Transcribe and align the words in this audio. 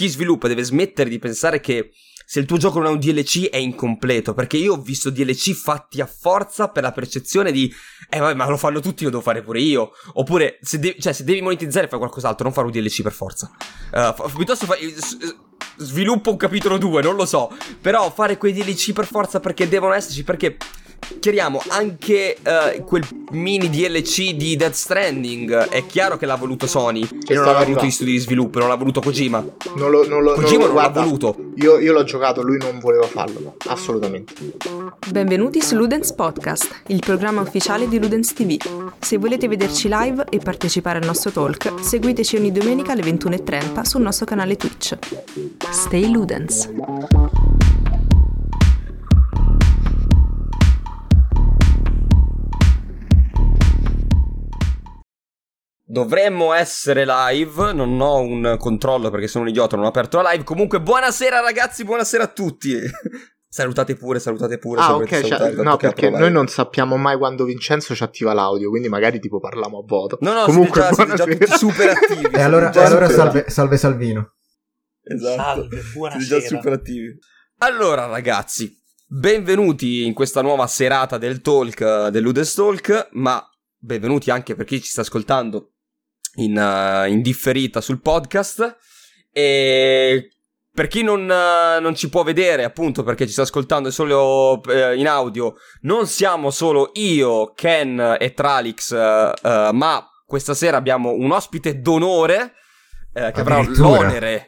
chi 0.00 0.08
sviluppa 0.08 0.48
deve 0.48 0.62
smettere 0.62 1.10
di 1.10 1.18
pensare 1.18 1.60
che 1.60 1.90
se 2.24 2.40
il 2.40 2.46
tuo 2.46 2.56
gioco 2.56 2.78
non 2.78 2.86
ha 2.86 2.90
un 2.92 2.98
DLC 2.98 3.50
è 3.50 3.58
incompleto, 3.58 4.32
perché 4.32 4.56
io 4.56 4.72
ho 4.72 4.80
visto 4.80 5.10
DLC 5.10 5.52
fatti 5.52 6.00
a 6.00 6.06
forza 6.06 6.68
per 6.68 6.84
la 6.84 6.92
percezione 6.92 7.52
di 7.52 7.70
eh 8.08 8.18
vabbè, 8.18 8.32
ma 8.32 8.48
lo 8.48 8.56
fanno 8.56 8.80
tutti, 8.80 9.04
lo 9.04 9.10
devo 9.10 9.20
fare 9.20 9.42
pure 9.42 9.60
io. 9.60 9.90
Oppure 10.14 10.58
se, 10.62 10.78
de- 10.78 10.96
cioè, 10.98 11.12
se 11.12 11.24
devi 11.24 11.42
monetizzare 11.42 11.86
fai 11.86 11.98
qualcos'altro, 11.98 12.44
non 12.44 12.54
fare 12.54 12.66
un 12.68 12.72
DLC 12.72 13.02
per 13.02 13.12
forza. 13.12 13.50
Uh, 13.92 14.14
f- 14.14 14.34
piuttosto 14.34 14.64
fai 14.64 14.94
sviluppo 15.76 16.30
un 16.30 16.38
capitolo 16.38 16.78
2, 16.78 17.02
non 17.02 17.14
lo 17.14 17.26
so, 17.26 17.54
però 17.78 18.10
fare 18.10 18.38
quei 18.38 18.54
DLC 18.54 18.92
per 18.94 19.04
forza 19.06 19.38
perché 19.38 19.68
devono 19.68 19.92
esserci 19.92 20.24
perché 20.24 20.56
chiariamo 21.20 21.62
anche 21.68 22.36
uh, 22.42 22.82
quel 22.84 23.04
mini 23.32 23.68
DLC 23.68 24.32
di 24.32 24.56
Death 24.56 24.72
Stranding 24.72 25.68
è 25.68 25.84
chiaro 25.86 26.16
che 26.16 26.26
l'ha 26.26 26.36
voluto 26.36 26.66
Sony 26.66 27.06
e 27.26 27.34
non 27.34 27.44
l'ha 27.44 27.64
voluto 27.64 27.84
gli 27.84 27.90
studi 27.90 28.12
di 28.12 28.18
sviluppo 28.18 28.58
non 28.58 28.68
l'ha 28.68 28.76
voluto 28.76 29.00
Kojima. 29.00 29.44
Non 29.76 29.90
lo, 29.90 30.06
non 30.08 30.22
lo, 30.22 30.34
Kojima 30.34 30.64
non, 30.64 30.74
non 30.74 30.82
l'ha 30.82 30.88
voluto. 30.88 31.36
Io, 31.56 31.78
io, 31.78 31.92
l'ho 31.92 32.04
giocato 32.04 32.42
lui 32.42 32.58
non 32.58 32.78
voleva 32.78 33.06
farlo 33.06 33.56
assolutamente. 33.68 34.34
Benvenuti 35.10 35.60
su 35.60 35.76
Ludens 35.76 36.12
Podcast 36.12 36.82
il 36.88 37.00
programma 37.00 37.40
ufficiale 37.40 37.88
di 37.88 37.98
Ludens 37.98 38.32
TV 38.32 38.56
se 38.98 39.18
volete 39.18 39.48
vederci 39.48 39.88
live 39.90 40.24
e 40.30 40.38
partecipare 40.38 40.98
al 40.98 41.04
nostro 41.04 41.30
talk 41.30 41.72
seguiteci 41.80 42.36
ogni 42.36 42.52
domenica 42.52 42.92
alle 42.92 43.02
21.30 43.02 43.82
sul 43.82 44.02
nostro 44.02 44.26
canale 44.26 44.56
Twitch. 44.56 44.96
Stay 45.70 46.10
Ludens 46.10 46.68
Dovremmo 55.90 56.52
essere 56.52 57.04
live, 57.04 57.72
non 57.72 58.00
ho 58.00 58.20
un 58.20 58.54
controllo 58.60 59.10
perché 59.10 59.26
sono 59.26 59.42
un 59.42 59.50
idiota, 59.50 59.74
non 59.74 59.86
ho 59.86 59.88
aperto 59.88 60.20
la 60.20 60.30
live. 60.30 60.44
Comunque, 60.44 60.80
buonasera 60.80 61.40
ragazzi, 61.40 61.82
buonasera 61.82 62.22
a 62.22 62.26
tutti. 62.28 62.78
salutate 63.48 63.96
pure, 63.96 64.20
salutate 64.20 64.58
pure. 64.58 64.80
Ah, 64.80 64.94
ok, 64.94 65.08
salutare, 65.08 65.54
no, 65.54 65.76
perché 65.76 66.08
noi 66.08 66.30
non 66.30 66.46
sappiamo 66.46 66.96
mai 66.96 67.18
quando 67.18 67.42
Vincenzo 67.42 67.96
ci 67.96 68.04
attiva 68.04 68.32
l'audio, 68.32 68.68
quindi 68.70 68.88
magari 68.88 69.18
tipo 69.18 69.40
parliamo 69.40 69.80
a 69.80 69.82
vuoto. 69.84 70.18
No, 70.20 70.32
no, 70.32 70.44
Comunque, 70.44 70.80
siete 70.92 71.16
già, 71.16 71.24
siete 71.24 71.44
già 71.44 71.54
tutti 71.54 71.58
super 71.58 71.88
attivi. 71.88 72.26
e 72.38 72.40
allora, 72.40 72.70
allora 72.70 73.08
salve, 73.08 73.44
salve, 73.48 73.76
Salvino. 73.76 74.34
Esatto. 75.02 75.42
Salve, 75.42 75.82
buonasera. 75.92 76.24
Siete 76.24 76.40
già 76.40 76.56
super 76.56 76.72
attivi. 76.72 77.18
Allora, 77.58 78.06
ragazzi, 78.06 78.80
benvenuti 79.08 80.04
in 80.04 80.14
questa 80.14 80.40
nuova 80.40 80.68
serata 80.68 81.18
del 81.18 81.40
talk, 81.40 82.10
dell'Udes 82.10 82.54
Talk, 82.54 83.08
ma 83.14 83.44
benvenuti 83.76 84.30
anche 84.30 84.54
per 84.54 84.66
chi 84.66 84.80
ci 84.80 84.90
sta 84.90 85.00
ascoltando 85.00 85.72
in, 86.36 86.56
uh, 86.56 87.08
in 87.08 87.22
differita 87.22 87.80
sul 87.80 88.00
podcast. 88.00 88.76
E 89.32 90.30
per 90.72 90.86
chi 90.86 91.02
non, 91.02 91.22
uh, 91.22 91.80
non, 91.80 91.94
ci 91.94 92.08
può 92.08 92.22
vedere, 92.22 92.64
appunto, 92.64 93.02
perché 93.02 93.26
ci 93.26 93.32
sta 93.32 93.42
ascoltando 93.42 93.90
solo 93.90 94.60
uh, 94.64 94.94
in 94.96 95.08
audio, 95.08 95.54
non 95.82 96.06
siamo 96.06 96.50
solo 96.50 96.90
io, 96.94 97.52
Ken 97.54 98.16
e 98.18 98.32
Tralix, 98.32 98.90
uh, 98.90 99.72
ma 99.72 100.08
questa 100.24 100.54
sera 100.54 100.76
abbiamo 100.76 101.10
un 101.10 101.32
ospite 101.32 101.80
d'onore 101.80 102.54
che 103.12 103.40
avrà 103.40 103.60
l'onere 103.60 104.46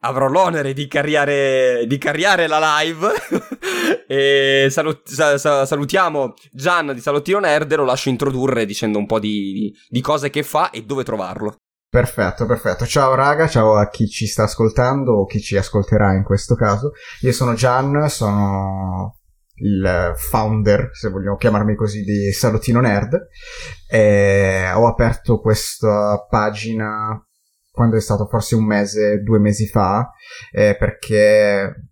avrò 0.00 0.28
l'onere 0.28 0.72
di 0.72 0.86
carriare, 0.86 1.84
di 1.86 1.98
carriare 1.98 2.46
la 2.46 2.78
live. 2.80 3.08
e 4.06 4.68
salut- 4.70 5.08
sa- 5.08 5.38
sa- 5.38 5.66
salutiamo 5.66 6.34
Gian 6.52 6.92
di 6.94 7.00
Salottino 7.00 7.38
Nerd 7.38 7.70
e 7.72 7.76
lo 7.76 7.84
lascio 7.84 8.08
introdurre 8.08 8.66
dicendo 8.66 8.98
un 8.98 9.06
po' 9.06 9.18
di, 9.18 9.72
di 9.88 10.00
cose 10.00 10.30
che 10.30 10.42
fa 10.42 10.70
e 10.70 10.82
dove 10.82 11.04
trovarlo. 11.04 11.56
Perfetto, 11.88 12.46
perfetto. 12.46 12.86
Ciao 12.86 13.14
raga, 13.14 13.48
ciao 13.48 13.74
a 13.74 13.88
chi 13.88 14.06
ci 14.06 14.26
sta 14.26 14.44
ascoltando 14.44 15.12
o 15.12 15.26
chi 15.26 15.40
ci 15.40 15.56
ascolterà 15.56 16.12
in 16.14 16.22
questo 16.22 16.54
caso. 16.54 16.92
Io 17.22 17.32
sono 17.32 17.54
Gian, 17.54 18.08
sono 18.08 19.16
il 19.62 20.12
founder, 20.14 20.90
se 20.92 21.08
vogliamo 21.10 21.36
chiamarmi 21.36 21.74
così, 21.74 22.02
di 22.02 22.30
Salottino 22.30 22.80
Nerd. 22.80 23.18
E 23.88 24.70
ho 24.72 24.86
aperto 24.86 25.40
questa 25.40 26.24
pagina 26.28 27.20
quando 27.80 27.96
è 27.96 28.00
stato 28.02 28.26
forse 28.26 28.56
un 28.56 28.66
mese, 28.66 29.22
due 29.22 29.38
mesi 29.38 29.66
fa, 29.66 30.12
eh, 30.52 30.76
perché 30.78 31.86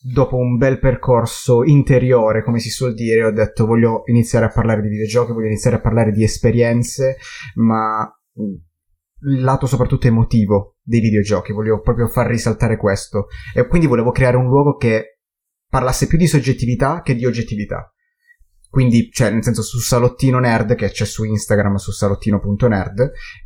dopo 0.00 0.36
un 0.36 0.56
bel 0.56 0.78
percorso 0.78 1.64
interiore, 1.64 2.44
come 2.44 2.60
si 2.60 2.70
suol 2.70 2.94
dire, 2.94 3.24
ho 3.24 3.32
detto 3.32 3.66
voglio 3.66 4.02
iniziare 4.04 4.44
a 4.44 4.52
parlare 4.52 4.82
di 4.82 4.88
videogiochi, 4.88 5.32
voglio 5.32 5.48
iniziare 5.48 5.78
a 5.78 5.80
parlare 5.80 6.12
di 6.12 6.22
esperienze, 6.22 7.16
ma 7.56 8.08
il 8.34 9.40
lato 9.42 9.66
soprattutto 9.66 10.06
emotivo 10.06 10.76
dei 10.80 11.00
videogiochi, 11.00 11.52
voglio 11.52 11.80
proprio 11.80 12.06
far 12.06 12.28
risaltare 12.28 12.76
questo. 12.76 13.26
E 13.52 13.66
quindi 13.66 13.88
volevo 13.88 14.12
creare 14.12 14.36
un 14.36 14.46
luogo 14.46 14.76
che 14.76 15.18
parlasse 15.68 16.06
più 16.06 16.18
di 16.18 16.28
soggettività 16.28 17.02
che 17.02 17.16
di 17.16 17.26
oggettività. 17.26 17.92
Quindi, 18.72 19.10
cioè, 19.12 19.28
nel 19.28 19.44
senso, 19.44 19.60
su 19.60 19.80
Salottino 19.80 20.38
Nerd, 20.38 20.76
che 20.76 20.88
c'è 20.88 21.04
su 21.04 21.24
Instagram, 21.24 21.74
su 21.74 21.90
salottino.nerd, 21.90 23.00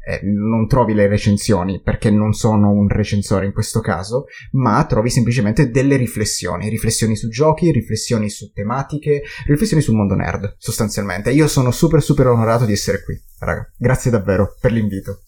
eh, 0.06 0.20
non 0.22 0.68
trovi 0.68 0.94
le 0.94 1.08
recensioni, 1.08 1.82
perché 1.82 2.12
non 2.12 2.32
sono 2.32 2.70
un 2.70 2.86
recensore 2.86 3.44
in 3.44 3.52
questo 3.52 3.80
caso, 3.80 4.26
ma 4.52 4.86
trovi 4.86 5.10
semplicemente 5.10 5.68
delle 5.68 5.96
riflessioni. 5.96 6.68
Riflessioni 6.68 7.16
su 7.16 7.28
giochi, 7.28 7.72
riflessioni 7.72 8.30
su 8.30 8.52
tematiche, 8.52 9.24
riflessioni 9.46 9.82
sul 9.82 9.96
mondo 9.96 10.14
nerd, 10.14 10.54
sostanzialmente. 10.58 11.32
Io 11.32 11.48
sono 11.48 11.72
super, 11.72 12.00
super 12.00 12.28
onorato 12.28 12.64
di 12.64 12.74
essere 12.74 13.02
qui, 13.02 13.20
raga. 13.40 13.68
Grazie 13.76 14.12
davvero 14.12 14.54
per 14.60 14.70
l'invito. 14.70 15.22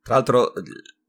Tra 0.00 0.14
l'altro, 0.14 0.54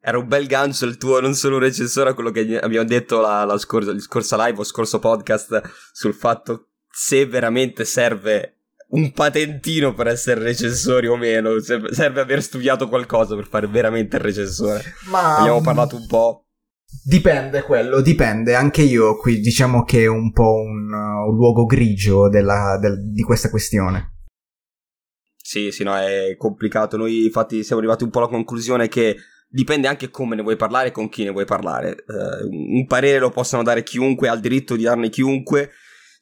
era 0.01 0.17
un 0.17 0.27
bel 0.27 0.45
gancio 0.45 0.83
il 0.83 0.97
tuo, 0.97 1.21
non 1.21 1.35
solo 1.35 1.55
un 1.55 1.61
recensore, 1.61 2.09
a 2.09 2.13
quello 2.13 2.31
che 2.31 2.59
abbiamo 2.59 2.85
detto 2.85 3.21
la, 3.21 3.45
la 3.45 3.57
scorsa, 3.57 3.97
scorsa 3.97 4.45
live 4.45 4.59
o 4.59 4.65
scorso 4.65 4.99
podcast 4.99 5.61
sul 5.93 6.13
fatto 6.13 6.71
se 6.89 7.25
veramente 7.25 7.85
serve 7.85 8.57
un 8.89 9.11
patentino 9.11 9.93
per 9.93 10.07
essere 10.07 10.41
recensori 10.41 11.07
o 11.07 11.17
meno, 11.17 11.59
serve 11.59 12.21
aver 12.21 12.41
studiato 12.41 12.87
qualcosa 12.87 13.35
per 13.35 13.47
fare 13.47 13.67
veramente 13.67 14.15
il 14.15 14.21
recensore. 14.21 14.83
Ma 15.09 15.37
abbiamo 15.37 15.61
parlato 15.61 15.95
un 15.95 16.05
po'. 16.07 16.45
Dipende 17.03 17.63
quello, 17.63 17.99
dipende. 18.01 18.55
Anche 18.55 18.81
io 18.81 19.17
qui 19.17 19.39
diciamo 19.39 19.83
che 19.83 20.03
è 20.03 20.07
un 20.07 20.31
po' 20.31 20.53
un, 20.53 20.93
un 20.93 21.35
luogo 21.35 21.65
grigio 21.65 22.29
della, 22.29 22.77
del, 22.79 23.11
di 23.11 23.23
questa 23.23 23.49
questione. 23.49 24.13
Sì, 25.35 25.71
sì, 25.71 25.83
no, 25.83 25.95
è 25.97 26.35
complicato. 26.37 26.95
Noi 26.95 27.25
infatti 27.25 27.63
siamo 27.63 27.81
arrivati 27.81 28.03
un 28.03 28.09
po' 28.09 28.19
alla 28.19 28.27
conclusione 28.27 28.87
che 28.87 29.17
dipende 29.49 29.87
anche 29.87 30.09
come 30.09 30.35
ne 30.35 30.41
vuoi 30.41 30.55
parlare 30.55 30.89
e 30.89 30.91
con 30.91 31.09
chi 31.09 31.23
ne 31.23 31.31
vuoi 31.31 31.45
parlare. 31.45 32.03
Uh, 32.07 32.47
un 32.49 32.85
parere 32.85 33.19
lo 33.19 33.31
possono 33.31 33.63
dare 33.63 33.83
chiunque, 33.83 34.29
ha 34.29 34.33
il 34.33 34.41
diritto 34.41 34.75
di 34.75 34.83
darne 34.83 35.09
chiunque 35.09 35.71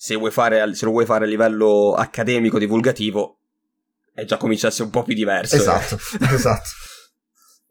se, 0.06 0.14
vuoi 0.14 0.30
fare, 0.30 0.76
se 0.76 0.86
lo 0.86 0.92
vuoi 0.92 1.06
fare 1.06 1.26
a 1.26 1.28
livello 1.28 1.96
accademico, 1.98 2.60
divulgativo, 2.60 3.40
è 4.14 4.24
già 4.24 4.38
cominciasse 4.38 4.84
un 4.84 4.92
po' 4.92 5.02
più 5.02 5.16
diverso. 5.16 5.56
Esatto, 5.56 5.98
esatto. 6.32 6.70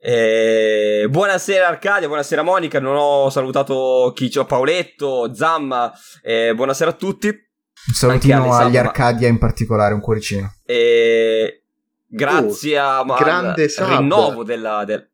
Eh, 0.00 1.06
buonasera 1.09 1.69
Arcadia, 1.69 2.09
buonasera 2.09 2.43
Monica, 2.43 2.81
non 2.81 2.97
ho 2.99 3.31
salutato 3.31 4.12
chi 4.17 4.28
c'ho, 4.31 4.47
Paoletto, 4.47 5.33
Zamma, 5.33 5.93
eh, 6.23 6.53
buonasera 6.56 6.91
a 6.91 6.94
tutti. 6.94 7.28
Un 7.28 7.94
salutino 7.94 8.53
agli 8.53 8.78
Arcadia 8.78 9.28
in 9.28 9.39
particolare, 9.39 9.94
un 9.94 10.00
cuoricino. 10.00 10.56
Eh, 10.65 11.62
grazie 12.05 12.81
oh, 12.81 13.15
al 13.15 13.55
rinnovo 13.77 14.43
della, 14.43 14.84
del, 14.84 15.09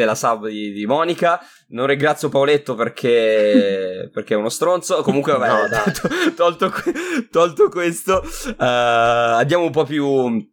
della 0.00 0.14
sub 0.14 0.48
di, 0.48 0.72
di, 0.72 0.86
Monica. 0.86 1.40
Non 1.68 1.86
ringrazio 1.86 2.28
Paoletto 2.28 2.74
perché, 2.74 4.08
perché 4.12 4.34
è 4.34 4.36
uno 4.36 4.48
stronzo. 4.48 5.02
Comunque, 5.02 5.36
vabbè, 5.36 5.68
no, 5.68 5.92
to, 5.92 6.34
tolto, 6.34 6.72
tolto, 7.30 7.68
questo, 7.68 8.22
uh, 8.22 8.54
andiamo 8.56 9.64
un 9.64 9.70
po' 9.70 9.84
più 9.84 10.48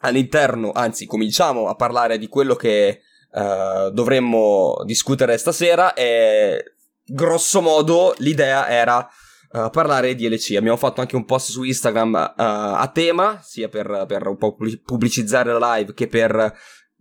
all'interno. 0.00 0.70
Anzi, 0.72 1.06
cominciamo 1.06 1.68
a 1.68 1.74
parlare 1.74 2.18
di 2.18 2.28
quello 2.28 2.54
che 2.54 3.00
uh, 3.32 3.90
dovremmo 3.90 4.76
discutere 4.84 5.36
stasera. 5.36 5.92
E 5.94 6.76
grosso 7.04 7.60
modo 7.60 8.14
l'idea 8.18 8.68
era. 8.68 9.06
Uh, 9.54 9.70
parlare 9.70 10.16
di 10.16 10.26
DLC. 10.26 10.56
Abbiamo 10.56 10.76
fatto 10.76 11.00
anche 11.00 11.14
un 11.14 11.24
post 11.24 11.50
su 11.50 11.62
Instagram 11.62 12.12
uh, 12.36 12.42
a 12.42 12.90
tema, 12.92 13.38
sia 13.40 13.68
per, 13.68 14.04
per, 14.08 14.26
un 14.26 14.36
po' 14.36 14.56
pubblicizzare 14.84 15.56
la 15.56 15.76
live 15.76 15.94
che 15.94 16.08
per 16.08 16.52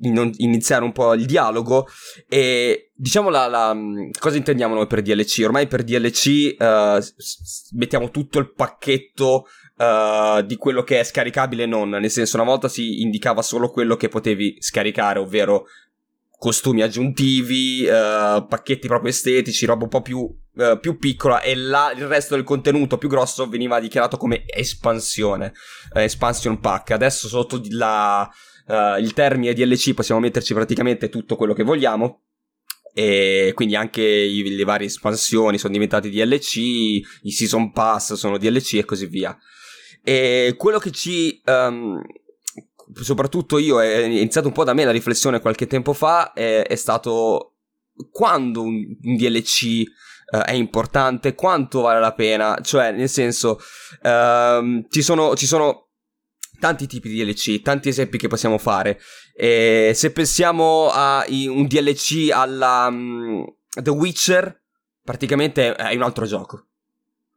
iniziare 0.06 0.84
un 0.84 0.92
po' 0.92 1.14
il 1.14 1.26
dialogo 1.26 1.88
e 2.28 2.92
diciamo 2.94 3.30
la, 3.30 3.48
la, 3.48 3.76
cosa 4.20 4.38
intendiamo 4.38 4.76
noi 4.76 4.88
per 4.88 5.02
DLC 5.02 5.42
ormai 5.44 5.68
per 5.68 5.84
DLC 5.84 6.56
uh, 6.58 6.64
eh, 6.64 7.04
mettiamo 7.72 8.12
tutto 8.12 8.40
il 8.40 8.54
pacchetto 8.54 9.48
uh, 9.78 10.42
di 10.42 10.56
quello 10.58 10.84
che 10.84 11.00
è 11.00 11.04
scaricabile 11.04 11.64
e 11.64 11.68
non. 11.68 11.90
Nel 11.90 12.10
senso 12.10 12.38
una 12.38 12.46
volta 12.46 12.68
si 12.68 13.02
indicava 13.02 13.42
solo 13.42 13.70
quello 13.70 13.96
che 13.96 14.10
potevi 14.10 14.58
scaricare 14.60 15.20
ovvero 15.20 15.66
costumi 16.38 16.82
aggiuntivi 16.82 17.86
uh, 17.86 18.46
pacchetti 18.46 18.88
proprio 18.88 19.12
estetici 19.12 19.66
roba 19.66 19.84
un 19.84 19.90
po' 19.90 20.02
più, 20.02 20.30
più 20.82 20.98
piccola 20.98 21.40
e 21.42 21.56
là 21.56 21.94
il 21.96 22.06
resto 22.06 22.36
del 22.36 22.44
contenuto 22.44 22.98
più 22.98 23.08
grosso 23.08 23.48
veniva 23.48 23.80
dichiarato 23.80 24.18
come 24.18 24.44
espansione 24.46 25.54
expansion 25.94 26.60
pack. 26.60 26.92
Adesso 26.92 27.28
sotto 27.28 27.62
la 27.70 28.30
uh, 28.68 29.00
il 29.00 29.14
termine 29.14 29.54
DLC 29.54 29.94
possiamo 29.94 30.22
metterci 30.22 30.54
praticamente 30.54 31.10
tutto 31.10 31.36
quello 31.36 31.54
che 31.54 31.64
vogliamo. 31.64 32.22
e 32.94 33.52
quindi 33.56 33.76
anche 33.76 34.02
i, 34.02 34.56
le 34.56 34.64
varie 34.64 34.88
espansioni 34.88 35.58
sono 35.58 35.74
diventate 35.74 36.10
DLC, 36.10 36.58
i 36.58 37.32
season 37.32 37.72
pass 37.72 38.14
sono 38.14 38.38
DLC 38.38 38.76
e 38.76 38.86
così 38.86 39.08
via. 39.08 39.38
E 40.04 40.56
quello 40.58 40.80
che 40.80 40.92
ci... 40.92 41.42
Um, 41.46 42.02
soprattutto 43.02 43.58
io, 43.58 43.82
è 43.82 44.04
iniziato 44.04 44.48
un 44.48 44.54
po' 44.54 44.64
da 44.64 44.74
me 44.74 44.84
la 44.86 44.92
riflessione 44.92 45.40
qualche 45.40 45.68
tempo 45.68 45.94
fa, 45.94 46.34
è, 46.34 46.64
è 46.64 46.76
stato 46.76 47.54
quando 48.12 48.62
un, 48.62 48.76
un 49.02 49.16
DLC 49.16 49.84
uh, 50.32 50.38
eh, 50.38 50.44
è 50.44 50.52
importante, 50.54 51.36
quanto 51.36 51.82
vale 51.82 52.00
la 52.00 52.14
pena, 52.14 52.60
cioè 52.62 52.92
nel 52.92 53.10
senso 53.10 53.60
uh, 54.02 54.86
ci, 54.90 55.02
sono, 55.02 55.36
ci 55.36 55.46
sono 55.46 55.90
tanti 56.64 56.88
tipi 56.88 57.10
di 57.10 57.22
DLC, 57.22 57.62
tanti 57.62 57.90
esempi 57.90 58.18
che 58.18 58.30
possiamo 58.30 58.58
fare. 58.58 58.98
E 59.36 59.92
se 59.94 60.14
pensiamo 60.14 60.88
a 60.90 61.26
un 61.28 61.68
DLC 61.68 62.30
alla 62.32 62.88
um, 62.88 63.44
The 63.70 63.90
Witcher, 63.90 64.64
praticamente 65.04 65.76
è 65.76 65.94
un 65.94 66.04
altro 66.04 66.26
gioco. 66.26 66.68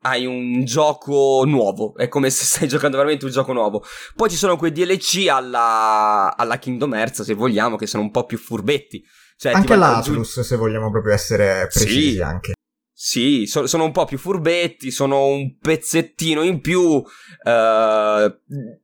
Hai 0.02 0.26
un 0.26 0.64
gioco 0.64 1.42
nuovo, 1.44 1.96
è 1.96 2.06
come 2.06 2.30
se 2.30 2.44
stai 2.46 2.68
giocando 2.68 2.96
veramente 2.98 3.24
un 3.24 3.32
gioco 3.32 3.52
nuovo. 3.52 3.82
Poi 4.14 4.30
ci 4.30 4.36
sono 4.36 4.56
quei 4.56 4.70
DLC 4.70 5.26
alla, 5.28 6.32
alla 6.36 6.58
Kingdom 6.60 6.94
Hearts, 6.94 7.22
se 7.22 7.34
vogliamo, 7.34 7.74
che 7.74 7.88
sono 7.88 8.04
un 8.04 8.12
po' 8.12 8.26
più 8.26 8.38
furbetti. 8.38 9.02
Cioè, 9.36 9.54
anche 9.54 9.74
l'Atlus, 9.74 10.34
giù... 10.34 10.42
se 10.42 10.54
vogliamo 10.54 10.88
proprio 10.92 11.12
essere 11.12 11.66
precisi 11.72 12.12
sì. 12.12 12.22
anche. 12.22 12.52
Sì, 12.98 13.44
so- 13.44 13.66
sono 13.66 13.84
un 13.84 13.92
po' 13.92 14.06
più 14.06 14.16
furbetti, 14.16 14.90
sono 14.90 15.26
un 15.26 15.58
pezzettino 15.58 16.42
in 16.42 16.62
più. 16.62 16.80
Uh, 16.80 17.04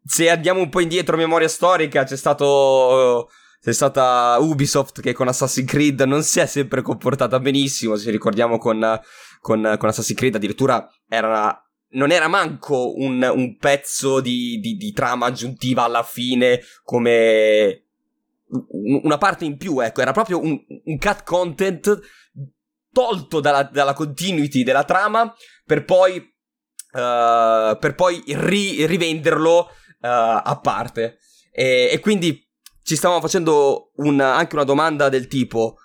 se 0.05 0.29
andiamo 0.29 0.61
un 0.61 0.69
po' 0.69 0.81
indietro 0.81 1.17
memoria 1.17 1.49
storica, 1.49 2.05
c'è 2.05 2.17
stato. 2.17 3.31
C'è 3.63 3.73
stata 3.73 4.37
Ubisoft 4.39 5.01
che 5.01 5.15
con 5.15 5.29
Assassin's 5.29 5.71
Creed 5.71 6.03
non 6.03 6.23
si 6.25 6.41
è 6.41 6.47
sempre 6.47 6.83
comportata 6.83 7.41
benissimo. 7.41 7.97
Se 7.97 8.11
ricordiamo 8.11 8.59
con, 8.59 9.01
con, 9.41 9.77
con 9.79 9.89
Assassin's 9.89 10.19
Creed, 10.19 10.35
addirittura 10.35 10.87
era 11.09 11.59
non 11.93 12.11
era 12.11 12.29
manco 12.29 12.95
un, 12.95 13.23
un 13.35 13.57
pezzo 13.57 14.21
di, 14.21 14.59
di, 14.61 14.77
di, 14.77 14.93
trama 14.93 15.27
aggiuntiva 15.27 15.85
alla 15.85 16.03
fine 16.03 16.61
come 16.85 17.85
una 19.03 19.19
parte 19.19 19.45
in 19.45 19.57
più, 19.57 19.81
ecco, 19.81 20.03
era 20.03 20.13
proprio 20.13 20.39
un, 20.39 20.59
un 20.85 20.99
cut 20.99 21.23
content 21.23 22.01
tolto 22.93 23.41
dalla, 23.41 23.65
dalla 23.65 23.95
continuity 23.95 24.63
della 24.63 24.85
trama 24.85 25.35
per 25.65 25.85
poi, 25.85 26.19
uh, 26.19 27.79
per 27.79 27.95
poi 27.97 28.23
ri- 28.27 28.85
rivenderlo 28.87 29.59
uh, 29.59 29.69
a 30.01 30.59
parte. 30.63 31.19
E, 31.51 31.89
e, 31.91 31.99
quindi 32.01 32.47
ci 32.83 32.97
stavamo 32.97 33.21
facendo 33.21 33.91
un, 33.97 34.21
anche 34.21 34.55
una 34.55 34.65
domanda 34.65 35.09
del 35.09 35.27
tipo: 35.27 35.77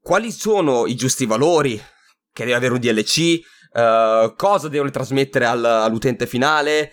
quali 0.00 0.30
sono 0.30 0.86
i 0.86 0.94
giusti 0.94 1.26
valori 1.26 1.76
che 2.32 2.44
deve 2.44 2.56
avere 2.56 2.72
un 2.72 2.80
DLC? 2.80 3.40
Uh, 3.76 4.34
cosa 4.36 4.68
devono 4.68 4.90
trasmettere 4.90 5.44
al, 5.44 5.64
all'utente 5.64 6.26
finale? 6.26 6.92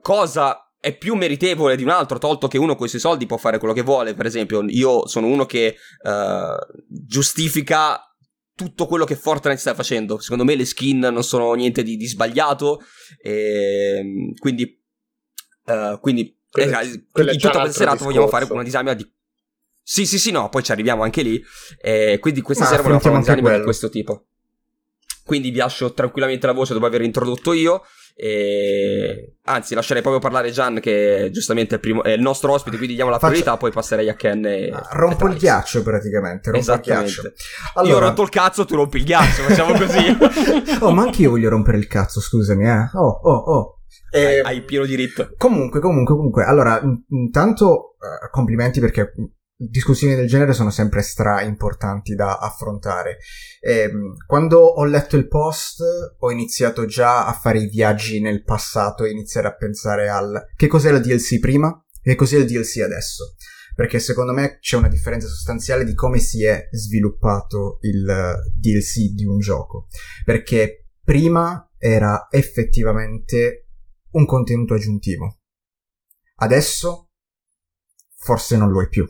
cosa 0.00 0.62
è 0.80 0.96
più 0.96 1.14
meritevole 1.14 1.76
di 1.76 1.82
un 1.82 1.90
altro, 1.90 2.18
tolto 2.18 2.48
che 2.48 2.58
uno 2.58 2.74
con 2.74 2.86
i 2.86 2.88
suoi 2.88 3.00
soldi 3.00 3.26
può 3.26 3.36
fare 3.36 3.58
quello 3.58 3.74
che 3.74 3.82
vuole. 3.82 4.14
Per 4.14 4.26
esempio, 4.26 4.64
io 4.66 5.06
sono 5.06 5.26
uno 5.26 5.46
che 5.46 5.76
giustifica 6.88 8.08
tutto 8.58 8.86
quello 8.86 9.04
che 9.04 9.14
Fortnite 9.14 9.60
sta 9.60 9.72
facendo. 9.72 10.18
Secondo 10.18 10.42
me 10.42 10.56
le 10.56 10.64
skin 10.64 10.98
non 10.98 11.22
sono 11.22 11.54
niente 11.54 11.84
di, 11.84 11.96
di 11.96 12.08
sbagliato. 12.08 12.82
E, 13.22 13.98
ehm, 14.00 14.34
quindi, 14.34 14.82
uh, 15.66 16.00
quindi 16.00 16.36
quella, 16.50 16.80
eh, 16.80 17.04
quella 17.12 17.30
in 17.30 17.38
tutta 17.38 17.60
questa 17.60 17.78
serata 17.78 18.02
vogliamo 18.02 18.26
fare 18.26 18.48
una 18.50 18.64
disamina 18.64 18.94
di. 18.94 19.08
Sì, 19.80 20.06
sì, 20.06 20.18
sì, 20.18 20.32
no, 20.32 20.48
poi 20.48 20.64
ci 20.64 20.72
arriviamo 20.72 21.04
anche 21.04 21.22
lì. 21.22 21.40
E 21.80 22.18
quindi 22.20 22.40
questa 22.40 22.64
Ma 22.64 22.70
sera 22.70 22.82
vogliamo 22.82 23.00
fare 23.00 23.14
una 23.14 23.20
disamina 23.20 23.56
di 23.56 23.62
questo 23.62 23.88
tipo. 23.88 24.26
Quindi 25.24 25.50
vi 25.50 25.58
lascio 25.58 25.92
tranquillamente 25.92 26.46
la 26.46 26.52
voce 26.52 26.72
dopo 26.72 26.86
aver 26.86 27.02
introdotto 27.02 27.52
io. 27.52 27.84
E... 28.20 29.36
Anzi, 29.44 29.76
lascerei 29.76 30.02
proprio 30.02 30.20
parlare 30.20 30.50
Gian, 30.50 30.80
che 30.80 31.30
giustamente 31.32 31.76
è, 31.76 31.78
primo, 31.78 32.02
è 32.02 32.10
il 32.10 32.20
nostro 32.20 32.52
ospite, 32.52 32.76
quindi 32.76 32.96
diamo 32.96 33.10
la 33.10 33.18
priorità, 33.18 33.50
Faccio... 33.52 33.58
poi 33.58 33.70
passerei 33.70 34.08
a 34.08 34.14
Ken. 34.14 34.44
E... 34.44 34.70
Ah, 34.72 34.88
rompo 34.90 35.28
e 35.28 35.30
il 35.30 35.36
ghiaccio 35.36 35.84
praticamente. 35.84 36.50
Rompo 36.50 36.72
il 36.72 36.80
ghiaccio. 36.80 37.32
Allora... 37.74 37.92
Io 37.92 37.96
ho 37.96 38.00
rotto 38.08 38.22
il 38.22 38.28
cazzo, 38.28 38.64
tu 38.64 38.74
rompi 38.74 38.96
il 38.96 39.04
ghiaccio, 39.04 39.42
facciamo 39.42 39.72
così. 39.78 40.16
oh, 40.82 40.90
ma 40.90 41.02
anche 41.02 41.22
io 41.22 41.30
voglio 41.30 41.48
rompere 41.48 41.78
il 41.78 41.86
cazzo, 41.86 42.20
scusami, 42.20 42.66
eh. 42.66 42.90
Oh, 42.94 43.20
oh, 43.22 43.36
oh. 43.36 43.78
Eh, 44.10 44.40
hai, 44.40 44.64
pieno 44.64 44.84
diritto. 44.84 45.30
Comunque, 45.36 45.78
comunque, 45.78 46.16
comunque. 46.16 46.42
Allora, 46.42 46.80
intanto, 47.10 47.94
uh, 47.98 48.30
complimenti 48.32 48.80
perché 48.80 49.12
discussioni 49.60 50.14
del 50.14 50.28
genere 50.28 50.52
sono 50.52 50.70
sempre 50.70 51.02
stra 51.02 51.42
importanti 51.42 52.14
da 52.14 52.38
affrontare. 52.38 53.18
E, 53.60 53.80
ehm, 53.80 54.14
quando 54.24 54.60
ho 54.60 54.84
letto 54.84 55.16
il 55.16 55.26
post 55.26 55.82
ho 56.16 56.30
iniziato 56.30 56.86
già 56.86 57.26
a 57.26 57.32
fare 57.32 57.58
i 57.58 57.68
viaggi 57.68 58.20
nel 58.20 58.44
passato 58.44 59.04
e 59.04 59.10
iniziare 59.10 59.48
a 59.48 59.56
pensare 59.56 60.08
al 60.08 60.46
che 60.54 60.68
cos'è 60.68 60.92
la 60.92 61.00
DLC 61.00 61.40
prima 61.40 61.84
e 62.02 62.14
cos'è 62.14 62.38
il 62.38 62.46
DLC 62.46 62.80
adesso. 62.82 63.34
Perché 63.74 63.98
secondo 63.98 64.32
me 64.32 64.58
c'è 64.60 64.76
una 64.76 64.88
differenza 64.88 65.26
sostanziale 65.26 65.84
di 65.84 65.94
come 65.94 66.18
si 66.18 66.44
è 66.44 66.68
sviluppato 66.70 67.78
il 67.82 68.36
DLC 68.56 69.12
di 69.12 69.24
un 69.24 69.38
gioco. 69.38 69.88
Perché 70.24 70.88
prima 71.02 71.68
era 71.76 72.26
effettivamente 72.30 73.68
un 74.12 74.24
contenuto 74.24 74.74
aggiuntivo. 74.74 75.38
Adesso 76.40 77.10
forse 78.16 78.56
non 78.56 78.70
lo 78.70 78.82
è 78.82 78.88
più 78.88 79.08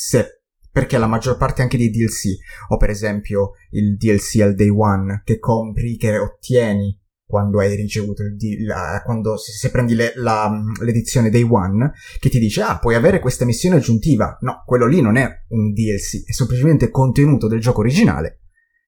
se 0.00 0.42
perché 0.70 0.96
la 0.96 1.08
maggior 1.08 1.36
parte 1.36 1.60
anche 1.60 1.76
dei 1.76 1.90
DLC, 1.90 2.36
o 2.68 2.76
per 2.76 2.90
esempio 2.90 3.54
il 3.70 3.96
DLC 3.96 4.40
al 4.42 4.54
day 4.54 4.68
one 4.68 5.22
che 5.24 5.40
compri, 5.40 5.96
che 5.96 6.16
ottieni 6.16 6.96
quando 7.24 7.58
hai 7.58 7.74
ricevuto 7.74 8.22
il 8.22 8.36
deal, 8.36 9.02
quando 9.02 9.36
se, 9.36 9.50
se 9.50 9.70
prendi 9.72 9.96
le, 9.96 10.12
la, 10.14 10.48
l'edizione 10.80 11.30
day 11.30 11.42
one, 11.42 11.90
che 12.20 12.28
ti 12.28 12.38
dice 12.38 12.62
ah 12.62 12.78
puoi 12.78 12.94
avere 12.94 13.18
questa 13.18 13.44
missione 13.44 13.76
aggiuntiva. 13.76 14.38
No, 14.42 14.62
quello 14.64 14.86
lì 14.86 15.00
non 15.00 15.16
è 15.16 15.28
un 15.48 15.72
DLC, 15.72 16.24
è 16.24 16.32
semplicemente 16.32 16.90
contenuto 16.90 17.48
del 17.48 17.60
gioco 17.60 17.80
originale 17.80 18.42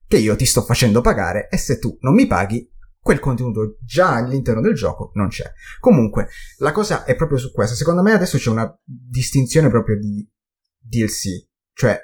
che 0.07 0.19
io 0.19 0.37
ti 0.37 0.47
sto 0.47 0.62
facendo 0.62 1.01
pagare 1.01 1.49
e 1.49 1.57
se 1.57 1.81
tu 1.81 1.97
non 2.01 2.15
mi 2.15 2.27
paghi 2.29 2.71
quel 3.01 3.19
contenuto 3.19 3.79
già 3.81 4.15
all'interno 4.15 4.61
del 4.61 4.75
gioco 4.75 5.11
non 5.15 5.29
c'è. 5.29 5.51
Comunque, 5.81 6.29
la 6.59 6.71
cosa 6.71 7.05
è 7.05 7.17
proprio 7.17 7.39
su 7.39 7.51
questo. 7.51 7.75
Secondo 7.75 8.03
me 8.03 8.12
adesso 8.12 8.39
c'è 8.39 8.51
una 8.51 8.73
distinzione 8.85 9.71
proprio 9.71 9.99
di 9.99 10.30
DLC, 10.91 11.49
cioè 11.73 11.99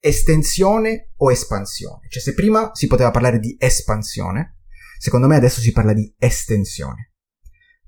estensione 0.00 1.12
o 1.16 1.30
espansione. 1.32 2.06
Cioè 2.08 2.22
se 2.22 2.34
prima 2.34 2.70
si 2.74 2.86
poteva 2.86 3.10
parlare 3.10 3.38
di 3.38 3.56
espansione, 3.58 4.58
secondo 4.98 5.26
me 5.26 5.36
adesso 5.36 5.60
si 5.60 5.72
parla 5.72 5.92
di 5.92 6.14
estensione. 6.18 7.14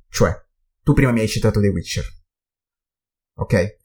Cioè, 0.09 0.35
tu 0.83 0.95
prima 0.95 1.13
mi 1.13 1.21
hai 1.21 1.29
citato 1.29 1.61
The 1.61 1.69
Witcher. 1.69 2.05
Ok? 3.35 3.79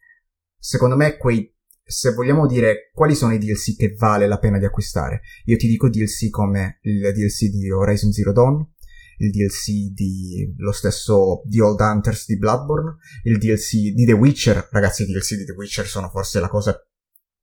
Secondo 0.58 0.96
me 0.96 1.18
quei 1.18 1.56
se 1.88 2.14
vogliamo 2.14 2.48
dire 2.48 2.90
quali 2.92 3.14
sono 3.14 3.34
i 3.34 3.38
DLC 3.38 3.76
che 3.78 3.94
vale 3.96 4.28
la 4.28 4.40
pena 4.40 4.58
di 4.58 4.66
acquistare, 4.66 5.22
io 5.46 5.56
ti 5.56 5.68
dico 5.68 5.88
DLC 5.88 6.32
come 6.32 6.80
il 6.82 7.14
DLC 7.14 7.46
di 7.50 7.70
Horizon 7.70 8.12
Zero 8.12 8.32
Dawn, 8.32 8.74
il 9.18 9.32
DLC 9.32 9.94
di 9.94 10.54
lo 10.58 10.72
stesso 10.72 11.42
The 11.46 11.62
Old 11.62 11.80
Hunters 11.80 12.26
di 12.26 12.38
Bloodborne, 12.38 12.98
il 13.24 13.38
DLC 13.38 13.94
di 13.94 14.06
The 14.06 14.14
Witcher, 14.14 14.68
ragazzi 14.72 15.04
i 15.04 15.06
DLC 15.06 15.36
di 15.36 15.46
The 15.46 15.54
Witcher 15.54 15.88
sono 15.88 16.10
forse 16.10 16.40
la 16.40 16.50
cosa 16.50 16.78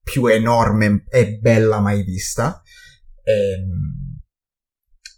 più 0.02 0.26
enorme 0.26 1.04
e 1.08 1.38
bella 1.38 1.80
mai 1.80 2.02
vista. 2.02 2.60
E, 3.22 3.32
ehm, 3.32 4.20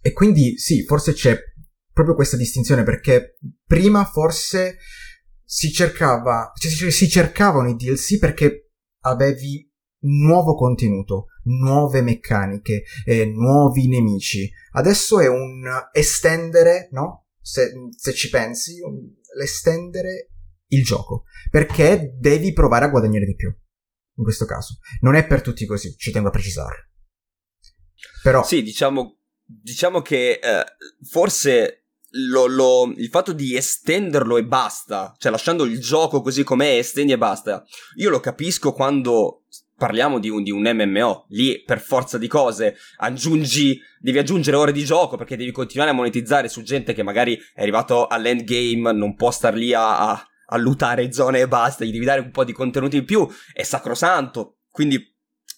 e 0.02 0.12
quindi 0.12 0.58
sì, 0.58 0.84
forse 0.84 1.14
c'è 1.14 1.38
proprio 1.92 2.14
questa 2.14 2.36
distinzione 2.36 2.82
perché 2.82 3.38
prima 3.64 4.04
forse 4.04 4.76
si 5.44 5.72
cercava, 5.72 6.52
cioè 6.54 6.90
si 6.90 7.08
cercavano 7.08 7.70
i 7.70 7.76
DLC 7.76 8.18
perché 8.18 8.72
avevi 9.04 9.70
nuovo 10.00 10.54
contenuto, 10.56 11.26
nuove 11.44 12.02
meccaniche, 12.02 12.84
eh, 13.04 13.24
nuovi 13.26 13.88
nemici. 13.88 14.50
Adesso 14.72 15.20
è 15.20 15.28
un 15.28 15.64
estendere, 15.92 16.88
no? 16.92 17.26
Se, 17.40 17.72
se 17.96 18.12
ci 18.12 18.28
pensi, 18.30 18.80
l'estendere 19.36 20.30
il 20.68 20.84
gioco. 20.84 21.24
Perché 21.50 22.14
devi 22.18 22.52
provare 22.52 22.86
a 22.86 22.88
guadagnare 22.88 23.26
di 23.26 23.34
più. 23.34 23.48
In 24.16 24.22
questo 24.22 24.44
caso. 24.44 24.78
Non 25.00 25.14
è 25.14 25.26
per 25.26 25.42
tutti 25.42 25.66
così, 25.66 25.96
ci 25.96 26.10
tengo 26.10 26.28
a 26.28 26.32
precisare. 26.32 26.90
Però... 28.22 28.44
Sì, 28.44 28.62
diciamo, 28.62 29.18
diciamo 29.44 30.00
che 30.00 30.38
eh, 30.42 30.64
forse 31.08 31.84
lo, 32.14 32.46
lo, 32.46 32.92
il 32.96 33.08
fatto 33.08 33.32
di 33.32 33.56
estenderlo 33.56 34.36
e 34.36 34.44
basta, 34.44 35.14
cioè 35.18 35.32
lasciando 35.32 35.64
il 35.64 35.80
gioco 35.80 36.20
così 36.20 36.44
com'è, 36.44 36.76
estendi 36.78 37.12
e 37.12 37.18
basta, 37.18 37.64
io 37.96 38.10
lo 38.10 38.20
capisco 38.20 38.72
quando 38.72 39.44
parliamo 39.76 40.18
di 40.18 40.28
un, 40.28 40.42
di 40.42 40.50
un, 40.50 40.62
MMO, 40.62 41.26
lì 41.30 41.62
per 41.62 41.80
forza 41.80 42.18
di 42.18 42.28
cose 42.28 42.76
aggiungi, 42.98 43.80
devi 43.98 44.18
aggiungere 44.18 44.56
ore 44.56 44.72
di 44.72 44.84
gioco 44.84 45.16
perché 45.16 45.36
devi 45.36 45.50
continuare 45.50 45.90
a 45.90 45.94
monetizzare 45.94 46.48
su 46.48 46.62
gente 46.62 46.94
che 46.94 47.02
magari 47.02 47.36
è 47.52 47.62
arrivato 47.62 48.06
all'endgame, 48.06 48.92
non 48.92 49.14
può 49.16 49.30
star 49.30 49.54
lì 49.54 49.72
a, 49.74 50.10
a, 50.10 50.28
a 50.46 50.56
lootare 50.56 51.12
zone 51.12 51.40
e 51.40 51.48
basta, 51.48 51.84
gli 51.84 51.92
devi 51.92 52.04
dare 52.04 52.20
un 52.20 52.30
po' 52.30 52.44
di 52.44 52.52
contenuti 52.52 52.96
in 52.96 53.04
più, 53.04 53.28
è 53.52 53.62
sacrosanto, 53.62 54.58
quindi 54.70 55.12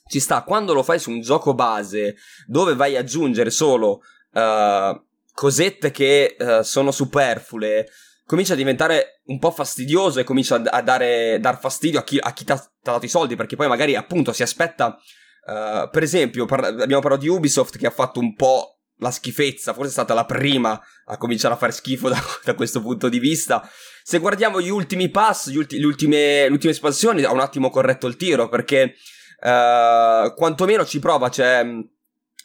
ci 0.09 0.21
sta. 0.21 0.43
Quando 0.43 0.73
lo 0.73 0.83
fai 0.83 0.99
su 0.99 1.11
un 1.11 1.21
gioco 1.21 1.55
base 1.55 2.17
dove 2.47 2.75
vai 2.75 2.97
ad 2.97 3.05
aggiungere 3.05 3.51
solo 3.51 4.01
uh, 4.33 5.05
cosette 5.33 5.91
che 5.91 6.37
uh, 6.39 6.63
sono 6.63 6.91
superflue, 6.91 7.87
comincia 8.27 8.55
a 8.55 8.57
diventare 8.57 9.23
un 9.27 9.39
po' 9.39 9.53
fastidioso 9.53 10.19
e 10.19 10.25
comincia 10.25 10.57
a, 10.57 10.83
dare 10.83 11.39
dar 11.41 11.59
fastidio 11.59 12.01
a 12.01 12.03
chi, 12.03 12.19
a 12.21 12.33
chi 12.33 12.45
ti 12.45 12.53
ha 12.53 12.71
dato 12.83 13.05
i 13.05 13.09
soldi, 13.09 13.37
perché 13.37 13.57
poi 13.57 13.69
magari 13.69 13.95
appunto 13.95 14.33
si 14.33 14.43
aspetta. 14.43 14.99
Uh, 15.47 15.89
per 15.91 16.03
esempio, 16.03 16.45
par- 16.45 16.65
abbiamo 16.65 17.01
parlato 17.01 17.23
di 17.23 17.29
Ubisoft 17.29 17.79
che 17.79 17.87
ha 17.87 17.91
fatto 17.91 18.19
un 18.19 18.35
po' 18.35 18.81
la 18.99 19.13
schifezza, 19.13 19.75
forse 19.75 19.91
è 19.91 19.93
stata 19.93 20.13
la 20.13 20.25
prima 20.25 20.81
a 21.05 21.17
cominciare 21.19 21.55
a 21.55 21.57
fare 21.57 21.71
schifo 21.71 22.09
da, 22.11 22.21
da 22.43 22.55
questo 22.55 22.81
punto 22.81 23.09
di 23.09 23.21
vista. 23.21 23.69
Se 24.03 24.19
guardiamo 24.19 24.61
gli 24.61 24.71
ultimi 24.71 25.09
pass, 25.09 25.49
gli 25.51 25.57
ulti- 25.57 25.79
le, 25.79 25.87
ultime, 25.87 26.43
le 26.43 26.53
ultime 26.53 26.73
espansioni, 26.73 27.23
ha 27.23 27.33
un 27.33 27.41
attimo 27.41 27.71
corretto 27.71 28.09
il 28.09 28.17
tiro 28.17 28.49
perché 28.49 28.95
uh, 29.41 30.35
quantomeno 30.35 30.85
ci 30.85 30.99
prova, 30.99 31.29
c'è 31.29 31.65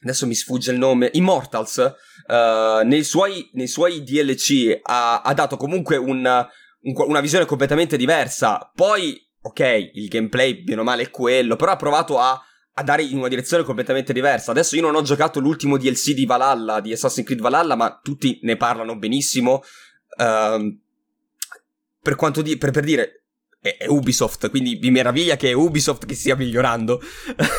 adesso 0.04 0.26
mi 0.26 0.36
sfugge 0.36 0.72
il 0.72 0.78
nome, 0.78 1.10
Immortals, 1.14 1.96
uh, 2.28 2.86
nei, 2.86 3.04
suoi, 3.04 3.50
nei, 3.54 3.68
suoi, 3.68 4.04
DLC 4.04 4.80
ha, 4.82 5.22
ha 5.22 5.34
dato 5.34 5.58
comunque 5.58 5.96
un, 5.96 6.18
un, 6.82 6.94
una 7.08 7.22
visione 7.22 7.46
completamente 7.46 7.98
diversa. 7.98 8.72
Poi, 8.74 9.20
ok, 9.42 9.92
il 9.94 10.08
gameplay, 10.08 10.64
bene 10.64 10.82
o 10.82 10.84
male, 10.84 11.04
è 11.04 11.10
quello, 11.10 11.56
però 11.56 11.72
ha 11.72 11.78
provato 11.78 12.18
a, 12.18 12.40
a, 12.74 12.84
dare 12.84 13.04
in 13.04 13.18
una 13.18 13.28
direzione 13.28 13.64
completamente 13.64 14.14
diversa. 14.14 14.52
Adesso 14.52 14.76
io 14.76 14.82
non 14.82 14.96
ho 14.96 15.02
giocato 15.02 15.40
l'ultimo 15.40 15.78
DLC 15.78 16.14
di 16.14 16.26
Valhalla, 16.26 16.82
di 16.82 16.92
Assassin's 16.92 17.26
Creed 17.26 17.42
Valhalla, 17.42 17.76
ma 17.76 18.00
tutti 18.02 18.40
ne 18.42 18.58
parlano 18.58 18.98
benissimo. 18.98 19.62
Uh, 20.18 20.80
per 22.02 22.16
quanto 22.16 22.42
di, 22.42 22.58
per, 22.58 22.72
per 22.72 22.84
dire, 22.84 23.22
è, 23.62 23.86
Ubisoft, 23.88 24.50
quindi 24.50 24.80
mi 24.82 24.90
meraviglia 24.90 25.36
che 25.36 25.50
è 25.50 25.54
Ubisoft 25.54 26.06
che 26.08 26.16
stia 26.16 26.36
migliorando. 26.36 27.00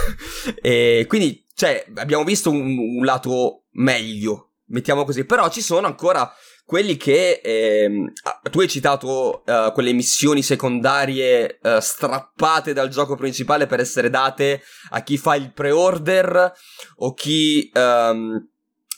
e 0.61 1.05
quindi 1.07 1.42
cioè, 1.55 1.85
abbiamo 1.97 2.25
visto 2.25 2.51
un, 2.51 2.79
un 2.79 3.05
lato 3.05 3.65
meglio, 3.73 4.53
mettiamo 4.67 5.05
così, 5.05 5.25
però 5.25 5.49
ci 5.51 5.61
sono 5.61 5.87
ancora 5.87 6.33
quelli 6.65 6.97
che 6.97 7.41
ehm, 7.43 8.13
tu 8.51 8.61
hai 8.61 8.69
citato 8.69 9.43
uh, 9.45 9.73
quelle 9.73 9.93
missioni 9.93 10.43
secondarie 10.43 11.59
uh, 11.61 11.81
strappate 11.81 12.73
dal 12.73 12.89
gioco 12.89 13.17
principale 13.17 13.67
per 13.67 13.81
essere 13.81 14.09
date 14.09 14.63
a 14.91 15.03
chi 15.03 15.19
fa 15.19 15.35
il 15.35 15.53
pre-order 15.53 16.53
o 16.97 17.13
chi 17.13 17.71
um, 17.75 18.49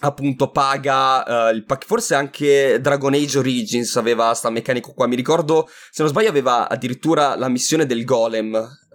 appunto 0.00 0.50
paga 0.50 1.48
uh, 1.48 1.54
il 1.54 1.64
pack. 1.64 1.86
Forse 1.86 2.14
anche 2.14 2.78
Dragon 2.80 3.14
Age 3.14 3.38
Origins 3.38 3.96
aveva 3.96 4.32
sta 4.34 4.50
meccanica 4.50 4.92
qua. 4.92 5.06
Mi 5.06 5.16
ricordo 5.16 5.68
se 5.90 6.02
non 6.02 6.10
sbaglio 6.10 6.28
aveva 6.28 6.68
addirittura 6.68 7.34
la 7.34 7.48
missione 7.48 7.86
del 7.86 8.04
golem 8.04 8.50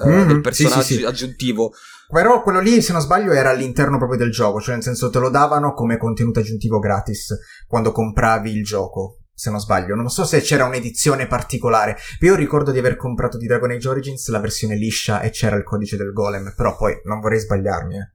mm-hmm, 0.06 0.28
del 0.28 0.42
personaggio 0.42 0.82
sì, 0.82 0.94
sì, 0.94 1.00
sì. 1.00 1.06
aggiuntivo 1.06 1.74
però 2.12 2.42
quello 2.42 2.60
lì, 2.60 2.82
se 2.82 2.92
non 2.92 3.02
sbaglio, 3.02 3.32
era 3.32 3.50
all'interno 3.50 3.98
proprio 3.98 4.18
del 4.18 4.32
gioco, 4.32 4.60
cioè 4.60 4.76
nel 4.76 4.84
senso 4.84 5.10
te 5.10 5.20
lo 5.20 5.30
davano 5.30 5.74
come 5.74 5.98
contenuto 5.98 6.40
aggiuntivo 6.40 6.80
gratis 6.80 7.38
quando 7.68 7.92
compravi 7.92 8.52
il 8.52 8.64
gioco. 8.64 9.20
Se 9.34 9.50
non 9.50 9.62
sbaglio, 9.62 9.96
non 9.96 10.10
so 10.10 10.26
se 10.26 10.42
c'era 10.42 10.66
un'edizione 10.66 11.26
particolare. 11.26 11.96
Io 12.22 12.36
ricordo 12.36 12.72
di 12.72 12.80
aver 12.80 12.98
comprato 12.98 13.38
di 13.38 13.48
Dragon 13.48 13.72
Age 13.72 13.88
Origins 13.88 14.28
la 14.28 14.40
versione 14.40 14.76
liscia 14.76 15.22
e 15.22 15.30
c'era 15.30 15.56
il 15.56 15.64
codice 15.64 15.96
del 15.96 16.12
golem, 16.12 16.54
però 16.58 16.76
poi 16.76 17.00
non 17.06 17.22
vorrei 17.22 17.40
sbagliarmi, 17.40 17.96
eh. 17.96 18.14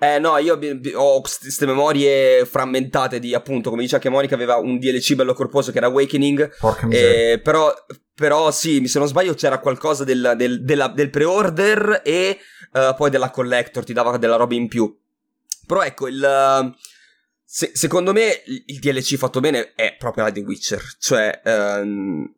Eh 0.00 0.18
no, 0.18 0.38
io 0.38 0.58
ho 0.94 1.20
queste 1.20 1.66
memorie 1.66 2.44
frammentate 2.44 3.18
di 3.18 3.34
appunto, 3.34 3.70
come 3.70 3.82
diceva 3.82 4.00
che 4.00 4.08
Monica 4.08 4.34
aveva 4.34 4.56
un 4.56 4.78
DLC 4.78 5.14
bello 5.14 5.34
corposo 5.34 5.70
che 5.70 5.78
era 5.78 5.86
Awakening. 5.88 6.56
Porca 6.58 6.86
miseria. 6.86 7.32
Eh, 7.32 7.40
però, 7.40 7.72
però 8.18 8.50
sì, 8.50 8.84
se 8.88 8.98
non 8.98 9.06
sbaglio 9.06 9.34
c'era 9.34 9.60
qualcosa 9.60 10.02
del, 10.02 10.34
del, 10.36 10.64
della, 10.64 10.88
del 10.88 11.08
pre-order 11.08 12.02
e 12.04 12.36
uh, 12.72 12.92
poi 12.96 13.10
della 13.10 13.30
collector, 13.30 13.84
ti 13.84 13.92
dava 13.92 14.16
della 14.16 14.34
roba 14.34 14.56
in 14.56 14.66
più. 14.66 14.92
Però 15.64 15.82
ecco, 15.82 16.08
il... 16.08 16.74
Se, 17.44 17.70
secondo 17.74 18.12
me 18.12 18.42
il 18.44 18.80
DLC 18.80 19.14
fatto 19.14 19.38
bene 19.38 19.72
è 19.74 19.94
proprio 19.96 20.24
la 20.24 20.32
The 20.32 20.40
Witcher. 20.40 20.82
Cioè, 20.98 21.42
um, 21.44 22.28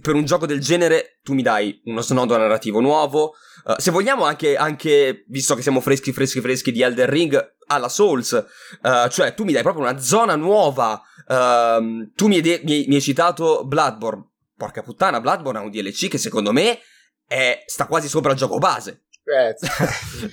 per 0.00 0.14
un 0.14 0.24
gioco 0.24 0.46
del 0.46 0.60
genere 0.60 1.18
tu 1.24 1.34
mi 1.34 1.42
dai 1.42 1.82
uno 1.86 2.00
snodo 2.00 2.36
narrativo 2.36 2.78
nuovo. 2.78 3.34
Uh, 3.64 3.74
se 3.76 3.90
vogliamo 3.90 4.24
anche, 4.24 4.54
anche, 4.54 5.24
visto 5.26 5.56
che 5.56 5.62
siamo 5.62 5.80
freschi, 5.80 6.12
freschi, 6.12 6.40
freschi 6.40 6.70
di 6.70 6.82
Elden 6.82 7.10
Ring, 7.10 7.54
alla 7.66 7.88
Souls. 7.88 8.30
Uh, 8.82 9.08
cioè, 9.08 9.34
tu 9.34 9.42
mi 9.42 9.52
dai 9.52 9.62
proprio 9.62 9.82
una 9.82 9.98
zona 9.98 10.36
nuova. 10.36 11.02
Uh, 11.26 12.08
tu 12.14 12.28
mi 12.28 12.40
de- 12.40 12.60
mi, 12.62 12.84
mi 12.86 12.94
hai, 12.94 13.00
citato 13.00 13.64
Bloodborne. 13.66 14.26
Porca 14.58 14.82
puttana, 14.82 15.20
Bloodborne 15.20 15.60
ha 15.60 15.62
un 15.62 15.70
DLC 15.70 16.08
che 16.08 16.18
secondo 16.18 16.52
me 16.52 16.80
è, 17.28 17.62
sta 17.64 17.86
quasi 17.86 18.08
sopra 18.08 18.32
il 18.32 18.38
gioco 18.38 18.58
base. 18.58 19.04
Eh, 19.28 19.54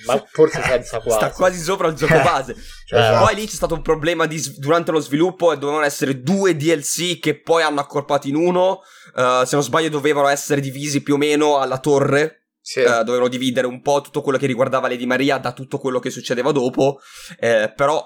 ma 0.06 0.24
forse 0.32 0.60
senza 0.66 1.00
quasi. 1.00 1.18
Sta 1.18 1.30
quasi 1.30 1.62
sopra 1.62 1.86
il 1.86 1.94
gioco 1.94 2.20
base. 2.22 2.56
cioè, 2.86 3.18
poi 3.18 3.36
lì 3.36 3.46
c'è 3.46 3.54
stato 3.54 3.74
un 3.74 3.82
problema 3.82 4.26
di, 4.26 4.42
durante 4.56 4.90
lo 4.90 4.98
sviluppo 4.98 5.52
e 5.52 5.58
dovevano 5.58 5.84
essere 5.84 6.22
due 6.22 6.56
DLC 6.56 7.20
che 7.20 7.40
poi 7.40 7.62
hanno 7.62 7.80
accorpato 7.80 8.26
in 8.26 8.34
uno. 8.34 8.80
Uh, 9.14 9.44
se 9.44 9.54
non 9.54 9.62
sbaglio 9.62 9.90
dovevano 9.90 10.28
essere 10.28 10.60
divisi 10.60 11.02
più 11.02 11.14
o 11.14 11.18
meno 11.18 11.58
alla 11.58 11.78
torre. 11.78 12.48
Sì. 12.60 12.80
Uh, 12.80 13.04
dovevano 13.04 13.28
dividere 13.28 13.68
un 13.68 13.80
po' 13.80 14.00
tutto 14.00 14.22
quello 14.22 14.38
che 14.38 14.46
riguardava 14.46 14.88
Lady 14.88 15.06
Maria 15.06 15.38
da 15.38 15.52
tutto 15.52 15.78
quello 15.78 16.00
che 16.00 16.10
succedeva 16.10 16.50
dopo. 16.50 16.98
Eh, 17.38 17.72
però 17.76 18.02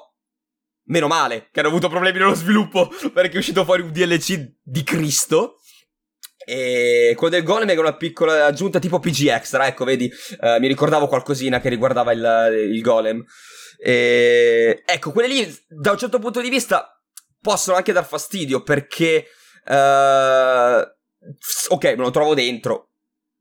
meno 0.90 1.06
male 1.06 1.48
che 1.52 1.60
hanno 1.60 1.68
avuto 1.68 1.88
problemi 1.88 2.18
nello 2.18 2.34
sviluppo 2.34 2.90
perché 3.14 3.36
è 3.36 3.38
uscito 3.38 3.64
fuori 3.64 3.82
un 3.82 3.92
DLC 3.92 4.56
di 4.60 4.82
Cristo. 4.82 5.59
E 6.52 7.14
quello 7.16 7.37
del 7.37 7.45
golem 7.45 7.69
è 7.69 7.78
una 7.78 7.95
piccola 7.95 8.47
aggiunta 8.47 8.80
tipo 8.80 8.99
PG 8.99 9.28
Extra, 9.28 9.69
ecco, 9.69 9.85
vedi, 9.85 10.11
uh, 10.40 10.59
mi 10.59 10.66
ricordavo 10.66 11.07
qualcosina 11.07 11.61
che 11.61 11.69
riguardava 11.69 12.11
il, 12.11 12.73
il 12.73 12.80
golem. 12.83 13.25
E... 13.78 14.83
Ecco, 14.85 15.12
quelle 15.12 15.28
lì, 15.28 15.59
da 15.69 15.92
un 15.92 15.99
certo 15.99 16.19
punto 16.19 16.40
di 16.40 16.49
vista, 16.49 17.00
possono 17.40 17.76
anche 17.76 17.92
dar 17.92 18.04
fastidio 18.04 18.64
perché... 18.64 19.26
Uh, 19.64 20.83
ok, 21.69 21.85
me 21.85 21.97
lo 21.97 22.11
trovo 22.11 22.35
dentro. 22.35 22.95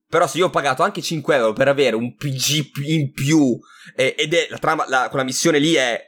Però 0.07 0.27
se 0.27 0.37
io 0.37 0.45
ho 0.45 0.51
pagato 0.51 0.83
anche 0.83 1.01
5 1.01 1.35
euro 1.35 1.53
per 1.53 1.67
avere 1.67 1.95
un 1.95 2.15
PG 2.15 2.69
in 2.85 3.11
più 3.11 3.57
eh, 3.95 4.13
ed 4.15 4.35
è 4.35 4.45
la 4.51 4.59
trama, 4.59 4.85
la, 4.87 5.07
quella 5.09 5.25
missione 5.25 5.57
lì 5.57 5.73
è 5.73 5.99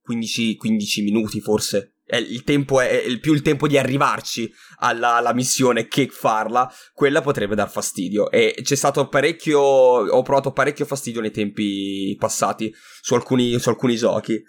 15, 0.00 0.56
15 0.56 1.02
minuti 1.02 1.40
forse 1.42 1.96
il 2.18 2.44
tempo 2.44 2.80
è, 2.80 3.02
è 3.02 3.18
più 3.18 3.32
il 3.32 3.42
tempo 3.42 3.66
di 3.66 3.78
arrivarci 3.78 4.52
alla, 4.78 5.14
alla, 5.14 5.32
missione 5.32 5.88
che 5.88 6.08
farla, 6.08 6.72
quella 6.92 7.20
potrebbe 7.20 7.54
dar 7.54 7.70
fastidio. 7.70 8.30
E 8.30 8.56
c'è 8.62 8.74
stato 8.74 9.08
parecchio. 9.08 9.60
Ho 9.60 10.22
provato 10.22 10.52
parecchio 10.52 10.84
fastidio 10.84 11.20
nei 11.20 11.30
tempi 11.30 12.14
passati 12.18 12.72
su 13.00 13.14
alcuni, 13.14 13.58
su 13.58 13.68
alcuni 13.68 13.96
giochi. 13.96 14.42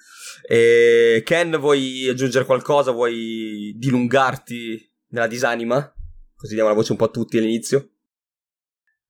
E 0.47 1.21
Ken, 1.25 1.57
vuoi 1.59 2.07
aggiungere 2.09 2.45
qualcosa? 2.45 2.91
Vuoi 2.91 3.73
dilungarti 3.77 4.91
nella 5.09 5.27
disanima? 5.27 5.93
Così 6.35 6.55
diamo 6.55 6.69
la 6.69 6.75
voce 6.75 6.91
un 6.91 6.97
po' 6.97 7.05
a 7.05 7.09
tutti 7.09 7.37
all'inizio. 7.37 7.89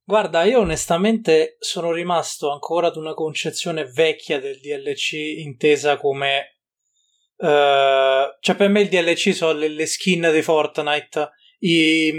Guarda, 0.05 0.43
io 0.43 0.59
onestamente 0.59 1.55
sono 1.59 1.91
rimasto 1.91 2.51
ancora 2.51 2.87
ad 2.87 2.97
una 2.97 3.13
concezione 3.13 3.85
vecchia 3.85 4.37
del 4.37 4.59
DLC 4.59 5.13
intesa 5.13 5.97
come 5.97 6.52
Uh, 7.43 8.37
cioè, 8.39 8.55
per 8.55 8.69
me 8.69 8.79
il 8.79 8.87
DLC 8.87 9.33
sono 9.33 9.51
le, 9.51 9.67
le 9.67 9.85
skin 9.85 10.29
di 10.31 10.41
Fortnite, 10.41 11.31
i, 11.59 12.13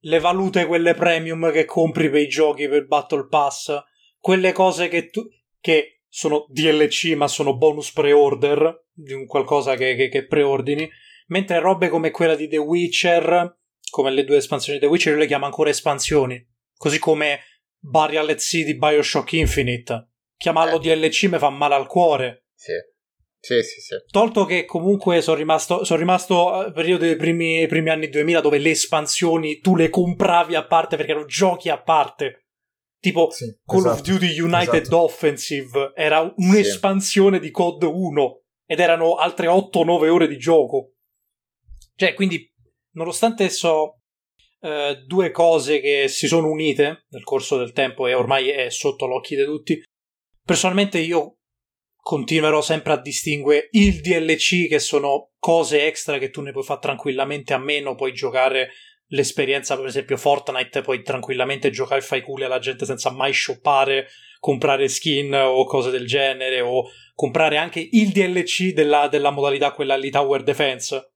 le 0.00 0.18
valute, 0.18 0.66
quelle 0.66 0.94
premium 0.94 1.52
che 1.52 1.64
compri 1.64 2.10
per 2.10 2.22
i 2.22 2.28
giochi, 2.28 2.68
per 2.68 2.88
Battle 2.88 3.28
Pass, 3.28 3.80
quelle 4.18 4.50
cose 4.50 4.88
che 4.88 5.08
tu. 5.08 5.22
che 5.60 6.00
sono 6.08 6.46
DLC, 6.48 7.14
ma 7.14 7.28
sono 7.28 7.56
bonus 7.56 7.92
pre-order 7.92 8.86
di 8.92 9.12
un 9.12 9.26
qualcosa 9.26 9.76
che, 9.76 9.94
che, 9.94 10.08
che 10.08 10.26
preordini. 10.26 10.90
Mentre 11.28 11.60
robe 11.60 11.88
come 11.88 12.10
quella 12.10 12.34
di 12.34 12.48
The 12.48 12.56
Witcher, 12.56 13.56
come 13.88 14.10
le 14.10 14.24
due 14.24 14.38
espansioni 14.38 14.80
di 14.80 14.84
The 14.84 14.90
Witcher, 14.90 15.12
io 15.12 15.18
le 15.20 15.26
chiamo 15.28 15.44
ancora 15.44 15.70
espansioni. 15.70 16.44
Così 16.76 16.98
come 16.98 17.42
Burial 17.78 18.28
at 18.28 18.38
Sea 18.38 18.64
di 18.64 18.76
Bioshock 18.76 19.32
Infinite. 19.34 20.08
Chiamarlo 20.36 20.82
eh. 20.82 20.96
DLC 20.96 21.24
mi 21.26 21.38
fa 21.38 21.50
male 21.50 21.76
al 21.76 21.86
cuore. 21.86 22.46
Sì. 22.52 22.72
Sì, 23.42 23.62
sì, 23.62 23.80
sì. 23.80 23.96
Tolto 24.10 24.44
che 24.44 24.66
comunque 24.66 25.22
sono 25.22 25.38
rimasto, 25.38 25.82
sono 25.84 25.98
rimasto 25.98 26.66
eh, 26.66 26.72
periodo 26.72 27.04
dei 27.04 27.16
primi, 27.16 27.66
primi, 27.66 27.88
anni 27.88 28.10
2000 28.10 28.40
dove 28.40 28.58
le 28.58 28.70
espansioni 28.70 29.60
tu 29.60 29.76
le 29.76 29.88
compravi 29.88 30.54
a 30.54 30.66
parte 30.66 30.96
perché 30.96 31.12
erano 31.12 31.26
giochi 31.26 31.70
a 31.70 31.80
parte. 31.80 32.44
Tipo 33.00 33.30
sì, 33.30 33.46
Call 33.64 33.78
esatto, 33.78 33.94
of 33.94 34.02
Duty 34.02 34.40
United 34.40 34.82
esatto. 34.82 35.00
Offensive 35.00 35.92
era 35.94 36.32
un'espansione 36.36 37.38
sì. 37.38 37.44
di 37.44 37.50
COD 37.50 37.84
1 37.84 38.42
ed 38.66 38.78
erano 38.78 39.14
altre 39.14 39.46
8-9 39.46 40.08
ore 40.08 40.28
di 40.28 40.36
gioco. 40.36 40.92
Cioè, 41.94 42.12
quindi, 42.12 42.46
nonostante 42.92 43.48
so 43.48 44.00
eh, 44.60 45.02
due 45.06 45.30
cose 45.30 45.80
che 45.80 46.08
si 46.08 46.26
sono 46.26 46.50
unite 46.50 47.06
nel 47.08 47.24
corso 47.24 47.56
del 47.56 47.72
tempo 47.72 48.06
e 48.06 48.12
ormai 48.12 48.50
è 48.50 48.68
sotto 48.68 49.06
l'occhio 49.06 49.38
di 49.38 49.44
tutti, 49.44 49.82
personalmente 50.44 50.98
io 50.98 51.38
continuerò 52.10 52.60
sempre 52.60 52.94
a 52.94 53.00
distinguere 53.00 53.68
il 53.70 54.00
DLC 54.00 54.66
che 54.66 54.80
sono 54.80 55.30
cose 55.38 55.86
extra 55.86 56.18
che 56.18 56.30
tu 56.30 56.40
ne 56.40 56.50
puoi 56.50 56.64
fare 56.64 56.80
tranquillamente 56.80 57.54
a 57.54 57.58
meno, 57.58 57.94
puoi 57.94 58.12
giocare 58.12 58.70
l'esperienza, 59.10 59.76
per 59.76 59.86
esempio 59.86 60.16
Fortnite, 60.16 60.82
puoi 60.82 61.04
tranquillamente 61.04 61.70
giocare 61.70 62.00
e 62.00 62.04
fai 62.04 62.20
culi 62.20 62.42
alla 62.42 62.58
gente 62.58 62.84
senza 62.84 63.12
mai 63.12 63.32
shoppare, 63.32 64.08
comprare 64.40 64.88
skin 64.88 65.32
o 65.32 65.64
cose 65.66 65.92
del 65.92 66.04
genere, 66.04 66.60
o 66.60 66.82
comprare 67.14 67.58
anche 67.58 67.88
il 67.92 68.08
DLC 68.10 68.72
della, 68.72 69.06
della 69.06 69.30
modalità 69.30 69.70
quella 69.70 69.96
lì 69.96 70.10
Tower 70.10 70.42
Defense. 70.42 71.12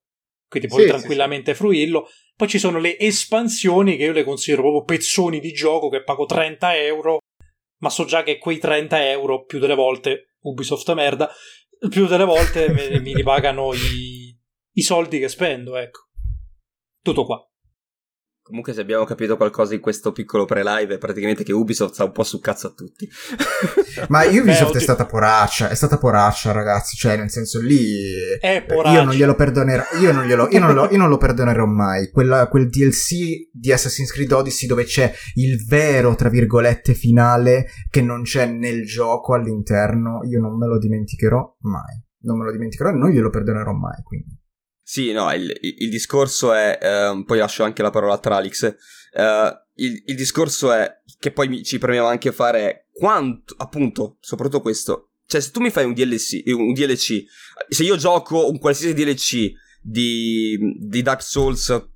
Quindi 0.48 0.68
puoi 0.68 0.82
sì, 0.82 0.88
tranquillamente 0.90 1.54
sì, 1.54 1.58
fruirlo. 1.58 2.08
Poi 2.36 2.46
ci 2.46 2.60
sono 2.60 2.78
le 2.78 2.96
espansioni 3.00 3.96
che 3.96 4.04
io 4.04 4.12
le 4.12 4.22
considero 4.22 4.62
proprio 4.62 4.84
pezzoni 4.84 5.40
di 5.40 5.50
gioco 5.50 5.88
che 5.88 6.04
pago 6.04 6.24
30 6.24 6.76
euro, 6.76 7.18
ma 7.78 7.90
so 7.90 8.04
già 8.04 8.22
che 8.22 8.38
quei 8.38 8.58
30 8.58 9.10
euro 9.10 9.42
più 9.42 9.58
delle 9.58 9.74
volte, 9.74 10.28
Ubisoft 10.44 10.92
merda, 10.94 11.30
più 11.88 12.06
delle 12.06 12.24
volte 12.24 12.68
mi, 12.70 13.00
mi 13.00 13.14
ripagano 13.14 13.72
i, 13.74 14.36
i 14.72 14.82
soldi 14.82 15.18
che 15.18 15.28
spendo, 15.28 15.76
ecco. 15.76 16.08
Tutto 17.02 17.24
qua. 17.24 17.48
Comunque, 18.44 18.74
se 18.74 18.82
abbiamo 18.82 19.04
capito 19.04 19.38
qualcosa 19.38 19.72
in 19.72 19.80
questo 19.80 20.12
piccolo 20.12 20.44
pre-live, 20.44 20.96
è 20.96 20.98
praticamente 20.98 21.44
che 21.44 21.54
Ubisoft 21.54 21.94
sta 21.94 22.04
un 22.04 22.12
po' 22.12 22.24
su 22.24 22.40
cazzo 22.40 22.66
a 22.66 22.70
tutti. 22.72 23.08
Ma 24.08 24.24
Ubisoft 24.26 24.72
Beh, 24.72 24.78
è 24.80 24.82
stata 24.82 25.06
poraccia, 25.06 25.70
è 25.70 25.74
stata 25.74 25.96
poraccia, 25.96 26.52
ragazzi. 26.52 26.94
Cioè, 26.94 27.16
nel 27.16 27.30
senso 27.30 27.58
lì. 27.62 28.02
È 28.38 28.62
poraccia. 28.68 28.98
Io 28.98 29.04
non 29.04 29.14
glielo 29.14 29.34
perdonerò. 29.34 29.84
Io 29.98 30.12
non, 30.12 30.26
glielo, 30.26 30.48
io 30.50 30.58
non, 30.58 30.74
lo, 30.74 30.90
io 30.90 30.98
non 30.98 31.08
lo 31.08 31.16
perdonerò 31.16 31.64
mai. 31.64 32.10
Quella, 32.10 32.46
quel 32.48 32.68
DLC 32.68 33.48
di 33.50 33.72
Assassin's 33.72 34.12
Creed 34.12 34.32
Odyssey 34.32 34.68
dove 34.68 34.84
c'è 34.84 35.10
il 35.36 35.64
vero, 35.64 36.14
tra 36.14 36.28
virgolette, 36.28 36.92
finale 36.92 37.68
che 37.88 38.02
non 38.02 38.24
c'è 38.24 38.44
nel 38.44 38.84
gioco 38.84 39.32
all'interno. 39.32 40.20
Io 40.24 40.38
non 40.38 40.58
me 40.58 40.66
lo 40.66 40.76
dimenticherò 40.76 41.56
mai. 41.60 41.98
Non 42.24 42.36
me 42.36 42.44
lo 42.44 42.52
dimenticherò 42.52 42.90
e 42.90 42.92
non 42.92 43.08
glielo 43.08 43.30
perdonerò 43.30 43.72
mai. 43.72 44.02
Quindi. 44.02 44.38
Sì, 44.86 45.12
no, 45.12 45.32
il, 45.32 45.50
il 45.60 45.88
discorso 45.88 46.52
è, 46.52 46.78
eh, 46.78 47.24
poi 47.24 47.38
lascio 47.38 47.64
anche 47.64 47.80
la 47.80 47.88
parola 47.88 48.14
a 48.14 48.18
Tralix, 48.18 48.62
eh, 49.14 49.62
il, 49.76 50.02
il, 50.04 50.14
discorso 50.14 50.72
è, 50.72 51.00
che 51.18 51.32
poi 51.32 51.48
mi, 51.48 51.64
ci 51.64 51.78
premeva 51.78 52.10
anche 52.10 52.32
fare, 52.32 52.88
quanto, 52.92 53.54
appunto, 53.56 54.18
soprattutto 54.20 54.60
questo, 54.60 55.12
cioè 55.24 55.40
se 55.40 55.52
tu 55.52 55.60
mi 55.60 55.70
fai 55.70 55.86
un 55.86 55.94
DLC, 55.94 56.42
un 56.48 56.74
DLC 56.74 57.24
se 57.66 57.82
io 57.82 57.96
gioco 57.96 58.46
un 58.46 58.58
qualsiasi 58.58 58.92
DLC 58.92 59.52
di, 59.80 60.58
di 60.78 61.00
Dark 61.00 61.22
Souls, 61.22 61.88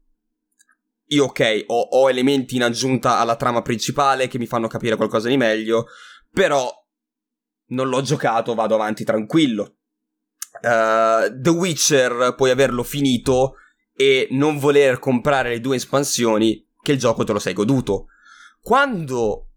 io 1.10 1.24
ok, 1.24 1.64
ho, 1.66 1.80
ho 1.80 2.08
elementi 2.08 2.56
in 2.56 2.62
aggiunta 2.62 3.18
alla 3.18 3.36
trama 3.36 3.60
principale 3.60 4.28
che 4.28 4.38
mi 4.38 4.46
fanno 4.46 4.66
capire 4.66 4.96
qualcosa 4.96 5.28
di 5.28 5.36
meglio, 5.36 5.88
però 6.30 6.72
non 7.66 7.88
l'ho 7.90 8.00
giocato, 8.00 8.54
vado 8.54 8.76
avanti 8.76 9.04
tranquillo 9.04 9.77
uh, 10.62 11.40
The 11.40 11.50
Witcher 11.50 12.34
puoi 12.36 12.50
averlo 12.50 12.82
finito 12.82 13.54
e 13.94 14.28
non 14.30 14.58
voler 14.58 14.98
comprare 14.98 15.50
le 15.50 15.60
due 15.60 15.76
espansioni 15.76 16.66
che 16.80 16.92
il 16.92 16.98
gioco 16.98 17.24
te 17.24 17.32
lo 17.32 17.38
sei 17.38 17.52
goduto. 17.52 18.06
Quando 18.60 19.50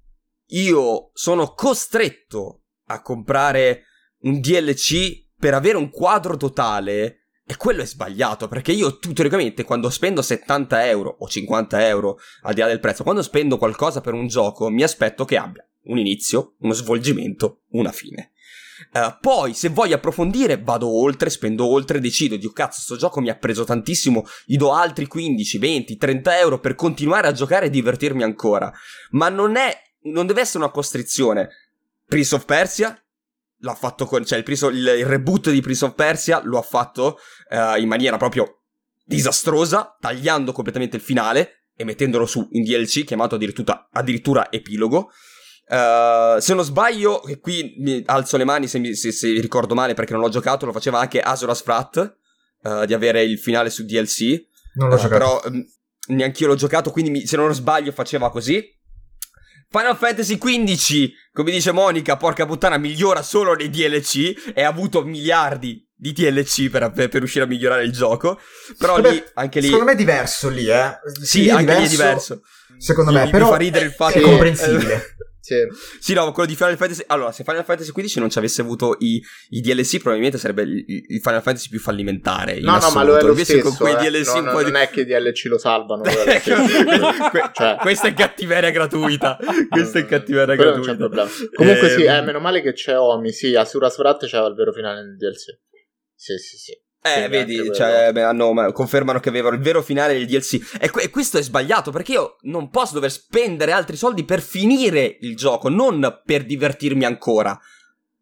io 0.47 1.11
sono 1.13 1.53
costretto 1.53 2.63
a 2.85 3.01
comprare 3.01 3.83
un 4.21 4.39
DLC 4.39 5.27
per 5.37 5.53
avere 5.53 5.77
un 5.77 5.89
quadro 5.89 6.37
totale, 6.37 7.21
e 7.45 7.57
quello 7.57 7.81
è 7.81 7.85
sbagliato, 7.85 8.47
perché 8.47 8.71
io 8.71 8.97
teoricamente 8.97 9.63
quando 9.63 9.89
spendo 9.89 10.21
70 10.21 10.87
euro 10.87 11.17
o 11.19 11.27
50 11.27 11.87
euro 11.87 12.19
al 12.43 12.53
di 12.53 12.61
là 12.61 12.67
del 12.67 12.79
prezzo, 12.79 13.03
quando 13.03 13.21
spendo 13.21 13.57
qualcosa 13.57 13.99
per 14.01 14.13
un 14.13 14.27
gioco, 14.27 14.69
mi 14.69 14.83
aspetto 14.83 15.25
che 15.25 15.37
abbia 15.37 15.65
un 15.83 15.97
inizio, 15.97 16.55
uno 16.59 16.73
svolgimento, 16.73 17.63
una 17.71 17.91
fine. 17.91 18.31
Uh, 18.93 19.15
poi, 19.21 19.53
se 19.53 19.69
voglio 19.69 19.95
approfondire, 19.95 20.61
vado 20.61 20.89
oltre, 20.89 21.29
spendo 21.29 21.65
oltre, 21.65 22.01
decido 22.01 22.35
di, 22.35 22.51
cazzo, 22.51 22.81
sto 22.81 22.97
gioco 22.97 23.21
mi 23.21 23.29
ha 23.29 23.37
preso 23.37 23.63
tantissimo, 23.63 24.25
gli 24.45 24.57
do 24.57 24.73
altri 24.73 25.07
15, 25.07 25.57
20, 25.57 25.97
30 25.97 26.39
euro 26.39 26.59
per 26.59 26.75
continuare 26.75 27.27
a 27.27 27.31
giocare 27.31 27.67
e 27.67 27.69
divertirmi 27.69 28.21
ancora. 28.21 28.71
Ma 29.11 29.29
non 29.29 29.55
è, 29.55 29.73
non 30.03 30.25
deve 30.25 30.41
essere 30.41 30.63
una 30.63 30.73
costrizione. 30.73 31.49
Prince 32.05 32.35
of 32.35 32.43
Persia, 32.43 33.01
l'ha 33.59 33.75
fatto 33.75 34.05
con, 34.05 34.25
cioè 34.25 34.37
il, 34.37 34.43
Prince 34.43 34.67
il, 34.67 34.95
il 34.97 35.05
reboot 35.05 35.49
di 35.49 35.61
Prince 35.61 35.85
of 35.85 35.95
Persia 35.95 36.41
lo 36.43 36.57
ha 36.57 36.63
fatto 36.63 37.17
uh, 37.49 37.79
in 37.79 37.87
maniera 37.87 38.17
proprio 38.17 38.63
disastrosa, 39.05 39.95
tagliando 39.99 40.51
completamente 40.51 40.97
il 40.97 41.01
finale 41.01 41.67
e 41.75 41.83
mettendolo 41.83 42.25
su 42.25 42.47
in 42.51 42.63
DLC, 42.63 43.05
chiamato 43.05 43.35
addirittura, 43.35 43.87
addirittura 43.91 44.51
epilogo. 44.51 45.11
Uh, 45.71 46.37
se 46.41 46.53
non 46.53 46.65
sbaglio, 46.65 47.23
e 47.23 47.39
qui 47.39 47.75
mi 47.77 48.03
alzo 48.07 48.35
le 48.35 48.43
mani 48.43 48.67
se, 48.67 48.77
mi, 48.77 48.93
se, 48.93 49.13
se, 49.13 49.39
ricordo 49.39 49.73
male 49.73 49.93
perché 49.93 50.11
non 50.11 50.21
l'ho 50.21 50.27
giocato, 50.27 50.65
lo 50.65 50.73
faceva 50.73 50.99
anche 50.99 51.21
Azoras 51.21 51.61
Frat, 51.61 52.17
uh, 52.63 52.83
di 52.83 52.93
avere 52.93 53.23
il 53.23 53.39
finale 53.39 53.69
su 53.69 53.85
DLC. 53.85 54.47
Non 54.73 54.89
l'ho 54.89 54.95
uh, 54.95 54.97
giocato. 54.97 55.13
Però 55.13 55.41
um, 55.45 55.65
neanche 56.07 56.43
io 56.43 56.49
l'ho 56.49 56.55
giocato, 56.55 56.91
quindi 56.91 57.11
mi, 57.11 57.25
se 57.25 57.37
non 57.37 57.53
sbaglio 57.53 57.93
faceva 57.93 58.29
così. 58.29 58.61
Final 59.69 59.95
Fantasy 59.95 60.37
XV, 60.37 61.09
come 61.31 61.51
dice 61.51 61.71
Monica, 61.71 62.17
porca 62.17 62.45
puttana, 62.45 62.75
migliora 62.75 63.21
solo 63.21 63.53
nei 63.53 63.69
DLC 63.69 64.51
e 64.53 64.63
ha 64.63 64.67
avuto 64.67 65.05
miliardi 65.05 65.87
di 65.95 66.11
DLC 66.11 66.69
per, 66.69 66.91
per, 66.91 67.09
riuscire 67.13 67.45
a 67.45 67.47
migliorare 67.47 67.85
il 67.85 67.93
gioco. 67.93 68.37
Però 68.77 68.97
secondo 68.97 69.09
lì, 69.15 69.23
anche 69.35 69.61
lì... 69.61 69.67
Secondo 69.67 69.85
me 69.85 69.93
è 69.93 69.95
diverso 69.95 70.49
lì, 70.49 70.67
eh. 70.67 70.99
Sì, 71.13 71.25
sì 71.25 71.49
anche 71.49 71.63
diverso, 71.63 71.79
lì 71.79 71.85
è 71.85 71.89
diverso. 71.89 72.41
Secondo 72.77 73.11
me, 73.13 73.29
però... 73.29 73.45
Mi 73.45 73.51
fa 73.51 73.57
ridere 73.57 73.85
il 73.85 73.91
fatto... 73.93 74.17
È 74.17 74.21
comprensibile. 74.21 75.15
Sì. 75.41 75.55
sì, 75.99 76.13
no, 76.13 76.31
quello 76.31 76.47
di 76.47 76.55
Final 76.55 76.77
Fantasy. 76.77 77.03
Allora, 77.07 77.31
se 77.31 77.43
Final 77.43 77.65
Fantasy 77.65 77.91
XV 77.91 78.19
non 78.19 78.29
ci 78.29 78.37
avesse 78.37 78.61
avuto 78.61 78.95
i, 78.99 79.19
i 79.49 79.61
DLC, 79.61 79.97
probabilmente 79.97 80.37
sarebbe 80.37 80.61
il, 80.61 81.19
Final 81.19 81.41
Fantasy 81.41 81.67
più 81.67 81.79
fallimentare. 81.79 82.59
No, 82.59 82.77
no, 82.77 82.91
ma 82.91 83.03
lo 83.03 83.17
è 83.17 83.21
lo 83.23 83.29
Invece 83.29 83.59
stesso, 83.59 83.69
con 83.69 83.77
quei 83.77 83.93
eh. 83.93 84.11
DLC 84.11 84.35
no, 84.35 84.41
no, 84.41 84.61
non 84.61 84.75
è 84.75 84.89
che 84.89 85.01
i 85.01 85.05
DLC 85.05 85.45
lo 85.45 85.57
salvano. 85.57 86.03
cioè. 87.53 87.77
Questa 87.79 88.07
è 88.07 88.13
cattiveria 88.13 88.69
gratuita. 88.69 89.39
Questa 89.67 89.97
è 89.97 90.05
cattiveria 90.05 90.55
gratuita. 90.55 91.27
Comunque, 91.53 91.87
eh, 91.87 91.95
sì, 91.97 92.03
eh, 92.03 92.21
meno 92.21 92.39
male 92.39 92.61
che 92.61 92.73
c'è 92.73 92.97
Omi. 92.97 93.31
Sì, 93.31 93.55
Asura 93.55 93.89
Surat 93.89 94.23
c'era 94.27 94.45
il 94.45 94.53
vero 94.53 94.71
finale 94.71 95.01
nel 95.01 95.17
DLC. 95.17 95.59
Sì, 96.13 96.37
sì, 96.37 96.57
sì. 96.57 96.79
Eh, 97.03 97.27
vedi, 97.29 97.57
cioè, 97.73 98.11
beh, 98.11 98.21
hanno, 98.21 98.71
confermano 98.73 99.19
che 99.19 99.29
avevano 99.29 99.55
il 99.55 99.61
vero 99.61 99.81
finale 99.81 100.13
del 100.13 100.27
DLC. 100.27 100.77
E, 100.79 100.91
e, 100.93 101.09
questo 101.09 101.39
è 101.39 101.41
sbagliato 101.41 101.89
perché 101.89 102.11
io 102.11 102.35
non 102.41 102.69
posso 102.69 102.93
dover 102.93 103.11
spendere 103.11 103.71
altri 103.71 103.97
soldi 103.97 104.23
per 104.23 104.39
finire 104.39 105.17
il 105.21 105.35
gioco, 105.35 105.67
non 105.67 106.21
per 106.23 106.45
divertirmi 106.45 107.03
ancora. 107.03 107.59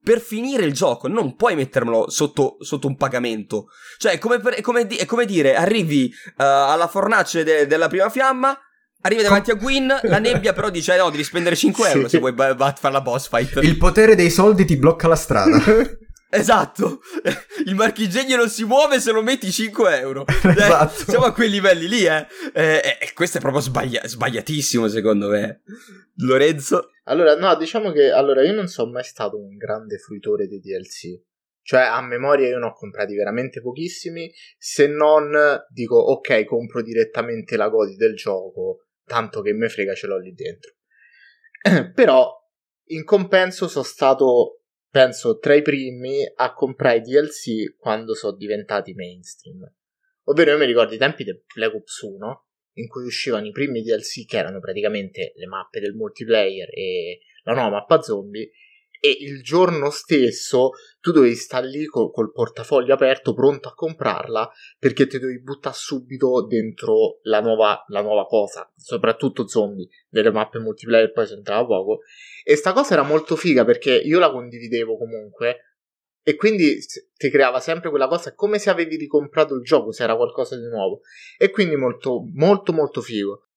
Per 0.01 0.21
finire 0.21 0.63
il 0.63 0.71
gioco, 0.71 1.09
non 1.09 1.35
puoi 1.35 1.55
mettermelo 1.55 2.09
sotto, 2.09 2.55
sotto 2.61 2.87
un 2.87 2.95
pagamento. 2.95 3.67
Cioè, 3.97 4.13
è 4.13 4.17
come, 4.17 4.39
per, 4.39 4.53
è 4.53 4.61
come, 4.61 4.87
è 4.87 5.05
come 5.05 5.25
dire, 5.25 5.55
arrivi 5.55 6.05
uh, 6.05 6.33
alla 6.37 6.87
fornace 6.87 7.43
de, 7.43 7.67
della 7.67 7.89
prima 7.89 8.09
fiamma, 8.09 8.57
Arrivi 9.01 9.21
davanti 9.21 9.49
a 9.49 9.53
Gwyn, 9.53 9.97
la 10.03 10.19
nebbia 10.19 10.51
però 10.51 10.69
dice: 10.69 10.97
no, 10.97 11.09
devi 11.09 11.23
spendere 11.23 11.55
5 11.55 11.87
euro 11.87 12.01
sì. 12.03 12.09
se 12.09 12.19
vuoi 12.19 12.33
b- 12.33 12.53
b- 12.53 12.73
fare 12.77 12.93
la 12.93 12.99
boss 12.99 13.29
fight. 13.29 13.63
Il 13.63 13.77
potere 13.77 14.13
dei 14.13 14.29
soldi 14.29 14.65
ti 14.65 14.75
blocca 14.75 15.07
la 15.07 15.15
strada. 15.15 15.57
Esatto, 16.31 16.99
il 17.65 17.73
marchingegno 17.73 18.35
non 18.35 18.49
si 18.49 18.63
muove 18.63 18.99
se 18.99 19.11
non 19.11 19.23
metti 19.23 19.51
5 19.51 19.99
euro. 19.99 20.25
Esatto. 20.49 21.01
Eh, 21.01 21.05
siamo 21.05 21.25
a 21.25 21.33
quei 21.33 21.49
livelli 21.49 21.87
lì, 21.87 22.05
eh. 22.05 22.27
eh, 22.53 22.97
eh 23.01 23.13
questo 23.15 23.37
è 23.37 23.41
proprio 23.41 23.61
sbaglia- 23.61 24.05
sbagliatissimo, 24.05 24.87
secondo 24.87 25.29
me. 25.29 25.63
Lorenzo? 26.17 26.91
Allora, 27.05 27.35
no, 27.35 27.55
diciamo 27.55 27.91
che 27.91 28.11
allora 28.11 28.43
io 28.43 28.53
non 28.53 28.67
sono 28.67 28.91
mai 28.91 29.03
stato 29.03 29.39
un 29.39 29.57
grande 29.57 29.97
fruitore 29.97 30.47
dei 30.47 30.59
DLC. 30.59 31.19
Cioè, 31.63 31.81
a 31.81 32.01
memoria 32.01 32.47
io 32.47 32.59
ne 32.59 32.65
ho 32.65 32.73
comprati 32.73 33.15
veramente 33.15 33.61
pochissimi. 33.61 34.31
Se 34.57 34.87
non 34.87 35.31
dico, 35.69 35.97
ok, 35.97 36.45
compro 36.45 36.83
direttamente 36.83 37.57
la 37.57 37.69
godi 37.69 37.95
del 37.95 38.15
gioco, 38.15 38.85
tanto 39.03 39.41
che 39.41 39.53
me 39.53 39.69
frega 39.69 39.95
ce 39.95 40.07
l'ho 40.07 40.19
lì 40.19 40.33
dentro. 40.33 40.73
Però, 41.93 42.31
in 42.87 43.03
compenso, 43.03 43.67
sono 43.67 43.83
stato 43.83 44.58
penso 44.89 45.37
tra 45.37 45.53
i 45.53 45.61
primi 45.61 46.21
a 46.35 46.53
comprare 46.53 47.01
DLC 47.01 47.75
quando 47.77 48.15
sono 48.15 48.35
diventati 48.35 48.93
mainstream. 48.93 49.59
Ovvero 50.25 50.51
io 50.51 50.57
mi 50.57 50.65
ricordo 50.65 50.93
i 50.93 50.97
tempi 50.97 51.23
del 51.23 51.43
Black 51.53 51.73
Ops 51.73 52.01
1 52.01 52.45
in 52.73 52.87
cui 52.87 53.05
uscivano 53.05 53.45
i 53.45 53.51
primi 53.51 53.81
DLC 53.81 54.25
che 54.25 54.37
erano 54.37 54.59
praticamente 54.59 55.33
le 55.35 55.47
mappe 55.47 55.79
del 55.79 55.93
multiplayer 55.93 56.69
e 56.71 57.19
la 57.43 57.53
nuova 57.53 57.69
mappa 57.69 58.01
zombie 58.01 58.49
e 58.99 59.15
il 59.21 59.41
giorno 59.41 59.89
stesso 59.89 60.71
tu 60.99 61.11
dovevi 61.11 61.35
stare 61.35 61.67
lì 61.67 61.85
col, 61.85 62.11
col, 62.11 62.31
portafoglio 62.31 62.93
aperto 62.93 63.33
pronto 63.33 63.69
a 63.69 63.73
comprarla 63.73 64.51
perché 64.77 65.07
ti 65.07 65.17
dovevi 65.17 65.41
buttare 65.41 65.75
subito 65.75 66.45
dentro 66.45 67.19
la 67.23 67.39
nuova, 67.39 67.83
la 67.87 68.01
nuova 68.01 68.25
cosa, 68.25 68.69
soprattutto 68.75 69.47
zombie, 69.47 69.87
delle 70.09 70.31
mappe 70.31 70.59
multiplayer 70.59 71.11
poi 71.11 71.27
si 71.27 71.33
entrava 71.33 71.65
poco 71.65 71.99
e 72.43 72.55
sta 72.55 72.73
cosa 72.73 72.93
era 72.93 73.03
molto 73.03 73.35
figa 73.35 73.63
perché 73.63 73.95
io 73.95 74.19
la 74.19 74.31
condividevo 74.31 74.97
comunque 74.97 75.63
e 76.21 76.35
quindi 76.35 76.77
ti 77.15 77.29
creava 77.29 77.59
sempre 77.59 77.89
quella 77.89 78.07
cosa 78.07 78.35
come 78.35 78.59
se 78.59 78.69
avevi 78.69 78.97
ricomprato 78.97 79.55
il 79.55 79.63
gioco, 79.63 79.91
se 79.91 80.03
era 80.03 80.15
qualcosa 80.15 80.57
di 80.57 80.67
nuovo 80.67 81.01
e 81.37 81.49
quindi 81.49 81.75
molto 81.75 82.23
molto 82.33 82.73
molto 82.73 83.01
figo. 83.01 83.48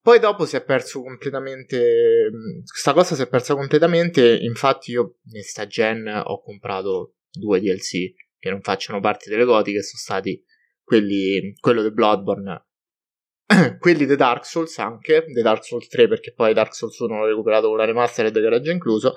Poi 0.00 0.18
dopo 0.18 0.46
si 0.46 0.56
è 0.56 0.64
perso 0.64 1.02
completamente. 1.02 2.30
Questa 2.64 2.92
cosa 2.92 3.14
si 3.14 3.22
è 3.22 3.28
persa 3.28 3.54
completamente. 3.54 4.36
Infatti, 4.36 4.92
io 4.92 5.18
in 5.32 5.42
sta 5.42 5.66
gen 5.66 6.06
ho 6.06 6.40
comprato 6.42 7.16
due 7.30 7.60
DLC 7.60 8.14
che 8.38 8.50
non 8.50 8.62
facciano 8.62 9.00
parte 9.00 9.28
delle 9.28 9.44
goti, 9.44 9.72
che 9.72 9.82
sono 9.82 10.00
stati 10.00 10.42
quelli, 10.82 11.54
quello 11.60 11.82
di 11.82 11.92
Bloodborne 11.92 12.68
quelli 13.78 14.04
di 14.04 14.16
Dark 14.16 14.44
Souls 14.44 14.78
anche, 14.78 15.24
di 15.26 15.40
Dark 15.40 15.64
Souls 15.64 15.88
3 15.88 16.06
perché 16.06 16.32
poi 16.34 16.52
Dark 16.52 16.74
Souls 16.74 16.98
1 16.98 17.18
l'ho 17.18 17.26
recuperato 17.26 17.68
con 17.68 17.78
la 17.78 17.86
remastered 17.86 18.32
che 18.32 18.44
era 18.44 18.60
già 18.60 18.72
incluso 18.72 19.16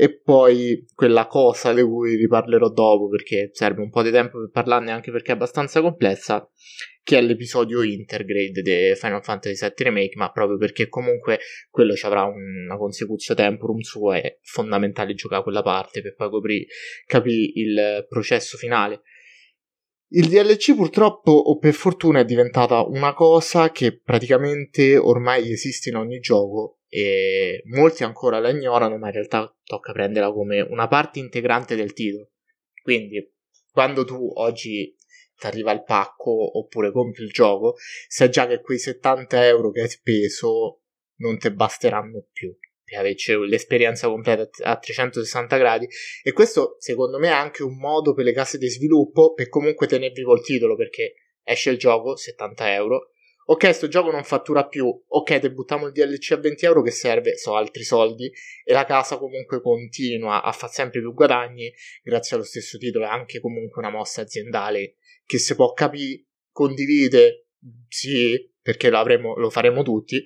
e 0.00 0.20
poi 0.20 0.86
quella 0.94 1.26
cosa 1.26 1.72
di 1.74 1.82
cui 1.82 2.14
riparlerò 2.14 2.68
dopo 2.68 3.08
perché 3.08 3.50
serve 3.52 3.82
un 3.82 3.90
po' 3.90 4.04
di 4.04 4.12
tempo 4.12 4.38
per 4.38 4.50
parlarne 4.52 4.92
anche 4.92 5.10
perché 5.10 5.32
è 5.32 5.34
abbastanza 5.34 5.80
complessa 5.80 6.48
che 7.02 7.18
è 7.18 7.20
l'episodio 7.20 7.82
Intergrade 7.82 8.62
di 8.62 8.94
Final 8.94 9.24
Fantasy 9.24 9.58
VII 9.60 9.84
Remake 9.84 10.12
ma 10.14 10.30
proprio 10.30 10.56
perché 10.56 10.88
comunque 10.88 11.40
quello 11.68 11.96
ci 11.96 12.06
avrà 12.06 12.22
una 12.22 12.76
consecutio 12.76 13.34
temporum 13.34 13.80
suo 13.80 14.12
è 14.12 14.38
fondamentale 14.42 15.14
giocare 15.14 15.42
quella 15.42 15.62
parte 15.62 16.00
per 16.00 16.14
poi 16.14 16.64
capire 17.04 17.50
il 17.54 18.06
processo 18.08 18.56
finale. 18.56 19.00
Il 20.10 20.28
DLC 20.28 20.76
purtroppo 20.76 21.32
o 21.32 21.58
per 21.58 21.74
fortuna 21.74 22.20
è 22.20 22.24
diventata 22.24 22.82
una 22.86 23.14
cosa 23.14 23.72
che 23.72 23.98
praticamente 24.00 24.96
ormai 24.96 25.50
esiste 25.50 25.88
in 25.88 25.96
ogni 25.96 26.20
gioco 26.20 26.77
e 26.88 27.62
molti 27.66 28.04
ancora 28.04 28.38
la 28.40 28.50
ignorano, 28.50 28.96
ma 28.98 29.08
in 29.08 29.12
realtà 29.12 29.54
tocca 29.64 29.92
prenderla 29.92 30.32
come 30.32 30.60
una 30.60 30.88
parte 30.88 31.18
integrante 31.18 31.76
del 31.76 31.92
titolo. 31.92 32.30
Quindi, 32.82 33.34
quando 33.70 34.04
tu 34.04 34.30
oggi 34.34 34.94
ti 35.36 35.46
arriva 35.46 35.72
il 35.72 35.84
pacco 35.84 36.58
oppure 36.58 36.90
compri 36.90 37.24
il 37.24 37.30
gioco, 37.30 37.74
sai 38.08 38.30
già 38.30 38.46
che 38.46 38.60
quei 38.60 38.78
70 38.78 39.46
euro 39.46 39.70
che 39.70 39.82
hai 39.82 39.88
speso 39.88 40.82
non 41.16 41.38
ti 41.38 41.50
basteranno 41.50 42.26
più 42.32 42.56
per 42.88 43.00
averci 43.00 43.36
l'esperienza 43.46 44.08
completa 44.08 44.48
a 44.62 44.78
360 44.78 45.56
gradi 45.58 45.86
e 46.22 46.32
questo 46.32 46.76
secondo 46.78 47.18
me 47.18 47.28
è 47.28 47.32
anche 47.32 47.62
un 47.62 47.76
modo 47.76 48.14
per 48.14 48.24
le 48.24 48.32
case 48.32 48.56
di 48.56 48.68
sviluppo 48.68 49.34
per 49.34 49.50
comunque 49.50 49.86
tenervi 49.86 50.22
col 50.22 50.42
titolo 50.42 50.74
perché 50.74 51.14
esce 51.42 51.70
il 51.70 51.76
gioco 51.76 52.16
70 52.16 52.72
euro 52.72 53.12
ok 53.50 53.70
sto 53.72 53.88
gioco 53.88 54.10
non 54.10 54.24
fattura 54.24 54.66
più. 54.66 54.86
Ok 55.08 55.38
te 55.38 55.50
buttiamo 55.50 55.86
il 55.86 55.92
DLC 55.92 56.32
a 56.32 56.36
20 56.36 56.64
euro 56.66 56.82
che 56.82 56.90
serve 56.90 57.36
so 57.36 57.56
altri 57.56 57.82
soldi 57.82 58.30
e 58.64 58.72
la 58.72 58.84
casa 58.84 59.16
comunque 59.16 59.60
continua 59.62 60.42
a 60.42 60.52
fare 60.52 60.72
sempre 60.72 61.00
più 61.00 61.14
guadagni 61.14 61.72
grazie 62.02 62.36
allo 62.36 62.44
stesso 62.44 62.76
titolo 62.76 63.06
è 63.06 63.08
anche 63.08 63.40
comunque 63.40 63.80
una 63.80 63.90
mossa 63.90 64.20
aziendale 64.20 64.96
che 65.24 65.38
si 65.38 65.54
può 65.54 65.72
capire 65.72 66.24
condivide 66.52 67.46
sì 67.88 68.52
perché 68.60 68.90
lo 68.90 69.50
faremo 69.50 69.82
tutti 69.82 70.22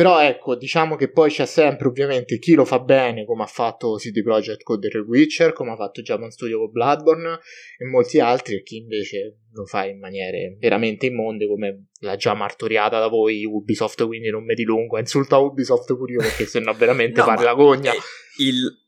però 0.00 0.22
ecco, 0.22 0.56
diciamo 0.56 0.96
che 0.96 1.10
poi 1.10 1.28
c'è 1.28 1.44
sempre 1.44 1.86
ovviamente 1.86 2.38
chi 2.38 2.54
lo 2.54 2.64
fa 2.64 2.78
bene, 2.78 3.26
come 3.26 3.42
ha 3.42 3.46
fatto 3.46 3.96
CD 3.96 4.22
Projekt 4.22 4.62
con 4.62 4.80
The 4.80 4.96
Witcher, 4.96 5.52
come 5.52 5.72
ha 5.72 5.76
fatto 5.76 6.00
Japan 6.00 6.30
Studio 6.30 6.56
con 6.56 6.70
Bloodborne 6.70 7.38
e 7.76 7.84
molti 7.84 8.18
altri, 8.18 8.54
e 8.54 8.62
chi 8.62 8.78
invece 8.78 9.40
lo 9.52 9.66
fa 9.66 9.84
in 9.84 9.98
maniere 9.98 10.56
veramente 10.58 11.04
immonde, 11.04 11.46
come 11.46 11.88
l'ha 11.98 12.16
già 12.16 12.32
martoriata 12.32 12.98
da 12.98 13.08
voi 13.08 13.44
Ubisoft, 13.44 14.06
quindi 14.06 14.30
non 14.30 14.42
mi 14.42 14.54
dilungo, 14.54 14.96
insulta 14.96 15.36
Ubisoft 15.36 15.94
pure 15.94 16.12
io 16.12 16.20
perché 16.20 16.46
se 16.46 16.60
no 16.60 16.72
veramente 16.72 17.20
no, 17.20 17.26
parla 17.26 17.52
gogna. 17.52 17.92
Il, 18.38 18.79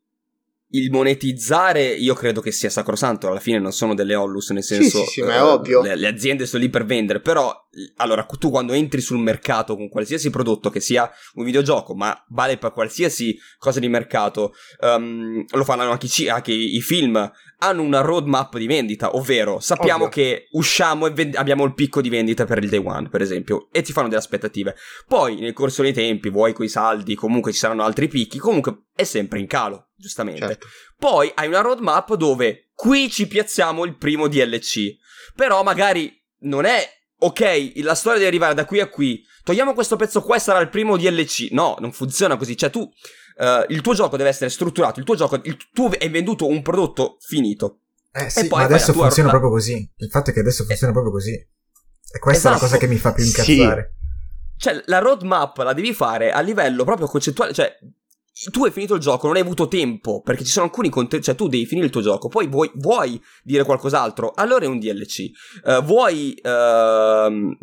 il 0.74 0.90
monetizzare 0.90 1.86
io 1.86 2.14
credo 2.14 2.40
che 2.40 2.50
sia 2.52 2.70
sacrosanto, 2.70 3.28
alla 3.28 3.40
fine 3.40 3.58
non 3.58 3.72
sono 3.72 3.94
delle 3.94 4.14
Ollus, 4.14 4.50
nel 4.50 4.62
senso 4.62 4.98
sì, 4.98 5.04
sì, 5.04 5.10
sì, 5.10 5.22
ma 5.22 5.34
è 5.34 5.42
uh, 5.42 5.46
ovvio. 5.46 5.82
Le, 5.82 5.96
le, 5.96 6.06
aziende 6.06 6.46
sono 6.46 6.62
lì 6.62 6.70
per 6.70 6.84
vendere, 6.84 7.20
però 7.20 7.54
allora 7.96 8.24
tu 8.24 8.50
quando 8.50 8.72
entri 8.72 9.00
sul 9.00 9.18
mercato 9.18 9.76
con 9.76 9.88
qualsiasi 9.88 10.30
prodotto 10.30 10.70
che 10.70 10.80
sia 10.80 11.10
un 11.34 11.44
videogioco, 11.44 11.94
ma 11.94 12.24
vale 12.28 12.56
per 12.56 12.72
qualsiasi 12.72 13.38
cosa 13.58 13.80
di 13.80 13.88
mercato, 13.88 14.54
um, 14.80 15.44
lo 15.46 15.64
fanno 15.64 15.82
anche, 15.82 16.08
anche 16.28 16.52
i, 16.52 16.76
i 16.76 16.80
film, 16.80 17.30
hanno 17.62 17.82
una 17.82 18.00
roadmap 18.00 18.58
di 18.58 18.66
vendita, 18.66 19.14
ovvero 19.14 19.60
sappiamo 19.60 20.04
Ovvio. 20.04 20.08
che 20.08 20.48
usciamo 20.52 21.06
e 21.06 21.10
vend- 21.10 21.36
abbiamo 21.36 21.64
il 21.64 21.74
picco 21.74 22.00
di 22.00 22.08
vendita 22.08 22.44
per 22.44 22.62
il 22.62 22.68
day 22.68 22.82
one, 22.84 23.08
per 23.08 23.22
esempio, 23.22 23.68
e 23.70 23.82
ti 23.82 23.92
fanno 23.92 24.08
delle 24.08 24.20
aspettative. 24.20 24.76
Poi 25.06 25.36
nel 25.36 25.52
corso 25.52 25.82
dei 25.82 25.92
tempi, 25.92 26.28
vuoi 26.28 26.52
coi 26.52 26.68
saldi, 26.68 27.14
comunque 27.14 27.52
ci 27.52 27.58
saranno 27.58 27.84
altri 27.84 28.08
picchi, 28.08 28.38
comunque 28.38 28.86
è 28.94 29.04
sempre 29.04 29.38
in 29.38 29.46
calo, 29.46 29.90
giustamente. 29.96 30.46
Certo. 30.46 30.66
Poi 30.98 31.30
hai 31.34 31.46
una 31.46 31.60
roadmap 31.60 32.14
dove 32.14 32.70
qui 32.74 33.08
ci 33.08 33.28
piazziamo 33.28 33.84
il 33.84 33.96
primo 33.96 34.26
DLC, 34.26 34.96
però 35.36 35.62
magari 35.62 36.12
non 36.40 36.64
è 36.64 36.84
ok, 37.22 37.74
la 37.76 37.94
storia 37.94 38.18
deve 38.18 38.30
arrivare 38.30 38.54
da 38.54 38.64
qui 38.64 38.80
a 38.80 38.88
qui, 38.88 39.24
togliamo 39.44 39.74
questo 39.74 39.94
pezzo 39.94 40.22
qua 40.22 40.36
e 40.36 40.40
sarà 40.40 40.58
il 40.58 40.68
primo 40.68 40.96
DLC. 40.96 41.48
No, 41.52 41.76
non 41.78 41.92
funziona 41.92 42.36
così, 42.36 42.56
cioè 42.56 42.70
tu 42.70 42.90
Uh, 43.36 43.64
il 43.68 43.80
tuo 43.80 43.94
gioco 43.94 44.16
deve 44.16 44.28
essere 44.28 44.50
strutturato, 44.50 45.00
il 45.00 45.04
tuo 45.04 45.14
gioco, 45.14 45.40
il, 45.42 45.56
tu 45.72 45.90
hai 45.98 46.08
venduto 46.08 46.46
un 46.46 46.62
prodotto 46.62 47.16
finito. 47.20 47.78
Eh 48.12 48.28
sì, 48.28 48.46
ma 48.48 48.62
adesso 48.62 48.92
funziona 48.92 49.30
tua... 49.30 49.38
proprio 49.38 49.50
così. 49.50 49.90
Il 49.96 50.10
fatto 50.10 50.30
è 50.30 50.32
che 50.32 50.40
adesso 50.40 50.64
funziona 50.64 50.90
eh. 50.90 50.94
proprio 50.94 51.12
così. 51.12 51.32
E 51.32 52.18
questa 52.18 52.48
esatto. 52.48 52.48
è 52.48 52.52
la 52.52 52.58
cosa 52.58 52.76
esatto. 52.76 52.80
che 52.80 52.92
mi 52.92 52.98
fa 52.98 53.12
più 53.12 53.24
incazzare. 53.24 53.94
Sì. 53.96 54.00
Cioè, 54.58 54.82
la 54.86 54.98
roadmap 54.98 55.56
la 55.58 55.72
devi 55.72 55.92
fare 55.94 56.30
a 56.30 56.40
livello 56.40 56.84
proprio 56.84 57.06
concettuale, 57.08 57.52
cioè 57.52 57.76
tu 58.50 58.64
hai 58.64 58.70
finito 58.70 58.94
il 58.94 59.00
gioco, 59.00 59.26
non 59.26 59.36
hai 59.36 59.42
avuto 59.42 59.68
tempo, 59.68 60.22
perché 60.22 60.44
ci 60.44 60.50
sono 60.50 60.66
alcuni 60.66 60.88
contenuti, 60.88 61.26
cioè 61.26 61.36
tu 61.36 61.48
devi 61.48 61.66
finire 61.66 61.86
il 61.86 61.92
tuo 61.92 62.00
gioco, 62.00 62.28
poi 62.28 62.48
vuoi, 62.48 62.70
vuoi 62.74 63.20
dire 63.42 63.64
qualcos'altro, 63.64 64.32
allora 64.34 64.64
è 64.64 64.68
un 64.68 64.78
DLC. 64.78 65.30
Uh, 65.64 65.70
eh, 65.70 65.80
vuoi 65.82 66.34
uh, 66.42 67.56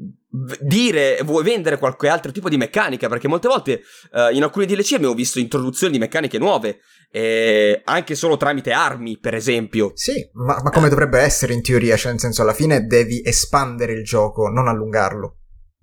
dire, 0.62 1.21
vuoi 1.23 1.43
vendere 1.43 1.79
qualche 1.79 2.08
altro 2.08 2.32
tipo 2.32 2.49
di 2.49 2.58
meccanica, 2.58 3.10
perché 3.10 3.27
molte 3.27 3.47
volte 3.47 3.82
uh, 4.12 4.34
in 4.34 4.43
alcuni 4.43 4.67
DLC 4.67 4.93
abbiamo 4.93 5.15
visto 5.15 5.39
introduzioni 5.39 5.93
di 5.93 5.99
meccaniche 5.99 6.38
nuove, 6.38 6.82
eh, 7.12 7.82
anche 7.86 8.13
solo 8.13 8.38
tramite 8.38 8.71
armi, 8.71 9.17
per 9.17 9.34
esempio. 9.34 9.91
Sì, 9.95 10.29
ma, 10.34 10.62
ma 10.63 10.69
come 10.69 10.89
dovrebbe 10.89 11.19
essere 11.19 11.53
in 11.53 11.63
teoria, 11.63 11.97
cioè 11.97 12.12
nel 12.12 12.19
senso 12.19 12.43
alla 12.43 12.53
fine 12.53 12.86
devi 12.86 13.21
espandere 13.25 13.93
il 13.93 14.03
gioco, 14.03 14.47
non 14.47 14.67
allungarlo. 14.67 15.38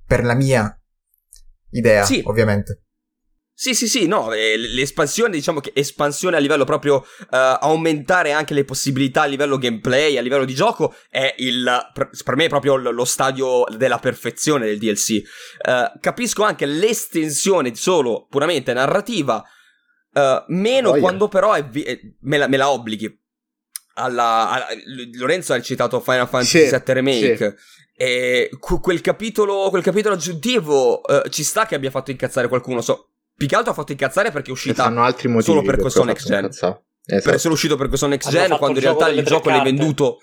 Per 0.06 0.24
la 0.24 0.34
mia 0.34 0.80
idea, 1.70 2.04
sì. 2.04 2.22
ovviamente. 2.24 2.82
Sì, 3.58 3.74
sì, 3.74 3.88
sì, 3.88 4.06
no, 4.06 4.28
l'espansione, 4.32 5.30
diciamo 5.30 5.60
che 5.60 5.72
espansione 5.74 6.36
a 6.36 6.40
livello 6.40 6.64
proprio 6.64 6.96
uh, 6.96 7.26
aumentare 7.30 8.32
anche 8.32 8.52
le 8.52 8.64
possibilità 8.64 9.22
a 9.22 9.24
livello 9.24 9.56
gameplay, 9.56 10.18
a 10.18 10.20
livello 10.20 10.44
di 10.44 10.52
gioco, 10.52 10.94
è 11.08 11.34
il, 11.38 11.66
per 12.22 12.36
me 12.36 12.48
proprio 12.48 12.76
lo 12.76 13.04
stadio 13.06 13.64
della 13.74 13.98
perfezione 13.98 14.66
del 14.66 14.76
DLC. 14.76 15.22
Uh, 15.66 15.70
eh, 15.70 15.92
capisco 16.02 16.42
anche 16.42 16.66
l'estensione 16.66 17.74
solo 17.74 18.26
puramente 18.28 18.74
narrativa, 18.74 19.42
uh, 20.12 20.44
meno 20.48 20.90
oh, 20.90 20.98
quando 20.98 21.28
però 21.28 21.54
è, 21.54 21.66
è, 21.66 21.98
me, 22.20 22.36
la, 22.36 22.48
me, 22.48 22.58
la, 22.58 22.68
obblighi. 22.68 23.24
Alla, 23.94 24.50
alla, 24.50 24.66
Lorenzo 25.14 25.54
ha 25.54 25.62
citato 25.62 26.00
Final 26.00 26.28
Fantasy 26.28 26.68
VII 26.68 26.82
Remake. 26.92 27.56
Sì. 27.56 27.74
E 27.96 28.50
quel 28.60 29.00
capitolo, 29.00 29.70
quel 29.70 29.82
capitolo 29.82 30.14
aggiuntivo 30.14 31.00
ci 31.30 31.42
sta 31.42 31.64
che 31.64 31.74
abbia 31.74 31.90
fatto 31.90 32.10
incazzare 32.10 32.48
qualcuno. 32.48 32.82
So, 32.82 33.12
più 33.36 33.46
che 33.46 33.54
altro 33.54 33.72
ha 33.72 33.74
fatto 33.74 33.92
incazzare 33.92 34.30
perché 34.30 34.48
è 34.48 34.52
uscita 34.52 34.90
solo 35.40 35.62
per 35.62 35.76
questo 35.76 36.04
next 36.04 36.26
gen. 36.26 36.46
Esatto. 36.46 36.84
Per 37.22 37.34
essere 37.34 37.52
uscito 37.52 37.76
per 37.76 37.86
questo 37.86 38.08
next 38.08 38.28
gen, 38.30 38.56
quando 38.56 38.78
in 38.78 38.84
realtà 38.84 39.06
il 39.10 39.22
gioco 39.24 39.48
l'hai 39.48 39.62
venduto. 39.62 40.18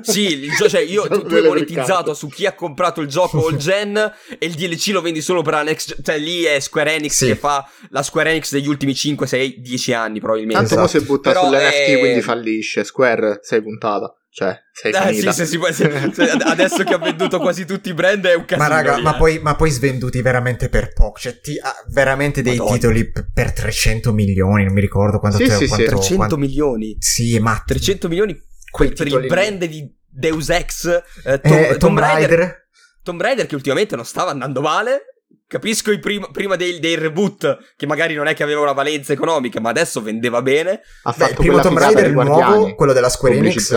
sì, 0.00 0.44
il 0.44 0.54
gio- 0.54 0.70
cioè 0.70 0.80
io, 0.80 1.02
tu, 1.08 1.22
tu 1.22 1.34
hai 1.34 1.42
monetizzato 1.42 2.14
su 2.14 2.28
chi 2.28 2.46
ha 2.46 2.54
comprato 2.54 3.02
il 3.02 3.08
gioco 3.08 3.46
all 3.46 3.56
gen 3.56 3.94
e 4.38 4.46
il 4.46 4.54
DLC 4.54 4.88
lo 4.92 5.02
vendi 5.02 5.20
solo 5.20 5.42
per 5.42 5.52
la 5.52 5.62
next 5.64 5.88
gen. 5.88 6.02
Cioè 6.02 6.18
lì 6.18 6.44
è 6.44 6.60
Square 6.60 6.94
Enix 6.94 7.12
sì. 7.12 7.26
che 7.26 7.36
fa 7.36 7.68
la 7.90 8.02
Square 8.02 8.30
Enix 8.30 8.52
degli 8.52 8.68
ultimi 8.68 8.94
5, 8.94 9.26
6, 9.26 9.60
10 9.60 9.92
anni 9.92 10.20
probabilmente. 10.20 10.66
Tanto 10.66 10.84
esatto. 10.84 10.98
si 10.98 11.04
butta 11.04 11.30
Però 11.30 11.44
sull'NFT 11.44 11.90
è... 11.90 11.98
quindi 11.98 12.22
fallisce. 12.22 12.84
Square 12.84 13.40
sei 13.42 13.62
puntata. 13.62 14.14
Cioè, 14.36 14.58
sei 14.72 14.90
eh, 14.90 15.00
finita. 15.00 15.30
Sì, 15.30 15.38
se 15.38 15.46
si 15.46 15.58
può, 15.58 15.70
se, 15.70 16.10
se, 16.12 16.28
adesso 16.28 16.82
che 16.82 16.92
ha 16.92 16.98
venduto 16.98 17.38
quasi 17.38 17.64
tutti 17.64 17.90
i 17.90 17.94
brand 17.94 18.26
è 18.26 18.34
un 18.34 18.44
casino. 18.44 18.68
Ma 18.68 18.74
raga, 18.74 18.96
lì, 18.96 19.02
ma, 19.02 19.14
eh. 19.14 19.16
poi, 19.16 19.38
ma, 19.38 19.54
poi, 19.54 19.70
svenduti 19.70 20.20
veramente 20.22 20.68
per 20.68 20.92
poco. 20.92 21.20
Cioè, 21.20 21.38
ti, 21.38 21.56
ah, 21.56 21.72
veramente 21.90 22.42
dei 22.42 22.56
Madonna. 22.56 22.74
titoli 22.74 23.10
p- 23.12 23.26
per 23.32 23.52
300 23.52 24.12
milioni, 24.12 24.64
non 24.64 24.72
mi 24.72 24.80
ricordo 24.80 25.20
quanto... 25.20 25.38
Sì, 25.38 25.44
te, 25.44 25.54
sì, 25.54 25.68
quanto, 25.68 25.84
sì. 25.84 25.90
300 25.92 26.16
quanto, 26.16 26.36
milioni? 26.36 26.96
Sì, 26.98 27.38
ma... 27.38 27.62
300 27.64 28.08
milioni 28.08 28.34
per, 28.76 28.92
per 28.92 29.06
il 29.06 29.26
brand 29.28 29.64
di 29.66 29.88
Deus 30.04 30.48
Ex, 30.48 31.02
eh, 31.22 31.40
Tom, 31.40 31.52
eh, 31.52 31.66
Tomb, 31.66 31.78
Tomb 31.78 31.98
Raider. 32.00 32.28
Raider. 32.28 32.68
Tomb 33.04 33.20
Raider 33.22 33.46
che 33.46 33.54
ultimamente 33.54 33.94
non 33.94 34.04
stava 34.04 34.32
andando 34.32 34.60
male. 34.60 35.02
Capisco 35.46 35.92
i 35.92 36.00
prim- 36.00 36.32
prima 36.32 36.56
dei, 36.56 36.80
dei, 36.80 36.96
reboot, 36.96 37.74
che 37.76 37.86
magari 37.86 38.14
non 38.14 38.26
è 38.26 38.34
che 38.34 38.42
aveva 38.42 38.62
una 38.62 38.72
valenza 38.72 39.12
economica, 39.12 39.60
ma 39.60 39.68
adesso 39.68 40.02
vendeva 40.02 40.42
bene. 40.42 40.80
Ha 41.04 41.12
fatto 41.12 41.24
Beh, 41.24 41.30
il 41.30 41.36
primo 41.36 41.60
Tomb 41.60 41.78
Raider 41.78 42.10
nuovo, 42.10 42.74
quello 42.74 42.92
della 42.92 43.08
Square 43.08 43.36
Enix 43.36 43.72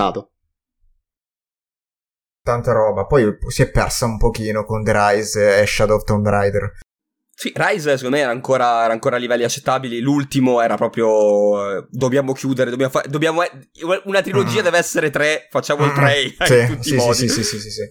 tanta 2.48 2.72
roba. 2.72 3.06
Poi 3.06 3.38
si 3.48 3.62
è 3.62 3.70
persa 3.70 4.06
un 4.06 4.18
pochino 4.18 4.64
con 4.66 4.84
The 4.84 4.92
Rise 4.94 5.62
e 5.62 5.66
Shadow 5.66 5.98
of 5.98 6.04
Tomb 6.04 6.28
Raider. 6.28 6.72
Sì, 7.40 7.54
Rise 7.56 7.98
secondo 7.98 8.16
me 8.16 8.24
era 8.24 8.32
ancora, 8.32 8.84
era 8.84 8.94
ancora, 8.94 9.18
a 9.18 9.20
livelli 9.20 9.44
accettabili. 9.44 10.00
L'ultimo 10.00 10.60
era 10.60 10.76
proprio. 10.76 11.78
Eh, 11.78 11.88
dobbiamo 11.92 12.34
chiudere. 12.34 12.72
Dobbiamo 12.72 12.92
fare. 12.92 13.10
Dobbiamo, 13.10 13.44
una 14.06 14.22
trilogia 14.22 14.62
mm. 14.62 14.64
deve 14.64 14.78
essere 14.80 15.12
tre. 15.12 15.48
Facciamo 15.52 15.86
il 15.86 15.92
tre. 15.94 16.24
Mm. 16.24 16.80
Sì, 16.80 16.98
sì, 16.98 17.28
sì, 17.28 17.28
sì, 17.30 17.44
sì, 17.44 17.60
sì, 17.60 17.70
sì. 17.70 17.82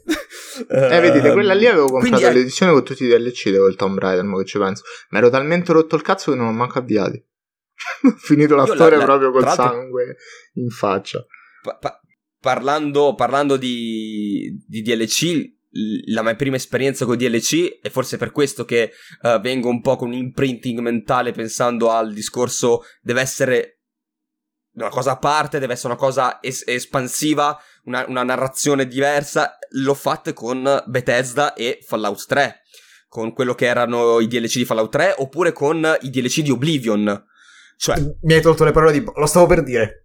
eh, 0.68 1.00
vedete, 1.00 1.30
quella 1.30 1.54
lì 1.54 1.66
avevo 1.66 1.86
comprato 1.86 2.16
Quindi, 2.16 2.38
l'edizione 2.38 2.72
con 2.72 2.84
tutti 2.84 3.04
i 3.04 3.08
DLC 3.08 3.50
del 3.50 3.76
Tomb 3.76 3.98
Raider. 3.98 4.24
Ma 4.24 4.36
che 4.38 4.46
ci 4.46 4.58
penso. 4.58 4.82
Ma 5.10 5.18
ero 5.18 5.30
talmente 5.30 5.72
rotto 5.72 5.94
il 5.94 6.02
cazzo 6.02 6.32
che 6.32 6.36
non 6.36 6.48
ho 6.48 6.52
manco 6.52 6.80
avviati. 6.80 7.24
ho 8.02 8.16
finito 8.18 8.56
la 8.56 8.66
storia 8.66 8.98
la, 8.98 9.04
proprio 9.04 9.30
col 9.30 9.48
sangue 9.48 10.16
in 10.54 10.70
faccia. 10.70 11.24
Pa- 11.62 11.76
pa- 11.76 12.00
parlando, 12.46 13.16
parlando 13.16 13.56
di, 13.56 14.56
di 14.68 14.80
DLC, 14.80 15.54
la 16.06 16.22
mia 16.22 16.36
prima 16.36 16.54
esperienza 16.54 17.04
con 17.04 17.16
DLC 17.16 17.80
e 17.82 17.90
forse 17.90 18.18
per 18.18 18.30
questo 18.30 18.64
che 18.64 18.92
uh, 19.22 19.40
vengo 19.40 19.68
un 19.68 19.80
po' 19.80 19.96
con 19.96 20.10
un 20.10 20.14
imprinting 20.14 20.78
mentale 20.78 21.32
pensando 21.32 21.90
al 21.90 22.12
discorso 22.12 22.84
deve 23.02 23.20
essere 23.20 23.80
una 24.74 24.90
cosa 24.90 25.10
a 25.12 25.18
parte, 25.18 25.58
deve 25.58 25.72
essere 25.72 25.88
una 25.88 26.00
cosa 26.00 26.38
es- 26.40 26.62
espansiva, 26.68 27.58
una, 27.86 28.04
una, 28.06 28.22
narrazione 28.22 28.86
diversa. 28.86 29.58
L'ho 29.70 29.94
fatta 29.94 30.32
con 30.32 30.84
Bethesda 30.86 31.52
e 31.52 31.80
Fallout 31.84 32.26
3, 32.26 32.60
con 33.08 33.32
quello 33.32 33.56
che 33.56 33.66
erano 33.66 34.20
i 34.20 34.28
DLC 34.28 34.58
di 34.58 34.64
Fallout 34.64 34.92
3 34.92 35.14
oppure 35.18 35.50
con 35.50 35.84
i 36.02 36.10
DLC 36.10 36.42
di 36.42 36.50
Oblivion. 36.52 37.26
Cioè, 37.76 38.00
mi 38.22 38.34
hai 38.34 38.40
tolto 38.40 38.62
le 38.62 38.70
parole 38.70 38.92
di... 38.92 39.04
lo 39.04 39.26
stavo 39.26 39.46
per 39.46 39.64
dire. 39.64 40.02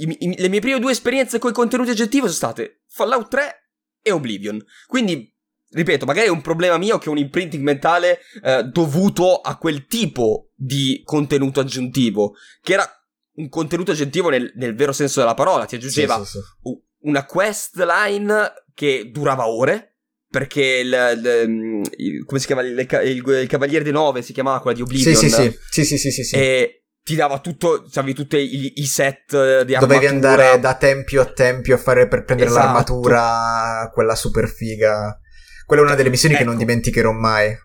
I, 0.00 0.16
i, 0.20 0.34
le 0.38 0.48
mie 0.48 0.60
prime 0.60 0.78
due 0.78 0.92
esperienze 0.92 1.38
con 1.38 1.50
i 1.50 1.54
contenuti 1.54 1.90
aggettivi 1.90 2.24
sono 2.24 2.32
state 2.32 2.82
Fallout 2.88 3.28
3 3.28 3.70
e 4.02 4.10
Oblivion. 4.10 4.62
Quindi, 4.86 5.32
ripeto, 5.70 6.06
magari 6.06 6.26
è 6.26 6.30
un 6.30 6.40
problema 6.40 6.78
mio 6.78 6.98
che 6.98 7.06
è 7.06 7.10
un 7.10 7.18
imprinting 7.18 7.62
mentale 7.62 8.20
eh, 8.42 8.64
dovuto 8.64 9.40
a 9.40 9.56
quel 9.56 9.86
tipo 9.86 10.50
di 10.54 11.02
contenuto 11.04 11.60
aggiuntivo, 11.60 12.34
che 12.62 12.72
era 12.72 12.86
un 13.34 13.48
contenuto 13.48 13.92
aggiuntivo 13.92 14.28
nel, 14.28 14.52
nel 14.56 14.74
vero 14.74 14.92
senso 14.92 15.20
della 15.20 15.34
parola, 15.34 15.66
ti 15.66 15.76
aggiungeva 15.76 16.16
sì, 16.24 16.38
sì, 16.38 16.38
sì. 16.62 16.82
una 17.00 17.24
quest 17.26 17.76
line 17.76 18.52
che 18.74 19.10
durava 19.10 19.48
ore. 19.48 19.86
Perché 20.30 20.62
il, 20.62 20.86
il, 20.92 21.82
il 21.96 22.24
come 22.24 22.38
si 22.38 22.46
chiama? 22.46 22.62
Il, 22.62 22.78
il, 22.78 23.46
Cavaliere 23.48 23.82
dei 23.82 23.90
Nove 23.90 24.22
si 24.22 24.32
chiamava 24.32 24.60
quella 24.60 24.76
di 24.76 24.82
Oblivion. 24.82 25.16
Sì, 25.16 25.28
sì, 25.28 25.34
sì. 25.34 25.84
sì, 25.84 25.98
sì, 25.98 26.10
sì, 26.12 26.22
sì. 26.22 26.36
E 26.36 26.79
ti 27.10 27.16
dava 27.16 27.40
tutto, 27.40 27.84
avevi 27.94 28.14
tutti 28.14 28.36
i, 28.36 28.72
i, 28.76 28.86
set 28.86 29.30
di 29.30 29.74
armatura. 29.74 29.80
Dovevi 29.80 30.06
andare 30.06 30.58
da 30.58 30.74
tempio 30.74 31.22
a 31.22 31.26
tempio 31.26 31.74
a 31.74 31.78
fare 31.78 32.08
per 32.08 32.24
prendere 32.24 32.50
esatto. 32.50 32.64
l'armatura, 32.64 33.90
quella 33.92 34.14
super 34.14 34.48
figa. 34.48 35.18
Quella 35.66 35.82
è 35.82 35.86
una 35.86 35.94
delle 35.94 36.10
missioni 36.10 36.34
ecco. 36.34 36.42
che 36.42 36.48
non 36.48 36.58
ecco. 36.58 36.66
dimenticherò 36.66 37.12
mai 37.12 37.56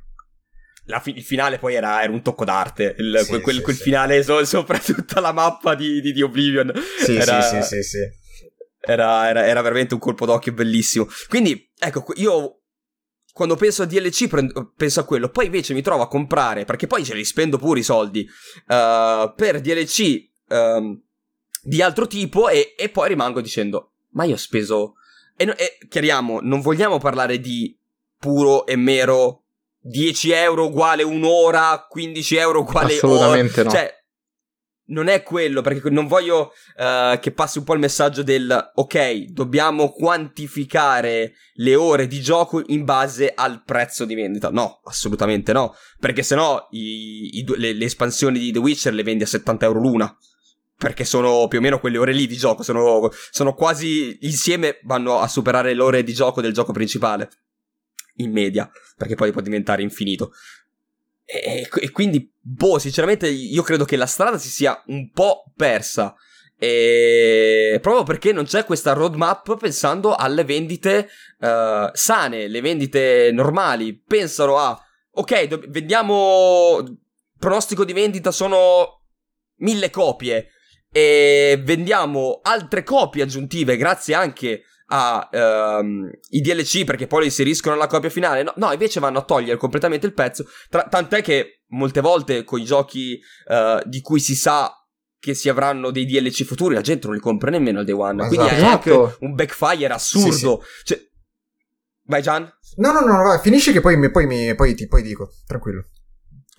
fi- 1.01 1.15
il 1.15 1.23
finale 1.23 1.57
poi 1.57 1.75
era, 1.75 2.01
era, 2.03 2.11
un 2.11 2.21
tocco 2.21 2.45
d'arte. 2.45 2.95
Il, 2.97 3.21
sì, 3.23 3.39
quel, 3.41 3.55
sì, 3.55 3.61
quel 3.61 3.75
sì. 3.75 3.83
finale 3.83 4.23
so- 4.23 4.45
sopra 4.45 4.77
tutta 4.83 5.19
la 5.19 5.31
mappa 5.31 5.75
di, 5.75 6.01
di, 6.01 6.11
di 6.11 6.21
Oblivion. 6.21 6.71
Sì, 6.99 7.15
era, 7.15 7.41
sì, 7.41 7.61
sì, 7.61 7.83
sì, 7.83 7.99
era, 8.79 9.27
era, 9.27 9.45
era, 9.45 9.61
veramente 9.61 9.93
un 9.93 9.99
colpo 9.99 10.25
d'occhio 10.25 10.53
bellissimo. 10.53 11.07
Quindi, 11.27 11.71
ecco, 11.77 12.05
io 12.15 12.61
quando 13.35 13.57
penso 13.57 13.83
a 13.83 13.85
DLC 13.85 14.29
prendo, 14.29 14.71
penso 14.77 15.01
a 15.01 15.03
quello. 15.03 15.27
Poi 15.27 15.47
invece 15.47 15.73
mi 15.73 15.81
trovo 15.81 16.03
a 16.03 16.07
comprare, 16.07 16.63
perché 16.63 16.87
poi 16.87 17.03
ce 17.03 17.13
li 17.13 17.25
spendo 17.25 17.57
pure 17.57 17.81
i 17.81 17.83
soldi, 17.83 18.21
uh, 18.21 19.35
per 19.35 19.59
DLC 19.59 20.29
um, 20.47 20.55
ehm, 20.55 21.01
di 21.61 21.81
altro 21.81 22.07
tipo 22.07 22.47
e, 22.47 22.75
e, 22.77 22.87
poi 22.87 23.09
rimango 23.09 23.41
dicendo, 23.41 23.95
ma 24.11 24.23
io 24.23 24.35
ho 24.35 24.37
speso... 24.37 24.93
E, 25.35 25.53
e 25.57 25.77
chiariamo, 25.89 26.39
non 26.43 26.61
vogliamo 26.61 26.97
parlare 26.97 27.41
di 27.41 27.77
puro 28.17 28.65
e 28.65 28.77
mero 28.77 29.43
10 29.81 30.31
euro 30.31 30.67
uguale 30.67 31.03
un'ora, 31.03 31.87
15 31.89 32.35
euro 32.37 32.61
uguale 32.61 32.93
Assolutamente 32.93 33.59
ora. 33.59 33.69
no. 33.69 33.75
Cioè, 33.75 34.04
non 34.87 35.07
è 35.07 35.23
quello, 35.23 35.61
perché 35.61 35.89
non 35.89 36.07
voglio 36.07 36.51
uh, 36.77 37.17
che 37.19 37.31
passi 37.31 37.57
un 37.57 37.63
po' 37.63 37.73
il 37.73 37.79
messaggio 37.79 38.21
del 38.23 38.71
ok, 38.75 39.25
dobbiamo 39.29 39.91
quantificare 39.91 41.33
le 41.55 41.75
ore 41.75 42.07
di 42.07 42.21
gioco 42.21 42.61
in 42.67 42.83
base 42.83 43.31
al 43.33 43.63
prezzo 43.63 44.05
di 44.05 44.13
vendita. 44.13 44.49
No, 44.49 44.81
assolutamente 44.83 45.53
no, 45.53 45.75
perché 45.99 46.21
sennò 46.21 46.67
i, 46.71 47.39
i, 47.39 47.45
le, 47.57 47.73
le 47.73 47.85
espansioni 47.85 48.37
di 48.37 48.51
The 48.51 48.59
Witcher 48.59 48.93
le 48.93 49.03
vendi 49.03 49.23
a 49.23 49.27
70 49.27 49.65
euro 49.65 49.79
l'una. 49.79 50.15
Perché 50.77 51.05
sono 51.05 51.47
più 51.47 51.59
o 51.59 51.61
meno 51.61 51.79
quelle 51.79 51.97
ore 51.97 52.11
lì 52.11 52.27
di 52.27 52.35
gioco, 52.35 52.61
sono, 52.61 53.09
sono 53.31 53.53
quasi 53.53 54.17
insieme 54.23 54.79
vanno 54.83 55.19
a 55.19 55.27
superare 55.29 55.73
le 55.73 55.81
ore 55.81 56.03
di 56.03 56.13
gioco 56.13 56.41
del 56.41 56.51
gioco 56.51 56.73
principale 56.73 57.29
in 58.15 58.31
media, 58.31 58.69
perché 58.97 59.15
poi 59.15 59.31
può 59.31 59.39
diventare 59.39 59.81
infinito. 59.81 60.33
E, 61.25 61.67
e, 61.73 61.91
quindi, 61.91 62.31
boh, 62.39 62.77
sinceramente 62.77 63.27
io 63.27 63.63
credo 63.63 63.83
che 63.83 63.95
la 63.95 64.05
strada 64.05 64.37
si 64.37 64.49
sia 64.49 64.81
un 64.87 65.11
po' 65.11 65.51
persa. 65.55 66.15
E 66.57 67.79
proprio 67.81 68.03
perché 68.03 68.31
non 68.31 68.45
c'è 68.45 68.63
questa 68.63 68.93
roadmap 68.93 69.57
pensando 69.57 70.15
alle 70.15 70.43
vendite 70.43 71.09
uh, 71.39 71.89
sane, 71.91 72.47
le 72.47 72.61
vendite 72.61 73.31
normali. 73.33 73.93
Pensano 73.95 74.57
a, 74.57 74.79
ok, 75.11 75.43
do- 75.45 75.63
vendiamo, 75.67 76.83
pronostico 77.37 77.83
di 77.83 77.93
vendita 77.93 78.31
sono 78.31 79.01
mille 79.57 79.89
copie 79.89 80.49
e 80.91 81.59
vendiamo 81.61 82.39
altre 82.41 82.83
copie 82.83 83.23
aggiuntive 83.23 83.75
grazie 83.75 84.13
anche 84.13 84.63
a 84.87 85.29
um, 85.81 86.09
i 86.29 86.41
DLC 86.41 86.83
perché 86.83 87.07
poi 87.07 87.19
lo 87.19 87.25
inseriscono 87.25 87.75
nella 87.75 87.87
copia 87.87 88.09
finale. 88.09 88.43
No, 88.43 88.53
no, 88.57 88.71
invece 88.71 88.99
vanno 88.99 89.19
a 89.19 89.23
togliere 89.23 89.57
completamente 89.57 90.05
il 90.05 90.13
pezzo. 90.13 90.45
Tra- 90.69 90.87
tant'è 90.87 91.21
che 91.21 91.63
molte 91.69 92.01
volte 92.01 92.43
con 92.43 92.59
i 92.59 92.65
giochi 92.65 93.19
uh, 93.47 93.87
di 93.87 94.01
cui 94.01 94.19
si 94.19 94.35
sa 94.35 94.71
che 95.19 95.33
si 95.33 95.49
avranno 95.49 95.89
dei 95.89 96.05
DLC 96.05 96.43
futuri, 96.43 96.75
la 96.75 96.81
gente 96.81 97.07
non 97.07 97.15
li 97.15 97.21
compra 97.21 97.49
nemmeno 97.49 97.79
al 97.79 97.85
day 97.85 97.95
one. 97.95 98.25
Esatto. 98.25 98.35
Quindi 98.35 98.53
è 98.53 98.63
anche 98.63 98.89
esatto. 98.91 99.17
un 99.21 99.33
backfire 99.33 99.93
assurdo. 99.93 100.31
Sì, 100.31 100.37
sì. 100.37 100.83
Cioè... 100.83 100.99
Vai, 102.03 102.21
Gian? 102.21 102.47
No, 102.75 102.91
no, 102.91 102.99
no, 102.99 103.23
vai, 103.23 103.39
finisci 103.39 103.71
che 103.71 103.81
poi, 103.81 104.11
poi, 104.11 104.27
mi, 104.27 104.53
poi, 104.53 104.75
ti, 104.75 104.87
poi 104.87 105.01
dico, 105.01 105.31
tranquillo. 105.47 105.85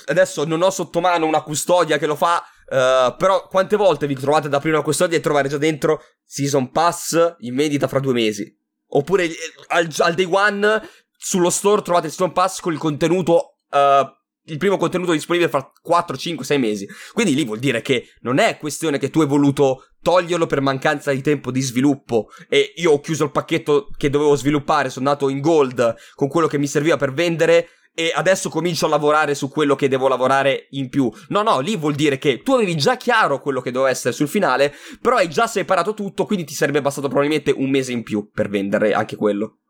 Adesso 0.07 0.45
non 0.45 0.63
ho 0.63 0.71
sotto 0.71 1.01
mano 1.01 1.27
una 1.27 1.43
custodia 1.43 1.99
che 1.99 2.07
lo 2.07 2.17
fa 2.17 2.43
Uh, 2.69 3.15
però 3.17 3.47
quante 3.49 3.77
volte 3.77 4.07
vi 4.07 4.15
trovate 4.15 4.49
ad 4.49 4.55
aprire 4.55 4.75
una 4.75 4.85
custodia 4.85 5.17
e 5.17 5.21
trovare 5.21 5.49
già 5.49 5.59
dentro 5.59 6.03
Season 6.25 6.71
Pass 6.71 7.37
in 7.39 7.55
vendita 7.55 7.87
fra 7.87 8.01
due 8.01 8.13
mesi? 8.13 8.53
Oppure 8.89 9.25
eh, 9.25 9.37
al, 9.69 9.89
al 9.99 10.15
day 10.15 10.29
one 10.29 10.83
sullo 11.17 11.51
store 11.51 11.83
trovate 11.83 12.07
il 12.07 12.13
Season 12.13 12.33
Pass 12.33 12.61
con 12.61 12.73
il 12.73 12.79
contenuto 12.79 13.59
uh, 13.71 14.15
il 14.49 14.59
primo 14.59 14.77
contenuto 14.77 15.13
disponibile 15.13 15.51
fra 15.51 15.71
4, 15.81 16.17
5, 16.17 16.45
6 16.45 16.59
mesi. 16.59 16.89
Quindi 17.13 17.35
lì 17.35 17.45
vuol 17.45 17.59
dire 17.59 17.83
che 17.83 18.09
non 18.21 18.39
è 18.39 18.59
questione 18.59 18.99
che 18.99 19.11
tu 19.11 19.21
hai 19.21 19.27
voluto 19.27 19.89
toglierlo 20.03 20.47
per 20.47 20.61
mancanza 20.61 21.11
di 21.13 21.21
tempo 21.21 21.51
di 21.51 21.61
sviluppo 21.61 22.29
e 22.49 22.73
io 22.77 22.93
ho 22.93 23.01
chiuso 23.01 23.25
il 23.25 23.33
pacchetto 23.33 23.89
che 23.97 24.09
dovevo 24.09 24.37
sviluppare, 24.37 24.89
sono 24.89 25.09
andato 25.09 25.29
in 25.29 25.41
gold 25.41 25.97
con 26.15 26.29
quello 26.29 26.47
che 26.47 26.59
mi 26.59 26.69
serviva 26.69 26.97
per 26.97 27.13
vendere 27.13 27.71
e 27.99 28.13
adesso 28.15 28.51
comincio 28.51 28.85
a 28.85 28.91
lavorare 28.91 29.35
su 29.35 29.49
quello 29.49 29.75
che 29.75 29.89
devo 29.89 30.07
lavorare 30.07 30.67
in 30.73 30.91
più. 30.91 31.11
No, 31.29 31.41
no, 31.41 31.61
lì 31.61 31.79
vuol 31.79 31.95
dire 31.95 32.19
che 32.19 32.43
tu 32.43 32.53
avevi 32.53 32.77
già 32.77 32.99
chiaro 32.99 33.41
quello 33.41 33.63
che 33.63 33.71
doveva 33.71 33.91
essere 33.91 34.13
sul 34.13 34.29
finale, 34.29 34.75
però 35.01 35.17
hai 35.17 35.31
già 35.31 35.47
separato 35.47 35.95
tutto, 35.95 36.27
quindi 36.27 36.45
ti 36.45 36.53
sarebbe 36.53 36.83
bastato 36.83 37.09
probabilmente 37.09 37.55
un 37.57 37.71
mese 37.71 37.93
in 37.93 38.03
più 38.03 38.29
per 38.31 38.51
vendere 38.51 38.93
anche 38.93 39.17
quello. 39.17 39.61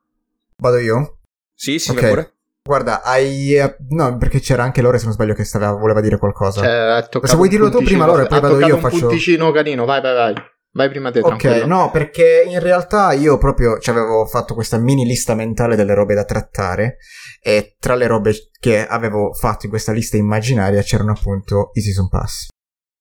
Vado 0.56 0.78
io? 0.78 1.18
Sì, 1.54 1.78
sì, 1.78 1.92
okay. 1.92 2.08
pure. 2.08 2.34
Guarda, 2.64 3.02
hai. 3.02 3.54
Eh, 3.54 3.76
no, 3.90 4.16
perché 4.18 4.40
c'era 4.40 4.64
anche 4.64 4.82
Lore, 4.82 4.98
se 4.98 5.04
non 5.04 5.14
sbaglio, 5.14 5.34
che 5.34 5.44
stava, 5.44 5.70
voleva 5.70 6.00
dire 6.00 6.18
qualcosa. 6.18 6.62
Cioè, 6.62 7.20
se 7.22 7.36
vuoi 7.36 7.48
dirlo 7.48 7.70
tu 7.70 7.80
prima, 7.80 8.06
Lore, 8.06 8.26
poi 8.26 8.40
vado 8.40 8.58
io. 8.58 8.74
un 8.74 8.80
faccio... 8.80 9.06
punticino 9.06 9.52
canino, 9.52 9.84
vai, 9.84 10.00
vai, 10.00 10.14
vai. 10.14 10.34
Vai 10.76 10.90
prima 10.90 11.10
te, 11.10 11.20
Ok, 11.20 11.38
tranquillo. 11.38 11.66
no, 11.66 11.90
perché 11.90 12.44
in 12.46 12.60
realtà 12.60 13.12
io 13.12 13.38
proprio 13.38 13.78
ci 13.78 13.88
avevo 13.88 14.26
fatto 14.26 14.52
questa 14.52 14.76
mini 14.76 15.06
lista 15.06 15.34
mentale 15.34 15.74
delle 15.74 15.94
robe 15.94 16.12
da 16.12 16.24
trattare 16.26 16.98
e 17.40 17.76
tra 17.78 17.94
le 17.94 18.06
robe 18.06 18.34
che 18.60 18.86
avevo 18.86 19.32
fatto 19.32 19.64
in 19.64 19.70
questa 19.70 19.92
lista 19.92 20.18
immaginaria 20.18 20.82
c'erano 20.82 21.12
appunto 21.12 21.70
i 21.72 21.80
Season 21.80 22.10
Pass. 22.10 22.48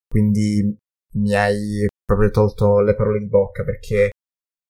Quindi 0.08 0.74
mi 1.16 1.34
hai 1.36 1.86
proprio 2.06 2.30
tolto 2.30 2.80
le 2.80 2.96
parole 2.96 3.20
di 3.20 3.28
bocca 3.28 3.64
perché 3.66 4.12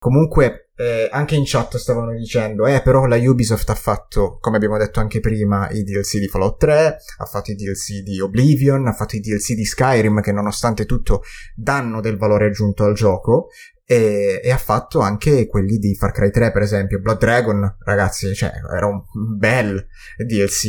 Comunque, 0.06 0.70
eh, 0.76 1.08
anche 1.10 1.34
in 1.34 1.42
chat 1.44 1.78
stavano 1.78 2.14
dicendo, 2.14 2.64
eh, 2.64 2.80
però 2.80 3.06
la 3.06 3.16
Ubisoft 3.16 3.68
ha 3.70 3.74
fatto, 3.74 4.38
come 4.40 4.54
abbiamo 4.54 4.78
detto 4.78 5.00
anche 5.00 5.18
prima, 5.18 5.68
i 5.70 5.82
DLC 5.82 6.18
di 6.18 6.28
Fallout 6.28 6.58
3, 6.58 6.96
ha 7.18 7.24
fatto 7.24 7.50
i 7.50 7.56
DLC 7.56 8.04
di 8.04 8.20
Oblivion, 8.20 8.86
ha 8.86 8.92
fatto 8.92 9.16
i 9.16 9.18
DLC 9.18 9.54
di 9.54 9.64
Skyrim, 9.64 10.20
che 10.20 10.30
nonostante 10.30 10.86
tutto 10.86 11.24
danno 11.56 12.00
del 12.00 12.18
valore 12.18 12.46
aggiunto 12.46 12.84
al 12.84 12.94
gioco, 12.94 13.48
e, 13.84 14.40
e, 14.44 14.50
ha 14.52 14.58
fatto 14.58 15.00
anche 15.00 15.48
quelli 15.48 15.76
di 15.78 15.96
Far 15.96 16.12
Cry 16.12 16.30
3, 16.30 16.52
per 16.52 16.62
esempio. 16.62 17.00
Blood 17.00 17.18
Dragon, 17.18 17.78
ragazzi, 17.80 18.32
cioè, 18.32 18.52
era 18.76 18.86
un 18.86 19.02
bel 19.36 19.88
DLC 20.24 20.66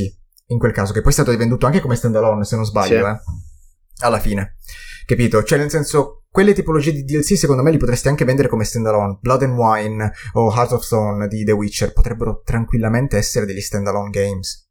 in 0.47 0.57
quel 0.57 0.71
caso, 0.71 0.93
che 0.93 1.01
poi 1.01 1.11
è 1.11 1.13
stato 1.13 1.37
venduto 1.37 1.67
anche 1.67 1.79
come 1.79 1.95
standalone, 1.95 2.43
se 2.43 2.55
non 2.55 2.65
sbaglio, 2.65 3.05
sì. 3.05 3.11
eh. 3.11 3.19
Alla 3.99 4.19
fine. 4.19 4.55
Capito? 5.07 5.41
Cioè, 5.41 5.57
nel 5.57 5.69
senso, 5.69 6.25
quelle 6.29 6.51
tipologie 6.51 6.91
di 6.91 7.05
DLC 7.05 7.37
secondo 7.37 7.63
me 7.63 7.71
li 7.71 7.77
potresti 7.77 8.09
anche 8.09 8.25
vendere 8.25 8.49
come 8.49 8.65
standalone. 8.65 9.19
Blood 9.21 9.43
and 9.43 9.57
Wine 9.57 10.11
o 10.33 10.53
Heart 10.53 10.73
of 10.73 10.83
Stone 10.83 11.29
di 11.29 11.45
The 11.45 11.53
Witcher 11.53 11.93
potrebbero 11.93 12.41
tranquillamente 12.43 13.15
essere 13.15 13.45
degli 13.45 13.61
standalone 13.61 14.09
games 14.09 14.67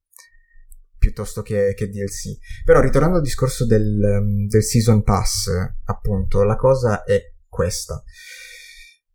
piuttosto 0.98 1.40
che, 1.40 1.72
che 1.74 1.88
DLC. 1.88 2.36
Però 2.66 2.80
ritornando 2.80 3.16
al 3.16 3.22
discorso 3.22 3.64
del, 3.64 3.98
um, 4.20 4.46
del 4.46 4.62
Season 4.62 5.02
Pass, 5.02 5.48
appunto, 5.86 6.42
la 6.42 6.56
cosa 6.56 7.02
è 7.02 7.32
questa. 7.48 8.04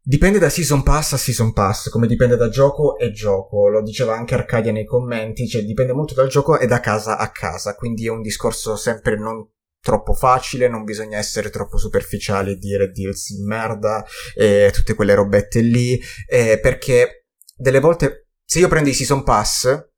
Dipende 0.02 0.40
da 0.40 0.50
season 0.50 0.82
pass 0.82 1.14
a 1.14 1.18
season 1.18 1.54
pass, 1.54 1.90
come 1.90 2.08
dipende 2.08 2.36
da 2.36 2.50
gioco 2.50 2.98
e 2.98 3.12
gioco, 3.12 3.68
lo 3.68 3.84
diceva 3.84 4.16
anche 4.16 4.34
Arcadia 4.34 4.72
nei 4.72 4.86
commenti, 4.86 5.48
cioè 5.48 5.62
dipende 5.62 5.94
molto 5.94 6.16
dal 6.16 6.28
gioco 6.28 6.58
e 6.58 6.66
da 6.66 6.80
casa 6.80 7.20
a 7.20 7.30
casa, 7.30 7.76
quindi 7.76 8.08
è 8.08 8.10
un 8.10 8.24
discorso 8.24 8.76
sempre 8.76 9.16
non 9.16 9.48
troppo 9.82 10.14
facile, 10.14 10.68
non 10.68 10.84
bisogna 10.84 11.18
essere 11.18 11.50
troppo 11.50 11.78
superficiali 11.78 12.52
e 12.52 12.58
dire 12.58 12.92
DLC 12.92 13.40
merda 13.46 14.06
e 14.36 14.70
tutte 14.74 14.94
quelle 14.94 15.16
robette 15.16 15.60
lì, 15.62 16.00
eh, 16.28 16.60
perché 16.60 17.26
delle 17.56 17.80
volte 17.80 18.28
Se 18.46 18.60
io 18.60 18.68
prendo 18.68 18.90
i 18.90 18.94
Season 18.94 19.24
Pass 19.24 19.90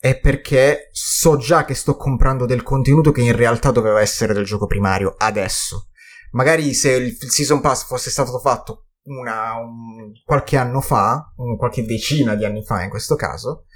è 0.00 0.18
perché 0.18 0.88
so 0.92 1.36
già 1.36 1.64
che 1.64 1.74
sto 1.74 1.96
comprando 1.96 2.44
del 2.44 2.62
contenuto 2.62 3.12
che 3.12 3.20
in 3.20 3.36
realtà 3.36 3.70
doveva 3.70 4.00
essere 4.00 4.32
del 4.32 4.44
gioco 4.44 4.66
primario 4.66 5.14
adesso. 5.16 5.90
Magari 6.32 6.74
se 6.74 6.92
il 6.92 7.16
Season 7.30 7.60
Pass 7.60 7.86
fosse 7.86 8.10
stato 8.10 8.38
fatto 8.38 8.88
una, 9.04 9.54
un, 9.54 10.12
qualche 10.24 10.56
anno 10.56 10.80
fa, 10.80 11.32
un, 11.36 11.56
qualche 11.56 11.84
decina 11.84 12.34
di 12.34 12.44
anni 12.44 12.64
fa 12.64 12.82
in 12.82 12.90
questo 12.90 13.14
caso, 13.14 13.66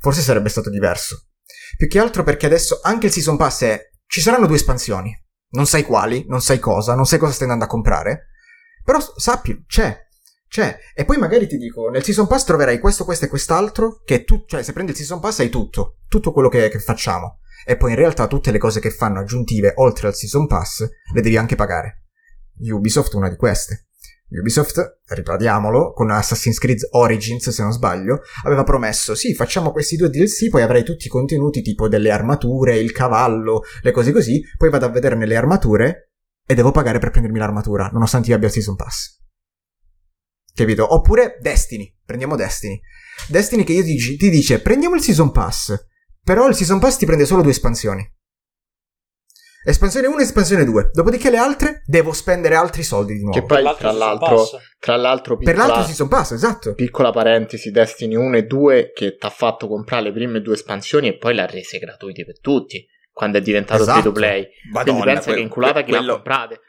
forse 0.00 0.20
sarebbe 0.20 0.48
stato 0.48 0.70
diverso. 0.70 1.28
Più 1.76 1.88
che 1.88 1.98
altro 1.98 2.22
perché 2.22 2.46
adesso 2.46 2.80
anche 2.82 3.06
il 3.06 3.12
Season 3.12 3.36
Pass 3.36 3.62
è 3.62 3.91
ci 4.12 4.20
saranno 4.20 4.46
due 4.46 4.56
espansioni. 4.56 5.18
Non 5.52 5.64
sai 5.64 5.84
quali, 5.84 6.26
non 6.28 6.42
sai 6.42 6.58
cosa, 6.58 6.94
non 6.94 7.06
sai 7.06 7.18
cosa 7.18 7.32
stai 7.32 7.44
andando 7.44 7.64
a 7.64 7.68
comprare. 7.68 8.26
Però 8.84 8.98
sappi, 9.16 9.64
c'è. 9.66 10.06
C'è. 10.46 10.78
E 10.94 11.06
poi 11.06 11.16
magari 11.16 11.46
ti 11.48 11.56
dico, 11.56 11.88
nel 11.88 12.04
Season 12.04 12.26
Pass 12.26 12.44
troverai 12.44 12.78
questo, 12.78 13.06
questo 13.06 13.24
e 13.24 13.28
quest'altro, 13.28 14.02
che 14.04 14.24
tu, 14.24 14.44
cioè 14.46 14.62
se 14.62 14.74
prendi 14.74 14.90
il 14.90 14.98
Season 14.98 15.18
Pass 15.18 15.38
hai 15.38 15.48
tutto. 15.48 16.00
Tutto 16.08 16.30
quello 16.30 16.50
che, 16.50 16.68
che 16.68 16.78
facciamo. 16.78 17.38
E 17.64 17.78
poi 17.78 17.92
in 17.92 17.96
realtà 17.96 18.26
tutte 18.26 18.50
le 18.50 18.58
cose 18.58 18.80
che 18.80 18.90
fanno 18.90 19.20
aggiuntive 19.20 19.72
oltre 19.76 20.08
al 20.08 20.14
Season 20.14 20.46
Pass 20.46 20.86
le 21.14 21.20
devi 21.22 21.38
anche 21.38 21.56
pagare. 21.56 22.08
Ubisoft 22.70 23.14
è 23.14 23.16
una 23.16 23.30
di 23.30 23.36
queste. 23.36 23.86
Ubisoft, 24.38 25.00
ribadiamolo, 25.08 25.92
con 25.92 26.10
Assassin's 26.10 26.58
Creed 26.58 26.88
Origins, 26.92 27.50
se 27.50 27.62
non 27.62 27.72
sbaglio, 27.72 28.20
aveva 28.44 28.64
promesso, 28.64 29.14
sì, 29.14 29.34
facciamo 29.34 29.72
questi 29.72 29.96
due 29.96 30.08
DLC, 30.08 30.48
poi 30.48 30.62
avrai 30.62 30.84
tutti 30.84 31.06
i 31.06 31.10
contenuti 31.10 31.62
tipo 31.62 31.88
delle 31.88 32.10
armature, 32.10 32.78
il 32.78 32.92
cavallo, 32.92 33.62
le 33.82 33.90
cose 33.90 34.12
così, 34.12 34.40
poi 34.56 34.70
vado 34.70 34.86
a 34.86 34.90
vederne 34.90 35.26
le 35.26 35.36
armature 35.36 36.12
e 36.46 36.54
devo 36.54 36.70
pagare 36.70 36.98
per 36.98 37.10
prendermi 37.10 37.38
l'armatura, 37.38 37.88
nonostante 37.92 38.30
io 38.30 38.36
abbia 38.36 38.48
il 38.48 38.54
Season 38.54 38.76
Pass. 38.76 39.20
Capito? 40.54 40.94
Oppure 40.94 41.38
Destiny, 41.40 41.98
prendiamo 42.04 42.36
Destiny. 42.36 42.80
Destiny 43.28 43.64
che 43.64 43.72
io 43.72 43.82
ti, 43.82 44.16
ti 44.16 44.30
dice, 44.30 44.60
prendiamo 44.60 44.94
il 44.94 45.02
Season 45.02 45.30
Pass, 45.30 45.74
però 46.22 46.48
il 46.48 46.54
Season 46.54 46.78
Pass 46.78 46.98
ti 46.98 47.06
prende 47.06 47.24
solo 47.24 47.42
due 47.42 47.52
espansioni. 47.52 48.06
Espansione 49.64 50.08
1 50.08 50.18
e 50.18 50.22
espansione 50.22 50.64
2. 50.64 50.90
Dopodiché 50.92 51.30
le 51.30 51.36
altre 51.36 51.82
devo 51.86 52.12
spendere 52.12 52.56
altri 52.56 52.82
soldi 52.82 53.14
di 53.14 53.22
nuovo. 53.22 53.38
Che 53.38 53.44
poi, 53.44 53.62
tra 53.76 53.92
l'altro, 53.92 54.48
tra 54.78 54.96
l'altro, 54.96 55.36
piccola, 55.36 55.56
per 55.56 55.66
l'altro 55.66 55.84
Season 55.84 56.08
Pass, 56.08 56.32
esatto. 56.32 56.74
Piccola 56.74 57.10
parentesi, 57.10 57.70
Destiny 57.70 58.16
1 58.16 58.36
e 58.38 58.42
2 58.44 58.92
che 58.92 59.16
ti 59.16 59.26
ha 59.26 59.30
fatto 59.30 59.68
comprare 59.68 60.02
le 60.02 60.12
prime 60.12 60.40
due 60.40 60.54
espansioni 60.54 61.08
e 61.08 61.16
poi 61.16 61.34
le 61.34 61.42
ha 61.42 61.46
rese 61.46 61.78
gratuite 61.78 62.24
per 62.24 62.40
tutti. 62.40 62.84
Quando 63.12 63.38
è 63.38 63.40
diventato 63.42 63.82
esatto. 63.82 64.00
free 64.00 64.12
to 64.12 64.18
play. 64.18 64.48
Madonna, 64.72 64.82
Quindi 64.82 65.02
pensa 65.02 65.24
que- 65.24 65.34
che 65.34 65.40
inculata 65.40 65.72
que- 65.74 65.84
che 65.84 65.90
quello... 65.90 66.06
l'ha 66.06 66.12
comprate. 66.14 66.60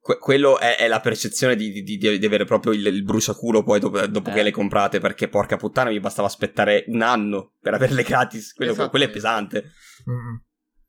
Que- 0.00 0.18
quello 0.18 0.58
è, 0.58 0.76
è, 0.76 0.88
la 0.88 1.00
percezione 1.00 1.56
di, 1.56 1.70
di, 1.70 1.82
di, 1.82 2.18
di, 2.18 2.26
avere 2.26 2.44
proprio 2.44 2.72
il, 2.72 2.86
il 2.86 3.02
bruciaculo 3.02 3.62
poi 3.62 3.80
dopo, 3.80 4.04
dopo 4.06 4.30
eh. 4.30 4.32
che 4.32 4.42
le 4.42 4.50
comprate, 4.50 4.98
perché 4.98 5.28
porca 5.28 5.56
puttana 5.56 5.90
mi 5.90 6.00
bastava 6.00 6.26
aspettare 6.26 6.84
un 6.88 7.02
anno 7.02 7.52
per 7.60 7.74
averle 7.74 8.02
gratis. 8.02 8.54
Quello, 8.54 8.72
esatto. 8.72 8.88
quello 8.88 9.04
è 9.04 9.10
pesante. 9.10 9.72
Mm-hmm. 10.08 10.36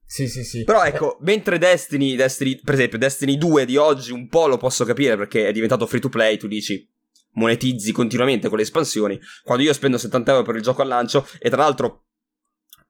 Sì, 0.09 0.29
sì, 0.29 0.45
sì. 0.45 0.63
Però 0.63 0.83
ecco, 0.85 1.17
mentre 1.19 1.57
Destiny, 1.57 2.15
Destiny, 2.15 2.61
per 2.61 2.75
esempio, 2.75 2.97
Destiny 2.97 3.37
2 3.37 3.65
di 3.65 3.75
oggi 3.75 4.13
un 4.13 4.29
po' 4.29 4.47
lo 4.47 4.55
posso 4.55 4.85
capire 4.85 5.17
perché 5.17 5.47
è 5.47 5.51
diventato 5.51 5.85
free 5.85 5.99
to 5.99 6.07
play, 6.07 6.37
tu 6.37 6.47
dici 6.47 6.89
monetizzi 7.33 7.91
continuamente 7.91 8.47
con 8.47 8.57
le 8.57 8.63
espansioni. 8.63 9.19
Quando 9.43 9.63
io 9.63 9.73
spendo 9.73 9.97
70 9.97 10.31
euro 10.31 10.43
per 10.43 10.55
il 10.55 10.61
gioco 10.61 10.81
al 10.81 10.87
lancio, 10.87 11.27
e 11.39 11.49
tra 11.49 11.61
l'altro 11.61 12.05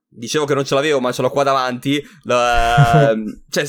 dicevo 0.07 0.45
che 0.45 0.53
non 0.53 0.63
ce 0.63 0.75
l'avevo, 0.75 0.99
ma 0.99 1.11
ce 1.11 1.23
l'ho 1.23 1.31
qua 1.31 1.43
davanti. 1.43 2.05
La, 2.21 3.15
cioè, 3.49 3.65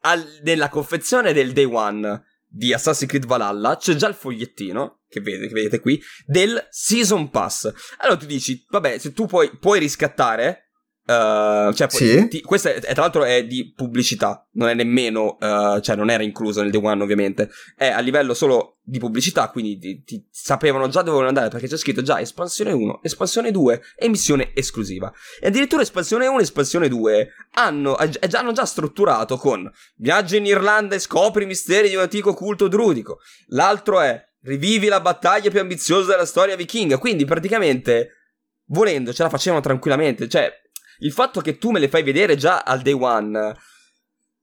al, 0.00 0.40
nella 0.42 0.68
confezione 0.68 1.32
del 1.32 1.52
day 1.52 1.64
one 1.64 2.24
di 2.46 2.72
Assassin's 2.72 3.08
Creed 3.08 3.26
Valhalla 3.26 3.76
c'è 3.76 3.94
già 3.94 4.08
il 4.08 4.14
fogliettino. 4.14 5.02
Che 5.08 5.20
vedete, 5.20 5.46
che 5.46 5.52
vedete 5.52 5.80
qui, 5.80 6.02
del 6.24 6.66
Season 6.70 7.28
Pass. 7.28 7.70
Allora 7.98 8.16
tu 8.16 8.26
dici, 8.26 8.64
vabbè, 8.68 8.98
se 8.98 9.12
tu 9.12 9.26
puoi, 9.26 9.56
puoi 9.58 9.78
riscattare 9.78 10.61
Uh, 11.04 11.72
cioè, 11.72 11.90
sì. 11.90 12.28
ti, 12.28 12.40
questa 12.42 12.72
è, 12.72 12.80
tra 12.80 13.02
l'altro 13.02 13.24
è 13.24 13.44
di 13.44 13.72
pubblicità, 13.74 14.46
non 14.52 14.68
è 14.68 14.74
nemmeno, 14.74 15.36
uh, 15.40 15.80
cioè 15.80 15.96
non 15.96 16.10
era 16.10 16.22
incluso 16.22 16.62
nel 16.62 16.70
day 16.70 16.80
one 16.80 17.02
ovviamente, 17.02 17.50
è 17.76 17.88
a 17.88 17.98
livello 17.98 18.34
solo 18.34 18.78
di 18.84 19.00
pubblicità, 19.00 19.50
quindi 19.50 19.78
ti, 19.78 20.02
ti 20.04 20.24
sapevano 20.30 20.86
già 20.86 21.02
dove 21.02 21.26
andare 21.26 21.48
perché 21.48 21.66
c'è 21.66 21.76
scritto 21.76 22.02
già 22.02 22.20
espansione 22.20 22.70
1, 22.70 23.00
espansione 23.02 23.50
2 23.50 23.82
e 23.96 24.08
missione 24.08 24.52
esclusiva. 24.54 25.12
E 25.40 25.48
addirittura 25.48 25.82
espansione 25.82 26.28
1 26.28 26.38
e 26.38 26.42
espansione 26.42 26.88
2 26.88 27.28
hanno, 27.54 27.96
già, 28.28 28.38
hanno 28.38 28.52
già 28.52 28.64
strutturato 28.64 29.36
con 29.38 29.68
viaggi 29.96 30.36
in 30.36 30.46
Irlanda 30.46 30.94
e 30.94 31.00
scopri 31.00 31.42
i 31.42 31.46
misteri 31.46 31.88
di 31.88 31.96
un 31.96 32.02
antico 32.02 32.32
culto 32.32 32.68
druidico. 32.68 33.18
L'altro 33.48 34.00
è 34.00 34.24
rivivi 34.42 34.86
la 34.86 35.00
battaglia 35.00 35.50
più 35.50 35.60
ambiziosa 35.60 36.12
della 36.12 36.26
storia 36.26 36.54
vichinga, 36.54 36.98
quindi 36.98 37.24
praticamente 37.24 38.18
volendo 38.66 39.12
ce 39.12 39.24
la 39.24 39.28
facevano 39.28 39.60
tranquillamente, 39.60 40.28
cioè 40.28 40.61
il 41.02 41.12
fatto 41.12 41.40
che 41.40 41.58
tu 41.58 41.70
me 41.70 41.78
le 41.78 41.88
fai 41.88 42.02
vedere 42.02 42.36
già 42.36 42.60
al 42.60 42.80
day 42.80 42.92
one. 42.92 43.56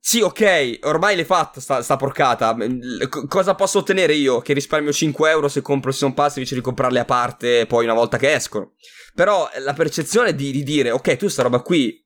Sì, 0.02 0.22
ok, 0.22 0.80
ormai 0.84 1.16
l'hai 1.16 1.26
fatta 1.26 1.60
sta, 1.60 1.82
sta 1.82 1.96
porcata. 1.96 2.56
C- 2.56 3.28
cosa 3.28 3.56
posso 3.56 3.80
ottenere 3.80 4.14
io? 4.14 4.40
Che 4.40 4.54
risparmio 4.54 4.92
5 4.94 5.30
euro 5.30 5.48
se 5.48 5.62
compro 5.62 5.90
il 5.90 5.96
Season 5.96 6.16
Pass 6.16 6.38
invece 6.38 6.56
di 6.56 6.62
comprarle 6.62 7.00
a 7.00 7.06
parte 7.06 7.66
poi 7.66 7.84
una 7.84 7.94
volta 7.94 8.18
che 8.18 8.34
escono. 8.34 8.74
Però 9.14 9.50
la 9.60 9.74
percezione 9.74 10.34
di, 10.36 10.52
di 10.52 10.64
dire, 10.64 10.92
ok, 10.92 11.18
tu 11.18 11.28
sta 11.28 11.44
roba 11.44 11.62
qui 11.62 12.06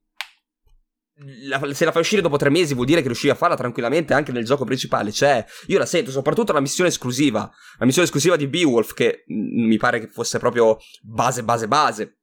la, 1.46 1.62
se 1.74 1.86
la 1.86 1.92
fai 1.92 2.02
uscire 2.02 2.24
dopo 2.24 2.38
tre 2.38 2.50
mesi 2.50 2.74
vuol 2.74 2.88
dire 2.88 3.02
che 3.02 3.08
riuscivi 3.08 3.32
a 3.32 3.36
farla 3.36 3.56
tranquillamente 3.56 4.14
anche 4.14 4.32
nel 4.32 4.46
gioco 4.46 4.66
principale. 4.66 5.12
Cioè, 5.12 5.46
io 5.68 5.78
la 5.78 5.86
sento, 5.86 6.12
soprattutto 6.12 6.54
la 6.54 6.60
missione 6.60 6.90
esclusiva. 6.90 7.50
La 7.78 7.86
missione 7.86 8.08
esclusiva 8.08 8.36
di 8.36 8.48
Beowulf, 8.48 8.94
che 8.94 9.24
m- 9.28 9.68
mi 9.68 9.78
pare 9.78 10.00
che 10.00 10.08
fosse 10.08 10.40
proprio 10.40 10.78
base, 11.02 11.44
base, 11.44 11.68
base 11.68 12.18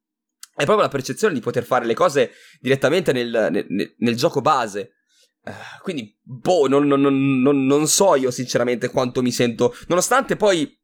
è 0.60 0.64
proprio 0.64 0.84
la 0.84 0.92
percezione 0.92 1.32
di 1.32 1.40
poter 1.40 1.64
fare 1.64 1.86
le 1.86 1.94
cose 1.94 2.32
direttamente 2.60 3.12
nel, 3.12 3.48
nel, 3.50 3.94
nel 3.96 4.16
gioco 4.16 4.40
base. 4.40 4.92
Uh, 5.42 5.52
quindi, 5.82 6.14
boh, 6.20 6.68
non, 6.68 6.86
non, 6.86 7.00
non, 7.00 7.64
non, 7.64 7.86
so 7.88 8.14
io 8.14 8.30
sinceramente 8.30 8.90
quanto 8.90 9.22
mi 9.22 9.32
sento. 9.32 9.74
Nonostante 9.88 10.36
poi 10.36 10.78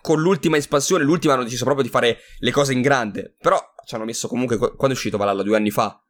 con 0.00 0.20
l'ultima 0.20 0.56
espansione, 0.56 1.04
l'ultima 1.04 1.34
hanno 1.34 1.44
deciso 1.44 1.64
proprio 1.64 1.84
di 1.84 1.90
fare 1.90 2.18
le 2.38 2.50
cose 2.50 2.72
in 2.72 2.80
grande. 2.80 3.34
Però 3.38 3.60
ci 3.86 3.94
hanno 3.94 4.04
messo 4.04 4.26
comunque. 4.26 4.56
Quando 4.56 4.88
è 4.88 4.92
uscito 4.92 5.18
Valhalla? 5.18 5.42
Due 5.42 5.56
anni 5.56 5.70
fa. 5.70 6.02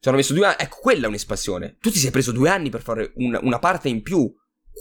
Ci 0.00 0.08
hanno 0.08 0.16
messo 0.16 0.32
due 0.32 0.46
anni. 0.46 0.56
Ecco, 0.58 0.78
quella 0.80 1.04
è 1.04 1.08
un'espansione. 1.08 1.76
Tu 1.80 1.90
ti 1.90 1.98
sei 1.98 2.10
preso 2.10 2.32
due 2.32 2.48
anni 2.48 2.70
per 2.70 2.80
fare 2.80 3.12
un, 3.16 3.38
una 3.42 3.58
parte 3.58 3.88
in 3.88 4.02
più 4.02 4.32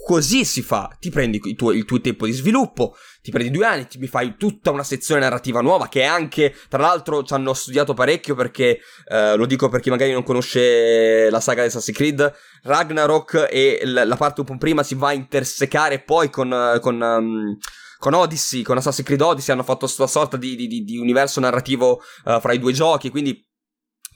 Così 0.06 0.46
si 0.46 0.62
fa, 0.62 0.96
ti 1.00 1.10
prendi 1.10 1.42
il 1.44 1.56
tuo, 1.56 1.72
il 1.72 1.84
tuo, 1.84 2.00
tempo 2.00 2.26
di 2.26 2.32
sviluppo, 2.32 2.96
ti 3.22 3.30
prendi 3.30 3.52
due 3.52 3.66
anni, 3.66 3.88
ti 3.88 4.08
fai 4.08 4.36
tutta 4.38 4.72
una 4.72 4.84
sezione 4.84 5.20
narrativa 5.20 5.60
nuova 5.60 5.90
che 5.90 6.04
anche, 6.04 6.56
tra 6.70 6.82
l'altro, 6.82 7.24
ci 7.24 7.34
hanno 7.34 7.54
studiato 7.54 7.94
parecchio 7.94 8.34
perché, 8.34 8.80
eh, 9.10 9.36
lo 9.36 9.46
dico 9.46 9.68
per 9.68 9.82
chi 9.82 9.90
magari 9.90 10.14
non 10.14 10.24
conosce 10.24 11.30
la 11.30 11.42
saga 11.42 11.62
di 11.62 11.68
Assassin's 11.68 11.98
Creed, 11.98 12.34
Ragnarok 12.64 13.48
e 13.52 13.82
l- 13.84 14.08
la 14.08 14.16
parte 14.16 14.40
un 14.40 14.46
po' 14.46 14.58
prima 14.58 14.82
si 14.82 14.96
va 14.96 15.10
a 15.10 15.14
intersecare 15.14 16.02
poi 16.02 16.30
con... 16.30 16.80
con 16.82 17.02
um, 17.02 17.58
con 18.00 18.14
Odyssey, 18.14 18.62
con 18.62 18.78
Assassin's 18.78 19.08
Creed 19.08 19.22
Odyssey 19.22 19.56
hanno 19.56 19.64
fatto 19.64 19.86
questa 19.86 20.06
sorta 20.06 20.38
di, 20.38 20.56
di, 20.56 20.68
di 20.68 20.98
universo 21.00 21.40
narrativo 21.40 22.00
uh, 22.26 22.40
fra 22.40 22.54
i 22.54 22.60
due 22.60 22.72
giochi, 22.72 23.10
quindi 23.10 23.47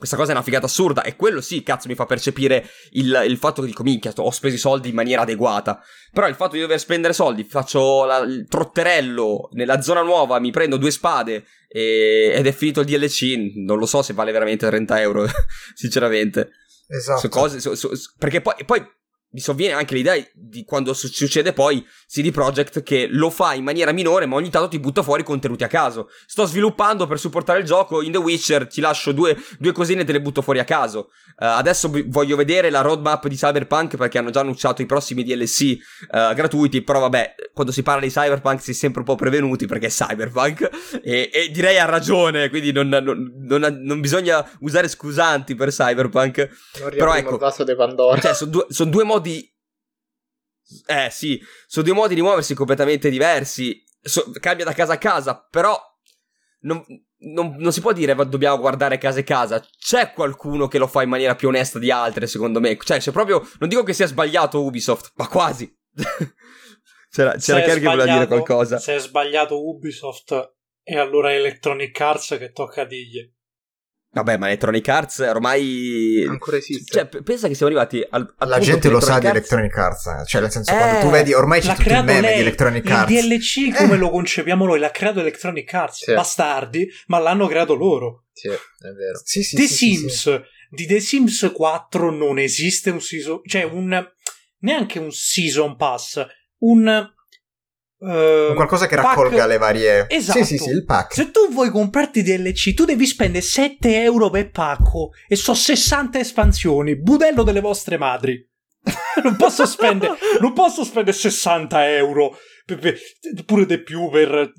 questa 0.02 0.18
cosa 0.18 0.32
è 0.32 0.34
una 0.34 0.42
figata 0.42 0.66
assurda 0.66 1.04
e 1.04 1.16
quello 1.16 1.42
sì, 1.42 1.62
cazzo, 1.62 1.88
mi 1.88 1.94
fa 1.94 2.08
percepire 2.08 2.68
il, 2.94 3.24
il 3.28 3.38
fatto 3.38 3.62
che 3.62 3.68
dico, 3.68 3.84
minchia, 3.84 4.12
ho 4.16 4.32
speso 4.32 4.56
i 4.56 4.58
soldi 4.58 4.90
in 4.90 4.96
maniera 4.96 5.22
adeguata. 5.22 5.80
Però 6.12 6.28
il 6.28 6.34
fatto 6.34 6.56
di 6.56 6.62
dover 6.62 6.80
spendere 6.80 7.14
soldi, 7.14 7.44
faccio 7.44 8.04
la, 8.06 8.18
il 8.18 8.48
trotterello 8.50 9.50
nella 9.52 9.80
zona 9.82 10.02
nuova, 10.02 10.40
mi 10.40 10.50
prendo 10.50 10.78
due 10.78 10.90
spade 10.90 11.46
e, 11.68 12.32
ed 12.34 12.48
è 12.48 12.52
finito 12.52 12.80
il 12.80 12.88
DLC, 12.88 13.54
non 13.58 13.78
lo 13.78 13.86
so 13.86 14.02
se 14.02 14.14
vale 14.14 14.32
veramente 14.32 14.66
30 14.66 15.02
euro, 15.02 15.28
sinceramente. 15.76 16.50
Esatto. 16.88 17.20
Su 17.20 17.30
cose, 17.30 17.60
su, 17.60 17.76
su, 17.76 17.90
perché 18.18 18.42
poi, 18.42 18.56
poi 18.66 18.84
mi 19.32 19.40
sovviene 19.40 19.74
anche 19.74 19.96
l'idea 19.96 20.16
di 20.34 20.66
quando 20.66 20.94
succede 20.94 21.54
poi 21.54 21.86
CD 22.08 22.32
Projekt 22.32 22.84
che 22.84 23.08
lo 23.10 23.30
fa 23.30 23.54
in 23.54 23.64
maniera 23.64 23.92
minore 23.92 24.26
ma 24.26 24.36
ogni 24.36 24.50
tanto 24.50 24.68
ti 24.68 24.80
butta 24.80 25.04
fuori 25.04 25.24
contenuti 25.24 25.64
a 25.64 25.68
caso. 25.68 26.10
Sto 26.26 26.46
sviluppando 26.46 27.08
per 27.08 27.20
supportare 27.20 27.60
il 27.60 27.66
gioco 27.66 28.02
in 28.02 28.12
The 28.12 28.18
Witcher 28.18 28.68
ti 28.68 28.82
lascio 28.82 29.12
due, 29.12 29.38
due 29.58 29.72
cosine 29.72 30.02
e 30.02 30.04
te 30.04 30.12
le 30.12 30.22
butto 30.22 30.42
fuori 30.42 30.60
a 30.60 30.64
caso. 30.64 31.10
Uh, 31.38 31.46
adesso 31.46 31.90
b- 31.90 32.08
voglio 32.08 32.36
vedere 32.36 32.70
la 32.70 32.82
roadmap 32.82 33.28
di 33.28 33.36
Cyberpunk 33.36 33.96
perché 33.96 34.18
hanno 34.18 34.30
già 34.32 34.42
annunciato 34.42 34.82
i 34.82 34.86
prossimi 34.86 35.24
DLC 35.24 35.78
uh, 36.12 36.18
eh, 36.18 36.34
gratuiti 36.36 36.84
però 36.84 37.00
vabbè 37.00 37.36
quando 37.54 37.72
si 37.72 37.82
parla 37.82 38.02
di 38.02 38.10
Cyberpunk 38.10 38.62
si 38.62 38.72
è 38.72 38.74
sempre 38.74 39.00
un 39.00 39.06
po' 39.06 39.16
prevenuti 39.16 39.66
perché 39.66 39.88
è 39.88 39.90
Cyberpunk 39.90 40.70
e, 41.02 41.30
e 41.34 41.50
direi 41.52 41.80
ha 41.80 41.86
ragione 41.86 42.50
quindi 42.50 42.72
non, 42.72 42.90
non, 42.90 43.34
non, 43.40 43.80
non, 43.82 44.02
bisogna 44.02 44.48
usare 44.60 44.88
scusanti 44.88 45.56
per 45.56 45.70
Cyberpunk. 45.70 46.50
Non 46.80 46.90
però 46.90 47.16
ecco. 47.16 47.34
il 47.34 47.40
vaso 47.40 47.64
di 47.64 47.76
Pandora. 47.76 48.20
Cioè 48.20 48.34
sono 48.34 48.52
due, 48.52 48.66
son 48.70 48.90
due 48.90 49.04
modi 49.04 49.21
modi. 49.22 49.56
Eh 50.86 51.10
sì, 51.12 51.42
sono 51.68 51.86
due 51.86 51.94
modi 51.94 52.16
di 52.16 52.22
muoversi 52.22 52.54
completamente 52.54 53.10
diversi. 53.10 53.84
So, 54.02 54.32
cambia 54.40 54.66
da 54.66 54.74
casa 54.74 54.94
a 54.94 54.98
casa, 54.98 55.46
però 55.50 55.80
non, 56.62 56.84
non, 57.34 57.56
non, 57.58 57.72
si 57.72 57.82
può 57.82 57.94
dire 57.94 58.16
dobbiamo 58.16 58.58
guardare 58.58 58.98
casa 58.98 59.20
a 59.20 59.24
casa. 59.24 59.64
C'è 59.78 60.14
qualcuno 60.14 60.68
che 60.68 60.78
lo 60.78 60.88
fa 60.88 61.04
in 61.04 61.10
maniera 61.10 61.36
più 61.36 61.50
onesta 61.50 61.78
di 61.78 61.92
altre, 61.92 62.28
secondo 62.28 62.60
me. 62.60 62.78
Cioè, 62.82 63.00
c'è 63.00 63.12
proprio. 63.12 63.48
Non 63.60 63.70
dico 63.70 63.84
che 63.84 63.94
sia 63.94 64.08
sbagliato 64.08 64.64
Ubisoft, 64.64 65.12
ma 65.16 65.28
quasi. 65.28 65.72
c'era 67.12 67.36
c'era 67.36 67.62
Kerry 67.62 67.82
che 67.82 67.88
voleva 67.88 68.14
dire 68.14 68.28
qualcosa. 68.28 68.80
Se 68.80 68.96
è 68.96 69.00
sbagliato 69.00 69.68
Ubisoft, 69.68 70.56
E 70.84 70.98
allora 70.98 71.34
Electronic 71.34 72.00
Arts 72.00 72.38
che 72.40 72.52
tocca 72.52 72.86
digli. 72.86 73.30
Vabbè, 74.14 74.36
ma 74.38 74.48
Electronic 74.48 74.88
Arts 74.90 75.20
ormai. 75.20 76.26
Ancora 76.28 76.58
esiste. 76.58 76.92
Cioè, 76.92 77.24
pensa 77.24 77.48
che 77.48 77.54
siamo 77.54 77.72
arrivati 77.72 78.06
al. 78.10 78.34
al 78.40 78.50
La 78.50 78.60
gente 78.60 78.90
lo 78.90 79.00
sa 79.00 79.14
Arts... 79.14 79.22
di 79.24 79.28
Electronic 79.28 79.78
Arts. 79.78 80.06
Eh. 80.06 80.26
Cioè, 80.26 80.42
nel 80.42 80.52
senso, 80.52 80.74
eh, 80.74 80.78
quando 80.78 81.00
tu 81.00 81.08
eh, 81.08 81.12
vedi, 81.12 81.34
ormai 81.34 81.62
c'è 81.62 81.74
tutto 81.76 81.90
il 81.90 82.04
meme 82.04 82.20
lei, 82.20 82.36
di 82.36 82.42
Electronic 82.42 82.90
Arts. 82.90 83.12
Il 83.12 83.28
DLC, 83.28 83.74
come 83.74 83.94
eh. 83.94 83.98
lo 83.98 84.10
concepiamo 84.10 84.66
noi, 84.66 84.80
l'ha 84.80 84.92
creato 84.92 85.22
Electronic 85.22 85.74
Arts. 85.74 86.04
Sì. 86.04 86.14
Bastardi, 86.14 86.90
ma 87.08 87.20
l'hanno 87.20 87.48
creato 87.48 87.74
loro. 87.74 88.26
Sì, 88.34 88.50
è 88.50 88.92
vero. 88.92 89.22
Sì, 89.24 89.44
sì, 89.44 89.56
The 89.56 89.68
Sims. 89.68 90.42
Di 90.70 90.86
The 90.86 91.00
Sims 91.00 91.50
4 91.54 92.12
non 92.12 92.38
esiste 92.38 92.90
un 92.90 93.00
season. 93.00 93.40
Cioè, 93.46 93.64
un. 93.64 94.12
Neanche 94.60 95.00
un 95.00 95.12
season 95.12 95.78
pass. 95.78 96.26
Un 96.60 97.10
Uh, 98.02 98.56
qualcosa 98.56 98.88
che 98.88 98.96
raccolga 98.96 99.38
pack... 99.38 99.48
le 99.48 99.58
varie. 99.60 100.10
Esatto. 100.10 100.40
Sì, 100.40 100.58
sì, 100.58 100.58
sì, 100.58 100.70
il 100.72 100.86
pack. 100.86 101.14
Se 101.14 101.30
tu 101.30 101.52
vuoi 101.52 101.70
comprarti 101.70 102.24
DLC, 102.24 102.74
tu 102.74 102.84
devi 102.84 103.06
spendere 103.06 103.44
7 103.44 104.02
euro 104.02 104.32
per 104.32 104.50
pacco 104.50 105.12
e 105.28 105.36
so 105.36 105.54
60 105.54 106.18
espansioni. 106.18 106.98
Budello 106.98 107.44
delle 107.44 107.62
vostre 107.62 108.00
madri. 108.00 108.44
non 109.24 109.36
posso 109.36 109.68
spendere, 109.68 110.16
non 110.40 110.54
posso 110.54 110.84
spendere 110.84 111.16
60 111.16 111.92
euro. 111.92 112.36
Per, 112.66 112.80
per, 112.80 112.98
pure 113.46 113.68
di 113.68 113.84
più 113.84 114.10
per. 114.10 114.52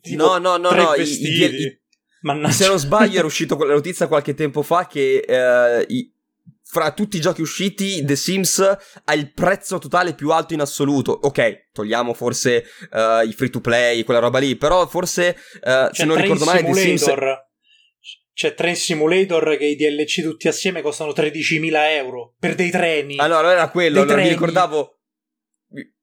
Tipo, 0.00 0.24
no, 0.24 0.38
no, 0.38 0.56
no, 0.56 0.70
no. 0.72 0.90
Vestiti. 0.96 1.44
I, 1.44 1.54
i, 1.54 2.46
i, 2.46 2.52
se 2.52 2.66
non 2.66 2.80
sbaglio, 2.80 3.18
era 3.18 3.26
uscita 3.28 3.56
la 3.56 3.74
notizia 3.74 4.08
qualche 4.08 4.34
tempo 4.34 4.62
fa 4.62 4.88
che 4.88 5.24
uh, 5.24 5.84
i, 5.86 6.12
fra 6.70 6.92
tutti 6.92 7.16
i 7.16 7.20
giochi 7.20 7.40
usciti, 7.40 8.04
The 8.04 8.14
Sims 8.14 8.58
ha 8.58 9.14
il 9.14 9.32
prezzo 9.32 9.78
totale 9.78 10.14
più 10.14 10.30
alto 10.30 10.52
in 10.52 10.60
assoluto. 10.60 11.12
Ok, 11.12 11.70
togliamo 11.72 12.12
forse 12.12 12.64
uh, 12.90 13.26
i 13.26 13.32
free 13.32 13.48
to 13.48 13.62
play, 13.62 14.04
quella 14.04 14.20
roba 14.20 14.38
lì, 14.38 14.54
però 14.54 14.86
forse, 14.86 15.34
uh, 15.62 15.92
se 15.92 16.04
non 16.04 16.20
ricordo 16.20 16.44
male, 16.44 16.62
The 16.62 16.74
Sims... 16.74 17.10
C'è 18.34 18.54
Train 18.54 18.76
Simulator 18.76 19.56
che 19.56 19.64
i 19.64 19.74
DLC 19.74 20.22
tutti 20.22 20.46
assieme 20.46 20.80
costano 20.80 21.10
13.000 21.10 21.72
euro 21.96 22.34
per 22.38 22.54
dei 22.54 22.70
treni. 22.70 23.16
Allora, 23.16 23.50
era 23.50 23.68
quello, 23.68 24.02
allora, 24.02 24.22
mi 24.22 24.28
ricordavo... 24.28 24.98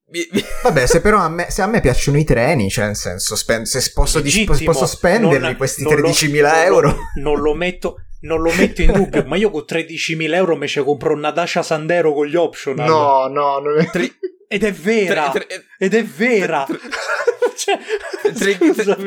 Vabbè, 0.63 0.85
se 0.85 0.99
però 0.99 1.19
a 1.19 1.29
me, 1.29 1.49
se 1.49 1.61
a 1.61 1.67
me 1.67 1.79
piacciono 1.79 2.17
i 2.17 2.25
treni, 2.25 2.69
cioè 2.69 2.87
nel 2.87 2.95
senso, 2.95 3.35
spend, 3.35 3.65
se 3.65 3.91
posso, 3.93 4.19
disp- 4.19 4.63
posso 4.63 4.85
spenderli 4.85 5.39
non, 5.39 5.55
questi 5.55 5.83
13.000 5.83 6.65
euro. 6.65 6.87
Non 6.89 6.97
lo, 6.97 7.21
non 7.21 7.39
lo 7.41 7.53
metto, 7.53 7.95
non 8.21 8.41
lo 8.41 8.51
metto 8.53 8.81
in 8.81 8.91
dubbio, 8.91 9.23
ma 9.25 9.35
io 9.35 9.49
con 9.49 9.63
13.000 9.67 10.33
euro 10.33 10.55
mi 10.55 10.67
ci 10.67 10.81
compro 10.83 11.13
una 11.13 11.31
Dacia 11.31 11.63
Sandero 11.63 12.13
con 12.13 12.25
gli 12.25 12.35
optional. 12.35 12.87
No, 12.87 13.27
no, 13.27 13.59
non 13.59 13.79
è... 13.79 13.89
Tri- 13.89 14.13
ed 14.47 14.63
è 14.63 14.71
vera, 14.71 15.31
tre, 15.31 15.45
tre, 15.47 15.65
ed 15.77 15.93
è 15.93 16.03
vera. 16.03 16.65
Tre, 16.65 16.79
cioè, 17.57 17.79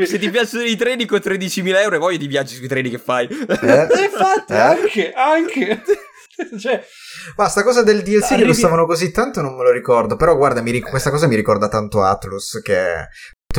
se 0.06 0.18
ti 0.18 0.30
piacciono 0.30 0.64
i 0.64 0.76
treni 0.76 1.06
con 1.06 1.20
13.000 1.22 1.80
euro 1.80 1.96
e 1.96 1.98
poi 1.98 2.18
ti 2.18 2.26
viaggi 2.26 2.54
sui 2.54 2.68
treni 2.68 2.90
che 2.90 2.98
fai. 2.98 3.26
Eh? 3.26 3.88
Infatti, 4.04 4.52
eh? 4.52 4.58
anche, 4.58 5.12
anche. 5.12 5.82
cioè, 6.58 6.84
ma 7.36 7.48
sta 7.48 7.62
cosa 7.62 7.82
del 7.82 8.02
DLC 8.02 8.24
arrivi... 8.24 8.42
che 8.42 8.46
lo 8.46 8.52
stavano 8.52 8.86
così 8.86 9.10
tanto 9.10 9.40
non 9.40 9.56
me 9.56 9.62
lo 9.62 9.70
ricordo. 9.70 10.16
Però 10.16 10.36
guarda, 10.36 10.60
ric- 10.60 10.88
questa 10.88 11.10
cosa 11.10 11.26
mi 11.26 11.36
ricorda 11.36 11.68
tanto 11.68 12.02
Atlus 12.02 12.60
che 12.62 13.08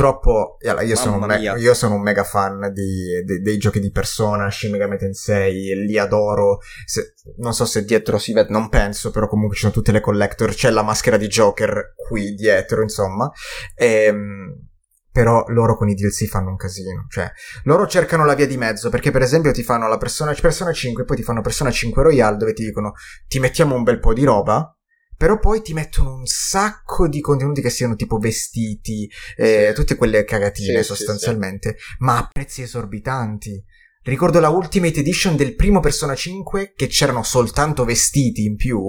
Purtroppo 0.00 0.56
io 0.62 0.96
sono, 0.96 1.26
me- 1.26 1.38
io 1.38 1.74
sono, 1.74 1.96
un 1.96 2.00
mega 2.00 2.24
fan 2.24 2.72
di, 2.72 3.22
di, 3.22 3.42
dei 3.42 3.58
giochi 3.58 3.80
di 3.80 3.90
Persona, 3.90 4.50
Shin 4.50 4.70
Megami 4.70 4.96
Tensei, 4.96 5.74
li 5.84 5.98
adoro. 5.98 6.60
Se, 6.86 7.14
non 7.36 7.52
so 7.52 7.66
se 7.66 7.84
dietro 7.84 8.16
si 8.16 8.32
vede, 8.32 8.48
non 8.50 8.70
penso, 8.70 9.10
però 9.10 9.28
comunque 9.28 9.56
ci 9.56 9.62
sono 9.62 9.74
tutte 9.74 9.92
le 9.92 10.00
collector, 10.00 10.54
c'è 10.54 10.70
la 10.70 10.82
maschera 10.82 11.18
di 11.18 11.26
Joker 11.26 11.92
qui 11.94 12.34
dietro, 12.34 12.80
insomma. 12.80 13.30
Ehm, 13.74 14.68
però 15.12 15.44
loro 15.48 15.76
con 15.76 15.90
i 15.90 15.94
DLC 15.94 16.26
fanno 16.28 16.48
un 16.48 16.56
casino. 16.56 17.04
Cioè, 17.10 17.30
loro 17.64 17.86
cercano 17.86 18.24
la 18.24 18.34
via 18.34 18.46
di 18.46 18.56
mezzo, 18.56 18.88
perché 18.88 19.10
per 19.10 19.20
esempio 19.20 19.52
ti 19.52 19.62
fanno 19.62 19.86
la 19.86 19.98
persona, 19.98 20.32
persona 20.32 20.72
5 20.72 21.02
e 21.02 21.04
poi 21.04 21.16
ti 21.16 21.22
fanno 21.22 21.42
persona 21.42 21.70
5 21.70 22.02
Royale 22.02 22.38
dove 22.38 22.54
ti 22.54 22.64
dicono 22.64 22.94
ti 23.28 23.38
mettiamo 23.38 23.74
un 23.74 23.82
bel 23.82 23.98
po' 23.98 24.14
di 24.14 24.24
roba 24.24 24.74
però 25.20 25.38
poi 25.38 25.60
ti 25.60 25.74
mettono 25.74 26.14
un 26.14 26.24
sacco 26.24 27.06
di 27.06 27.20
contenuti 27.20 27.60
che 27.60 27.68
siano 27.68 27.94
tipo 27.94 28.16
vestiti, 28.16 29.06
eh, 29.36 29.66
sì. 29.68 29.74
tutte 29.74 29.96
quelle 29.96 30.24
cagatine 30.24 30.78
sì, 30.78 30.82
sostanzialmente, 30.82 31.76
sì, 31.76 31.96
ma 31.98 32.16
a 32.16 32.28
prezzi 32.32 32.62
esorbitanti. 32.62 33.62
Ricordo 34.02 34.40
la 34.40 34.48
Ultimate 34.48 35.00
Edition 35.00 35.36
del 35.36 35.56
primo 35.56 35.80
Persona 35.80 36.14
5 36.14 36.72
che 36.74 36.86
c'erano 36.86 37.22
soltanto 37.22 37.84
vestiti 37.84 38.46
in 38.46 38.56
più, 38.56 38.80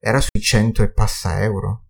era 0.00 0.18
sui 0.18 0.40
100 0.40 0.82
e 0.82 0.92
passa 0.92 1.42
euro. 1.42 1.83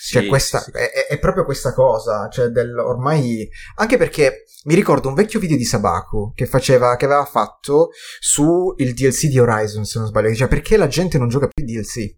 Cioè, 0.00 0.26
questa, 0.26 0.60
sì. 0.60 0.70
È, 0.70 1.06
è, 1.08 1.18
proprio 1.18 1.44
questa 1.44 1.72
cosa, 1.72 2.28
cioè 2.28 2.48
del, 2.48 2.76
ormai... 2.78 3.48
Anche 3.76 3.96
perché 3.96 4.44
mi 4.64 4.74
ricordo 4.74 5.08
un 5.08 5.14
vecchio 5.14 5.40
video 5.40 5.56
di 5.56 5.64
Sabaku 5.64 6.32
che 6.34 6.46
faceva, 6.46 6.96
che 6.96 7.04
aveva 7.04 7.24
fatto 7.24 7.90
su 8.20 8.74
il 8.78 8.94
DLC 8.94 9.26
di 9.26 9.38
Horizon, 9.38 9.84
se 9.84 9.98
non 9.98 10.08
sbaglio, 10.08 10.34
cioè 10.34 10.48
perché 10.48 10.76
la 10.76 10.86
gente 10.86 11.18
non 11.18 11.28
gioca 11.28 11.48
più 11.48 11.64
DLC? 11.64 12.16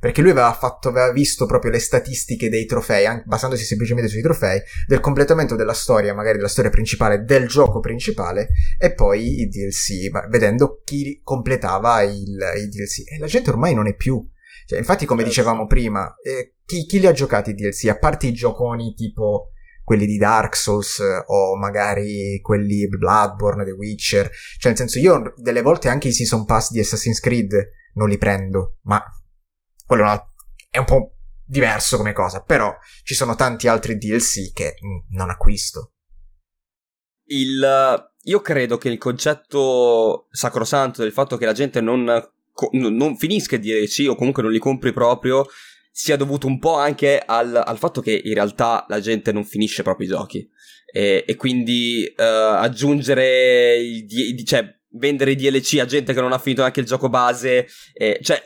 Perché 0.00 0.20
lui 0.20 0.32
aveva 0.32 0.52
fatto, 0.52 0.88
aveva 0.88 1.10
visto 1.12 1.46
proprio 1.46 1.70
le 1.70 1.78
statistiche 1.78 2.50
dei 2.50 2.66
trofei, 2.66 3.06
anche, 3.06 3.24
basandosi 3.26 3.64
semplicemente 3.64 4.10
sui 4.10 4.20
trofei, 4.20 4.60
del 4.86 5.00
completamento 5.00 5.56
della 5.56 5.72
storia, 5.72 6.12
magari 6.12 6.36
della 6.36 6.48
storia 6.48 6.70
principale, 6.70 7.24
del 7.24 7.48
gioco 7.48 7.80
principale, 7.80 8.48
e 8.78 8.92
poi 8.92 9.40
i 9.40 9.48
DLC, 9.48 10.10
vedendo 10.28 10.82
chi 10.84 11.20
completava 11.22 12.02
il, 12.02 12.36
i 12.56 12.68
DLC. 12.68 13.10
E 13.12 13.18
la 13.18 13.26
gente 13.26 13.50
ormai 13.50 13.72
non 13.72 13.86
è 13.86 13.94
più 13.94 14.22
cioè, 14.66 14.78
infatti, 14.78 15.04
come 15.04 15.22
certo. 15.22 15.34
dicevamo 15.34 15.66
prima, 15.66 16.14
eh, 16.22 16.56
chi, 16.64 16.86
chi, 16.86 17.00
li 17.00 17.06
ha 17.06 17.12
giocati 17.12 17.50
i 17.50 17.54
DLC? 17.54 17.88
A 17.88 17.98
parte 17.98 18.26
i 18.26 18.32
gioconi 18.32 18.94
tipo 18.94 19.50
quelli 19.84 20.06
di 20.06 20.16
Dark 20.16 20.56
Souls 20.56 21.00
o 21.26 21.56
magari 21.56 22.40
quelli 22.40 22.88
Bloodborne, 22.88 23.64
The 23.64 23.72
Witcher. 23.72 24.30
Cioè, 24.58 24.72
nel 24.72 24.76
senso, 24.76 24.98
io 24.98 25.34
delle 25.36 25.62
volte 25.62 25.88
anche 25.88 26.08
i 26.08 26.12
season 26.12 26.46
pass 26.46 26.70
di 26.70 26.80
Assassin's 26.80 27.20
Creed 27.20 27.52
non 27.94 28.08
li 28.08 28.16
prendo, 28.16 28.78
ma 28.84 29.02
quello 29.86 30.26
è 30.70 30.78
un 30.78 30.84
po' 30.84 31.16
diverso 31.44 31.98
come 31.98 32.12
cosa. 32.12 32.42
Però 32.42 32.74
ci 33.02 33.14
sono 33.14 33.34
tanti 33.34 33.68
altri 33.68 33.98
DLC 33.98 34.52
che 34.52 34.76
mm, 34.82 35.16
non 35.16 35.28
acquisto. 35.28 35.92
Il, 37.26 38.10
io 38.22 38.40
credo 38.40 38.78
che 38.78 38.88
il 38.88 38.98
concetto 38.98 40.26
sacrosanto 40.30 41.02
del 41.02 41.12
fatto 41.12 41.36
che 41.36 41.46
la 41.46 41.52
gente 41.52 41.80
non 41.80 42.08
co- 42.54 42.70
non 42.72 43.18
finisca 43.18 43.58
di 43.58 43.86
sì 43.86 44.06
o 44.06 44.14
comunque 44.14 44.42
non 44.42 44.52
li 44.52 44.58
compri 44.58 44.94
proprio 44.94 45.46
sia 45.90 46.16
dovuto 46.16 46.46
un 46.46 46.58
po' 46.58 46.76
anche 46.76 47.22
al, 47.24 47.54
al 47.54 47.78
fatto 47.78 48.00
che 48.00 48.20
in 48.24 48.34
realtà 48.34 48.86
la 48.88 49.00
gente 49.00 49.30
non 49.30 49.44
finisce 49.44 49.82
proprio 49.82 50.06
i 50.06 50.10
giochi. 50.10 50.48
E, 50.90 51.24
e 51.26 51.34
quindi 51.36 52.04
uh, 52.16 52.22
aggiungere 52.22 53.78
i, 53.78 54.06
i, 54.08 54.44
cioè 54.44 54.64
vendere 54.90 55.32
i 55.32 55.36
DLC 55.36 55.78
a 55.80 55.84
gente 55.84 56.14
che 56.14 56.20
non 56.20 56.32
ha 56.32 56.38
finito 56.38 56.60
neanche 56.60 56.78
il 56.78 56.86
gioco 56.86 57.08
base 57.08 57.66
eh, 57.94 58.20
cioè 58.22 58.40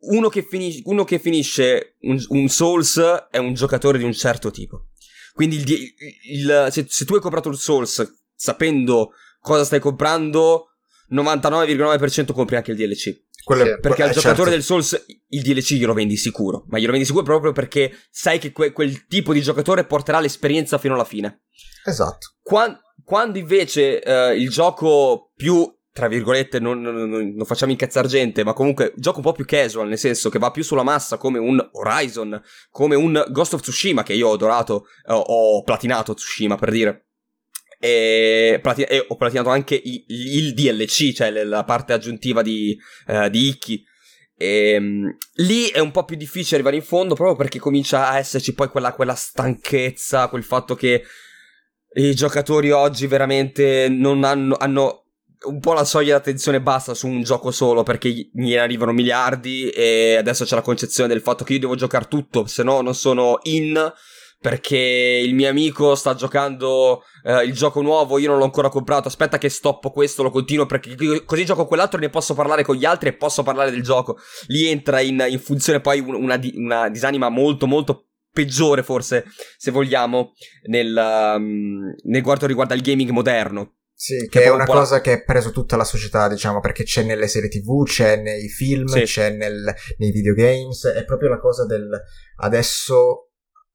uno 0.00 0.28
che, 0.28 0.42
finisce, 0.42 0.82
uno 0.84 1.04
che 1.04 1.18
finisce 1.18 1.96
un, 2.02 2.22
un, 2.28 2.48
Souls 2.48 2.98
è 3.30 3.38
un 3.38 3.54
giocatore 3.54 3.98
di 3.98 4.04
un 4.04 4.12
certo 4.12 4.50
tipo. 4.50 4.88
Quindi 5.32 5.56
il, 5.56 5.94
il, 6.30 6.68
se, 6.70 6.86
se 6.88 7.04
tu 7.04 7.14
hai 7.14 7.20
comprato 7.20 7.48
il 7.48 7.56
Souls 7.56 8.18
sapendo 8.34 9.12
cosa 9.40 9.64
stai 9.64 9.80
comprando 9.80 10.75
99,9% 11.12 12.32
compri 12.32 12.56
anche 12.56 12.72
il 12.72 12.76
DLC. 12.76 13.24
Quello 13.46 13.64
sì, 13.64 13.78
perché 13.80 14.02
al 14.02 14.10
eh, 14.10 14.12
giocatore 14.12 14.50
certo. 14.50 14.50
del 14.50 14.62
Souls 14.64 15.04
il 15.28 15.42
DLC 15.42 15.74
glielo 15.74 15.92
vendi 15.92 16.16
sicuro, 16.16 16.64
ma 16.66 16.78
glielo 16.78 16.90
vendi 16.90 17.06
sicuro 17.06 17.22
proprio 17.22 17.52
perché 17.52 17.92
sai 18.10 18.40
che 18.40 18.50
que- 18.50 18.72
quel 18.72 19.06
tipo 19.06 19.32
di 19.32 19.40
giocatore 19.40 19.84
porterà 19.84 20.18
l'esperienza 20.18 20.78
fino 20.78 20.94
alla 20.94 21.04
fine. 21.04 21.44
Esatto. 21.84 22.34
Quando, 22.42 22.80
quando 23.04 23.38
invece 23.38 24.02
uh, 24.04 24.34
il 24.36 24.50
gioco 24.50 25.30
più, 25.36 25.72
tra 25.92 26.08
virgolette, 26.08 26.58
non, 26.58 26.80
non, 26.80 27.08
non, 27.08 27.44
facciamo 27.44 27.70
incazzare 27.70 28.08
gente, 28.08 28.42
ma 28.42 28.52
comunque 28.52 28.92
gioco 28.96 29.18
un 29.18 29.22
po' 29.22 29.32
più 29.32 29.44
casual, 29.44 29.86
nel 29.86 29.98
senso 29.98 30.28
che 30.28 30.40
va 30.40 30.50
più 30.50 30.64
sulla 30.64 30.82
massa 30.82 31.16
come 31.16 31.38
un 31.38 31.64
Horizon, 31.70 32.42
come 32.70 32.96
un 32.96 33.26
Ghost 33.28 33.54
of 33.54 33.60
Tsushima 33.60 34.02
che 34.02 34.14
io 34.14 34.26
ho 34.26 34.32
adorato, 34.32 34.86
uh, 35.04 35.12
ho 35.14 35.62
platinato 35.62 36.14
Tsushima 36.14 36.56
per 36.56 36.72
dire 36.72 37.05
e, 37.78 38.58
platin- 38.62 38.86
e 38.88 39.04
ho 39.06 39.16
platinato 39.16 39.48
anche 39.50 39.74
i- 39.74 40.04
il 40.06 40.54
DLC, 40.54 41.12
cioè 41.12 41.30
la 41.44 41.64
parte 41.64 41.92
aggiuntiva 41.92 42.42
di, 42.42 42.76
uh, 43.08 43.28
di 43.28 43.48
Ikki. 43.48 43.84
E, 44.36 44.76
um, 44.76 45.16
lì 45.36 45.68
è 45.68 45.78
un 45.78 45.90
po' 45.90 46.04
più 46.04 46.16
difficile 46.16 46.56
arrivare 46.56 46.76
in 46.76 46.82
fondo 46.82 47.14
proprio 47.14 47.36
perché 47.36 47.58
comincia 47.58 48.08
a 48.10 48.18
esserci 48.18 48.54
poi 48.54 48.68
quella, 48.68 48.92
quella 48.92 49.14
stanchezza, 49.14 50.28
quel 50.28 50.44
fatto 50.44 50.74
che 50.74 51.02
i 51.94 52.14
giocatori 52.14 52.70
oggi 52.70 53.06
veramente 53.06 53.88
non 53.88 54.24
hanno, 54.24 54.56
hanno 54.58 55.04
un 55.46 55.60
po' 55.60 55.72
la 55.72 55.84
soglia 55.84 56.14
d'attenzione 56.16 56.60
bassa 56.60 56.92
su 56.92 57.06
un 57.06 57.22
gioco 57.22 57.50
solo 57.50 57.82
perché 57.82 58.30
gli 58.32 58.56
arrivano 58.56 58.92
miliardi 58.92 59.68
e 59.70 60.16
adesso 60.16 60.44
c'è 60.44 60.54
la 60.54 60.60
concezione 60.60 61.08
del 61.08 61.22
fatto 61.22 61.44
che 61.44 61.54
io 61.54 61.60
devo 61.60 61.74
giocare 61.74 62.06
tutto, 62.08 62.46
se 62.46 62.62
no 62.62 62.80
non 62.80 62.94
sono 62.94 63.38
in 63.44 63.92
perché 64.38 64.76
il 64.76 65.34
mio 65.34 65.48
amico 65.48 65.94
sta 65.94 66.14
giocando 66.14 67.02
eh, 67.24 67.44
il 67.44 67.52
gioco 67.52 67.80
nuovo, 67.80 68.18
io 68.18 68.28
non 68.28 68.38
l'ho 68.38 68.44
ancora 68.44 68.68
comprato, 68.68 69.08
aspetta 69.08 69.38
che 69.38 69.48
stoppo 69.48 69.90
questo, 69.90 70.22
lo 70.22 70.30
continuo 70.30 70.66
perché 70.66 71.24
così 71.24 71.44
gioco 71.44 71.66
quell'altro 71.66 71.98
e 71.98 72.02
ne 72.02 72.10
posso 72.10 72.34
parlare 72.34 72.62
con 72.62 72.76
gli 72.76 72.84
altri 72.84 73.08
e 73.08 73.14
posso 73.14 73.42
parlare 73.42 73.70
del 73.70 73.82
gioco. 73.82 74.18
Lì 74.46 74.66
entra 74.66 75.00
in, 75.00 75.24
in 75.28 75.38
funzione 75.38 75.80
poi 75.80 76.00
una, 76.00 76.38
una 76.54 76.88
disanima 76.88 77.28
molto 77.28 77.66
molto 77.66 78.08
peggiore 78.36 78.82
forse, 78.82 79.24
se 79.56 79.70
vogliamo, 79.70 80.34
nel, 80.68 80.94
um, 80.94 81.94
nel 82.04 82.22
quanto 82.22 82.46
riguarda 82.46 82.74
il 82.74 82.82
gaming 82.82 83.10
moderno. 83.10 83.76
Sì, 83.98 84.28
che, 84.28 84.40
che 84.40 84.44
è 84.44 84.50
una 84.50 84.66
cosa 84.66 84.96
la... 84.96 85.00
che 85.00 85.12
ha 85.12 85.22
preso 85.24 85.52
tutta 85.52 85.74
la 85.74 85.84
società, 85.84 86.28
diciamo, 86.28 86.60
perché 86.60 86.84
c'è 86.84 87.02
nelle 87.02 87.28
serie 87.28 87.48
tv, 87.48 87.86
c'è 87.86 88.16
nei 88.16 88.46
film, 88.50 88.84
sì. 88.88 89.04
c'è 89.04 89.30
nel, 89.30 89.74
nei 89.96 90.10
videogames, 90.10 90.84
è 90.94 91.02
proprio 91.06 91.30
la 91.30 91.38
cosa 91.38 91.64
del 91.64 91.88
adesso 92.40 93.25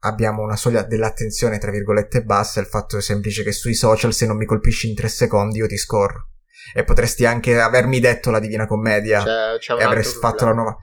abbiamo 0.01 0.43
una 0.43 0.55
soglia 0.55 0.83
dell'attenzione, 0.83 1.57
tra 1.57 1.71
virgolette, 1.71 2.23
bassa, 2.23 2.59
il 2.59 2.67
fatto 2.67 2.99
semplice 2.99 3.43
che 3.43 3.51
sui 3.51 3.73
social 3.73 4.13
se 4.13 4.25
non 4.25 4.37
mi 4.37 4.45
colpisci 4.45 4.87
in 4.89 4.95
tre 4.95 5.07
secondi 5.07 5.57
io 5.57 5.67
ti 5.67 5.77
scorro. 5.77 6.29
E 6.73 6.83
potresti 6.83 7.25
anche 7.25 7.59
avermi 7.59 7.99
detto 7.99 8.29
la 8.29 8.39
Divina 8.39 8.67
Commedia 8.67 9.23
c'è, 9.23 9.57
c'è 9.57 9.75
e 9.75 9.83
avresti 9.83 10.19
fatto 10.19 10.45
la 10.45 10.53
nuova... 10.53 10.77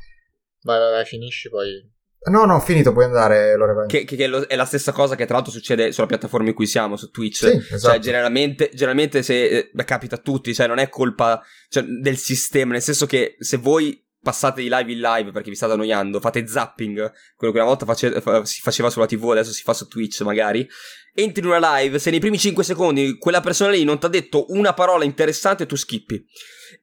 Vai, 0.63 0.79
vai, 0.79 0.91
vai, 0.91 1.05
finisci 1.05 1.49
poi 1.49 1.97
No, 2.31 2.45
no, 2.45 2.59
finito, 2.61 2.93
puoi 2.93 3.05
andare, 3.05 3.57
Lore. 3.57 3.87
Che, 3.87 4.05
che, 4.05 4.17
che 4.17 4.27
lo, 4.27 4.41
è 4.43 4.57
la 4.57 4.65
stessa 4.65 4.93
cosa 4.93 5.15
che 5.15 5.25
tra 5.25 5.35
l'altro 5.35 5.53
succede 5.53 5.93
sulla 5.93 6.07
piattaforma 6.07 6.49
in 6.49 6.55
cui 6.55 6.67
siamo, 6.67 6.97
su 6.97 7.11
Twitch. 7.11 7.37
Sì, 7.37 7.47
cioè, 7.47 7.57
esatto. 7.57 7.93
Cioè, 7.93 7.99
generalmente, 8.01 8.71
generalmente 8.75 9.23
se 9.23 9.71
eh, 9.73 9.85
capita 9.85 10.17
a 10.17 10.19
tutti, 10.19 10.53
cioè 10.53 10.67
non 10.67 10.79
è 10.79 10.89
colpa 10.89 11.41
cioè, 11.69 11.85
del 11.85 12.17
sistema, 12.17 12.73
nel 12.73 12.83
senso 12.83 13.07
che 13.07 13.37
se 13.39 13.57
voi 13.57 14.05
passate 14.21 14.63
di 14.63 14.69
live 14.69 14.93
in 14.93 15.01
live 15.01 15.31
perché 15.31 15.51
vi 15.51 15.57
state 15.57 15.73
annoiando, 15.73 16.21
fate 16.21 16.47
zapping, 16.47 17.13
quello 17.37 17.53
che 17.53 17.61
una 17.61 17.69
volta 17.69 17.87
face, 17.87 18.21
fa, 18.21 18.45
si 18.45 18.61
faceva 18.61 18.91
sulla 18.91 19.07
TV, 19.07 19.31
adesso 19.31 19.53
si 19.53 19.63
fa 19.63 19.73
su 19.73 19.87
Twitch 19.87 20.21
magari, 20.23 20.69
entri 21.15 21.43
in 21.43 21.49
una 21.49 21.77
live, 21.77 21.99
se 21.99 22.11
nei 22.11 22.21
primi 22.21 22.39
5 22.39 22.63
secondi 22.63 23.17
quella 23.19 23.41
persona 23.41 23.71
lì 23.71 23.85
non 23.85 23.99
ti 23.99 24.07
ha 24.07 24.09
detto 24.09 24.47
una 24.49 24.75
parola 24.75 25.05
interessante, 25.05 25.67
tu 25.67 25.77
skippi. 25.77 26.25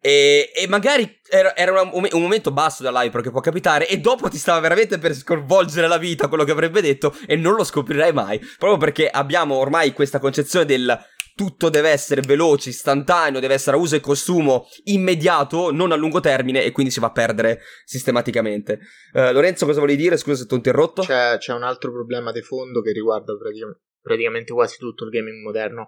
E, 0.02 0.52
e 0.56 0.68
magari 0.68 1.20
era, 1.30 1.56
era 1.56 1.72
una, 1.72 1.90
un, 1.94 2.22
momento 2.22 2.52
basso 2.52 2.82
da 2.82 2.92
live 2.92 3.12
perché 3.12 3.30
può 3.30 3.40
capitare 3.40 3.88
e 3.88 4.00
dopo 4.00 4.28
ti 4.30 4.38
stava 4.38 4.60
veramente 4.60 4.98
per 4.98 5.14
sconvolgere 5.14 5.88
la 5.88 5.98
vita 5.98 6.28
quello 6.28 6.44
che 6.44 6.52
avrebbe 6.52 6.82
detto 6.82 7.16
e 7.28 7.36
non 7.36 7.54
lo 7.54 7.64
scoprirai 7.64 8.12
mai 8.12 8.40
proprio 8.58 8.78
perché 8.78 9.08
abbiamo 9.08 9.56
ormai 9.56 9.94
questa 9.94 10.20
concezione 10.20 10.66
del 10.66 11.00
tutto 11.36 11.70
deve 11.70 11.90
essere 11.90 12.22
veloce, 12.22 12.70
istantaneo, 12.70 13.42
deve 13.42 13.56
essere 13.56 13.76
a 13.76 13.80
uso 13.80 13.98
e 13.98 14.00
consumo 14.00 14.68
immediato, 14.86 15.72
non 15.72 15.92
a 15.92 15.96
lungo 15.96 16.22
termine 16.22 16.64
e 16.64 16.72
quindi 16.72 16.92
si 16.92 17.02
va 17.02 17.08
a 17.08 17.12
perdere 17.12 17.62
sistematicamente. 17.84 18.80
Uh, 19.12 19.32
Lorenzo, 19.34 19.66
cosa 19.66 19.82
volevi 19.82 20.02
dire? 20.02 20.16
Scusa 20.16 20.42
se 20.42 20.48
ti 20.48 20.54
ho 20.54 20.58
interrotto. 20.58 21.02
C'è, 21.02 21.38
c'è 21.38 21.54
un 21.54 21.64
altro 21.64 21.92
problema 21.92 22.32
di 22.32 22.42
fondo 22.42 22.82
che 22.82 22.94
riguarda 22.94 23.36
praticamente, 23.36 23.82
praticamente 24.00 24.54
quasi 24.54 24.78
tutto 24.78 25.04
il 25.04 25.10
gaming 25.10 25.44
moderno, 25.44 25.88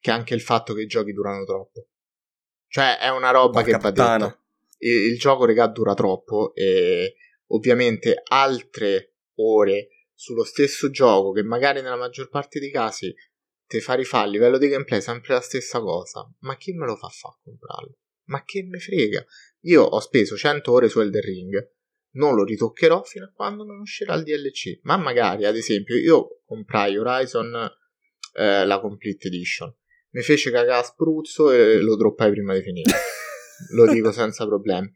che 0.00 0.10
è 0.10 0.14
anche 0.14 0.34
il 0.34 0.40
fatto 0.40 0.74
che 0.74 0.82
i 0.82 0.86
giochi 0.86 1.12
durano 1.12 1.44
troppo. 1.44 1.86
Cioè, 2.66 2.98
è 2.98 3.10
una 3.10 3.30
roba 3.30 3.62
Porca 3.62 3.78
che 3.78 3.82
va 3.82 3.90
detto. 3.90 4.38
Il, 4.78 5.12
il 5.12 5.18
gioco, 5.18 5.44
regà, 5.44 5.68
dura 5.68 5.94
troppo 5.94 6.52
e 6.54 7.14
ovviamente 7.48 8.20
altre 8.24 9.14
ore 9.36 9.88
sullo 10.14 10.44
stesso 10.44 10.90
gioco 10.90 11.32
che 11.32 11.42
magari 11.42 11.80
nella 11.80 11.96
maggior 11.96 12.28
parte 12.28 12.60
dei 12.60 12.70
casi 12.70 13.14
te 13.70 13.80
fa 13.80 13.94
rifare 13.94 14.26
a 14.26 14.30
livello 14.30 14.58
di 14.58 14.66
gameplay 14.66 15.00
sempre 15.00 15.34
la 15.34 15.40
stessa 15.40 15.78
cosa. 15.78 16.28
Ma 16.40 16.56
chi 16.56 16.72
me 16.72 16.86
lo 16.86 16.96
fa 16.96 17.06
fare 17.06 17.36
a 17.36 17.40
comprarlo? 17.44 17.98
Ma 18.24 18.42
che 18.44 18.64
me 18.64 18.80
frega? 18.80 19.24
Io 19.60 19.82
ho 19.82 20.00
speso 20.00 20.36
100 20.36 20.72
ore 20.72 20.88
su 20.88 20.98
Elden 20.98 21.22
Ring, 21.22 21.72
non 22.14 22.34
lo 22.34 22.42
ritoccherò 22.42 23.04
fino 23.04 23.26
a 23.26 23.32
quando 23.32 23.62
non 23.62 23.78
uscirà 23.78 24.14
il 24.14 24.24
DLC. 24.24 24.80
Ma 24.82 24.96
magari, 24.96 25.44
ad 25.44 25.54
esempio, 25.54 25.96
io 25.96 26.40
comprai 26.44 26.98
Horizon 26.98 27.70
eh, 28.34 28.66
la 28.66 28.80
Complete 28.80 29.28
Edition 29.28 29.72
mi 30.12 30.22
fece 30.22 30.50
cagare 30.50 30.80
a 30.80 30.82
spruzzo 30.82 31.52
e 31.52 31.80
lo 31.80 31.94
droppai 31.94 32.30
prima 32.30 32.54
di 32.54 32.62
finire. 32.62 32.90
lo 33.74 33.86
dico 33.92 34.10
senza 34.10 34.46
problemi. 34.46 34.90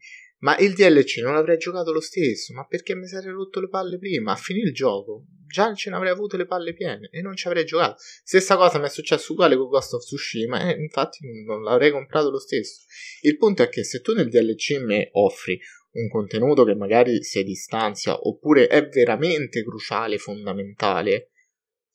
Ma 0.45 0.55
il 0.57 0.75
DLC 0.75 1.21
non 1.23 1.33
l'avrei 1.33 1.57
giocato 1.57 1.91
lo 1.91 1.99
stesso, 1.99 2.53
ma 2.53 2.67
perché 2.67 2.93
mi 2.93 3.07
sarei 3.07 3.31
rotto 3.31 3.59
le 3.59 3.67
palle 3.67 3.97
prima, 3.97 4.33
a 4.33 4.35
finire 4.35 4.67
il 4.67 4.75
gioco. 4.75 5.25
Già 5.47 5.73
ce 5.73 5.89
ne 5.89 5.95
avrei 5.95 6.11
avuto 6.11 6.37
le 6.37 6.45
palle 6.45 6.73
piene 6.73 7.09
e 7.11 7.21
non 7.23 7.35
ci 7.35 7.47
avrei 7.47 7.65
giocato. 7.65 7.95
Stessa 7.97 8.55
cosa 8.55 8.77
mi 8.77 8.85
è 8.85 8.89
successo 8.89 9.33
uguale 9.33 9.57
con 9.57 9.69
Ghost 9.69 9.93
of 9.93 10.03
Tsushima 10.03 10.69
e 10.69 10.79
infatti 10.79 11.27
non 11.45 11.63
l'avrei 11.63 11.89
comprato 11.89 12.29
lo 12.29 12.37
stesso. 12.37 12.81
Il 13.21 13.37
punto 13.37 13.63
è 13.63 13.69
che 13.69 13.83
se 13.83 14.01
tu 14.01 14.13
nel 14.13 14.29
DLC 14.29 14.79
mi 14.81 15.07
offri 15.13 15.59
un 15.93 16.09
contenuto 16.09 16.63
che 16.63 16.75
magari 16.75 17.23
si 17.23 17.41
distanzia 17.43 18.15
oppure 18.15 18.67
è 18.67 18.87
veramente 18.87 19.63
cruciale, 19.63 20.19
fondamentale, 20.19 21.31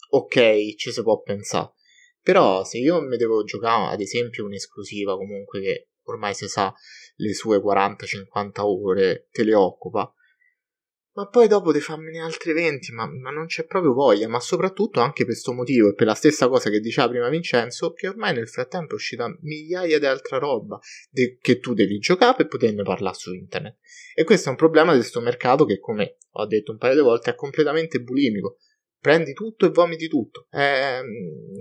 ok, 0.09 0.75
ci 0.75 0.91
si 0.91 1.03
può 1.03 1.21
pensare. 1.21 1.75
Però 2.21 2.65
se 2.65 2.79
io 2.79 3.01
mi 3.01 3.17
devo 3.17 3.45
giocare 3.45 3.93
ad 3.93 4.01
esempio 4.01 4.45
un'esclusiva 4.45 5.17
comunque 5.17 5.61
che 5.61 5.91
ormai 6.11 6.35
si 6.35 6.49
sa 6.49 6.75
le 7.21 7.35
sue 7.35 7.59
40-50 7.59 8.61
ore 8.61 9.29
te 9.31 9.45
le 9.45 9.55
occupa, 9.55 10.13
ma 11.13 11.27
poi 11.29 11.49
dopo 11.49 11.73
di 11.73 11.81
farmene 11.81 12.21
altri 12.21 12.53
20, 12.53 12.93
ma, 12.93 13.07
ma, 13.07 13.31
non 13.31 13.47
c'è 13.47 13.67
proprio 13.67 13.93
voglia, 13.93 14.29
ma 14.29 14.39
soprattutto 14.39 15.01
anche 15.01 15.25
per 15.25 15.33
questo 15.33 15.53
motivo 15.53 15.89
e 15.89 15.95
per 15.95 16.07
la 16.07 16.15
stessa 16.15 16.49
cosa 16.49 16.71
che 16.71 16.81
diceva 16.81 17.09
prima 17.09 17.29
Vincenzo, 17.29 17.93
che 17.93 18.09
ormai 18.09 18.33
nel 18.33 18.49
frattempo 18.49 18.93
è 18.93 18.95
uscita 18.95 19.29
migliaia 19.41 19.99
di 19.99 20.07
altra 20.07 20.39
roba 20.39 20.79
de- 21.11 21.37
che 21.41 21.59
tu 21.59 21.75
devi 21.75 21.99
giocare 21.99 22.37
per 22.37 22.47
poterne 22.47 22.83
parlare 22.83 23.17
su 23.17 23.35
internet. 23.35 23.79
E 24.15 24.25
questo 24.25 24.49
è 24.49 24.51
un 24.53 24.57
problema 24.57 24.93
di 24.93 24.99
questo 24.99 25.21
mercato 25.21 25.65
che, 25.65 25.79
come 25.79 26.17
ho 26.31 26.47
detto 26.47 26.73
un 26.73 26.79
paio 26.79 26.95
di 26.95 27.01
volte, 27.01 27.31
è 27.31 27.35
completamente 27.35 28.01
bulimico 28.01 28.59
prendi 29.01 29.33
tutto 29.33 29.67
e 29.67 29.71
vomiti 29.71 30.09
tutto. 30.09 30.47
Eh, 30.51 31.01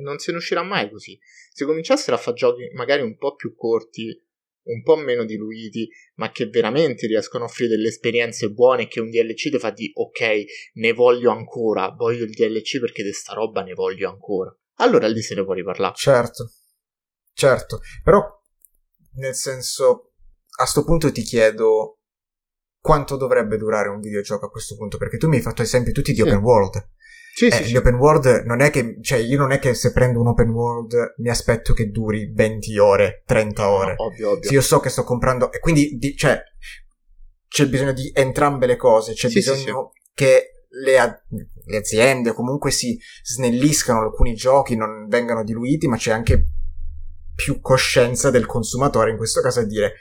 non 0.03 0.17
se 0.19 0.31
ne 0.31 0.37
uscirà 0.37 0.61
mai 0.61 0.89
così. 0.91 1.17
Se 1.51 1.65
cominciassero 1.65 2.15
a 2.15 2.19
fare 2.19 2.35
giochi 2.35 2.69
magari 2.73 3.01
un 3.01 3.15
po' 3.17 3.35
più 3.35 3.55
corti, 3.55 4.25
un 4.69 4.83
po' 4.83 4.95
meno 4.95 5.25
diluiti, 5.25 5.89
ma 6.15 6.31
che 6.31 6.47
veramente 6.47 7.07
riescono 7.07 7.43
a 7.43 7.47
offrire 7.47 7.75
delle 7.75 7.89
esperienze 7.89 8.49
buone 8.49 8.87
che 8.87 8.99
un 8.99 9.09
DLC 9.09 9.49
ti 9.49 9.59
fa 9.59 9.71
di 9.71 9.91
ok, 9.93 10.43
ne 10.73 10.93
voglio 10.93 11.31
ancora, 11.31 11.89
voglio 11.89 12.23
il 12.23 12.31
DLC 12.31 12.79
perché 12.79 13.03
di 13.03 13.11
sta 13.11 13.33
roba 13.33 13.61
ne 13.63 13.73
voglio 13.73 14.09
ancora. 14.09 14.55
Allora 14.75 15.07
lì 15.07 15.21
se 15.21 15.35
ne 15.35 15.43
può 15.43 15.53
riparlare. 15.53 15.95
Certo, 15.95 16.51
certo, 17.33 17.79
però 18.03 18.25
nel 19.15 19.35
senso, 19.35 20.13
a 20.59 20.65
sto 20.65 20.83
punto 20.83 21.11
ti 21.11 21.21
chiedo 21.21 21.99
quanto 22.79 23.17
dovrebbe 23.17 23.57
durare 23.57 23.89
un 23.89 23.99
videogioco 23.99 24.45
a 24.45 24.49
questo 24.49 24.75
punto, 24.75 24.97
perché 24.97 25.17
tu 25.17 25.27
mi 25.27 25.37
hai 25.37 25.41
fatto 25.41 25.61
esempi 25.61 25.91
tutti 25.91 26.11
di 26.11 26.21
sì. 26.21 26.23
open 26.23 26.41
world. 26.41 26.89
Sì, 27.33 27.47
eh, 27.47 27.51
sì, 27.51 27.71
gli 27.71 27.75
open 27.77 27.95
world 27.95 28.43
non 28.45 28.61
è 28.61 28.69
che, 28.69 28.97
cioè, 29.01 29.19
io 29.19 29.37
non 29.37 29.51
è 29.51 29.59
che 29.59 29.73
se 29.73 29.91
prendo 29.91 30.19
un 30.19 30.27
open 30.27 30.49
world 30.49 31.13
mi 31.17 31.29
aspetto 31.29 31.73
che 31.73 31.89
duri 31.89 32.31
20 32.33 32.77
ore, 32.77 33.23
30 33.25 33.69
ore. 33.69 33.95
No, 33.97 34.05
ovvio, 34.05 34.31
ovvio. 34.31 34.47
Se 34.47 34.53
io 34.53 34.61
so 34.61 34.79
che 34.79 34.89
sto 34.89 35.03
comprando, 35.03 35.51
e 35.51 35.59
quindi, 35.59 35.97
di, 35.97 36.15
cioè, 36.15 36.41
c'è 37.47 37.67
bisogno 37.67 37.93
di 37.93 38.11
entrambe 38.13 38.65
le 38.65 38.75
cose, 38.75 39.13
c'è 39.13 39.29
sì, 39.29 39.35
bisogno 39.35 39.93
che 40.13 40.65
le, 40.69 41.23
le 41.65 41.77
aziende 41.77 42.33
comunque 42.33 42.71
si 42.71 42.99
snelliscano 43.23 44.01
alcuni 44.01 44.35
giochi, 44.35 44.75
non 44.75 45.07
vengano 45.07 45.43
diluiti, 45.43 45.87
ma 45.87 45.97
c'è 45.97 46.11
anche 46.11 46.45
più 47.35 47.61
coscienza 47.61 48.29
del 48.29 48.45
consumatore, 48.45 49.11
in 49.11 49.17
questo 49.17 49.39
caso 49.41 49.61
a 49.61 49.65
dire, 49.65 49.93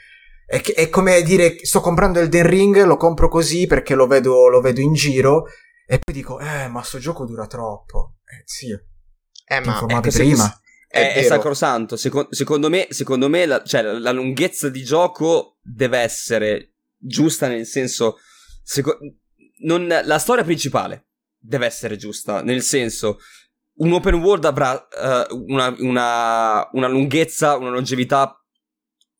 è, 0.45 0.61
che, 0.61 0.73
è 0.73 0.89
come 0.89 1.21
dire, 1.21 1.57
sto 1.61 1.79
comprando 1.79 2.19
Elden 2.19 2.47
Ring, 2.47 2.83
lo 2.83 2.97
compro 2.97 3.29
così 3.29 3.65
perché 3.65 3.95
lo 3.95 4.07
vedo, 4.07 4.49
lo 4.49 4.61
vedo 4.61 4.81
in 4.81 4.93
giro, 4.93 5.45
e 5.91 5.97
poi 5.97 6.13
dico, 6.13 6.39
eh, 6.39 6.67
ma 6.67 6.83
sto 6.83 6.99
gioco 6.99 7.25
dura 7.25 7.47
troppo. 7.47 8.17
Eh, 8.23 8.43
sì. 8.45 8.69
Eh, 8.69 9.59
ma 9.61 9.71
informavi 9.71 10.11
prima. 10.11 10.61
È, 10.87 11.15
è, 11.15 11.23
sacrosanto. 11.23 11.97
Secondo, 11.97 12.27
secondo 12.29 12.69
me, 12.69 12.85
secondo 12.91 13.27
me 13.27 13.47
la, 13.47 13.63
cioè, 13.63 13.81
la, 13.81 13.97
la, 13.97 14.11
lunghezza 14.11 14.69
di 14.69 14.83
gioco 14.83 15.57
deve 15.63 15.97
essere 15.97 16.75
giusta 16.95 17.47
nel 17.47 17.65
senso... 17.65 18.17
Seco- 18.61 18.99
non, 19.63 19.87
la 19.87 20.19
storia 20.19 20.43
principale 20.43 21.07
deve 21.39 21.65
essere 21.65 21.97
giusta, 21.97 22.43
nel 22.43 22.61
senso... 22.61 23.17
Un 23.77 23.91
open 23.93 24.15
world 24.15 24.45
avrà 24.45 24.73
uh, 24.73 25.43
una, 25.47 25.73
una, 25.79 26.69
una 26.73 26.87
lunghezza, 26.87 27.55
una 27.57 27.69
longevità 27.69 28.38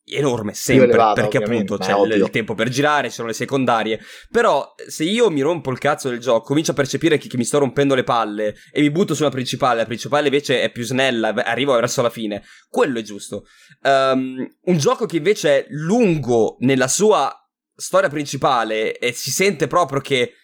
enorme 0.04 0.54
sempre 0.54 0.86
elevata, 0.86 1.20
perché 1.20 1.38
appunto 1.38 1.76
c'è 1.76 1.96
il, 1.96 2.12
il, 2.12 2.30
tempo 2.30 2.54
per 2.54 2.68
girare, 2.68 3.08
ci 3.08 3.14
sono 3.14 3.28
le 3.28 3.34
secondarie. 3.34 4.00
Però 4.30 4.74
se 4.86 5.04
io 5.04 5.30
mi 5.30 5.40
rompo 5.40 5.70
il 5.70 5.78
cazzo 5.78 6.08
del 6.08 6.18
gioco, 6.18 6.46
comincio 6.46 6.72
a 6.72 6.74
percepire 6.74 7.18
che, 7.18 7.28
che, 7.28 7.36
mi 7.36 7.44
sto 7.44 7.58
rompendo 7.58 7.94
le 7.94 8.04
palle 8.04 8.54
e 8.72 8.80
mi 8.80 8.90
butto 8.90 9.14
sulla 9.14 9.30
principale, 9.30 9.78
la 9.78 9.86
principale 9.86 10.26
invece 10.26 10.62
è 10.62 10.70
più 10.70 10.84
snella, 10.84 11.28
arrivo 11.28 11.74
verso 11.74 12.02
la 12.02 12.10
fine. 12.10 12.42
Quello 12.68 12.98
è 12.98 13.02
giusto. 13.02 13.44
Um, 13.82 14.46
un 14.64 14.78
gioco 14.78 15.06
che 15.06 15.16
invece 15.16 15.58
è 15.58 15.66
lungo 15.70 16.56
nella 16.60 16.88
sua 16.88 17.34
storia 17.74 18.08
principale 18.08 18.98
e 18.98 19.12
si 19.12 19.30
sente 19.30 19.66
proprio 19.66 20.00
che 20.00 20.34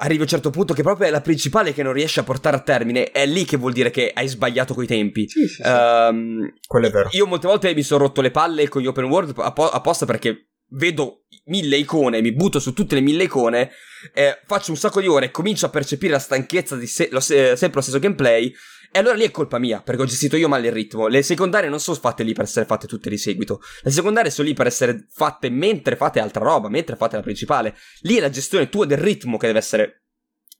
arrivi 0.00 0.20
a 0.20 0.22
un 0.22 0.28
certo 0.28 0.50
punto 0.50 0.74
che 0.74 0.82
proprio 0.82 1.06
è 1.06 1.10
la 1.10 1.20
principale 1.20 1.72
che 1.72 1.82
non 1.82 1.92
riesce 1.92 2.20
a 2.20 2.24
portare 2.24 2.56
a 2.56 2.60
termine, 2.60 3.10
è 3.10 3.26
lì 3.26 3.44
che 3.44 3.56
vuol 3.56 3.72
dire 3.72 3.90
che 3.90 4.10
hai 4.14 4.28
sbagliato 4.28 4.74
coi 4.74 4.86
tempi. 4.86 5.28
Sì, 5.28 5.46
sì, 5.46 5.62
sì. 5.62 5.62
Um, 5.64 6.52
Quello 6.66 6.86
è 6.86 6.90
vero. 6.90 7.08
Io 7.12 7.26
molte 7.26 7.46
volte 7.46 7.74
mi 7.74 7.82
sono 7.82 8.04
rotto 8.04 8.20
le 8.20 8.30
palle 8.30 8.68
con 8.68 8.82
gli 8.82 8.86
open 8.86 9.04
world 9.04 9.34
apposta 9.36 10.06
perché 10.06 10.50
vedo 10.70 11.24
mille 11.46 11.76
icone, 11.76 12.20
mi 12.20 12.32
butto 12.32 12.60
su 12.60 12.72
tutte 12.72 12.94
le 12.94 13.00
mille 13.00 13.24
icone, 13.24 13.70
eh, 14.12 14.40
faccio 14.46 14.70
un 14.70 14.76
sacco 14.76 15.00
di 15.00 15.06
ore 15.06 15.26
e 15.26 15.30
comincio 15.30 15.66
a 15.66 15.70
percepire 15.70 16.12
la 16.12 16.18
stanchezza 16.18 16.76
di 16.76 16.86
se- 16.86 17.08
lo, 17.10 17.20
se- 17.20 17.56
sempre 17.56 17.76
lo 17.76 17.82
stesso 17.82 17.98
gameplay 17.98 18.52
e 18.90 18.98
allora 18.98 19.14
lì 19.14 19.24
è 19.24 19.30
colpa 19.30 19.58
mia, 19.58 19.82
perché 19.82 20.02
ho 20.02 20.06
gestito 20.06 20.36
io 20.36 20.48
male 20.48 20.68
il 20.68 20.72
ritmo. 20.72 21.08
Le 21.08 21.22
secondarie 21.22 21.68
non 21.68 21.80
sono 21.80 21.96
fatte 21.98 22.22
lì 22.22 22.32
per 22.32 22.44
essere 22.44 22.64
fatte 22.64 22.86
tutte 22.86 23.10
di 23.10 23.18
seguito. 23.18 23.60
Le 23.82 23.90
secondarie 23.90 24.30
sono 24.30 24.48
lì 24.48 24.54
per 24.54 24.66
essere 24.66 25.06
fatte 25.10 25.50
mentre 25.50 25.96
fate 25.96 26.20
altra 26.20 26.44
roba, 26.44 26.68
mentre 26.68 26.96
fate 26.96 27.16
la 27.16 27.22
principale. 27.22 27.76
Lì 28.00 28.16
è 28.16 28.20
la 28.20 28.30
gestione 28.30 28.68
tua 28.68 28.86
del 28.86 28.98
ritmo 28.98 29.36
che 29.36 29.46
deve 29.46 29.58
essere 29.58 30.04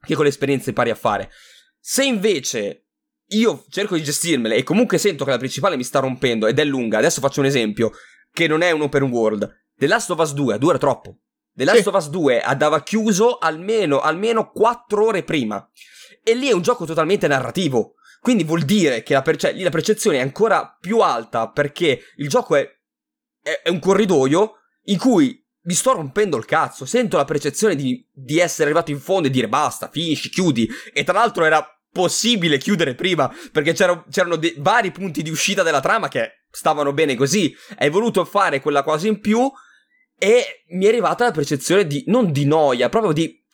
che 0.00 0.14
con 0.14 0.24
l'esperienza 0.24 0.68
impari 0.68 0.90
a 0.90 0.94
fare. 0.94 1.30
Se 1.80 2.04
invece 2.04 2.86
io 3.28 3.64
cerco 3.68 3.96
di 3.96 4.02
gestirmele 4.02 4.56
e 4.56 4.62
comunque 4.62 4.98
sento 4.98 5.24
che 5.24 5.30
la 5.30 5.38
principale 5.38 5.76
mi 5.76 5.84
sta 5.84 5.98
rompendo 5.98 6.46
ed 6.46 6.58
è 6.58 6.64
lunga, 6.64 6.98
adesso 6.98 7.20
faccio 7.20 7.40
un 7.40 7.46
esempio, 7.46 7.92
che 8.32 8.46
non 8.46 8.62
è 8.62 8.70
un 8.70 8.82
open 8.82 9.04
world. 9.04 9.64
The 9.74 9.86
Last 9.86 10.10
of 10.10 10.18
Us 10.18 10.32
2 10.32 10.58
dura 10.58 10.78
troppo. 10.78 11.18
The 11.52 11.64
Last 11.64 11.82
sì. 11.82 11.88
of 11.88 11.94
Us 11.94 12.08
2 12.08 12.40
andava 12.40 12.82
chiuso 12.82 13.38
almeno, 13.38 14.00
almeno 14.00 14.50
4 14.50 15.04
ore 15.04 15.24
prima. 15.24 15.68
E 16.22 16.34
lì 16.34 16.48
è 16.48 16.52
un 16.52 16.62
gioco 16.62 16.84
totalmente 16.84 17.26
narrativo. 17.26 17.94
Quindi 18.20 18.44
vuol 18.44 18.62
dire 18.62 19.02
che 19.02 19.14
la, 19.14 19.22
perce- 19.22 19.54
la 19.54 19.70
percezione 19.70 20.18
è 20.18 20.20
ancora 20.20 20.76
più 20.80 20.98
alta 20.98 21.48
perché 21.48 22.02
il 22.16 22.28
gioco 22.28 22.56
è, 22.56 22.68
è, 23.42 23.62
è 23.64 23.68
un 23.68 23.78
corridoio 23.78 24.54
in 24.84 24.98
cui 24.98 25.44
mi 25.62 25.74
sto 25.74 25.92
rompendo 25.92 26.36
il 26.36 26.44
cazzo. 26.44 26.86
Sento 26.86 27.16
la 27.16 27.24
percezione 27.24 27.76
di, 27.76 28.04
di, 28.12 28.38
essere 28.38 28.64
arrivato 28.64 28.90
in 28.90 29.00
fondo 29.00 29.28
e 29.28 29.30
dire 29.30 29.48
basta, 29.48 29.88
finisci, 29.88 30.30
chiudi. 30.30 30.68
E 30.92 31.04
tra 31.04 31.14
l'altro 31.14 31.44
era 31.44 31.64
possibile 31.90 32.58
chiudere 32.58 32.94
prima 32.94 33.32
perché 33.52 33.72
c'erano, 33.72 34.04
c'erano 34.10 34.36
de- 34.36 34.54
vari 34.58 34.90
punti 34.92 35.22
di 35.22 35.30
uscita 35.30 35.62
della 35.62 35.80
trama 35.80 36.08
che 36.08 36.44
stavano 36.50 36.92
bene 36.92 37.14
così. 37.16 37.54
Hai 37.76 37.90
voluto 37.90 38.24
fare 38.24 38.60
quella 38.60 38.82
cosa 38.82 39.06
in 39.06 39.20
più 39.20 39.50
e 40.18 40.64
mi 40.70 40.84
è 40.84 40.88
arrivata 40.88 41.24
la 41.24 41.30
percezione 41.30 41.86
di 41.86 42.04
non 42.06 42.32
di 42.32 42.44
noia, 42.44 42.88
proprio 42.88 43.12
di 43.12 43.44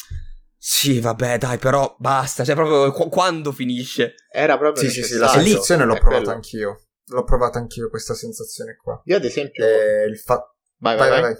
sì, 0.66 0.98
vabbè, 0.98 1.36
dai, 1.36 1.58
però 1.58 1.94
basta. 1.98 2.42
Cioè, 2.42 2.54
proprio 2.54 2.90
qu- 2.90 3.10
quando 3.10 3.52
finisce? 3.52 4.14
Era 4.32 4.56
proprio. 4.56 4.82
Sì, 4.82 4.88
sì, 4.88 5.02
sì, 5.02 5.18
la 5.18 5.28
sensazione 5.28 5.84
l'ho 5.84 5.92
provata 5.92 6.22
quello. 6.22 6.30
anch'io. 6.30 6.84
L'ho 7.08 7.22
provata 7.22 7.58
anch'io 7.58 7.90
questa 7.90 8.14
sensazione 8.14 8.74
qua. 8.74 8.98
Io, 9.04 9.16
ad 9.16 9.24
esempio. 9.26 9.62
Eh, 9.62 10.06
il 10.06 10.18
fa... 10.18 10.42
vai, 10.78 10.96
vai, 10.96 11.10
vai, 11.10 11.20
vai. 11.20 11.34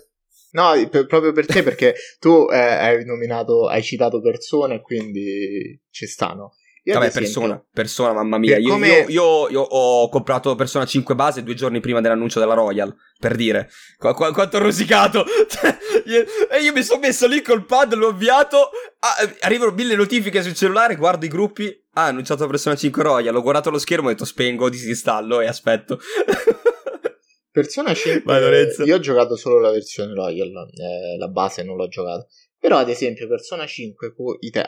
No, 0.51 0.89
per, 0.91 1.07
proprio 1.07 1.33
per 1.33 1.47
te, 1.47 1.63
perché 1.63 1.95
tu 2.21 2.49
eh, 2.53 2.59
hai 2.59 3.05
nominato, 3.07 3.67
hai 3.67 3.83
citato 3.83 4.21
persone, 4.21 4.83
quindi 4.83 5.83
ci 5.89 6.07
stanno. 6.07 6.57
Io 6.87 6.99
Vabbè, 6.99 7.13
persona, 7.13 7.65
persona, 7.73 8.13
mamma 8.13 8.37
mia. 8.37 8.59
Io, 8.59 8.69
come... 8.69 8.89
io, 8.89 9.09
io, 9.09 9.49
io, 9.49 9.61
ho 9.61 10.07
comprato 10.11 10.55
Persona 10.55 10.85
5 10.85 11.15
base 11.15 11.43
due 11.43 11.55
giorni 11.55 11.81
prima 11.81 12.03
dell'annuncio 12.03 12.41
della 12.41 12.53
Royal, 12.53 12.95
per 13.19 13.37
dire. 13.37 13.71
Qu- 13.97 14.13
qu- 14.13 14.35
quanto 14.35 14.59
ho 14.59 14.61
rosicato. 14.61 15.25
e 16.05 16.61
io 16.61 16.73
mi 16.75 16.83
sono 16.83 17.01
messo 17.01 17.27
lì 17.27 17.41
col 17.41 17.65
pad, 17.65 17.95
l'ho 17.95 18.09
avviato. 18.09 18.69
Ah, 18.99 19.15
arrivano 19.41 19.71
mille 19.71 19.97
notifiche 19.97 20.43
sul 20.43 20.53
cellulare, 20.53 20.97
guardo 20.97 21.25
i 21.25 21.29
gruppi. 21.29 21.75
Ah, 21.95 22.09
annunciato 22.09 22.47
Persona 22.47 22.77
5 22.77 23.03
Royal. 23.03 23.35
Ho 23.35 23.41
guardato 23.41 23.71
lo 23.71 23.79
schermo, 23.79 24.09
ho 24.09 24.11
detto 24.11 24.27
spengo, 24.27 24.69
disinstallo 24.69 25.41
e 25.41 25.47
aspetto. 25.47 25.99
Persona 27.51 27.95
5 27.95 28.23
Vai, 28.25 28.67
Io 28.85 28.97
ho 28.97 29.01
giocato 29.01 29.37
solo 29.37 29.59
la 29.59 29.71
versione 29.71 30.13
Royal, 30.13 30.49
eh, 30.49 31.17
la 31.17 31.29
base 31.29 31.63
non 31.63 31.77
l'ho 31.77 31.89
giocato. 31.89 32.27
Però, 32.59 32.77
ad 32.77 32.91
esempio, 32.91 33.27
Persona 33.27 33.65
5, 33.65 34.15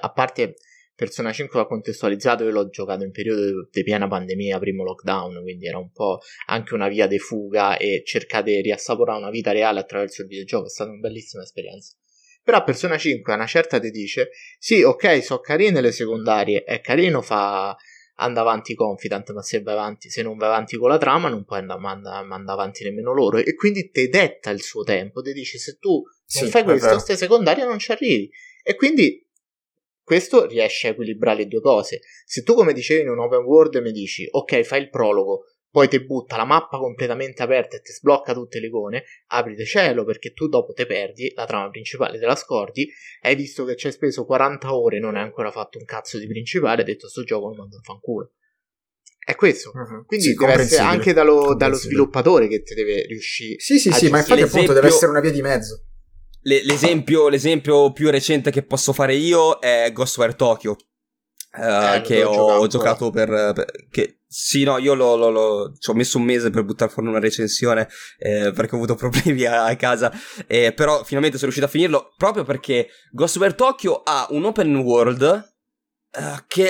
a 0.00 0.12
parte 0.12 0.54
Persona 0.96 1.30
5 1.30 1.60
va 1.60 1.66
contestualizzato, 1.66 2.42
io 2.44 2.50
l'ho 2.50 2.70
giocato 2.70 3.04
in 3.04 3.10
periodo 3.10 3.68
di 3.70 3.82
piena 3.82 4.08
pandemia, 4.08 4.58
primo 4.58 4.82
lockdown, 4.82 5.42
quindi 5.42 5.66
era 5.66 5.76
un 5.76 5.92
po' 5.92 6.20
anche 6.46 6.72
una 6.72 6.88
via 6.88 7.06
di 7.06 7.18
fuga 7.18 7.76
e 7.76 8.02
cercare 8.02 8.44
di 8.44 8.62
riassaporare 8.62 9.18
una 9.18 9.28
vita 9.28 9.52
reale 9.52 9.78
attraverso 9.78 10.22
il 10.22 10.28
videogioco, 10.28 10.66
è 10.66 10.70
stata 10.70 10.90
una 10.90 11.00
bellissima 11.00 11.42
esperienza. 11.42 11.92
Però 12.42 12.64
Persona 12.64 12.96
5 12.96 13.30
a 13.30 13.36
una 13.36 13.46
certa 13.46 13.78
ti 13.78 13.90
dice, 13.90 14.30
sì, 14.58 14.82
ok, 14.82 15.22
sono 15.22 15.40
carine 15.40 15.82
le 15.82 15.92
secondarie, 15.92 16.62
è 16.62 16.80
carino 16.80 17.20
fa 17.20 17.76
andare 18.18 18.48
avanti 18.48 18.74
confident, 18.74 19.32
ma 19.32 19.42
se 19.42 19.60
vai 19.60 19.74
avanti, 19.74 20.08
se 20.08 20.22
non 20.22 20.38
vai 20.38 20.48
avanti 20.48 20.78
con 20.78 20.88
la 20.88 20.96
trama 20.96 21.28
non 21.28 21.44
puoi 21.44 21.58
andare, 21.58 21.80
andare 21.84 22.42
avanti 22.46 22.84
nemmeno 22.84 23.12
loro. 23.12 23.36
E 23.36 23.54
quindi 23.54 23.90
ti 23.90 24.08
detta 24.08 24.48
il 24.50 24.62
suo 24.62 24.82
tempo, 24.82 25.20
ti 25.20 25.32
dice 25.32 25.58
se 25.58 25.76
tu 25.78 25.90
non 25.90 26.44
sì, 26.44 26.46
fai 26.46 26.62
questo, 26.62 26.88
queste 26.88 27.16
secondarie 27.16 27.64
non 27.64 27.78
ci 27.78 27.92
arrivi. 27.92 28.30
E 28.62 28.74
quindi 28.74 29.25
questo 30.06 30.46
riesce 30.46 30.86
a 30.86 30.90
equilibrare 30.92 31.38
le 31.38 31.46
due 31.48 31.60
cose. 31.60 31.98
Se 32.24 32.44
tu, 32.44 32.54
come 32.54 32.72
dicevi 32.72 33.02
in 33.02 33.08
un 33.08 33.18
open 33.18 33.40
world, 33.40 33.74
mi 33.78 33.90
dici, 33.90 34.24
ok, 34.30 34.62
fai 34.62 34.82
il 34.82 34.88
prologo, 34.88 35.46
poi 35.68 35.88
ti 35.88 35.98
butta 35.98 36.36
la 36.36 36.44
mappa 36.44 36.78
completamente 36.78 37.42
aperta 37.42 37.76
e 37.76 37.80
ti 37.80 37.90
sblocca 37.90 38.32
tutte 38.32 38.60
le 38.60 38.68
icone, 38.68 39.02
aprite 39.26 39.64
cielo 39.64 40.04
perché 40.04 40.32
tu 40.32 40.46
dopo 40.46 40.72
te 40.74 40.86
perdi 40.86 41.32
la 41.34 41.44
trama 41.44 41.70
principale, 41.70 42.20
te 42.20 42.24
la 42.24 42.36
scordi, 42.36 42.88
hai 43.22 43.34
visto 43.34 43.64
che 43.64 43.74
ci 43.74 43.88
hai 43.88 43.92
speso 43.92 44.24
40 44.24 44.76
ore 44.76 44.98
e 44.98 45.00
non 45.00 45.16
hai 45.16 45.22
ancora 45.22 45.50
fatto 45.50 45.78
un 45.78 45.84
cazzo 45.84 46.18
di 46.18 46.28
principale, 46.28 46.82
hai 46.82 46.86
detto 46.86 47.08
sto 47.08 47.24
gioco 47.24 47.48
non 47.48 47.56
mando 47.56 47.78
a 47.78 47.80
fanculo. 47.82 48.30
È 49.18 49.34
questo. 49.34 49.72
Uh-huh. 49.74 50.04
Quindi 50.06 50.26
sì, 50.26 50.34
deve 50.34 50.52
essere 50.52 50.82
anche 50.82 51.12
dallo, 51.12 51.56
dallo, 51.56 51.74
sviluppatore 51.74 52.46
che 52.46 52.62
ti 52.62 52.74
deve 52.74 53.06
riuscire. 53.06 53.58
Sì, 53.58 53.80
sì, 53.80 53.90
sì, 53.90 54.08
ma 54.08 54.18
infatti 54.18 54.42
appunto 54.42 54.72
deve 54.72 54.86
essere 54.86 55.10
una 55.10 55.18
via 55.18 55.32
di 55.32 55.42
mezzo 55.42 55.85
l'esempio, 56.46 57.28
l'esempio, 57.28 57.92
più 57.92 58.10
recente 58.10 58.50
che 58.50 58.62
posso 58.62 58.92
fare 58.92 59.14
io 59.14 59.58
è 59.58 59.90
Ghostwire 59.92 60.36
Tokyo. 60.36 60.76
Uh, 61.56 62.02
che 62.02 62.22
ho 62.22 62.66
giocato 62.66 63.08
per, 63.08 63.28
per, 63.54 63.64
che, 63.90 64.20
sì 64.26 64.62
no 64.62 64.76
io 64.76 64.92
lo, 64.92 65.16
lo, 65.16 65.30
lo, 65.30 65.72
ci 65.78 65.88
ho 65.88 65.94
messo 65.94 66.18
un 66.18 66.24
mese 66.24 66.50
per 66.50 66.64
buttare 66.64 66.90
fuori 66.90 67.08
una 67.08 67.18
recensione 67.18 67.88
eh, 68.18 68.52
perché 68.52 68.74
ho 68.74 68.76
avuto 68.76 68.92
problemi 69.00 69.44
a, 69.44 69.64
a 69.64 69.74
casa 69.74 70.12
eh, 70.46 70.74
però 70.74 71.02
finalmente 71.02 71.38
sono 71.38 71.50
riuscito 71.50 71.64
a 71.64 71.70
finirlo 71.70 72.12
proprio 72.18 72.44
perché 72.44 72.88
Ghostwire 73.10 73.54
Tokyo 73.54 74.02
ha 74.02 74.26
un 74.32 74.44
open 74.44 74.76
world 74.76 75.22
uh, 75.22 76.44
che 76.46 76.68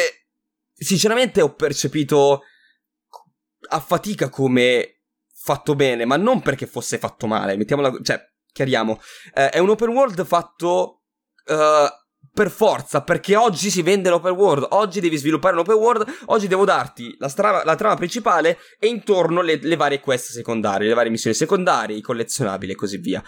sinceramente 0.73 1.41
ho 1.41 1.53
percepito 1.53 2.43
a 3.71 3.81
fatica 3.81 4.29
come 4.29 5.01
fatto 5.35 5.75
bene 5.75 6.05
ma 6.05 6.17
non 6.17 6.43
perché 6.43 6.69
fosse 6.69 6.99
fatto 6.99 7.27
male 7.27 7.57
mettiamola 7.57 7.99
cioè 8.05 8.25
chiariamo, 8.57 8.99
eh, 9.35 9.51
è 9.51 9.59
un 9.59 9.69
open 9.69 9.91
world 9.91 10.25
fatto 10.25 11.03
uh, 11.47 11.55
per 12.33 12.51
forza, 12.51 13.03
perché 13.03 13.37
oggi 13.37 13.69
si 13.69 13.83
vende 13.83 14.09
l'open 14.09 14.33
world, 14.33 14.67
oggi 14.71 15.01
devi 15.01 15.19
sviluppare 15.19 15.53
un 15.53 15.61
open 15.61 15.75
world, 15.75 16.07
oggi 16.27 16.49
devo 16.49 16.65
darti 16.65 17.15
la, 17.19 17.29
stra- 17.29 17.63
la 17.65 17.75
trama 17.75 17.97
principale 17.97 18.59
e 18.79 18.87
intorno 18.87 19.43
le, 19.43 19.59
le 19.61 19.77
varie 19.77 20.01
quest 20.01 20.31
secondarie, 20.31 20.89
le 20.89 20.95
varie 20.95 21.11
missioni 21.11 21.37
secondarie, 21.37 21.99
i 21.99 22.01
collezionabili 22.01 22.73
e 22.73 22.75
così 22.75 22.97
via. 22.97 23.23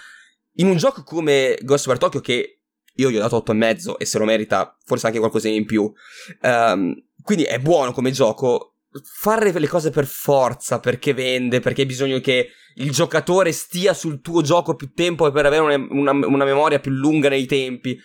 In 0.55 0.69
un 0.69 0.79
gioco 0.79 1.03
come 1.03 1.59
Ghostwire 1.63 1.99
Tokyo 1.99 2.21
che 2.21 2.61
io 2.95 3.11
gli 3.11 3.17
ho 3.17 3.21
dato 3.21 3.45
8,5 3.47 3.97
e 3.99 4.05
se 4.07 4.19
lo 4.19 4.25
merita 4.25 4.77
forse 4.85 5.07
anche 5.07 5.19
qualcosina 5.19 5.55
in 5.55 5.67
più. 5.67 5.93
Um, 6.41 6.95
quindi 7.23 7.45
è 7.45 7.59
buono 7.59 7.93
come 7.93 8.11
gioco. 8.11 8.78
Fare 9.03 9.53
le 9.53 9.67
cose 9.69 9.91
per 9.91 10.07
forza, 10.07 10.81
perché 10.81 11.13
vende, 11.13 11.61
perché 11.61 11.83
hai 11.83 11.87
bisogno 11.87 12.21
che 12.21 12.51
il 12.77 12.91
giocatore 12.91 13.53
stia 13.53 13.93
sul 13.93 14.21
tuo 14.21 14.43
gioco 14.43 14.75
più 14.75 14.93
tempo 14.93 15.31
per 15.31 15.47
avere 15.47 15.63
una, 15.63 15.77
una, 15.91 16.27
una 16.27 16.45
memoria 16.45 16.81
più 16.81 16.91
lunga 16.91 17.29
nei 17.29 17.47
tempi. 17.47 17.99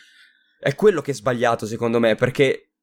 È 0.59 0.75
quello 0.75 1.01
che 1.01 1.11
è 1.11 1.13
sbagliato 1.13 1.65
secondo 1.65 1.99
me, 1.99 2.15
perché 2.15 2.73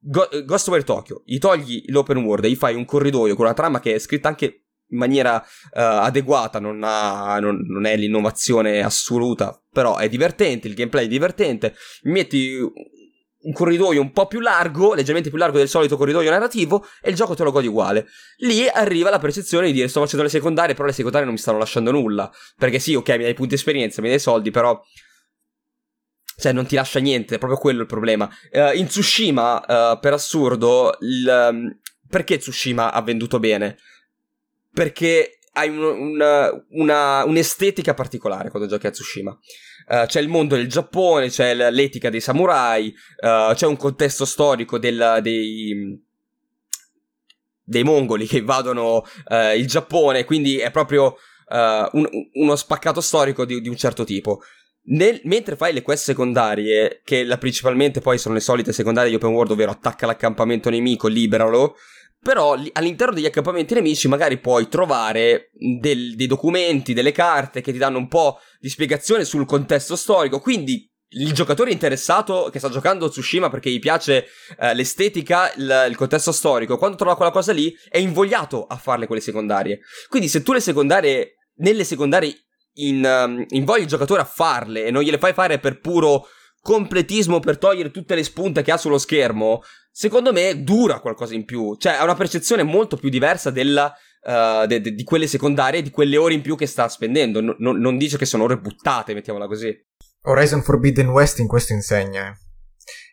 Go- 0.00 0.28
Ghostwire 0.44 0.84
Tokyo, 0.84 1.22
gli 1.24 1.38
togli 1.38 1.84
l'open 1.88 2.18
world 2.18 2.44
e 2.44 2.50
gli 2.50 2.56
fai 2.56 2.74
un 2.74 2.84
corridoio 2.84 3.34
con 3.34 3.46
una 3.46 3.54
trama 3.54 3.80
che 3.80 3.94
è 3.94 3.98
scritta 3.98 4.28
anche 4.28 4.68
in 4.90 4.98
maniera 4.98 5.36
uh, 5.36 5.80
adeguata, 5.80 6.60
non, 6.60 6.80
ha, 6.82 7.38
non, 7.40 7.58
non, 7.66 7.84
è 7.84 7.96
l'innovazione 7.96 8.80
assoluta, 8.80 9.60
però 9.70 9.96
è 9.96 10.08
divertente, 10.08 10.68
il 10.68 10.74
gameplay 10.74 11.04
è 11.04 11.08
divertente, 11.08 11.74
metti 12.04 12.58
un 13.48 13.54
corridoio 13.54 14.02
un 14.02 14.12
po' 14.12 14.26
più 14.26 14.40
largo, 14.40 14.92
leggermente 14.92 15.30
più 15.30 15.38
largo 15.38 15.56
del 15.56 15.68
solito 15.68 15.96
corridoio 15.96 16.30
narrativo, 16.30 16.86
e 17.00 17.08
il 17.08 17.16
gioco 17.16 17.34
te 17.34 17.44
lo 17.44 17.50
godi 17.50 17.66
uguale. 17.66 18.06
Lì 18.38 18.68
arriva 18.68 19.08
la 19.08 19.18
percezione 19.18 19.66
di 19.66 19.72
dire 19.72 19.88
sto 19.88 20.00
facendo 20.00 20.22
le 20.22 20.28
secondarie, 20.28 20.74
però 20.74 20.86
le 20.86 20.92
secondarie 20.92 21.24
non 21.24 21.34
mi 21.34 21.40
stanno 21.40 21.56
lasciando 21.56 21.90
nulla. 21.90 22.30
Perché 22.56 22.78
sì, 22.78 22.94
ok, 22.94 23.08
mi 23.16 23.22
dai 23.22 23.34
punti 23.34 23.54
esperienza, 23.54 24.02
mi 24.02 24.08
dai 24.10 24.18
soldi, 24.18 24.50
però... 24.50 24.78
Cioè, 26.40 26.52
non 26.52 26.66
ti 26.66 26.76
lascia 26.76 27.00
niente, 27.00 27.34
è 27.34 27.38
proprio 27.38 27.58
quello 27.58 27.80
il 27.80 27.86
problema. 27.86 28.30
Uh, 28.52 28.76
in 28.76 28.86
Tsushima, 28.86 29.92
uh, 29.92 29.98
per 29.98 30.12
assurdo, 30.12 30.96
il, 31.00 31.48
um, 31.50 31.80
perché 32.08 32.36
Tsushima 32.36 32.92
ha 32.92 33.02
venduto 33.02 33.40
bene? 33.40 33.76
Perché 34.72 35.38
hai 35.54 35.68
un, 35.68 35.82
una, 35.82 36.50
una, 36.70 37.24
un'estetica 37.24 37.94
particolare 37.94 38.50
quando 38.50 38.68
giochi 38.68 38.86
a 38.86 38.90
Tsushima. 38.90 39.36
Uh, 39.88 40.04
c'è 40.04 40.20
il 40.20 40.28
mondo 40.28 40.54
del 40.54 40.68
Giappone, 40.68 41.30
c'è 41.30 41.54
l'etica 41.54 42.10
dei 42.10 42.20
samurai, 42.20 42.94
uh, 43.22 43.54
c'è 43.54 43.66
un 43.66 43.76
contesto 43.76 44.26
storico 44.26 44.78
del, 44.78 45.20
dei, 45.22 45.98
dei 47.62 47.82
mongoli 47.84 48.26
che 48.26 48.38
invadono 48.38 48.96
uh, 48.98 49.56
il 49.56 49.66
Giappone, 49.66 50.24
quindi 50.24 50.58
è 50.58 50.70
proprio 50.70 51.16
un, 51.50 52.06
uno 52.34 52.56
spaccato 52.56 53.00
storico 53.00 53.46
di, 53.46 53.62
di 53.62 53.70
un 53.70 53.76
certo 53.76 54.04
tipo. 54.04 54.42
Nel, 54.90 55.20
mentre 55.24 55.56
fai 55.56 55.72
le 55.72 55.80
quest 55.80 56.04
secondarie, 56.04 57.00
che 57.02 57.26
principalmente 57.38 58.00
poi 58.00 58.18
sono 58.18 58.34
le 58.34 58.40
solite 58.40 58.74
secondarie 58.74 59.08
di 59.08 59.16
open 59.16 59.30
world, 59.30 59.52
ovvero 59.52 59.70
attacca 59.70 60.04
l'accampamento 60.04 60.68
nemico, 60.68 61.08
liberalo, 61.08 61.76
però 62.28 62.58
all'interno 62.74 63.14
degli 63.14 63.24
accampamenti 63.24 63.72
nemici 63.72 64.06
magari 64.06 64.36
puoi 64.36 64.68
trovare 64.68 65.48
del, 65.54 66.14
dei 66.14 66.26
documenti, 66.26 66.92
delle 66.92 67.10
carte 67.10 67.62
che 67.62 67.72
ti 67.72 67.78
danno 67.78 67.96
un 67.96 68.06
po' 68.06 68.38
di 68.60 68.68
spiegazione 68.68 69.24
sul 69.24 69.46
contesto 69.46 69.96
storico, 69.96 70.38
quindi 70.38 70.86
il 71.12 71.32
giocatore 71.32 71.70
interessato 71.70 72.50
che 72.52 72.58
sta 72.58 72.68
giocando 72.68 73.08
Tsushima 73.08 73.48
perché 73.48 73.70
gli 73.70 73.78
piace 73.78 74.26
uh, 74.58 74.74
l'estetica, 74.74 75.50
il, 75.54 75.86
il, 75.88 75.96
contesto 75.96 76.30
storico, 76.30 76.76
quando 76.76 76.98
trova 76.98 77.16
quella 77.16 77.30
cosa 77.30 77.54
lì 77.54 77.74
è 77.88 77.96
invogliato 77.96 78.66
a 78.66 78.76
farle 78.76 79.06
quelle 79.06 79.22
secondarie. 79.22 79.80
Quindi 80.10 80.28
se 80.28 80.42
tu 80.42 80.52
le 80.52 80.60
secondarie, 80.60 81.36
nelle 81.60 81.84
secondarie 81.84 82.36
in, 82.74 83.02
um, 83.06 83.42
invogli 83.48 83.80
il 83.80 83.86
giocatore 83.86 84.20
a 84.20 84.26
farle 84.26 84.84
e 84.84 84.90
non 84.90 85.02
gliele 85.02 85.16
fai 85.16 85.32
fare 85.32 85.58
per 85.58 85.80
puro 85.80 86.26
completismo 86.60 87.40
per 87.40 87.58
togliere 87.58 87.90
tutte 87.90 88.14
le 88.14 88.22
spunte 88.22 88.62
che 88.62 88.72
ha 88.72 88.76
sullo 88.76 88.98
schermo, 88.98 89.62
secondo 89.90 90.32
me 90.32 90.62
dura 90.62 91.00
qualcosa 91.00 91.34
in 91.34 91.44
più. 91.44 91.76
Cioè, 91.76 91.94
ha 91.94 92.04
una 92.04 92.14
percezione 92.14 92.62
molto 92.62 92.96
più 92.96 93.08
diversa 93.08 93.50
della, 93.50 93.92
uh, 94.22 94.66
de- 94.66 94.80
de- 94.80 94.94
di 94.94 95.04
quelle 95.04 95.26
secondarie, 95.26 95.82
di 95.82 95.90
quelle 95.90 96.16
ore 96.16 96.34
in 96.34 96.42
più 96.42 96.56
che 96.56 96.66
sta 96.66 96.88
spendendo. 96.88 97.40
No, 97.40 97.54
no, 97.58 97.72
non 97.72 97.96
dice 97.96 98.18
che 98.18 98.26
sono 98.26 98.44
ore 98.44 98.58
buttate, 98.58 99.14
mettiamola 99.14 99.46
così. 99.46 99.74
Horizon 100.22 100.62
Forbidden 100.62 101.08
West 101.08 101.38
in 101.38 101.46
questo 101.46 101.72
insegna. 101.72 102.36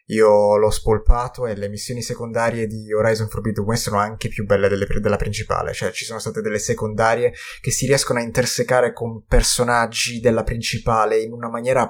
Io 0.09 0.57
l'ho 0.57 0.69
spolpato 0.69 1.47
e 1.47 1.55
le 1.55 1.67
missioni 1.67 2.03
secondarie 2.03 2.67
di 2.67 2.93
Horizon 2.93 3.27
Forbidden 3.27 3.63
West 3.63 3.83
sono 3.83 3.97
anche 3.97 4.27
più 4.27 4.45
belle 4.45 4.67
delle, 4.67 4.85
della 4.99 5.15
principale, 5.15 5.73
cioè 5.73 5.91
ci 5.91 6.05
sono 6.05 6.19
state 6.19 6.41
delle 6.41 6.59
secondarie 6.59 7.33
che 7.59 7.71
si 7.71 7.87
riescono 7.87 8.19
a 8.19 8.21
intersecare 8.21 8.93
con 8.93 9.23
personaggi 9.25 10.19
della 10.19 10.43
principale 10.43 11.19
in 11.21 11.31
una 11.31 11.49
maniera... 11.49 11.89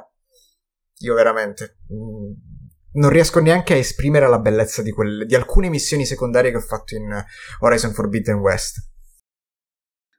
Io 1.00 1.14
veramente... 1.14 1.78
Mm, 1.94 2.54
non 2.96 3.10
riesco 3.10 3.40
neanche 3.40 3.74
a 3.74 3.78
esprimere 3.78 4.28
la 4.28 4.40
bellezza 4.40 4.82
di, 4.82 4.92
quelle, 4.92 5.26
di 5.26 5.36
alcune 5.36 5.70
missioni 5.70 6.06
secondarie 6.06 6.52
che 6.52 6.58
ho 6.58 6.62
fatto 6.62 6.96
in 6.96 7.24
Horizon 7.60 7.94
Forbidden 7.94 8.38
West. 8.38 8.90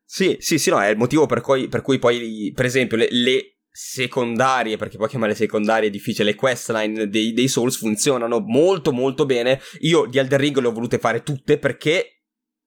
Sì, 0.05 0.37
sì, 0.41 0.59
sì, 0.59 0.70
no, 0.70 0.81
è 0.81 0.89
il 0.89 0.97
motivo 0.97 1.27
per 1.27 1.41
cui, 1.41 1.68
per 1.68 1.83
cui 1.83 1.99
poi, 1.99 2.53
per 2.55 2.64
esempio, 2.64 2.97
le, 2.97 3.09
le 3.11 3.57
secondarie, 3.70 4.77
perché 4.77 4.97
poi 4.97 5.09
chiamare 5.09 5.35
secondarie 5.35 5.89
è 5.89 5.93
difficile, 5.93 6.31
le 6.31 6.35
questline 6.35 7.09
dei, 7.09 7.33
dei 7.33 7.49
Souls 7.49 7.77
funzionano 7.77 8.41
molto 8.41 8.93
molto 8.93 9.27
bene. 9.27 9.61
Io 9.81 10.07
di 10.07 10.18
Elden 10.18 10.39
Ring 10.39 10.57
le 10.59 10.68
ho 10.68 10.72
volute 10.72 10.99
fare 10.99 11.22
tutte 11.22 11.59
perché 11.59 12.22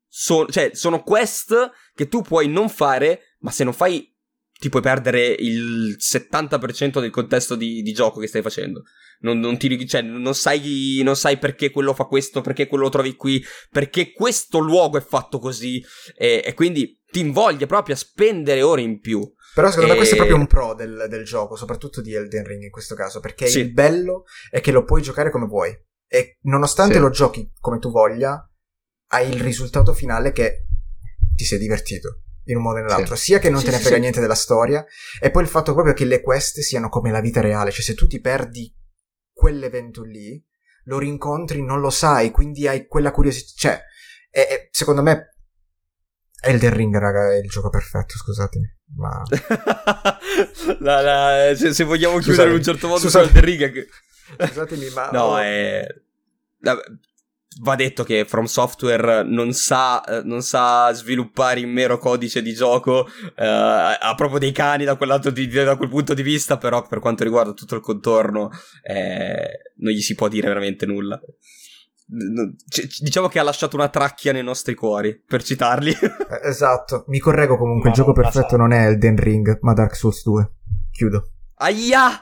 so, 0.08 0.46
cioè, 0.48 0.72
sono 0.74 1.02
quest 1.04 1.72
che 1.94 2.08
tu 2.08 2.22
puoi 2.22 2.48
non 2.48 2.68
fare, 2.68 3.36
ma 3.40 3.52
se 3.52 3.64
non 3.64 3.74
fai 3.74 4.16
ti 4.60 4.68
puoi 4.68 4.82
perdere 4.82 5.26
il 5.40 5.96
70% 5.98 7.00
del 7.00 7.12
contesto 7.12 7.56
di, 7.56 7.82
di 7.82 7.94
gioco 7.94 8.20
che 8.20 8.28
stai 8.28 8.42
facendo. 8.42 8.84
Non, 9.22 9.40
non, 9.40 9.58
ti, 9.58 9.88
cioè, 9.88 10.02
non, 10.02 10.36
sai, 10.36 11.00
non 11.02 11.16
sai 11.16 11.38
perché 11.38 11.72
quello 11.72 11.94
fa 11.94 12.04
questo, 12.04 12.42
perché 12.42 12.68
quello 12.68 12.84
lo 12.84 12.90
trovi 12.90 13.16
qui, 13.16 13.42
perché 13.72 14.12
questo 14.12 14.60
luogo 14.60 14.98
è 14.98 15.02
fatto 15.02 15.40
così. 15.40 15.82
E, 16.14 16.44
e 16.46 16.54
quindi 16.54 17.02
ti 17.10 17.22
invoglia 17.22 17.68
proprio 17.68 17.96
a 17.96 17.98
spendere 17.98 18.62
ore 18.62 18.82
in 18.82 19.00
più. 19.00 19.34
Però 19.56 19.70
secondo 19.70 19.88
e... 19.88 19.92
me 19.94 19.98
questo 19.98 20.16
è 20.16 20.18
proprio 20.18 20.38
un 20.38 20.48
pro 20.48 20.74
del, 20.74 21.06
del, 21.10 21.24
gioco, 21.24 21.56
soprattutto 21.56 22.02
di 22.02 22.14
Elden 22.14 22.44
Ring 22.44 22.64
in 22.64 22.70
questo 22.70 22.96
caso, 22.96 23.22
perché 23.22 23.48
sì. 23.48 23.60
il 23.60 23.72
bello 23.72 24.26
è 24.52 24.60
che 24.60 24.74
lo 24.74 24.84
puoi 24.84 25.02
giocare 25.02 25.32
come 25.32 25.48
vuoi. 25.48 25.74
E 26.06 26.38
nonostante 26.42 26.96
sì. 26.96 27.00
lo 27.00 27.10
giochi 27.12 27.50
come 27.62 27.80
tu 27.80 27.92
voglia, 27.92 28.46
hai 29.12 29.30
il 29.30 29.40
risultato 29.40 29.94
finale 29.94 30.34
che 30.34 30.66
ti 31.34 31.46
sei 31.46 31.60
divertito 31.60 32.24
in 32.52 32.58
un 32.58 32.64
modo 32.64 32.80
o 32.80 32.82
nell'altro, 32.82 33.16
sì. 33.16 33.26
sia 33.26 33.40
che 33.40 33.50
non 33.50 33.60
sì, 33.60 33.66
te 33.66 33.72
ne 33.72 33.80
frega 33.80 33.98
niente 33.98 34.20
della 34.20 34.36
storia, 34.36 34.86
e 35.20 35.32
poi 35.32 35.44
il 35.44 35.50
fatto 35.50 35.74
proprio 35.74 35.94
che 35.94 36.06
le 36.06 36.22
quest 36.22 36.60
siano 36.60 36.90
come 36.90 37.12
la 37.12 37.22
vita 37.22 37.42
reale, 37.42 37.72
cioè 37.72 37.84
se 37.84 37.94
tu 37.94 38.08
ti 38.08 38.20
perdi 38.20 38.74
quell'evento 39.32 40.04
lì, 40.04 40.44
lo 40.86 40.98
rincontri, 40.98 41.64
non 41.64 41.80
lo 41.80 41.90
sai, 41.90 42.32
quindi 42.32 42.68
hai 42.68 42.88
quella 42.88 43.12
curiosità, 43.12 43.52
cioè, 43.56 43.82
è, 44.30 44.48
è, 44.48 44.68
secondo 44.72 45.02
me 45.02 45.34
Elden 46.42 46.74
Ring, 46.74 46.98
raga, 46.98 47.34
è 47.34 47.38
il 47.38 47.50
gioco 47.50 47.70
perfetto, 47.70 48.16
scusatemi. 48.18 48.78
Ma... 48.96 49.24
la, 50.80 51.02
la, 51.02 51.56
se, 51.56 51.74
se, 51.74 51.84
vogliamo 51.84 52.18
chiudere 52.20 52.50
in 52.50 52.56
un 52.56 52.64
certo 52.64 52.88
modo 52.88 53.02
scusatemi, 53.02 53.32
su 53.32 53.38
Elden 53.38 53.72
Ring... 53.74 53.88
Scusatemi, 54.48 54.90
ma... 54.92 55.10
No, 55.12 55.40
è... 55.40 55.86
Va 57.62 57.76
detto 57.76 58.04
che 58.04 58.26
From 58.26 58.46
Software 58.46 59.24
non 59.24 59.54
sa, 59.54 60.04
non 60.24 60.42
sa 60.44 60.94
sviluppare 60.94 61.60
in 61.60 61.72
mero 61.72 61.98
codice 61.98 62.42
di 62.42 62.54
gioco, 62.54 63.08
eh, 63.36 63.46
ha 63.46 64.14
proprio 64.16 64.40
dei 64.40 64.52
cani 64.52 64.86
da 64.86 64.96
quel, 64.96 65.20
di, 65.34 65.48
da 65.48 65.76
quel, 65.76 65.90
punto 65.90 66.14
di 66.14 66.22
vista, 66.22 66.58
però 66.58 66.86
per 66.88 67.00
quanto 67.00 67.24
riguarda 67.24 67.54
tutto 67.54 67.76
il 67.76 67.82
contorno 67.82 68.50
eh, 68.84 69.74
non 69.78 69.92
gli 69.92 70.02
si 70.02 70.16
può 70.16 70.28
dire 70.28 70.48
veramente 70.48 70.86
nulla 70.86 71.20
diciamo 73.02 73.28
che 73.28 73.38
ha 73.38 73.44
lasciato 73.44 73.76
una 73.76 73.90
tracchia 73.90 74.32
nei 74.32 74.44
nostri 74.44 74.74
cuori, 74.74 75.16
per 75.16 75.44
citarli. 75.44 75.96
Eh, 76.30 76.48
esatto, 76.48 77.06
mi 77.08 77.18
correggo 77.18 77.58
comunque, 77.58 77.90
ma 77.90 77.90
il 77.90 77.96
gioco 77.96 78.14
perfetto 78.14 78.56
non 78.56 78.72
è 78.72 78.86
Elden 78.86 79.16
Ring, 79.16 79.58
ma 79.62 79.74
Dark 79.74 79.96
Souls 79.96 80.24
2. 80.24 80.52
Chiudo. 80.92 81.32
Aia! 81.56 82.22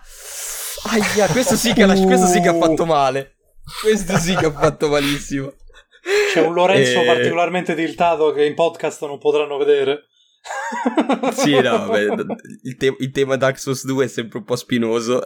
Aia, 0.84 1.28
questo 1.28 1.58
sì 1.58 1.74
che, 1.74 1.84
ha, 1.84 1.88
questo 1.88 2.26
sì 2.28 2.40
che 2.40 2.48
ha 2.48 2.58
fatto 2.58 2.86
male. 2.86 3.37
Questo 3.82 4.18
sì 4.18 4.36
che 4.36 4.46
ha 4.46 4.52
fatto 4.52 4.90
malissimo. 4.90 5.54
C'è 6.34 6.42
un 6.42 6.54
Lorenzo 6.54 7.02
e... 7.02 7.06
particolarmente 7.06 7.76
tiltato 7.76 8.32
che 8.32 8.46
in 8.46 8.56
podcast 8.56 9.06
non 9.06 9.20
potranno 9.20 9.58
vedere. 9.58 10.06
sì, 11.34 11.60
no, 11.60 11.88
beh, 11.90 12.08
il, 12.64 12.78
te- 12.78 12.96
il, 12.98 13.12
tema 13.12 13.36
Dark 13.36 13.60
Souls 13.60 13.86
2 13.86 14.06
è 14.06 14.08
sempre 14.08 14.38
un 14.38 14.46
po' 14.46 14.56
spinoso. 14.56 15.22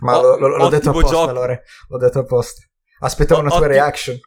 Ma 0.00 0.18
oh, 0.18 0.38
lo, 0.38 0.56
l'ho 0.56 0.68
detto 0.68 0.90
apposta, 0.90 1.10
gioco. 1.10 1.32
Lore. 1.32 1.62
L'ho 1.88 1.98
detto 1.98 2.18
apposta. 2.18 2.62
Aspettavo 3.00 3.40
una 3.40 3.50
tua 3.50 3.66
reaction. 3.66 4.18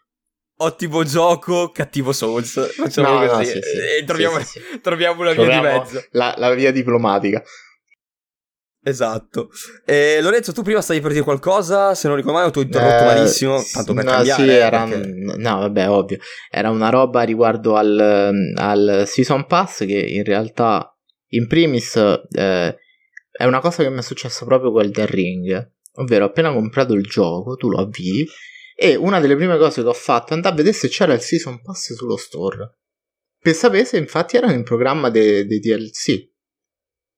Ottimo 0.56 1.04
gioco, 1.04 1.72
cattivo 1.72 2.14
Souls. 2.14 2.74
Facciamo 2.76 3.20
no, 3.20 3.28
così. 3.28 3.38
No, 3.38 3.44
sì, 3.44 3.60
sì, 3.62 3.78
e 4.00 4.04
troviamo, 4.06 4.40
sì, 4.40 4.62
troviamo 4.82 5.22
una 5.22 5.34
via 5.34 5.46
di 5.46 5.60
mezzo. 5.60 6.06
La, 6.12 6.34
la, 6.38 6.54
via 6.54 6.72
diplomatica. 6.72 7.44
Esatto. 8.84 9.50
Eh, 9.86 10.20
Lorenzo, 10.22 10.52
tu 10.52 10.62
prima 10.62 10.82
stavi 10.82 11.00
per 11.00 11.12
dire 11.12 11.24
qualcosa, 11.24 11.96
se 11.96 12.08
non 12.08 12.18
ricordo 12.18 12.38
male, 12.38 12.52
tu 12.52 12.60
hai 12.60 12.66
interrotto 12.66 13.04
eh, 13.04 13.16
malissimo, 13.16 13.64
tanto 13.72 13.94
per 13.94 14.04
no, 14.04 14.12
cambiare. 14.12 14.44
Sì, 14.44 14.50
era, 14.50 14.84
perché... 14.84 15.08
No, 15.38 15.60
vabbè, 15.60 15.90
ovvio. 15.90 16.18
Era 16.52 16.70
una 16.70 16.90
roba 16.90 17.24
riguardo 17.24 17.76
al, 17.76 18.54
al 18.56 19.04
Season 19.08 19.46
Pass 19.46 19.86
che 19.86 20.00
in 20.00 20.24
realtà, 20.26 20.96
in 21.30 21.48
primis, 21.48 21.96
eh, 21.96 22.78
è 23.32 23.46
una 23.46 23.60
cosa 23.62 23.84
che 23.84 23.90
mi 23.90 24.00
è 24.00 24.04
successa 24.04 24.46
proprio 24.46 24.72
con 24.72 24.92
The 24.92 25.06
Ring. 25.06 25.72
Ovvero, 25.96 26.26
appena 26.26 26.52
comprato 26.52 26.94
il 26.94 27.04
gioco, 27.04 27.56
tu 27.56 27.70
lo 27.70 27.80
avvii 27.80 28.28
e 28.76 28.96
una 28.96 29.20
delle 29.20 29.36
prime 29.36 29.58
cose 29.58 29.82
che 29.82 29.88
ho 29.88 29.94
fatto 29.94 30.32
è 30.32 30.36
andare 30.36 30.56
a 30.56 30.58
vedere 30.58 30.76
se 30.76 30.88
c'era 30.88 31.14
il 31.14 31.22
Season 31.22 31.62
Pass 31.62 31.94
sullo 31.94 32.18
store. 32.18 32.80
Per 33.40 33.54
sapere 33.54 33.86
se 33.86 33.98
infatti 33.98 34.36
erano 34.38 34.54
in 34.54 34.64
programma 34.64 35.10
dei 35.10 35.46
de 35.46 35.60
DLC. 35.60 36.32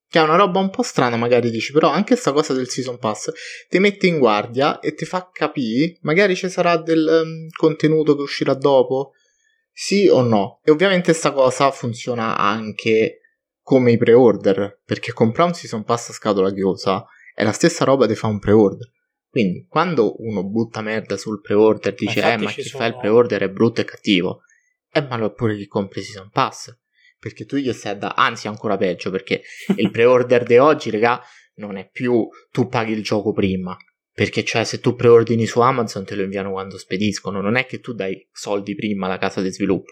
Che 0.08 0.18
è 0.20 0.22
una 0.22 0.36
roba 0.36 0.60
un 0.60 0.70
po' 0.70 0.82
strana, 0.82 1.16
magari 1.16 1.50
dici, 1.50 1.72
però 1.72 1.88
anche 1.88 2.12
questa 2.12 2.32
cosa 2.32 2.52
del 2.52 2.68
Season 2.68 2.98
Pass 2.98 3.32
ti 3.68 3.78
mette 3.80 4.06
in 4.06 4.18
guardia 4.18 4.78
e 4.78 4.94
ti 4.94 5.04
fa 5.04 5.28
capire, 5.32 5.98
magari 6.02 6.36
ci 6.36 6.48
sarà 6.48 6.76
del 6.76 7.22
um, 7.24 7.48
contenuto 7.56 8.14
che 8.14 8.22
uscirà 8.22 8.54
dopo, 8.54 9.12
sì 9.72 10.06
o 10.06 10.22
no. 10.22 10.60
E 10.62 10.70
ovviamente 10.70 11.10
questa 11.10 11.32
cosa 11.32 11.70
funziona 11.72 12.36
anche 12.36 13.20
come 13.62 13.90
i 13.90 13.98
pre-order, 13.98 14.80
perché 14.84 15.12
comprare 15.12 15.50
un 15.50 15.56
Season 15.56 15.82
Pass 15.82 16.10
a 16.10 16.12
scatola 16.12 16.52
chiusa 16.52 17.04
è 17.34 17.42
la 17.42 17.52
stessa 17.52 17.84
roba 17.84 18.06
di 18.06 18.14
fare 18.14 18.32
un 18.32 18.38
pre-order. 18.38 18.88
Quindi 19.28 19.66
quando 19.68 20.14
uno 20.22 20.44
butta 20.44 20.80
merda 20.80 21.16
sul 21.16 21.40
pre-order 21.40 21.94
dice 21.94 22.20
eh 22.20 22.38
ma 22.38 22.50
chi 22.50 22.62
sono... 22.62 22.82
fa 22.82 22.88
il 22.88 22.96
pre-order 22.96 23.42
è 23.42 23.50
brutto 23.50 23.82
e 23.82 23.84
cattivo, 23.84 24.42
eh 24.90 25.02
ma 25.02 25.16
lo 25.16 25.32
pure 25.32 25.56
chi 25.56 25.66
compra 25.66 26.00
il 26.00 26.06
season 26.06 26.30
pass. 26.30 26.74
Perché 27.26 27.44
tu 27.44 27.56
gli 27.56 27.72
stai 27.72 27.98
da... 27.98 28.14
Anzi 28.14 28.46
ancora 28.46 28.76
peggio 28.76 29.10
perché 29.10 29.42
il 29.78 29.90
pre-order 29.90 30.44
di 30.44 30.58
oggi, 30.58 30.90
raga, 30.90 31.20
non 31.56 31.76
è 31.76 31.90
più 31.90 32.28
tu 32.52 32.68
paghi 32.68 32.92
il 32.92 33.02
gioco 33.02 33.32
prima. 33.32 33.76
Perché 34.12 34.44
cioè 34.44 34.62
se 34.62 34.78
tu 34.78 34.94
preordini 34.94 35.44
su 35.44 35.58
Amazon 35.58 36.04
te 36.04 36.14
lo 36.14 36.22
inviano 36.22 36.52
quando 36.52 36.78
spediscono, 36.78 37.40
non 37.40 37.56
è 37.56 37.66
che 37.66 37.80
tu 37.80 37.94
dai 37.94 38.28
soldi 38.30 38.76
prima 38.76 39.06
alla 39.06 39.18
casa 39.18 39.42
di 39.42 39.50
sviluppo. 39.50 39.90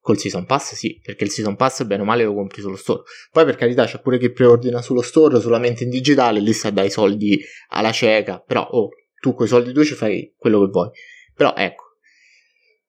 Col 0.00 0.16
Season 0.16 0.46
Pass 0.46 0.72
sì, 0.72 0.98
perché 1.02 1.24
il 1.24 1.30
Season 1.30 1.56
Pass 1.56 1.84
bene 1.84 2.00
o 2.00 2.04
male 2.06 2.24
lo 2.24 2.32
compri 2.32 2.62
sullo 2.62 2.76
store. 2.76 3.02
Poi 3.30 3.44
per 3.44 3.56
carità 3.56 3.84
c'è 3.84 4.00
pure 4.00 4.18
chi 4.18 4.32
preordina 4.32 4.80
sullo 4.80 5.02
store 5.02 5.42
solamente 5.42 5.84
in 5.84 5.90
digitale, 5.90 6.40
lì 6.40 6.54
sta 6.54 6.70
dai 6.70 6.88
soldi 6.88 7.38
alla 7.68 7.92
cieca, 7.92 8.40
però 8.40 8.66
oh, 8.66 8.88
tu 9.20 9.34
con 9.34 9.44
i 9.44 9.48
soldi 9.50 9.74
tu 9.74 9.84
ci 9.84 9.92
fai 9.92 10.32
quello 10.38 10.64
che 10.64 10.70
vuoi. 10.70 10.88
Però 11.34 11.52
ecco, 11.54 11.91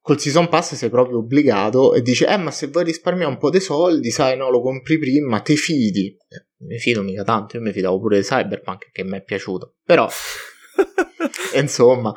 col 0.04 0.20
Season 0.20 0.50
Pass 0.50 0.76
sei 0.76 0.90
proprio 0.90 1.20
obbligato 1.20 1.94
e 1.94 2.02
dici, 2.02 2.26
eh 2.26 2.36
ma 2.36 2.52
se 2.52 2.68
vuoi 2.68 2.84
risparmiare 2.84 3.32
un 3.32 3.38
po' 3.38 3.50
dei 3.50 3.62
soldi, 3.62 4.12
sai 4.12 4.36
no, 4.36 4.50
lo 4.50 4.62
compri 4.62 5.00
prima, 5.00 5.40
ti 5.40 5.56
fidi. 5.56 6.08
Eh, 6.08 6.48
mi 6.68 6.78
fido 6.78 7.02
mica 7.02 7.24
tanto, 7.24 7.56
io 7.56 7.64
mi 7.64 7.72
fidavo 7.72 8.00
pure 8.02 8.18
di 8.18 8.24
Cyberpunk 8.24 8.92
che 8.92 9.04
mi 9.06 9.18
è 9.18 9.24
piaciuto. 9.24 9.76
Però, 9.82 10.06
insomma, 11.56 12.14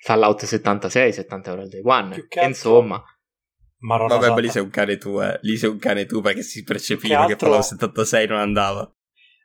Fallout 0.00 0.44
76, 0.44 1.12
70 1.12 1.50
euro 1.50 1.62
al 1.62 1.68
day 1.68 1.82
one. 1.84 2.28
Insomma... 2.46 3.02
Maronna 3.84 4.16
Vabbè, 4.16 4.32
ma 4.32 4.38
lì 4.38 4.48
sei 4.48 4.62
un 4.62 4.70
cane 4.70 4.96
tu, 4.96 5.20
eh. 5.20 5.38
Lì 5.42 5.56
sei 5.56 5.68
un 5.68 5.78
cane 5.78 6.06
tu 6.06 6.20
perché 6.20 6.42
si 6.42 6.62
percepiva 6.62 7.26
che, 7.26 7.32
altro, 7.32 7.36
che 7.36 7.44
Fallout 7.44 7.64
76 7.64 8.26
non 8.28 8.38
andava. 8.38 8.90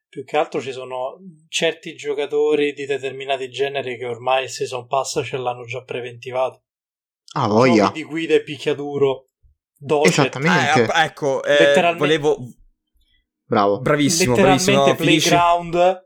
Più 0.08 0.24
che 0.24 0.38
altro 0.38 0.62
ci 0.62 0.72
sono 0.72 1.18
certi 1.50 1.96
giocatori 1.96 2.72
di 2.72 2.86
determinati 2.86 3.50
generi 3.50 3.98
che 3.98 4.06
ormai 4.06 4.44
il 4.44 4.50
Season 4.50 4.86
Pass 4.86 5.22
ce 5.24 5.38
l'hanno 5.38 5.66
già 5.66 5.82
preventivato. 5.84 6.67
Ah, 7.38 7.48
voglia. 7.48 7.86
Giochi 7.86 7.94
di 7.94 8.04
guida 8.04 8.34
e 8.36 8.44
picchiaduro. 8.44 9.26
Dolce. 9.78 10.10
Esattamente. 10.10 10.84
Eh, 10.84 11.04
ecco, 11.04 11.44
eh, 11.44 11.58
letteralmente, 11.60 11.98
volevo... 11.98 12.38
Bravo. 13.46 13.80
Bravissimo, 13.80 14.36
letteralmente 14.36 14.96
bravissimo. 14.96 14.96
Playground... 14.96 16.06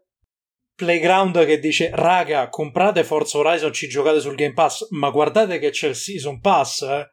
Playground 0.73 1.45
che 1.45 1.59
dice 1.59 1.91
raga 1.93 2.49
comprate 2.49 3.03
Forza 3.03 3.37
Horizon 3.37 3.71
ci 3.71 3.87
giocate 3.87 4.19
sul 4.19 4.33
Game 4.33 4.53
Pass 4.53 4.87
ma 4.91 5.11
guardate 5.11 5.59
che 5.59 5.69
c'è 5.69 5.89
il 5.89 5.95
Season 5.95 6.39
Pass 6.39 6.81
eh 6.81 7.07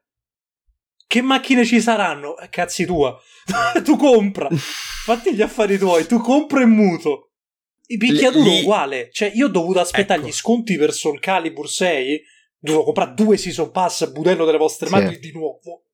che 1.09 1.23
macchine 1.23 1.65
ci 1.65 1.81
saranno? 1.81 2.37
Eh, 2.37 2.51
cazzi 2.51 2.85
tua. 2.85 3.19
tu 3.83 3.97
compra. 3.97 4.47
Fatti 4.53 5.35
gli 5.35 5.41
affari 5.41 5.79
tuoi, 5.79 6.07
tu 6.07 6.21
compra 6.21 6.61
e 6.61 6.67
muto. 6.67 7.31
I 7.87 7.97
picchiaduro 7.97 8.51
lì... 8.51 8.61
uguale. 8.61 9.09
Cioè, 9.11 9.33
io 9.35 9.47
ho 9.47 9.49
dovuto 9.49 9.81
aspettare 9.81 10.21
ecco. 10.21 10.29
gli 10.29 10.33
sconti 10.33 10.77
per 10.77 10.93
Soul 10.93 11.19
Calibur 11.19 11.67
6. 11.67 12.23
Dovevo 12.59 12.85
comprare 12.85 13.15
due 13.15 13.37
Season 13.37 13.71
Pass, 13.71 14.11
budello 14.11 14.45
delle 14.45 14.59
vostre 14.59 14.89
sì. 14.89 14.93
mani 14.93 15.19
di 15.19 15.33
nuovo. 15.33 15.85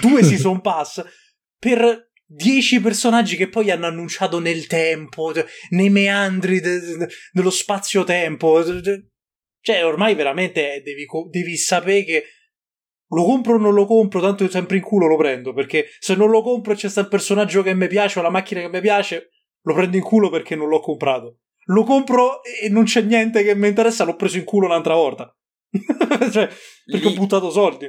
Due 0.00 0.22
Season 0.22 0.60
Pass 0.60 1.04
per 1.58 2.12
10 2.26 2.80
personaggi 2.80 3.36
che 3.36 3.48
poi 3.48 3.70
hanno 3.70 3.86
annunciato 3.86 4.38
nel 4.38 4.66
tempo, 4.66 5.32
nei 5.70 5.90
meandri 5.90 6.60
de- 6.60 6.80
de- 6.80 7.08
dello 7.32 7.50
spazio-tempo. 7.50 8.62
Cioè, 9.60 9.84
ormai 9.84 10.14
veramente 10.14 10.82
devi, 10.84 11.06
devi 11.30 11.56
sapere 11.56 12.04
che 12.04 12.24
lo 13.08 13.24
compro 13.24 13.54
o 13.54 13.58
non 13.58 13.74
lo 13.74 13.86
compro, 13.86 14.20
tanto 14.20 14.48
sempre 14.48 14.76
in 14.76 14.82
culo 14.82 15.06
lo 15.06 15.16
prendo, 15.16 15.52
perché 15.52 15.86
se 15.98 16.14
non 16.14 16.30
lo 16.30 16.42
compro 16.42 16.72
e 16.72 16.76
c'è 16.76 16.88
sta 16.88 17.00
il 17.00 17.08
personaggio 17.08 17.62
che 17.62 17.74
mi 17.74 17.86
piace 17.86 18.18
o 18.18 18.22
la 18.22 18.30
macchina 18.30 18.60
che 18.60 18.68
mi 18.68 18.80
piace, 18.80 19.30
lo 19.62 19.74
prendo 19.74 19.96
in 19.96 20.02
culo 20.02 20.30
perché 20.30 20.56
non 20.56 20.68
l'ho 20.68 20.80
comprato. 20.80 21.38
Lo 21.66 21.84
compro 21.84 22.42
e 22.42 22.68
non 22.68 22.84
c'è 22.84 23.02
niente 23.02 23.42
che 23.42 23.54
mi 23.54 23.68
interessa, 23.68 24.04
l'ho 24.04 24.16
preso 24.16 24.36
in 24.36 24.44
culo 24.44 24.66
un'altra 24.66 24.94
volta. 24.94 25.34
cioè, 26.32 26.48
perché 26.86 27.08
lì, 27.08 27.14
ho 27.14 27.18
buttato 27.18 27.50
soldi. 27.50 27.88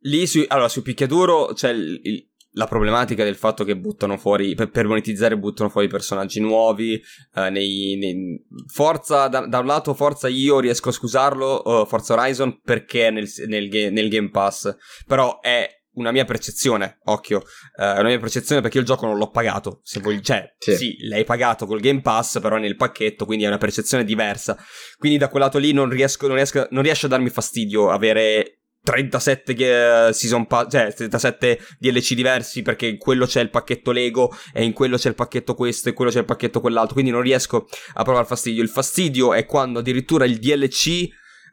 Lì, 0.00 0.26
su, 0.26 0.44
allora, 0.48 0.68
su 0.68 0.82
picchiaduro 0.82 1.52
c'è 1.54 1.70
il, 1.70 2.28
la 2.54 2.66
problematica 2.66 3.24
del 3.24 3.36
fatto 3.36 3.64
che 3.64 3.76
buttano 3.76 4.16
fuori 4.16 4.54
per, 4.54 4.70
per 4.70 4.86
monetizzare 4.86 5.38
buttano 5.38 5.68
fuori 5.68 5.88
personaggi 5.88 6.40
nuovi 6.40 7.00
uh, 7.34 7.50
nei, 7.50 7.96
nei, 7.96 8.44
Forza 8.72 9.28
da, 9.28 9.46
da, 9.46 9.58
un 9.58 9.66
lato 9.66 9.94
Forza 9.94 10.28
io 10.28 10.60
riesco 10.60 10.88
a 10.88 10.92
scusarlo 10.92 11.62
uh, 11.64 11.86
Forza 11.86 12.14
Horizon 12.14 12.60
perché 12.60 13.10
nel, 13.10 13.28
nel, 13.46 13.92
nel, 13.92 14.08
Game 14.08 14.30
Pass 14.30 14.74
però 15.06 15.40
è 15.40 15.68
una 15.94 16.12
mia 16.12 16.24
percezione, 16.24 16.98
occhio, 17.04 17.42
è 17.76 17.82
una 17.82 18.08
mia 18.08 18.18
percezione 18.18 18.60
perché 18.60 18.76
io 18.76 18.82
il 18.82 18.88
gioco 18.88 19.06
non 19.06 19.16
l'ho 19.16 19.30
pagato, 19.30 19.80
se 19.82 20.00
vuoi, 20.00 20.22
cioè, 20.22 20.54
sì. 20.58 20.76
sì, 20.76 20.96
l'hai 21.08 21.24
pagato 21.24 21.66
col 21.66 21.80
Game 21.80 22.00
Pass, 22.00 22.40
però 22.40 22.56
nel 22.56 22.76
pacchetto, 22.76 23.24
quindi 23.26 23.44
è 23.44 23.48
una 23.48 23.58
percezione 23.58 24.04
diversa. 24.04 24.56
Quindi 24.98 25.18
da 25.18 25.28
quel 25.28 25.42
lato 25.42 25.58
lì 25.58 25.72
non 25.72 25.88
riesco, 25.88 26.26
non 26.26 26.36
riesco, 26.36 26.66
non 26.70 26.82
riesce 26.82 27.06
a 27.06 27.08
darmi 27.08 27.30
fastidio 27.30 27.90
avere 27.90 28.60
37 28.84 29.52
uh, 29.52 30.12
season 30.12 30.46
pass, 30.46 30.70
cioè 30.70 30.92
37 30.92 31.58
DLC 31.78 32.12
diversi 32.12 32.60
perché 32.60 32.86
in 32.86 32.98
quello 32.98 33.24
c'è 33.24 33.40
il 33.40 33.48
pacchetto 33.48 33.92
Lego 33.92 34.30
e 34.52 34.62
in 34.62 34.74
quello 34.74 34.98
c'è 34.98 35.08
il 35.08 35.14
pacchetto 35.14 35.54
questo 35.54 35.88
e 35.88 35.94
quello 35.94 36.10
c'è 36.10 36.18
il 36.18 36.26
pacchetto 36.26 36.60
quell'altro, 36.60 36.92
quindi 36.92 37.10
non 37.10 37.22
riesco 37.22 37.66
a 37.94 38.02
provare 38.02 38.26
fastidio. 38.26 38.62
Il 38.62 38.68
fastidio 38.68 39.32
è 39.32 39.46
quando 39.46 39.78
addirittura 39.78 40.26
il 40.26 40.38
DLC 40.38 41.08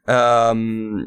um, 0.06 1.06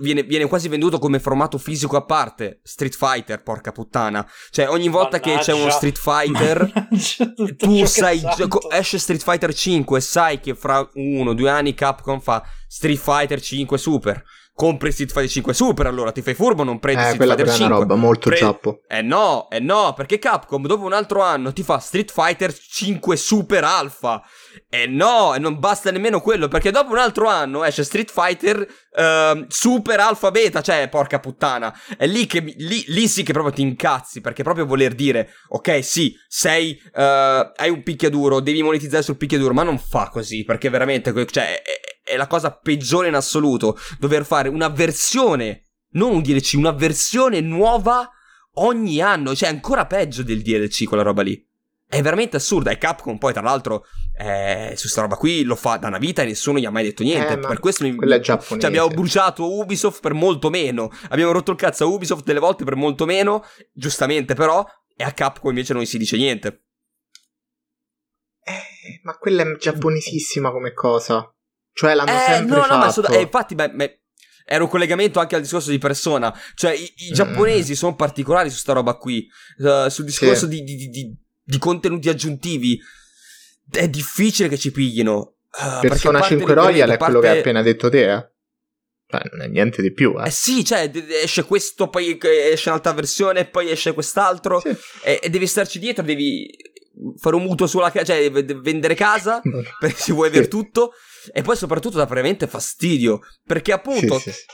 Viene, 0.00 0.22
viene, 0.22 0.46
quasi 0.46 0.68
venduto 0.68 0.98
come 0.98 1.18
formato 1.18 1.58
fisico 1.58 1.96
a 1.96 2.04
parte. 2.04 2.60
Street 2.62 2.96
Fighter, 2.96 3.42
porca 3.42 3.72
puttana. 3.72 4.26
Cioè, 4.50 4.68
ogni 4.68 4.88
volta 4.88 5.18
Mannaggia. 5.18 5.38
che 5.38 5.44
c'è 5.44 5.52
uno 5.52 5.70
Street 5.70 5.98
Fighter, 5.98 6.88
tu 7.56 7.84
sai, 7.84 8.22
esce 8.70 8.98
Street 8.98 9.22
Fighter 9.22 9.54
5, 9.54 10.00
sai 10.00 10.40
che 10.40 10.54
fra 10.54 10.88
uno 10.94 11.30
o 11.30 11.34
due 11.34 11.50
anni 11.50 11.74
Capcom 11.74 12.20
fa 12.20 12.42
Street 12.66 12.98
Fighter 12.98 13.40
5 13.40 13.78
Super 13.78 14.24
compri 14.58 14.90
Street 14.90 15.12
Fighter 15.12 15.30
5 15.30 15.54
Super 15.54 15.86
allora 15.86 16.10
ti 16.10 16.20
fai 16.20 16.34
furbo 16.34 16.64
non 16.64 16.80
prendi 16.80 17.00
eh, 17.00 17.12
Street 17.12 17.30
Fighter 17.30 17.48
5 17.48 17.64
è 17.64 17.68
una 17.68 17.78
roba 17.78 17.94
molto 17.94 18.28
Pre- 18.28 18.38
giappo 18.38 18.80
eh 18.88 19.02
no 19.02 19.48
eh 19.50 19.60
no 19.60 19.92
perché 19.94 20.18
Capcom 20.18 20.66
dopo 20.66 20.84
un 20.84 20.92
altro 20.92 21.22
anno 21.22 21.52
ti 21.52 21.62
fa 21.62 21.78
Street 21.78 22.10
Fighter 22.10 22.52
5 22.52 23.16
Super 23.16 23.62
Alpha 23.62 24.20
eh 24.68 24.86
no 24.86 25.34
e 25.34 25.38
non 25.38 25.58
basta 25.58 25.90
nemmeno 25.90 26.20
quello 26.20 26.48
perché 26.48 26.70
dopo 26.70 26.92
un 26.92 26.98
altro 26.98 27.28
anno 27.28 27.64
esce 27.64 27.84
Street 27.84 28.10
Fighter 28.10 28.58
uh, 28.58 29.44
Super 29.48 30.00
Alpha 30.00 30.30
Beta 30.30 30.60
cioè 30.60 30.88
porca 30.88 31.20
puttana 31.20 31.74
è 31.96 32.06
lì 32.06 32.26
che 32.26 32.40
lì, 32.40 32.84
lì, 32.88 33.08
sì 33.08 33.22
che 33.22 33.32
proprio 33.32 33.52
ti 33.52 33.62
incazzi 33.62 34.20
perché 34.20 34.42
proprio 34.42 34.66
voler 34.66 34.94
dire 34.94 35.30
ok 35.48 35.84
sì 35.84 36.14
sei 36.26 36.80
uh, 36.94 37.00
hai 37.00 37.70
un 37.70 37.82
picchiaduro 37.82 38.40
devi 38.40 38.62
monetizzare 38.62 39.02
sul 39.02 39.16
picchiaduro 39.16 39.54
ma 39.54 39.62
non 39.62 39.78
fa 39.78 40.08
così 40.10 40.44
perché 40.44 40.68
veramente 40.68 41.12
cioè 41.30 41.62
è, 41.62 41.88
è 42.08 42.16
la 42.16 42.26
cosa 42.26 42.50
peggiore 42.50 43.08
in 43.08 43.14
assoluto. 43.14 43.78
Dover 43.98 44.24
fare 44.24 44.48
una 44.48 44.68
versione, 44.68 45.66
non 45.92 46.12
un 46.12 46.22
DLC, 46.22 46.54
una 46.56 46.72
versione 46.72 47.40
nuova 47.40 48.10
ogni 48.54 49.00
anno. 49.00 49.34
Cioè, 49.34 49.48
è 49.48 49.52
ancora 49.52 49.86
peggio 49.86 50.22
del 50.22 50.42
DLC 50.42 50.84
quella 50.84 51.02
roba 51.02 51.22
lì. 51.22 51.46
È 51.90 52.02
veramente 52.02 52.36
assurda. 52.36 52.70
E 52.70 52.76
Capcom 52.76 53.16
poi, 53.16 53.32
tra 53.32 53.40
l'altro, 53.40 53.86
eh, 54.14 54.74
su 54.76 54.88
sta 54.88 55.00
roba 55.00 55.16
qui 55.16 55.42
lo 55.42 55.56
fa 55.56 55.78
da 55.78 55.88
una 55.88 55.96
vita 55.96 56.20
e 56.20 56.26
nessuno 56.26 56.58
gli 56.58 56.66
ha 56.66 56.70
mai 56.70 56.84
detto 56.84 57.02
niente. 57.02 57.32
Eh, 57.32 57.38
per 57.38 57.60
questo 57.60 57.84
mi... 57.84 57.94
Quella 57.94 58.16
è 58.16 58.20
giapponese. 58.20 58.60
Cioè, 58.60 58.68
abbiamo 58.68 58.88
bruciato 58.88 59.56
Ubisoft 59.58 60.00
per 60.00 60.12
molto 60.12 60.50
meno. 60.50 60.90
Abbiamo 61.08 61.32
rotto 61.32 61.52
il 61.52 61.56
cazzo 61.56 61.84
a 61.84 61.86
Ubisoft 61.86 62.24
delle 62.24 62.40
volte 62.40 62.64
per 62.64 62.76
molto 62.76 63.06
meno. 63.06 63.42
Giustamente, 63.72 64.34
però. 64.34 64.62
E 64.94 65.02
a 65.02 65.12
Capcom 65.12 65.50
invece 65.50 65.72
non 65.72 65.86
si 65.86 65.96
dice 65.96 66.18
niente. 66.18 66.64
Eh, 68.44 69.00
ma 69.04 69.16
quella 69.16 69.42
è 69.42 69.56
giapponesissima 69.56 70.50
come 70.50 70.74
cosa. 70.74 71.34
Cioè 71.72 71.94
l'hanno 71.94 72.10
eh, 72.10 72.24
sempre 72.26 72.56
no, 72.56 72.66
no, 72.66 72.90
fatto. 72.90 73.00
Ma 73.02 73.16
eh, 73.16 73.20
infatti, 73.22 73.54
beh, 73.54 73.70
beh, 73.70 74.02
era 74.44 74.64
un 74.64 74.68
collegamento 74.68 75.20
anche 75.20 75.36
al 75.36 75.42
discorso 75.42 75.70
di 75.70 75.78
persona. 75.78 76.36
Cioè, 76.54 76.72
i, 76.72 76.92
i 76.96 77.10
mm. 77.10 77.14
giapponesi 77.14 77.72
mm. 77.72 77.76
sono 77.76 77.94
particolari 77.94 78.50
su 78.50 78.56
sta 78.56 78.72
roba 78.72 78.94
qui. 78.94 79.26
Uh, 79.58 79.88
sul 79.88 80.04
discorso 80.04 80.46
sì. 80.46 80.48
di, 80.48 80.64
di, 80.64 80.76
di, 80.76 80.88
di, 80.88 81.18
contenuti 81.56 82.10
aggiuntivi. 82.10 82.78
È 83.70 83.88
difficile 83.88 84.48
che 84.48 84.58
ci 84.58 84.70
piglino. 84.70 85.36
Uh, 85.50 85.80
Persona 85.80 86.20
5 86.20 86.52
Royal 86.52 86.90
è 86.90 86.96
parte... 86.98 87.04
quello 87.04 87.20
che 87.20 87.28
hai 87.28 87.38
appena 87.38 87.62
detto 87.62 87.88
te, 87.88 88.12
eh? 88.12 88.30
Cioè, 89.10 89.22
non 89.32 89.40
è 89.40 89.48
niente 89.48 89.80
di 89.80 89.92
più, 89.92 90.14
eh. 90.18 90.26
Eh 90.26 90.30
sì, 90.30 90.62
cioè, 90.62 90.90
esce 91.22 91.44
questo, 91.44 91.88
poi 91.88 92.18
esce 92.20 92.68
un'altra 92.68 92.92
versione, 92.92 93.46
poi 93.46 93.70
esce 93.70 93.94
quest'altro. 93.94 94.60
Sì. 94.60 94.76
E, 95.02 95.20
e 95.22 95.30
devi 95.30 95.46
starci 95.46 95.78
dietro, 95.78 96.04
devi 96.04 96.46
fare 97.16 97.36
un 97.36 97.42
mutuo 97.42 97.66
sulla 97.66 97.90
casa, 97.90 98.12
cioè 98.12 98.30
vendere 98.30 98.94
casa, 98.94 99.40
se 99.94 100.12
vuoi 100.12 100.28
avere 100.28 100.48
tutto 100.48 100.92
e 101.32 101.42
poi 101.42 101.56
soprattutto 101.56 101.96
dà 101.96 102.06
veramente 102.06 102.46
fastidio, 102.46 103.20
perché 103.44 103.72
appunto... 103.72 104.18
Sì, 104.18 104.32
sì. 104.32 104.44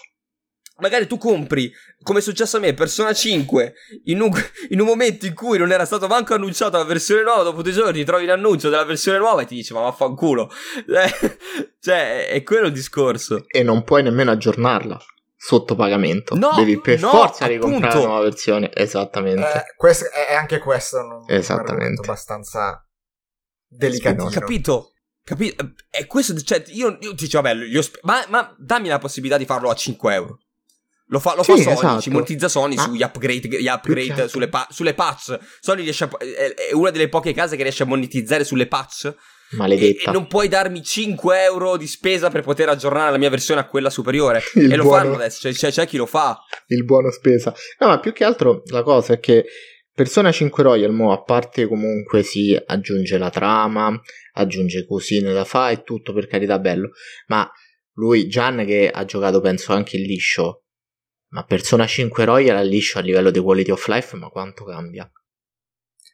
Magari 0.78 1.06
tu 1.06 1.18
compri, 1.18 1.72
come 2.02 2.18
è 2.18 2.22
successo 2.22 2.56
a 2.56 2.60
me, 2.60 2.74
Persona 2.74 3.12
5, 3.12 3.74
in 4.04 4.20
un, 4.20 4.30
in 4.70 4.80
un, 4.80 4.86
momento 4.86 5.24
in 5.24 5.34
cui 5.34 5.56
non 5.56 5.70
era 5.70 5.84
stato 5.84 6.08
manco 6.08 6.34
annunciata 6.34 6.78
la 6.78 6.84
versione 6.84 7.22
nuova, 7.22 7.44
dopo 7.44 7.62
due 7.62 7.70
giorni 7.70 8.02
trovi 8.04 8.26
l'annuncio 8.26 8.70
della 8.70 8.84
versione 8.84 9.18
nuova 9.18 9.42
e 9.42 9.46
ti 9.46 9.54
dici 9.54 9.72
ma 9.72 9.80
vaffanculo. 9.80 10.50
Eh, 10.94 11.38
cioè, 11.80 12.28
è 12.28 12.42
quello 12.42 12.66
il 12.66 12.72
discorso. 12.72 13.44
E 13.46 13.62
non 13.62 13.84
puoi 13.84 14.02
nemmeno 14.02 14.30
aggiornarla 14.30 14.98
sotto 15.44 15.74
pagamento. 15.74 16.34
No, 16.36 16.52
Devi 16.56 16.80
per 16.80 16.98
no, 17.00 17.10
forza 17.10 17.46
ricomprare 17.46 17.98
la 17.98 18.06
nuova 18.06 18.22
versione. 18.22 18.70
Esattamente. 18.72 19.42
Eh, 19.52 19.74
questo, 19.76 20.06
è 20.10 20.34
anche 20.34 20.58
questo 20.58 20.98
un, 20.98 21.24
Esattamente. 21.28 22.00
un 22.00 22.04
abbastanza 22.04 22.88
delicato. 23.68 24.26
Capito? 24.26 24.94
Capito? 25.22 25.74
E 25.90 26.06
questo, 26.06 26.38
cioè, 26.40 26.62
io, 26.68 26.96
io 27.00 27.14
ti 27.14 27.24
dicevo, 27.24 27.42
vabbè, 27.42 27.82
sp- 27.82 28.00
ma, 28.02 28.24
ma, 28.28 28.54
dammi 28.58 28.88
la 28.88 28.98
possibilità 28.98 29.36
di 29.36 29.44
farlo 29.44 29.68
a 29.68 29.74
5 29.74 30.14
euro. 30.14 30.38
Lo 31.14 31.20
fa, 31.20 31.36
lo 31.36 31.44
sì, 31.44 31.52
fa 31.52 31.62
Sony, 31.62 31.76
esatto. 31.76 32.00
ci 32.00 32.10
monetizza 32.10 32.48
Sony 32.48 32.74
ma 32.74 32.82
sugli 32.82 33.02
upgrade, 33.02 33.46
gli 33.46 33.68
upgrade 33.68 34.26
sulle, 34.26 34.48
pa- 34.48 34.66
sulle, 34.68 34.94
patch. 34.94 35.38
Sony 35.60 35.82
riesce 35.82 36.02
a, 36.02 36.10
è 36.18 36.72
una 36.72 36.90
delle 36.90 37.08
poche 37.08 37.32
case 37.32 37.54
che 37.54 37.62
riesce 37.62 37.84
a 37.84 37.86
monetizzare 37.86 38.42
sulle 38.42 38.66
patch. 38.66 39.14
Maledetta. 39.50 40.06
E, 40.06 40.10
e, 40.10 40.12
non 40.12 40.26
puoi 40.26 40.48
darmi 40.48 40.82
5 40.82 41.42
euro 41.44 41.76
di 41.76 41.86
spesa 41.86 42.30
per 42.30 42.42
poter 42.42 42.68
aggiornare 42.68 43.12
la 43.12 43.18
mia 43.18 43.30
versione 43.30 43.60
a 43.60 43.68
quella 43.68 43.90
superiore. 43.90 44.42
Il 44.54 44.72
e 44.72 44.76
buono, 44.76 44.82
lo 44.82 44.90
fanno 44.90 45.14
adesso, 45.14 45.40
cioè, 45.40 45.52
c'è, 45.52 45.70
c'è 45.70 45.86
chi 45.86 45.98
lo 45.98 46.06
fa. 46.06 46.36
Il 46.66 46.84
buono 46.84 47.12
spesa. 47.12 47.54
No, 47.78 47.86
ma 47.86 48.00
più 48.00 48.12
che 48.12 48.24
altro 48.24 48.62
la 48.72 48.82
cosa 48.82 49.12
è 49.12 49.20
che 49.20 49.44
Persona 49.94 50.32
5 50.32 50.64
Royal, 50.64 50.92
mo, 50.92 51.12
a 51.12 51.22
parte 51.22 51.68
comunque 51.68 52.24
si 52.24 52.60
aggiunge 52.66 53.18
la 53.18 53.30
trama, 53.30 53.96
aggiunge 54.32 54.84
cosine 54.84 55.32
da 55.32 55.44
fare 55.44 55.74
e 55.74 55.82
tutto 55.84 56.12
per 56.12 56.26
carità 56.26 56.58
bello, 56.58 56.90
ma 57.28 57.48
lui, 57.92 58.26
Gian, 58.26 58.64
che 58.66 58.90
ha 58.90 59.04
giocato 59.04 59.40
penso 59.40 59.72
anche 59.72 59.96
il 59.96 60.02
liscio, 60.02 60.63
ma 61.34 61.42
Persona 61.42 61.84
5 61.84 62.24
Royal 62.24 62.56
al 62.56 62.68
liscio 62.68 62.98
a 62.98 63.00
livello 63.02 63.32
di 63.32 63.40
quality 63.40 63.72
of 63.72 63.86
life, 63.88 64.16
ma 64.16 64.28
quanto 64.28 64.64
cambia? 64.64 65.10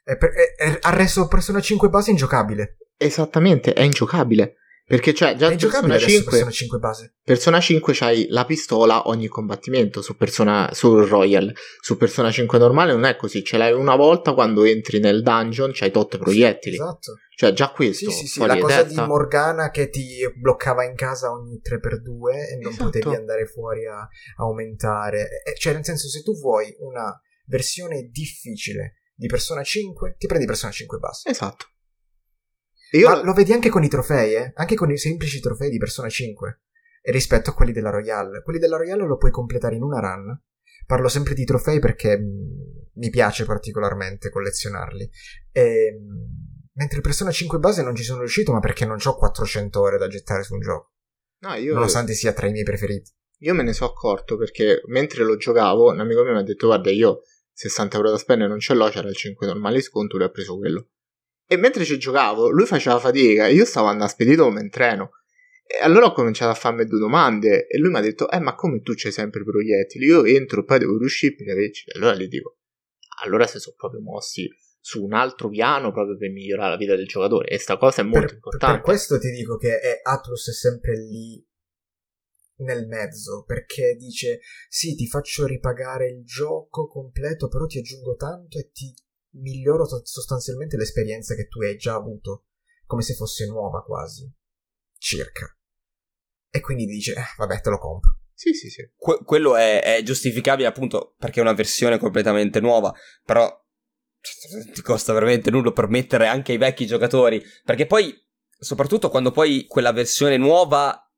È 0.03 0.17
per, 0.17 0.31
è, 0.31 0.55
è, 0.57 0.79
ha 0.81 0.91
reso 0.95 1.29
Persona 1.29 1.61
5 1.61 1.91
base 1.91 2.11
ingiocabile. 2.11 2.79
Esattamente, 2.97 3.75
è 3.75 3.83
ingiocabile. 3.83 4.55
Perché 4.87 5.13
cioè 5.13 5.37
già 5.37 5.53
in 5.53 5.59
Persona 5.59 5.99
5, 5.99 6.31
Persona 6.31 6.51
5 6.51 6.79
base. 6.79 7.15
Persona 7.23 7.61
5 7.61 7.93
c'hai 7.95 8.27
la 8.31 8.45
pistola 8.47 9.09
ogni 9.09 9.29
combattimento 9.29 10.01
su 10.01 10.17
Persona 10.17 10.71
su 10.73 11.05
Royal. 11.05 11.53
Su 11.81 11.99
Persona 11.99 12.33
5 12.33 12.59
normale 12.59 12.93
non 12.93 13.05
è 13.05 13.15
così, 13.15 13.45
ce 13.45 13.59
l'hai 13.59 13.73
una 13.73 13.97
volta 13.97 14.33
quando 14.33 14.65
entri 14.65 15.01
nel 15.01 15.23
dungeon, 15.23 15.71
c'hai 15.75 15.91
tot 15.91 16.17
proiettili. 16.17 16.77
Esatto. 16.77 17.13
Cioè 17.41 17.55
già 17.55 17.71
questo. 17.71 18.11
Sì, 18.11 18.19
sì, 18.19 18.27
sì, 18.27 18.45
la 18.45 18.59
cosa 18.59 18.83
di 18.83 18.95
Morgana 18.97 19.71
che 19.71 19.89
ti 19.89 20.19
bloccava 20.37 20.85
in 20.85 20.95
casa 20.95 21.33
ogni 21.33 21.59
3x2 21.65 22.35
e 22.35 22.59
non 22.61 22.71
esatto. 22.71 22.91
potevi 22.91 23.15
andare 23.15 23.47
fuori 23.47 23.87
a, 23.87 23.99
a 23.99 24.09
aumentare. 24.37 25.27
cioè 25.57 25.73
nel 25.73 25.83
senso 25.83 26.07
se 26.09 26.23
tu 26.23 26.39
vuoi 26.39 26.77
una 26.81 27.19
versione 27.47 28.11
difficile 28.11 28.97
di 29.15 29.27
Persona 29.27 29.63
5, 29.63 30.17
ti 30.19 30.27
prendi 30.27 30.45
Persona 30.45 30.71
5 30.71 30.99
base. 30.99 31.31
Esatto. 31.31 31.65
Io... 32.91 33.09
Ma 33.09 33.23
lo 33.23 33.33
vedi 33.33 33.55
anche 33.55 33.71
con 33.71 33.85
i 33.85 33.89
trofei, 33.89 34.35
eh? 34.35 34.53
Anche 34.57 34.75
con 34.75 34.91
i 34.91 34.99
semplici 34.99 35.41
trofei 35.41 35.71
di 35.71 35.79
Persona 35.79 36.11
5. 36.11 36.61
rispetto 37.05 37.49
a 37.49 37.55
quelli 37.55 37.73
della 37.73 37.89
Royale. 37.89 38.43
Quelli 38.43 38.59
della 38.59 38.77
Royale 38.77 39.07
lo 39.07 39.17
puoi 39.17 39.31
completare 39.31 39.77
in 39.77 39.83
una 39.83 40.01
run. 40.01 40.39
Parlo 40.85 41.09
sempre 41.09 41.33
di 41.33 41.47
trofei 41.47 41.79
perché 41.79 42.19
mm, 42.19 42.97
mi 42.97 43.09
piace 43.09 43.47
particolarmente 43.47 44.29
collezionarli. 44.29 45.11
E, 45.53 45.99
mm, 45.99 46.50
Mentre 46.73 47.01
Persona 47.01 47.31
5 47.31 47.59
base 47.59 47.83
non 47.83 47.95
ci 47.95 48.05
sono 48.05 48.21
riuscito, 48.21 48.53
ma 48.53 48.61
perché 48.61 48.85
non 48.87 48.99
ho 49.03 49.17
400 49.17 49.81
ore 49.81 49.99
da 49.99 50.09
gettare 50.09 50.43
su 50.43 50.55
un 50.55 50.61
gioco. 50.61 50.93
No, 51.41 51.55
io... 51.55 51.75
Nonostante 51.75 52.15
sia 52.15 52.33
tra 52.33 52.47
i 52.47 52.53
miei 52.53 52.65
preferiti. 52.65 53.11
Io 53.43 53.55
me 53.55 53.63
ne 53.63 53.73
sono 53.73 53.91
accorto 53.91 54.37
perché 54.37 54.83
mentre 54.87 55.25
lo 55.25 55.37
giocavo, 55.37 55.91
un 55.91 56.01
amico 56.01 56.23
mio 56.23 56.33
mi 56.33 56.39
ha 56.39 56.43
detto: 56.43 56.67
Guarda, 56.67 56.91
io 56.91 57.23
60 57.53 57.97
euro 57.97 58.11
da 58.11 58.19
spendere 58.19 58.51
non 58.51 58.61
ce 58.61 58.75
l'ho, 58.75 58.89
c'era 58.91 59.09
il 59.09 59.17
5 59.17 59.47
normale 59.47 59.81
sconto, 59.81 60.17
lui 60.17 60.27
ha 60.27 60.31
preso 60.31 60.59
quello. 60.59 60.89
E 61.47 61.57
mentre 61.57 61.85
ci 61.85 61.99
giocavo, 61.99 62.51
lui 62.51 62.67
faceva 62.67 62.99
fatica 62.99 63.47
e 63.47 63.55
io 63.55 63.65
stavo 63.65 63.87
andando 63.87 64.13
spedito 64.13 64.45
come 64.45 64.61
in 64.61 64.71
treno. 64.71 65.13
E 65.67 65.83
allora 65.83 66.07
ho 66.07 66.13
cominciato 66.13 66.51
a 66.51 66.55
farmi 66.55 66.85
due 66.85 66.99
domande 66.99 67.67
e 67.67 67.79
lui 67.79 67.91
mi 67.91 67.97
ha 67.97 68.03
detto: 68.03 68.31
Eh, 68.31 68.41
ma 68.41 68.55
come 68.55 68.83
tu 68.83 68.93
c'hai 68.95 69.13
sempre 69.13 69.43
proiettili? 69.43 70.05
Io 70.05 70.25
entro, 70.25 70.65
poi 70.65 70.79
devo 70.79 70.99
riuscire 70.99 71.35
per 71.35 71.49
averci. 71.49 71.89
E 71.89 71.93
allora 71.97 72.15
gli 72.15 72.29
dico: 72.29 72.59
Allora 73.25 73.47
se 73.47 73.59
sono 73.59 73.75
proprio 73.77 74.01
mossi 74.03 74.49
su 74.81 75.05
un 75.05 75.13
altro 75.13 75.49
piano 75.49 75.93
proprio 75.93 76.17
per 76.17 76.31
migliorare 76.31 76.71
la 76.71 76.77
vita 76.77 76.97
del 76.97 77.07
giocatore. 77.07 77.49
E 77.49 77.59
sta 77.59 77.77
cosa 77.77 78.01
è 78.01 78.05
molto 78.05 78.27
per, 78.27 78.35
importante. 78.35 78.77
Per 78.77 78.85
questo 78.85 79.19
ti 79.19 79.31
dico 79.31 79.57
che 79.57 79.79
è, 79.79 80.01
Atlus 80.03 80.49
è 80.49 80.53
sempre 80.53 80.97
lì 80.97 81.47
nel 82.61 82.87
mezzo 82.87 83.45
perché 83.47 83.95
dice 83.97 84.41
sì 84.69 84.95
ti 84.95 85.07
faccio 85.07 85.47
ripagare 85.47 86.09
il 86.09 86.25
gioco 86.25 86.87
completo 86.89 87.49
però 87.49 87.65
ti 87.65 87.79
aggiungo 87.79 88.17
tanto 88.17 88.59
e 88.59 88.71
ti 88.71 88.95
miglioro 89.37 89.87
sostanzialmente 90.03 90.77
l'esperienza 90.77 91.35
che 91.35 91.49
tu 91.49 91.63
hai 91.63 91.77
già 91.77 91.95
avuto 91.95 92.49
come 92.85 93.01
se 93.01 93.15
fosse 93.15 93.47
nuova 93.47 93.83
quasi 93.83 94.31
circa 94.99 95.47
e 96.51 96.61
quindi 96.61 96.85
dice 96.85 97.15
eh, 97.15 97.25
vabbè 97.39 97.61
te 97.61 97.71
lo 97.71 97.79
compro 97.79 98.19
sì 98.35 98.53
sì 98.53 98.69
sì 98.69 98.91
que- 98.95 99.23
quello 99.25 99.57
è, 99.57 99.83
è 99.83 100.03
giustificabile 100.03 100.69
appunto 100.69 101.15
perché 101.17 101.39
è 101.39 101.43
una 101.43 101.55
versione 101.55 101.99
completamente 101.99 102.61
nuova 102.61 102.93
però 103.25 103.49
ti 104.73 104.83
costa 104.83 105.13
veramente 105.13 105.51
nulla 105.51 105.73
per 105.73 105.89
mettere 105.89 106.27
anche 106.27 106.53
ai 106.53 106.59
vecchi 106.59 106.87
giocatori 106.87 107.43
perché 107.65 107.87
poi 107.87 108.15
soprattutto 108.59 109.09
quando 109.09 109.31
poi 109.31 109.65
quella 109.67 109.93
versione 109.93 110.37
nuova 110.37 111.11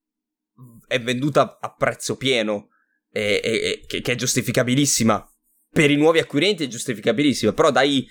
è 0.87 1.01
venduta 1.01 1.59
a 1.61 1.75
prezzo 1.75 2.17
pieno, 2.17 2.69
e, 3.11 3.41
e, 3.43 3.85
che, 3.87 4.01
che, 4.01 4.13
è 4.13 4.15
giustificabilissima. 4.15 5.27
Per 5.71 5.91
i 5.91 5.97
nuovi 5.97 6.19
acquirenti 6.19 6.65
è 6.65 6.69
giustificabilissima, 6.69 7.53
però 7.53 7.71
dai... 7.71 8.07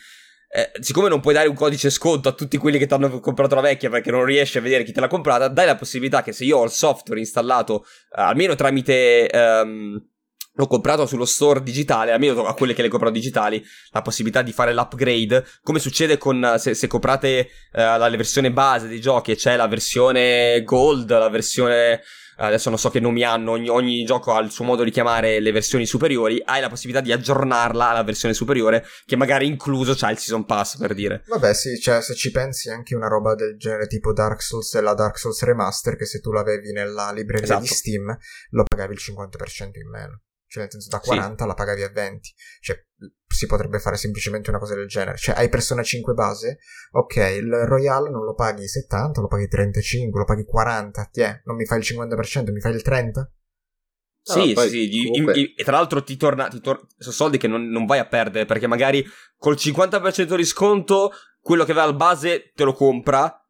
Eh, 0.54 0.70
siccome 0.82 1.08
non 1.08 1.22
puoi 1.22 1.34
dare 1.34 1.48
un 1.48 1.56
codice 1.56 1.90
sconto 1.90 2.28
a 2.28 2.34
tutti 2.34 2.58
quelli 2.58 2.78
che 2.78 2.86
ti 2.86 2.94
hanno 2.94 3.22
comprato 3.22 3.56
la 3.56 3.62
vecchia 3.62 3.90
perché 3.90 4.12
non 4.12 4.26
riesci 4.26 4.58
a 4.58 4.62
vedere 4.62 4.84
chi 4.84 4.92
te 4.92 5.00
l'ha 5.00 5.08
comprata, 5.08 5.48
dai 5.48 5.66
la 5.66 5.78
possibilità 5.78 6.24
che 6.24 6.34
se 6.34 6.44
io 6.44 6.58
ho 6.58 6.66
il 6.66 6.72
software 6.72 7.22
installato, 7.22 7.84
eh, 7.84 8.22
almeno 8.22 8.56
tramite... 8.56 9.30
Um, 9.32 10.10
l'ho 10.54 10.68
comprato 10.68 11.06
sullo 11.06 11.26
store 11.26 11.64
digitale, 11.64 12.12
almeno 12.12 12.46
a 12.46 12.54
quelle 12.54 12.74
che 12.74 12.82
le 12.82 12.90
compro 12.90 13.10
digitali, 13.10 13.64
la 13.92 14.02
possibilità 14.02 14.42
di 14.42 14.52
fare 14.52 14.74
l'upgrade, 14.74 15.46
come 15.64 15.80
succede 15.80 16.18
con 16.18 16.56
se, 16.58 16.74
se 16.74 16.88
comprate 16.88 17.50
uh, 17.74 17.78
la 17.98 18.10
versione 18.10 18.52
base 18.52 18.88
dei 18.88 19.00
giochi 19.02 19.36
c'è 19.36 19.56
la 19.56 19.68
versione 19.68 20.64
gold, 20.64 21.10
la 21.10 21.30
versione 21.30 22.02
adesso 22.46 22.70
non 22.70 22.80
so 22.80 22.90
che 22.90 23.00
nomi 23.00 23.24
hanno, 23.24 23.52
ogni, 23.52 23.70
ogni, 23.70 24.04
gioco 24.04 24.34
ha 24.34 24.40
il 24.40 24.52
suo 24.52 24.66
modo 24.66 24.84
di 24.84 24.92
chiamare 24.92 25.40
le 25.40 25.52
versioni 25.52 25.86
superiori, 25.86 26.42
hai 26.44 26.62
la 26.62 26.70
possibilità 26.70 27.04
di 27.04 27.12
aggiornarla 27.12 27.90
alla 27.90 28.04
versione 28.04 28.34
superiore, 28.34 28.86
che 29.06 29.16
magari 29.16 29.46
incluso 29.46 29.94
c'ha 29.96 30.10
il 30.10 30.18
Season 30.18 30.46
Pass, 30.46 30.78
per 30.78 30.94
dire. 30.94 31.24
Vabbè, 31.28 31.54
sì, 31.54 31.80
cioè 31.80 32.02
se 32.02 32.16
ci 32.16 32.32
pensi 32.32 32.70
anche 32.70 32.96
una 32.96 33.08
roba 33.08 33.36
del 33.36 33.58
genere 33.58 33.88
tipo 33.88 34.14
Dark 34.14 34.42
Souls 34.42 34.74
e 34.74 34.82
la 34.82 34.94
Dark 34.94 35.18
Souls 35.18 35.42
Remaster, 35.44 35.96
che 35.96 36.06
se 36.06 36.20
tu 36.20 36.32
l'avevi 36.32 36.72
nella 36.72 37.12
libreria 37.12 37.44
esatto. 37.44 37.62
di 37.62 37.68
Steam, 37.68 38.18
lo 38.52 38.64
pagavi 38.64 38.94
il 38.94 39.00
50% 39.02 39.80
in 39.80 39.90
meno. 39.90 40.22
Cioè, 40.52 40.64
nel 40.64 40.72
senso, 40.74 40.90
da 40.90 41.00
40 41.00 41.42
sì. 41.42 41.48
la 41.48 41.54
pagavi 41.54 41.84
a 41.84 41.90
20. 41.90 42.34
Cioè, 42.60 42.86
si 43.26 43.46
potrebbe 43.46 43.80
fare 43.80 43.96
semplicemente 43.96 44.50
una 44.50 44.60
cosa 44.60 44.76
del 44.76 44.88
genere. 44.88 45.16
Cioè, 45.16 45.34
hai 45.38 45.48
Persona 45.48 45.82
5 45.82 46.14
base, 46.14 46.58
ok, 46.92 47.16
il 47.40 47.50
Royale 47.66 48.10
non 48.10 48.26
lo 48.26 48.34
paghi 48.34 48.68
70, 48.68 49.22
lo 49.22 49.28
paghi 49.28 49.48
35, 49.48 50.20
lo 50.20 50.26
paghi 50.26 50.44
40, 50.44 51.06
ti 51.06 51.22
è, 51.22 51.42
non 51.46 51.56
mi 51.56 51.66
fai 51.66 51.80
il 51.80 51.86
50%, 51.86 52.52
mi 52.52 52.60
fai 52.60 52.74
il 52.74 52.82
30%? 52.86 53.12
Sì, 54.24 54.54
no, 54.54 54.62
sì, 54.62 54.92
sì, 54.92 55.08
comunque... 55.08 55.54
e 55.56 55.64
tra 55.64 55.78
l'altro 55.78 56.04
ti 56.04 56.18
torna, 56.18 56.50
ti 56.50 56.60
tor- 56.60 56.86
sono 56.98 57.16
soldi 57.16 57.38
che 57.38 57.48
non, 57.48 57.70
non 57.70 57.86
vai 57.86 58.00
a 58.00 58.06
perdere 58.06 58.46
perché 58.46 58.68
magari 58.68 59.04
col 59.38 59.56
50% 59.56 60.36
di 60.36 60.46
sconto 60.46 61.12
quello 61.40 61.64
che 61.64 61.74
va 61.74 61.82
al 61.84 61.96
base 61.96 62.52
te 62.54 62.64
lo 62.64 62.74
compra 62.74 63.41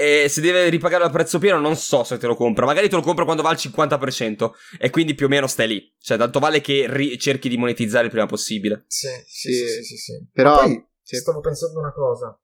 e 0.00 0.28
se 0.28 0.40
deve 0.40 0.68
ripagare 0.68 1.04
a 1.04 1.10
prezzo 1.10 1.38
pieno, 1.38 1.60
non 1.60 1.76
so 1.76 2.04
se 2.04 2.16
te 2.16 2.26
lo 2.26 2.34
compra. 2.34 2.64
Magari 2.64 2.88
te 2.88 2.96
lo 2.96 3.02
compro 3.02 3.24
quando 3.24 3.42
va 3.42 3.50
al 3.50 3.56
50%. 3.56 4.50
E 4.78 4.88
quindi 4.90 5.14
più 5.14 5.26
o 5.26 5.28
meno 5.28 5.46
stai 5.46 5.68
lì. 5.68 5.94
Cioè, 5.98 6.16
tanto 6.16 6.38
vale 6.38 6.60
che 6.60 6.86
ri- 6.88 7.18
cerchi 7.18 7.48
di 7.48 7.56
monetizzare 7.56 8.04
il 8.04 8.10
prima 8.10 8.26
possibile. 8.26 8.84
Sì, 8.86 9.08
sì, 9.26 9.52
sì, 9.52 9.66
sì. 9.66 9.82
sì, 9.82 9.96
sì. 9.96 10.26
Però 10.32 10.58
poi, 10.58 10.82
sì. 11.02 11.16
stavo 11.16 11.40
pensando 11.40 11.78
una 11.78 11.92
cosa. 11.92 12.38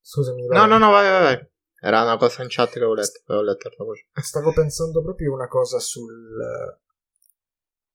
Scusami. 0.00 0.46
Vai. 0.46 0.58
No, 0.58 0.66
no, 0.66 0.78
no, 0.78 0.90
vai, 0.90 1.08
vai, 1.08 1.22
vai. 1.22 1.48
Era 1.80 2.02
una 2.02 2.16
cosa 2.16 2.42
in 2.42 2.48
chat 2.50 2.72
che 2.72 2.78
avevo 2.78 2.94
letto. 2.94 3.20
Avevo 3.26 3.44
letto 3.44 3.70
la 3.76 3.84
voce. 3.84 4.08
Stavo 4.12 4.52
pensando 4.52 5.02
proprio 5.02 5.32
una 5.32 5.48
cosa 5.48 5.78
sul 5.78 6.12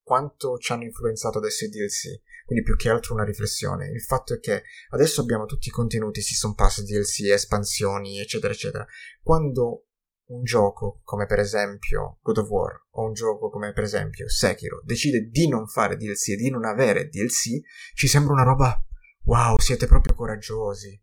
quanto 0.03 0.57
ci 0.57 0.71
hanno 0.71 0.83
influenzato 0.83 1.39
adesso 1.39 1.65
i 1.65 1.69
DLC. 1.69 2.21
Quindi 2.45 2.63
più 2.63 2.75
che 2.75 2.89
altro 2.89 3.13
una 3.13 3.23
riflessione. 3.23 3.87
Il 3.87 4.01
fatto 4.01 4.33
è 4.33 4.39
che 4.39 4.63
adesso 4.89 5.21
abbiamo 5.21 5.45
tutti 5.45 5.69
i 5.69 5.71
contenuti, 5.71 6.21
season 6.21 6.53
pass, 6.53 6.81
DLC, 6.81 7.29
espansioni, 7.31 8.19
eccetera, 8.19 8.53
eccetera. 8.53 8.85
Quando 9.21 9.87
un 10.25 10.43
gioco 10.43 11.01
come 11.03 11.25
per 11.25 11.39
esempio 11.39 12.19
God 12.21 12.37
of 12.37 12.49
War 12.49 12.85
o 12.91 13.05
un 13.05 13.13
gioco 13.13 13.49
come 13.49 13.73
per 13.73 13.83
esempio 13.83 14.29
Sekiro 14.29 14.81
decide 14.83 15.27
di 15.29 15.49
non 15.49 15.67
fare 15.67 15.97
DLC 15.97 16.29
e 16.29 16.35
di 16.35 16.49
non 16.49 16.65
avere 16.65 17.09
DLC, 17.09 17.61
ci 17.93 18.07
sembra 18.07 18.33
una 18.33 18.43
roba 18.43 18.85
wow, 19.23 19.57
siete 19.57 19.85
proprio 19.85 20.15
coraggiosi. 20.15 21.01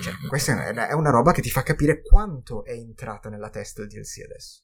Cioè, 0.00 0.14
questa 0.28 0.66
è 0.66 0.92
una 0.94 1.10
roba 1.10 1.32
che 1.32 1.42
ti 1.42 1.50
fa 1.50 1.62
capire 1.62 2.00
quanto 2.02 2.64
è 2.64 2.72
entrata 2.72 3.28
nella 3.28 3.50
testa 3.50 3.82
il 3.82 3.88
DLC 3.88 4.22
adesso. 4.24 4.63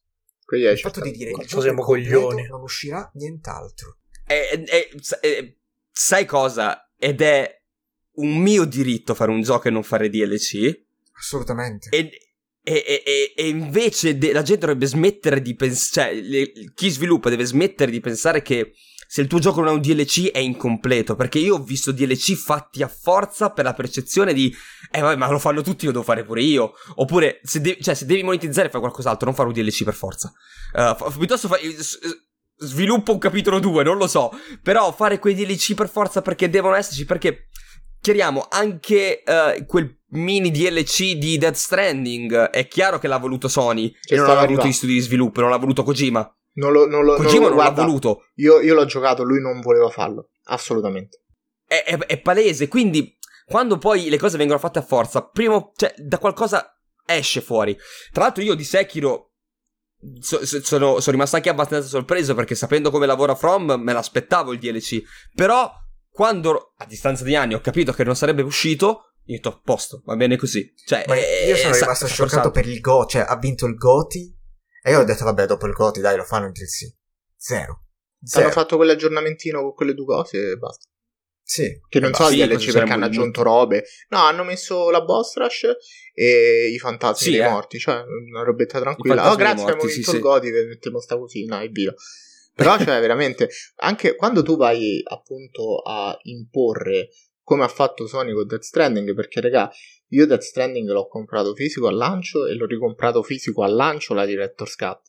Quindi 0.50 0.66
il 0.66 0.80
fatto 0.80 1.00
di 1.00 1.12
dire 1.12 1.30
che 1.30 1.46
siamo 1.46 1.80
coglioni 1.80 2.44
non 2.48 2.62
uscirà 2.62 3.08
nient'altro. 3.14 3.98
E, 4.26 4.64
e, 4.66 4.90
e, 5.20 5.58
sai 5.92 6.24
cosa? 6.24 6.90
Ed 6.98 7.20
è 7.20 7.62
un 8.14 8.36
mio 8.36 8.64
diritto 8.64 9.14
fare 9.14 9.30
un 9.30 9.42
gioco 9.42 9.68
e 9.68 9.70
non 9.70 9.84
fare 9.84 10.10
DLC. 10.10 10.86
Assolutamente. 11.12 11.88
E, 11.96 12.32
e 13.36 13.48
invece 13.48 14.18
de- 14.18 14.32
la 14.32 14.42
gente 14.42 14.66
dovrebbe 14.66 14.86
smettere 14.86 15.40
di 15.40 15.54
pensare. 15.54 16.16
Cioè, 16.16 16.20
le, 16.20 16.52
chi 16.74 16.90
sviluppa 16.90 17.30
deve 17.30 17.44
smettere 17.44 17.92
di 17.92 18.00
pensare 18.00 18.42
che 18.42 18.72
se 19.12 19.22
il 19.22 19.26
tuo 19.26 19.40
gioco 19.40 19.58
non 19.58 19.70
ha 19.70 19.72
un 19.72 19.80
DLC 19.80 20.30
è 20.30 20.38
incompleto. 20.38 21.16
Perché 21.16 21.40
io 21.40 21.56
ho 21.56 21.62
visto 21.64 21.90
DLC 21.90 22.36
fatti 22.36 22.80
a 22.80 22.86
forza 22.86 23.50
per 23.50 23.64
la 23.64 23.74
percezione 23.74 24.32
di. 24.32 24.54
Eh, 24.88 25.00
vabbè, 25.00 25.16
ma 25.16 25.28
lo 25.28 25.40
fanno 25.40 25.62
tutti, 25.62 25.84
lo 25.84 25.90
devo 25.90 26.04
fare 26.04 26.22
pure 26.22 26.42
io. 26.42 26.74
Oppure, 26.94 27.40
se, 27.42 27.60
de- 27.60 27.76
cioè, 27.80 27.94
se 27.94 28.06
devi 28.06 28.22
monetizzare, 28.22 28.70
fai 28.70 28.78
qualcos'altro, 28.78 29.26
non 29.26 29.34
fare 29.34 29.48
un 29.48 29.54
DLC 29.54 29.82
per 29.82 29.94
forza. 29.94 30.32
Uh, 30.72 30.94
f- 30.94 31.18
piuttosto 31.18 31.48
fai. 31.48 31.76
Sviluppo 32.58 33.10
un 33.10 33.18
capitolo 33.18 33.58
2, 33.58 33.82
non 33.82 33.96
lo 33.96 34.06
so. 34.06 34.30
Però 34.62 34.92
fare 34.92 35.18
quei 35.18 35.34
DLC 35.34 35.74
per 35.74 35.88
forza 35.88 36.22
perché 36.22 36.48
devono 36.48 36.76
esserci. 36.76 37.04
Perché. 37.04 37.48
Chiariamo, 38.00 38.46
anche 38.48 39.24
uh, 39.26 39.66
quel 39.66 40.02
mini 40.10 40.52
DLC 40.52 41.14
di 41.14 41.36
Death 41.36 41.56
Stranding 41.56 42.50
è 42.50 42.68
chiaro 42.68 43.00
che 43.00 43.08
l'ha 43.08 43.18
voluto 43.18 43.48
Sony 43.48 43.90
che 44.00 44.14
e 44.14 44.16
non 44.16 44.26
l'ha 44.26 44.46
voluto 44.46 44.66
gli 44.68 44.72
studi 44.72 44.92
di 44.94 45.00
sviluppo, 45.00 45.40
non 45.40 45.50
l'ha 45.50 45.58
voluto 45.58 45.82
Kojima. 45.82 46.32
Non 46.52 46.72
lo, 46.72 46.86
non 46.86 47.04
lo, 47.04 47.14
Kojima 47.14 47.48
non, 47.48 47.56
non 47.56 47.64
l'ha 47.64 47.70
voluto. 47.70 48.24
Io, 48.36 48.60
io, 48.60 48.74
l'ho 48.74 48.84
giocato, 48.84 49.22
lui 49.22 49.40
non 49.40 49.60
voleva 49.60 49.88
farlo. 49.88 50.30
Assolutamente. 50.44 51.22
È, 51.64 51.84
è, 51.84 51.96
è, 51.96 52.20
palese. 52.20 52.68
Quindi, 52.68 53.16
quando 53.46 53.78
poi 53.78 54.08
le 54.08 54.18
cose 54.18 54.36
vengono 54.36 54.58
fatte 54.58 54.80
a 54.80 54.82
forza, 54.82 55.22
prima, 55.22 55.70
cioè, 55.76 55.94
da 55.96 56.18
qualcosa 56.18 56.76
esce 57.06 57.40
fuori. 57.40 57.76
Tra 58.12 58.24
l'altro, 58.24 58.42
io 58.42 58.54
di 58.54 58.64
Sekiro. 58.64 59.26
So, 60.18 60.44
so, 60.46 60.62
sono, 60.62 60.98
sono 60.98 61.12
rimasto 61.12 61.36
anche 61.36 61.50
abbastanza 61.50 61.86
sorpreso 61.86 62.34
perché 62.34 62.54
sapendo 62.54 62.90
come 62.90 63.04
lavora 63.04 63.34
From 63.34 63.74
me 63.78 63.92
l'aspettavo 63.92 64.52
il 64.52 64.58
DLC. 64.58 65.02
Però, 65.34 65.70
quando 66.10 66.72
a 66.76 66.86
distanza 66.86 67.22
di 67.22 67.36
anni 67.36 67.54
ho 67.54 67.60
capito 67.60 67.92
che 67.92 68.02
non 68.02 68.16
sarebbe 68.16 68.42
uscito, 68.42 69.12
io 69.26 69.34
ho 69.34 69.36
detto 69.36 69.48
a 69.50 69.60
posto, 69.62 70.02
va 70.04 70.16
bene 70.16 70.36
così. 70.36 70.72
Cioè, 70.84 71.04
io 71.46 71.56
sono 71.56 71.74
rimasto 71.74 72.06
scioccato 72.06 72.50
per 72.50 72.66
il 72.66 72.80
Go, 72.80 73.04
cioè 73.06 73.24
ha 73.28 73.36
vinto 73.36 73.66
il 73.66 73.74
Goti 73.74 74.34
e 74.82 74.90
io 74.90 75.00
ho 75.00 75.04
detto, 75.04 75.24
vabbè, 75.24 75.46
dopo 75.46 75.66
il 75.66 75.72
Goti, 75.72 76.00
dai, 76.00 76.16
lo 76.16 76.24
fanno 76.24 76.46
in 76.46 76.52
DLC. 76.52 76.92
Zero. 77.36 77.84
Zero. 78.22 78.44
Hanno 78.44 78.52
fatto 78.52 78.76
quell'aggiornamentino 78.76 79.60
con 79.60 79.74
quelle 79.74 79.94
due 79.94 80.04
cose 80.04 80.50
e 80.50 80.56
basta. 80.56 80.84
Sì. 81.42 81.80
Che 81.88 81.98
non 81.98 82.14
so 82.14 82.26
sì, 82.26 82.36
DLC 82.36 82.70
perché 82.70 82.92
hanno 82.92 83.06
aggiunto 83.06 83.42
robe. 83.42 83.84
No, 84.10 84.18
hanno 84.18 84.44
messo 84.44 84.88
la 84.90 85.02
boss 85.02 85.34
rush 85.36 85.66
e 86.14 86.70
i 86.72 86.78
fantasmi 86.78 87.24
sì, 87.24 87.30
dei 87.32 87.40
eh. 87.40 87.50
morti. 87.50 87.78
Cioè, 87.78 88.04
una 88.30 88.44
robetta 88.44 88.78
tranquilla. 88.78 89.32
Oh, 89.32 89.34
grazie, 89.34 89.62
abbiamo 89.64 89.82
vinto 89.82 90.10
sì, 90.10 90.16
il 90.16 90.22
Goti, 90.22 90.50
che 90.52 90.64
mettiamo 90.66 91.00
sta 91.00 91.18
così, 91.18 91.44
no, 91.46 91.60
e 91.60 91.68
via. 91.68 91.92
Però, 92.54 92.76
cioè, 92.78 92.86
veramente, 93.00 93.48
anche 93.76 94.14
quando 94.14 94.42
tu 94.42 94.56
vai 94.56 95.02
appunto 95.04 95.78
a 95.78 96.16
imporre 96.22 97.08
come 97.42 97.64
ha 97.64 97.68
fatto 97.68 98.06
Sony 98.06 98.32
con 98.32 98.46
Death 98.46 98.62
Stranding, 98.62 99.12
perché, 99.14 99.40
raga, 99.40 99.68
io 100.12 100.26
Death 100.26 100.42
Stranding 100.42 100.88
l'ho 100.90 101.06
comprato 101.06 101.54
fisico 101.54 101.86
al 101.86 101.96
lancio 101.96 102.46
e 102.46 102.54
l'ho 102.54 102.66
ricomprato 102.66 103.22
fisico 103.22 103.62
al 103.62 103.74
lancio 103.74 104.14
la 104.14 104.26
Director's 104.26 104.74
Cut. 104.76 105.02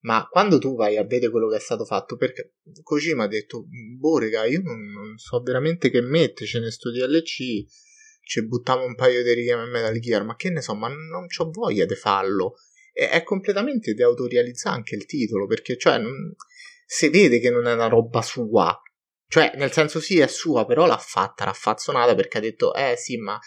Ma 0.00 0.28
quando 0.30 0.58
tu 0.58 0.74
vai 0.74 0.96
a 0.96 1.02
vedere 1.02 1.30
quello 1.30 1.48
che 1.48 1.56
è 1.56 1.60
stato 1.60 1.84
fatto, 1.84 2.16
perché 2.16 2.56
Kojima 2.82 3.24
ha 3.24 3.28
detto, 3.28 3.64
boh 3.98 4.18
raga, 4.18 4.44
io 4.44 4.60
non, 4.62 4.78
non 4.90 5.16
so 5.16 5.40
veramente 5.40 5.90
che 5.90 6.02
metterci 6.02 6.58
in 6.58 6.70
sto 6.70 6.90
DLC, 6.90 7.64
ci 8.20 8.46
buttiamo 8.46 8.84
un 8.84 8.94
paio 8.96 9.22
di 9.22 9.32
righe 9.32 9.52
a 9.52 9.64
Metal 9.64 9.98
Gear, 9.98 10.24
ma 10.24 10.36
che 10.36 10.50
ne 10.50 10.60
so, 10.60 10.74
ma 10.74 10.88
non 10.88 11.26
ho 11.26 11.50
voglia 11.50 11.86
di 11.86 11.94
farlo. 11.94 12.56
E 12.92 13.08
è 13.08 13.22
completamente 13.22 13.94
deautorializza 13.94 14.70
anche 14.70 14.94
il 14.94 15.06
titolo, 15.06 15.46
perché 15.46 15.78
cioè 15.78 15.98
non, 15.98 16.34
si 16.84 17.08
vede 17.08 17.38
che 17.38 17.50
non 17.50 17.66
è 17.66 17.72
una 17.72 17.88
roba 17.88 18.20
sua. 18.20 18.78
Cioè, 19.26 19.52
nel 19.56 19.72
senso 19.72 20.00
sì, 20.00 20.18
è 20.18 20.26
sua, 20.26 20.66
però 20.66 20.86
l'ha 20.86 20.98
fatta, 20.98 21.44
raffazzonata 21.44 22.14
perché 22.14 22.38
ha 22.38 22.40
detto, 22.42 22.74
eh 22.74 22.94
sì, 22.96 23.16
ma 23.16 23.38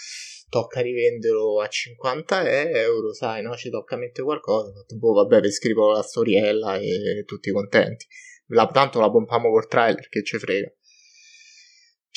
tocca 0.49 0.81
rivenderlo 0.81 1.61
a 1.61 1.67
50 1.67 2.69
euro, 2.71 3.13
sai, 3.13 3.41
no? 3.41 3.55
Ci 3.55 3.69
tocca 3.69 3.95
mettere 3.97 4.23
qualcosa. 4.23 4.69
Ho 4.69 4.73
detto, 4.73 4.97
boh, 4.97 5.13
vabbè, 5.13 5.41
vi 5.41 5.51
scrivo 5.51 5.91
la 5.91 6.01
storiella 6.01 6.77
e 6.77 7.23
tutti 7.25 7.51
contenti. 7.51 8.05
La, 8.47 8.67
tanto 8.67 8.99
la 8.99 9.11
pompiamo 9.11 9.49
col 9.49 9.67
trailer, 9.67 10.07
che 10.07 10.23
ci 10.23 10.37
frega 10.37 10.71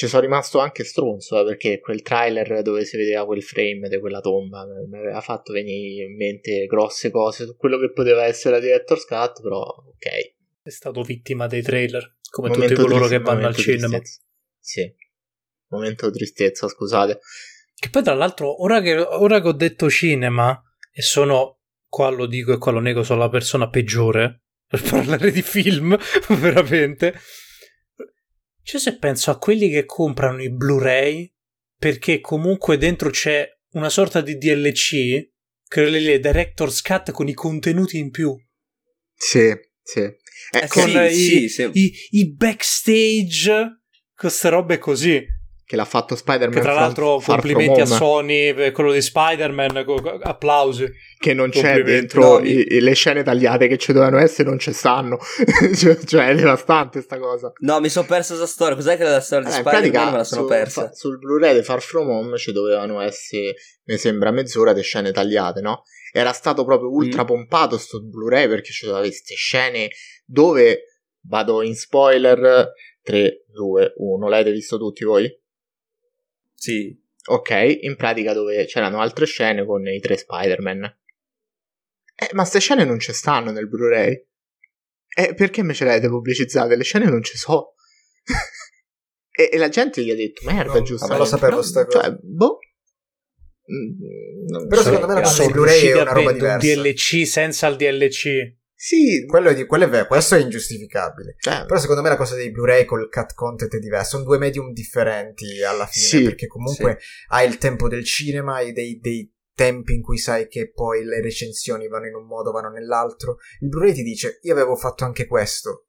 ci 0.00 0.08
sono 0.08 0.22
rimasto 0.22 0.60
anche 0.60 0.82
stronzo 0.82 1.38
eh, 1.38 1.44
perché 1.44 1.78
quel 1.78 2.00
trailer 2.00 2.62
dove 2.62 2.86
si 2.86 2.96
vedeva 2.96 3.26
quel 3.26 3.42
frame 3.42 3.86
di 3.86 4.00
quella 4.00 4.20
tomba 4.20 4.64
mi 4.88 4.96
aveva 4.96 5.20
fatto 5.20 5.52
venire 5.52 6.04
in 6.04 6.16
mente 6.16 6.64
grosse 6.64 7.10
cose 7.10 7.44
su 7.44 7.54
quello 7.54 7.78
che 7.78 7.92
poteva 7.92 8.24
essere 8.24 8.54
la 8.54 8.60
Director's 8.62 9.04
Cut 9.04 9.42
però 9.42 9.60
ok 9.60 10.34
è 10.62 10.70
stato 10.70 11.02
vittima 11.02 11.46
dei 11.46 11.60
trailer 11.60 12.16
come 12.30 12.48
momento 12.48 12.74
tutti 12.74 12.80
coloro 12.80 13.06
triste, 13.06 13.18
che 13.18 13.30
vanno 13.30 13.46
al 13.46 13.54
cinema 13.54 13.98
tristezza. 13.98 14.20
sì 14.58 14.94
momento 15.68 16.10
tristezza 16.10 16.66
scusate 16.66 17.20
che 17.80 17.90
poi 17.90 18.02
tra 18.02 18.14
l'altro 18.14 18.62
ora 18.62 18.80
che, 18.80 18.94
ora 18.96 19.40
che 19.40 19.48
ho 19.48 19.52
detto 19.52 19.90
cinema 19.90 20.62
e 20.92 21.02
sono 21.02 21.62
qua 21.88 22.10
lo 22.10 22.26
dico 22.26 22.52
e 22.52 22.58
qua 22.58 22.70
lo 22.72 22.80
nego 22.80 23.02
sono 23.02 23.20
la 23.20 23.28
persona 23.28 23.68
peggiore 23.68 24.42
per 24.66 24.82
parlare 24.88 25.32
di 25.32 25.42
film 25.42 25.98
veramente 26.38 27.18
cioè, 28.62 28.80
se 28.80 28.98
penso 28.98 29.32
a 29.32 29.38
quelli 29.38 29.68
che 29.68 29.84
comprano 29.84 30.40
i 30.40 30.48
Blu-ray, 30.48 31.32
perché 31.76 32.20
comunque 32.20 32.76
dentro 32.76 33.10
c'è 33.10 33.48
una 33.72 33.88
sorta 33.88 34.20
di 34.20 34.36
DLC, 34.36 35.28
che 35.66 36.12
è 36.12 36.20
Director's 36.20 36.80
Cut 36.80 37.10
con 37.10 37.26
i 37.26 37.34
contenuti 37.34 37.98
in 37.98 38.10
più. 38.10 38.32
Sì, 39.12 39.52
sì. 39.82 40.00
Eh, 40.00 40.66
con 40.68 40.88
sì, 40.88 40.98
i, 40.98 41.14
sì, 41.14 41.48
sì. 41.48 41.70
I, 41.72 41.92
i 42.10 42.32
backstage, 42.32 43.82
queste 44.14 44.48
robe 44.48 44.78
così 44.78 45.24
che 45.70 45.76
l'ha 45.76 45.84
fatto 45.84 46.16
Spider-Man. 46.16 46.56
Che 46.56 46.62
tra 46.62 46.72
l'altro 46.72 47.22
complimenti 47.24 47.80
a 47.80 47.86
Sony 47.86 48.52
per 48.52 48.72
quello 48.72 48.90
di 48.90 49.00
Spider-Man, 49.00 49.84
applausi. 50.20 50.90
Che 51.16 51.32
non 51.32 51.50
c'è 51.50 51.80
dentro 51.84 52.40
i, 52.40 52.80
le 52.80 52.92
scene 52.94 53.22
tagliate 53.22 53.68
che 53.68 53.78
ci 53.78 53.92
dovevano 53.92 54.18
essere, 54.18 54.48
non 54.48 54.58
ci 54.58 54.72
stanno. 54.72 55.16
cioè, 55.76 55.96
cioè, 55.98 56.30
è 56.30 56.34
devastante 56.34 57.00
sta 57.02 57.20
cosa. 57.20 57.52
No, 57.58 57.78
mi 57.78 57.88
sono 57.88 58.04
persa 58.04 58.34
questa 58.34 58.52
storia. 58.52 58.74
Cos'è 58.74 58.96
che 58.96 59.04
la 59.04 59.20
storia 59.20 59.48
di 59.48 59.54
eh, 59.54 59.58
Spider-Man 59.60 60.10
me 60.10 60.16
la 60.16 60.24
sono 60.24 60.40
su, 60.42 60.48
persa? 60.48 60.88
Fa, 60.88 60.92
sul 60.92 61.18
Blu-ray 61.18 61.54
di 61.54 61.62
Far 61.62 61.80
From 61.80 62.10
Home 62.10 62.36
ci 62.36 62.50
dovevano 62.50 63.00
essere, 63.00 63.54
mi 63.84 63.96
sembra, 63.96 64.32
mezz'ora 64.32 64.72
di 64.72 64.82
scene 64.82 65.12
tagliate, 65.12 65.60
no? 65.60 65.84
Era 66.12 66.32
stato 66.32 66.64
proprio 66.64 66.90
ultra 66.90 67.22
mm. 67.22 67.26
pompato 67.26 67.78
sto 67.78 68.02
Blu-ray 68.02 68.48
perché 68.48 68.72
ci 68.72 68.86
dovevano 68.86 69.06
queste 69.06 69.36
scene 69.36 69.88
dove 70.24 70.86
vado 71.28 71.62
in 71.62 71.76
spoiler 71.76 72.72
3, 73.04 73.44
2, 73.46 73.92
1. 73.98 74.28
L'avete 74.28 74.50
visto 74.50 74.76
tutti 74.78 75.04
voi? 75.04 75.32
Sì. 76.60 76.94
Ok, 77.24 77.78
in 77.80 77.96
pratica 77.96 78.34
dove 78.34 78.66
c'erano 78.66 79.00
altre 79.00 79.24
scene 79.24 79.64
con 79.64 79.86
i 79.86 79.98
tre 79.98 80.18
Spider-Man. 80.18 80.84
Eh, 82.14 82.28
ma 82.32 82.42
queste 82.42 82.60
scene 82.60 82.84
non 82.84 82.98
ci 82.98 83.14
stanno 83.14 83.50
nel 83.50 83.66
Blu-ray. 83.66 84.26
Eh, 85.16 85.34
perché 85.34 85.62
me 85.62 85.72
ce 85.72 85.84
le 85.84 85.92
avete 85.92 86.08
pubblicizzate? 86.08 86.76
Le 86.76 86.84
scene 86.84 87.06
non 87.06 87.22
ci 87.22 87.38
so. 87.38 87.76
e, 89.32 89.48
e, 89.50 89.56
la 89.56 89.70
gente 89.70 90.04
gli 90.04 90.10
ha 90.10 90.14
detto, 90.14 90.42
merda, 90.44 90.74
no, 90.74 90.82
giusto? 90.82 91.06
Ma 91.06 91.16
lo 91.16 91.24
sapevo 91.24 91.56
no, 91.56 91.62
sta 91.62 91.86
cosa. 91.86 92.02
Cioè, 92.02 92.18
boh. 92.20 92.58
Mm, 93.72 94.68
Però 94.68 94.82
secondo 94.82 95.06
me 95.06 95.14
la 95.14 95.20
cosa 95.22 95.48
Blu-ray 95.48 95.86
è 95.86 96.00
una 96.02 96.12
roba 96.12 96.32
diversa. 96.32 96.74
Un 96.74 96.82
DLC 96.82 97.26
senza 97.26 97.68
il 97.68 97.76
DLC. 97.76 98.58
Sì, 98.82 99.26
quello 99.26 99.50
è, 99.50 99.54
di, 99.54 99.66
quello 99.66 99.84
è 99.84 99.88
vero, 99.90 100.06
questo 100.06 100.36
è 100.36 100.40
ingiustificabile. 100.40 101.32
Eh. 101.32 101.64
Però 101.66 101.78
secondo 101.78 102.00
me 102.00 102.08
la 102.08 102.16
cosa 102.16 102.34
dei 102.34 102.50
Blu-ray 102.50 102.86
col 102.86 103.10
cut 103.10 103.34
content 103.34 103.74
è 103.74 103.78
diversa. 103.78 104.12
Sono 104.12 104.24
due 104.24 104.38
medium 104.38 104.72
differenti 104.72 105.62
alla 105.62 105.84
fine, 105.84 106.06
sì, 106.06 106.22
perché 106.22 106.46
comunque 106.46 106.96
sì. 106.98 107.06
hai 107.28 107.46
il 107.46 107.58
tempo 107.58 107.88
del 107.88 108.06
cinema, 108.06 108.54
hai 108.54 108.72
dei, 108.72 108.98
dei, 108.98 109.30
tempi 109.52 109.92
in 109.92 110.00
cui 110.00 110.16
sai 110.16 110.48
che 110.48 110.70
poi 110.70 111.04
le 111.04 111.20
recensioni 111.20 111.88
vanno 111.88 112.06
in 112.06 112.14
un 112.14 112.24
modo, 112.24 112.52
vanno 112.52 112.70
nell'altro. 112.70 113.36
Il 113.60 113.68
Blu-ray 113.68 113.92
ti 113.92 114.02
dice, 114.02 114.38
io 114.44 114.54
avevo 114.54 114.74
fatto 114.76 115.04
anche 115.04 115.26
questo. 115.26 115.88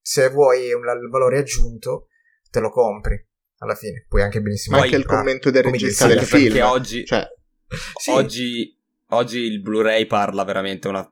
Se 0.00 0.28
vuoi 0.28 0.72
un, 0.72 0.82
il 0.82 1.08
valore 1.10 1.38
aggiunto, 1.38 2.06
te 2.48 2.60
lo 2.60 2.70
compri. 2.70 3.20
Alla 3.56 3.74
fine, 3.74 4.06
puoi 4.08 4.22
anche 4.22 4.40
benissimo... 4.40 4.76
Ma 4.76 4.84
anche 4.84 4.94
il 4.94 5.04
commento 5.04 5.50
del 5.50 5.64
regista 5.64 6.06
del 6.06 6.20
film. 6.20 6.44
Perché 6.44 6.62
oggi... 6.62 7.04
Cioè, 7.04 7.26
sì. 7.98 8.10
oggi, 8.10 8.80
oggi 9.08 9.38
il 9.40 9.60
Blu-ray 9.60 10.06
parla 10.06 10.44
veramente 10.44 10.86
una 10.86 11.04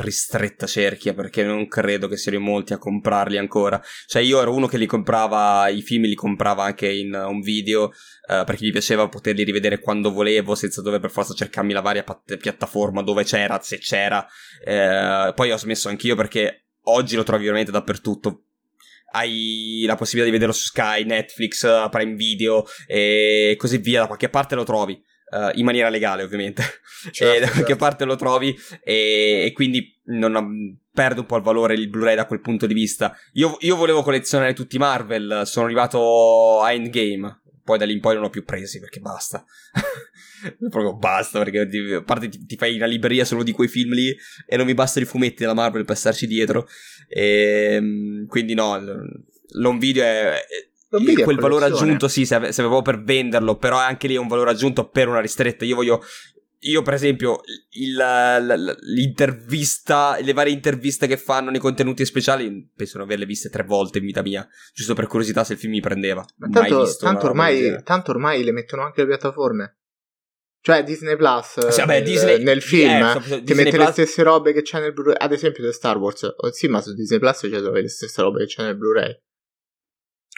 ristretta 0.00 0.66
cerchia 0.66 1.14
perché 1.14 1.44
non 1.44 1.68
credo 1.68 2.08
che 2.08 2.16
siano 2.16 2.40
molti 2.40 2.72
a 2.72 2.78
comprarli 2.78 3.38
ancora. 3.38 3.82
Cioè 4.06 4.22
io 4.22 4.40
ero 4.40 4.54
uno 4.54 4.66
che 4.66 4.78
li 4.78 4.86
comprava, 4.86 5.68
i 5.68 5.82
film 5.82 6.04
li 6.04 6.14
comprava 6.14 6.64
anche 6.64 6.90
in 6.90 7.14
un 7.14 7.40
video 7.40 7.84
uh, 7.84 8.44
perché 8.44 8.64
mi 8.64 8.70
piaceva 8.70 9.08
poterli 9.08 9.42
rivedere 9.44 9.80
quando 9.80 10.12
volevo 10.12 10.54
senza 10.54 10.82
dover 10.82 11.00
per 11.00 11.10
forza 11.10 11.34
cercarmi 11.34 11.72
la 11.72 11.80
varia 11.80 12.02
pat- 12.02 12.36
piattaforma 12.36 13.02
dove 13.02 13.24
c'era, 13.24 13.60
se 13.60 13.78
c'era. 13.78 14.26
Uh, 14.64 15.34
poi 15.34 15.50
ho 15.50 15.56
smesso 15.56 15.88
anch'io 15.88 16.14
perché 16.14 16.66
oggi 16.84 17.16
lo 17.16 17.22
trovi 17.22 17.44
veramente 17.44 17.70
dappertutto. 17.70 18.44
Hai 19.14 19.84
la 19.86 19.94
possibilità 19.94 20.24
di 20.30 20.38
vederlo 20.38 20.54
su 20.54 20.68
Sky, 20.68 21.04
Netflix, 21.04 21.88
Prime 21.90 22.14
Video 22.14 22.64
e 22.86 23.54
così 23.58 23.76
via, 23.76 24.00
da 24.00 24.06
qualche 24.06 24.30
parte 24.30 24.54
lo 24.54 24.64
trovi. 24.64 24.98
Uh, 25.32 25.50
in 25.54 25.64
maniera 25.64 25.88
legale 25.88 26.22
ovviamente. 26.22 26.62
Certo, 27.10 27.24
e 27.34 27.40
da 27.40 27.46
qualche 27.46 27.70
certo. 27.70 27.84
parte 27.84 28.04
lo 28.04 28.14
trovi 28.14 28.56
e, 28.84 29.46
e 29.46 29.52
quindi 29.52 29.92
non, 30.04 30.78
perde 30.92 31.20
un 31.20 31.26
po' 31.26 31.36
il 31.36 31.42
valore 31.42 31.74
il 31.74 31.88
Blu-ray 31.88 32.14
da 32.14 32.26
quel 32.26 32.40
punto 32.40 32.66
di 32.66 32.74
vista. 32.74 33.16
Io, 33.32 33.56
io 33.60 33.76
volevo 33.76 34.02
collezionare 34.02 34.52
tutti 34.52 34.76
i 34.76 34.78
Marvel 34.78 35.42
sono 35.44 35.64
arrivato 35.64 36.60
a 36.60 36.72
Endgame. 36.72 37.40
Poi 37.64 37.78
da 37.78 37.84
lì 37.84 37.92
in 37.92 38.00
poi 38.00 38.14
non 38.14 38.24
ho 38.24 38.30
più 38.30 38.44
presi 38.44 38.78
perché 38.78 39.00
basta. 39.00 39.44
Proprio 40.68 40.94
basta 40.96 41.40
perché 41.42 41.94
a 41.94 42.02
parte 42.02 42.28
ti, 42.28 42.44
ti, 42.44 42.56
fai 42.56 42.74
una 42.74 42.86
libreria 42.86 43.24
solo 43.24 43.44
di 43.44 43.52
quei 43.52 43.68
film 43.68 43.92
lì 43.92 44.14
e 44.46 44.56
non 44.56 44.66
mi 44.66 44.74
bastano 44.74 45.06
i 45.06 45.08
fumetti 45.08 45.36
della 45.38 45.54
Marvel 45.54 45.84
per 45.84 45.96
starci 45.96 46.26
dietro. 46.26 46.68
E 47.08 47.74
ehm, 47.74 48.26
quindi 48.26 48.54
no 48.54 48.78
l'on 49.54 49.78
video 49.78 50.02
è, 50.02 50.32
è 50.32 50.70
il, 50.98 51.22
quel 51.22 51.38
valore 51.38 51.66
aggiunto, 51.66 52.08
sì, 52.08 52.24
se, 52.26 52.52
se 52.52 52.60
avevo 52.60 52.82
per 52.82 53.02
venderlo, 53.02 53.56
però 53.56 53.78
anche 53.78 54.06
lì 54.06 54.14
è 54.14 54.18
un 54.18 54.28
valore 54.28 54.50
aggiunto 54.50 54.88
per 54.88 55.08
una 55.08 55.20
ristretta. 55.20 55.64
Io 55.64 55.76
voglio. 55.76 56.02
Io, 56.64 56.82
per 56.82 56.94
esempio, 56.94 57.40
il, 57.70 58.76
l'intervista, 58.82 60.16
le 60.20 60.32
varie 60.32 60.52
interviste 60.52 61.08
che 61.08 61.16
fanno 61.16 61.50
nei 61.50 61.58
contenuti 61.58 62.04
speciali, 62.04 62.70
penso 62.72 62.98
di 62.98 63.02
averle 63.02 63.26
viste 63.26 63.50
tre 63.50 63.64
volte 63.64 63.98
in 63.98 64.04
vita 64.04 64.22
mia, 64.22 64.46
giusto 64.72 64.94
per 64.94 65.08
curiosità 65.08 65.42
se 65.42 65.54
il 65.54 65.58
film 65.58 65.72
mi 65.72 65.80
prendeva. 65.80 66.24
Ma 66.36 66.48
tanto, 66.50 66.96
tanto, 66.98 67.26
ormai, 67.26 67.82
tanto 67.82 68.12
ormai 68.12 68.44
le 68.44 68.52
mettono 68.52 68.82
anche 68.82 69.00
le 69.00 69.08
piattaforme. 69.08 69.78
Cioè 70.60 70.84
Disney 70.84 71.16
Plus 71.16 71.66
sì, 71.66 71.80
vabbè, 71.80 71.94
nel, 71.94 72.04
Disney, 72.04 72.42
nel 72.44 72.62
film 72.62 73.02
eh, 73.02 73.42
ti 73.42 73.54
mette 73.54 73.70
Plus... 73.70 73.86
le 73.86 73.92
stesse 73.92 74.22
robe 74.22 74.52
che 74.52 74.62
c'è 74.62 74.78
nel 74.78 74.92
Blu-ray, 74.92 75.16
ad 75.18 75.32
esempio 75.32 75.66
di 75.66 75.72
Star 75.72 75.98
Wars. 75.98 76.22
Oh, 76.22 76.52
sì, 76.52 76.68
ma 76.68 76.80
su 76.80 76.94
Disney 76.94 77.18
Plus 77.18 77.40
c'è 77.40 77.58
le 77.58 77.88
stesse 77.88 78.22
robe 78.22 78.38
che 78.38 78.46
c'è 78.46 78.62
nel 78.62 78.76
Blu-ray. 78.76 79.20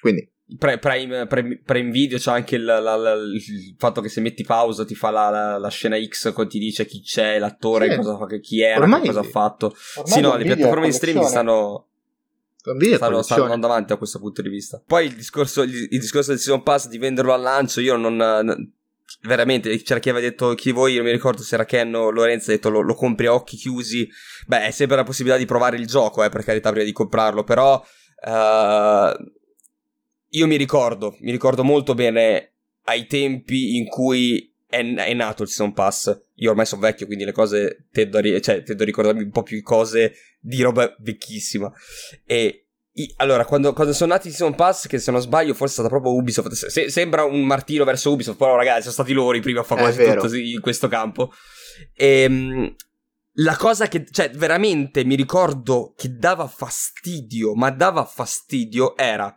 Quindi 0.00 0.26
Pre, 0.58 0.78
Prime, 0.78 1.26
Prime, 1.26 1.60
Prime, 1.64 1.90
Video 1.90 2.18
c'è 2.18 2.30
anche 2.30 2.56
il, 2.56 2.64
la, 2.64 2.78
la, 2.78 3.12
il, 3.12 3.74
fatto 3.78 4.02
che 4.02 4.10
se 4.10 4.20
metti 4.20 4.44
pausa 4.44 4.84
ti 4.84 4.94
fa 4.94 5.10
la, 5.10 5.56
la, 5.56 5.68
scena 5.70 5.96
X 5.98 6.34
ti 6.48 6.58
dice 6.58 6.84
chi 6.84 7.00
c'è, 7.00 7.38
l'attore, 7.38 7.90
sì. 7.90 7.96
cosa, 7.96 8.26
chi 8.40 8.60
era, 8.60 8.82
ormai, 8.82 9.06
cosa 9.06 9.20
ha 9.20 9.24
fatto. 9.24 9.74
Sì, 10.04 10.20
no, 10.20 10.36
le 10.36 10.44
piattaforme 10.44 10.86
di 10.86 10.92
streaming 10.92 11.24
stanno, 11.24 11.88
stanno, 12.56 13.22
stanno, 13.22 13.42
andando 13.44 13.66
avanti 13.68 13.94
a 13.94 13.96
questo 13.96 14.18
punto 14.18 14.42
di 14.42 14.50
vista. 14.50 14.82
Poi 14.86 15.06
il 15.06 15.14
discorso, 15.14 15.62
il, 15.62 15.88
il 15.90 15.98
discorso 15.98 16.30
del 16.30 16.38
season 16.38 16.62
pass 16.62 16.88
di 16.88 16.98
venderlo 16.98 17.32
al 17.32 17.40
lancio, 17.40 17.80
io 17.80 17.96
non, 17.96 18.14
non 18.14 18.72
veramente 19.22 19.82
c'era 19.82 20.00
chi 20.00 20.10
aveva 20.10 20.26
detto 20.26 20.54
chi 20.54 20.72
voi 20.72 20.96
non 20.96 21.04
mi 21.04 21.10
ricordo 21.10 21.42
se 21.42 21.54
era 21.54 21.64
Ken 21.64 21.94
o 21.94 22.10
Lorenzo 22.10 22.50
ha 22.50 22.54
detto 22.54 22.70
lo, 22.70 22.80
lo, 22.80 22.94
compri 22.94 23.26
a 23.26 23.34
occhi 23.34 23.56
chiusi 23.56 24.08
beh 24.46 24.66
è 24.66 24.70
sempre 24.70 24.96
la 24.96 25.04
possibilità 25.04 25.38
di 25.38 25.46
provare 25.46 25.76
il 25.76 25.86
gioco 25.86 26.24
eh, 26.24 26.28
per 26.28 26.44
carità 26.44 26.70
prima 26.70 26.84
di 26.84 26.92
comprarlo 26.92 27.44
però 27.44 27.74
uh, 27.76 29.32
io 30.34 30.46
mi 30.46 30.56
ricordo, 30.56 31.16
mi 31.20 31.30
ricordo 31.30 31.64
molto 31.64 31.94
bene 31.94 32.52
ai 32.84 33.06
tempi 33.06 33.76
in 33.76 33.86
cui 33.86 34.52
è, 34.66 34.82
è 34.82 35.14
nato 35.14 35.42
il 35.42 35.48
Season 35.48 35.72
Pass. 35.72 36.22
Io 36.36 36.50
ormai 36.50 36.66
sono 36.66 36.80
vecchio, 36.80 37.06
quindi 37.06 37.24
le 37.24 37.32
cose 37.32 37.86
tendo 37.90 38.18
a, 38.18 38.40
cioè, 38.40 38.62
tendo 38.62 38.82
a 38.82 38.86
ricordarmi 38.86 39.22
un 39.22 39.30
po' 39.30 39.42
più 39.42 39.62
cose 39.62 40.14
di 40.40 40.60
roba 40.62 40.94
vecchissima. 40.98 41.72
E 42.24 42.66
allora, 43.16 43.44
quando, 43.44 43.72
quando, 43.72 43.92
sono 43.92 44.12
nati 44.12 44.28
i 44.28 44.30
Season 44.30 44.54
Pass, 44.54 44.86
che 44.86 44.98
se 44.98 45.10
non 45.10 45.20
sbaglio 45.20 45.54
forse 45.54 45.72
è 45.72 45.78
stata 45.78 45.88
proprio 45.88 46.14
Ubisoft, 46.14 46.50
se, 46.50 46.90
sembra 46.90 47.24
un 47.24 47.44
martiro 47.44 47.84
verso 47.84 48.12
Ubisoft, 48.12 48.38
però 48.38 48.56
ragazzi 48.56 48.82
sono 48.82 48.92
stati 48.92 49.12
loro 49.12 49.36
i 49.36 49.40
primi 49.40 49.58
a 49.58 49.62
fare 49.62 49.82
quasi 49.82 50.04
tutto 50.04 50.34
in 50.34 50.60
questo 50.60 50.88
campo. 50.88 51.32
E, 51.94 52.22
ehm, 52.22 52.74
la 53.38 53.56
cosa 53.56 53.88
che, 53.88 54.04
cioè, 54.10 54.30
veramente 54.30 55.04
mi 55.04 55.16
ricordo 55.16 55.92
che 55.96 56.16
dava 56.16 56.46
fastidio, 56.46 57.54
ma 57.54 57.70
dava 57.70 58.04
fastidio 58.04 58.96
era 58.96 59.36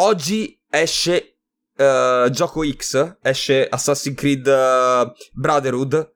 oggi 0.00 0.60
esce 0.68 1.38
uh, 1.76 2.28
gioco 2.30 2.68
X, 2.68 3.18
esce 3.22 3.66
Assassin's 3.68 4.16
Creed 4.16 4.46
uh, 4.46 5.12
Brotherhood, 5.32 6.12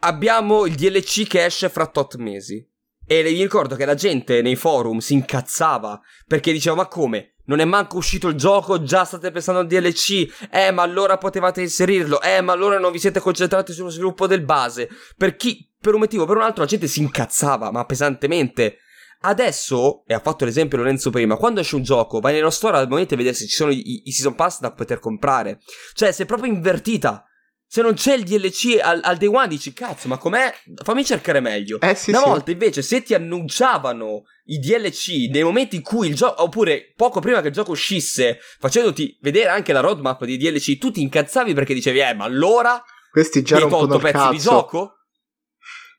abbiamo 0.00 0.66
il 0.66 0.74
DLC 0.74 1.26
che 1.26 1.44
esce 1.44 1.68
fra 1.68 1.86
tot 1.86 2.16
mesi. 2.16 2.66
E 3.06 3.22
mi 3.22 3.42
ricordo 3.42 3.76
che 3.76 3.84
la 3.84 3.94
gente 3.94 4.40
nei 4.40 4.56
forum 4.56 4.98
si 4.98 5.12
incazzava 5.12 6.00
perché 6.26 6.52
diceva: 6.52 6.76
Ma 6.76 6.86
come? 6.86 7.34
Non 7.46 7.58
è 7.58 7.66
manco 7.66 7.98
uscito 7.98 8.28
il 8.28 8.36
gioco, 8.36 8.82
già 8.82 9.04
state 9.04 9.30
pensando 9.30 9.60
al 9.60 9.66
DLC. 9.66 10.48
Eh, 10.50 10.70
ma 10.70 10.82
allora 10.82 11.18
potevate 11.18 11.60
inserirlo. 11.60 12.22
Eh, 12.22 12.40
ma 12.40 12.52
allora 12.52 12.78
non 12.78 12.92
vi 12.92 12.98
siete 12.98 13.20
concentrati 13.20 13.74
sullo 13.74 13.90
sviluppo 13.90 14.26
del 14.26 14.42
base. 14.42 14.88
Per 15.16 15.36
chi, 15.36 15.70
per 15.78 15.92
un 15.92 16.00
motivo 16.00 16.22
o 16.22 16.26
per 16.26 16.36
un 16.36 16.42
altro, 16.42 16.62
la 16.62 16.68
gente 16.68 16.86
si 16.86 17.00
incazzava, 17.00 17.70
ma 17.70 17.84
pesantemente. 17.84 18.78
Adesso, 19.26 20.04
e 20.06 20.12
ha 20.12 20.20
fatto 20.20 20.44
l'esempio 20.44 20.76
Lorenzo 20.76 21.08
prima, 21.08 21.36
quando 21.36 21.60
esce 21.60 21.76
un 21.76 21.82
gioco, 21.82 22.20
vai 22.20 22.34
nello 22.34 22.50
store 22.50 22.76
al 22.76 22.88
momento 22.88 23.14
e 23.14 23.16
vedere 23.16 23.34
se 23.34 23.46
ci 23.46 23.54
sono 23.54 23.70
i, 23.70 24.02
i 24.04 24.12
season 24.12 24.34
pass 24.34 24.60
da 24.60 24.70
poter 24.72 24.98
comprare. 24.98 25.60
Cioè, 25.94 26.12
si 26.12 26.22
è 26.22 26.26
proprio 26.26 26.52
invertita. 26.52 27.24
Se 27.66 27.80
non 27.80 27.94
c'è 27.94 28.14
il 28.14 28.24
DLC 28.24 28.78
al, 28.80 29.00
al, 29.02 29.16
day 29.16 29.26
one 29.26 29.48
dici 29.48 29.72
cazzo 29.72 30.06
ma 30.06 30.18
com'è? 30.18 30.54
Fammi 30.84 31.04
cercare 31.04 31.40
meglio. 31.40 31.80
Eh, 31.80 31.94
sì, 31.94 32.10
Una 32.10 32.20
sì. 32.20 32.28
volta 32.28 32.50
invece 32.50 32.82
se 32.82 33.02
ti 33.02 33.14
annunciavano 33.14 34.24
i 34.44 34.58
DLC 34.58 35.30
nei 35.30 35.42
momenti 35.42 35.76
in 35.76 35.82
cui 35.82 36.08
il 36.08 36.14
gioco, 36.14 36.42
oppure 36.42 36.92
poco 36.94 37.20
prima 37.20 37.40
che 37.40 37.48
il 37.48 37.54
gioco 37.54 37.72
uscisse, 37.72 38.38
facendoti 38.60 39.18
vedere 39.22 39.48
anche 39.48 39.72
la 39.72 39.80
roadmap 39.80 40.24
di 40.24 40.36
DLC, 40.36 40.78
tu 40.78 40.90
ti 40.90 41.00
incazzavi 41.00 41.54
perché 41.54 41.72
dicevi 41.74 41.98
eh 41.98 42.14
ma 42.14 42.24
allora... 42.24 42.80
Questi 43.10 43.42
già 43.42 43.56
mi 43.56 43.62
hai 43.62 43.68
tolto 43.70 43.98
pezzi 43.98 44.12
cazzo. 44.12 44.30
di 44.30 44.38
gioco? 44.38 44.93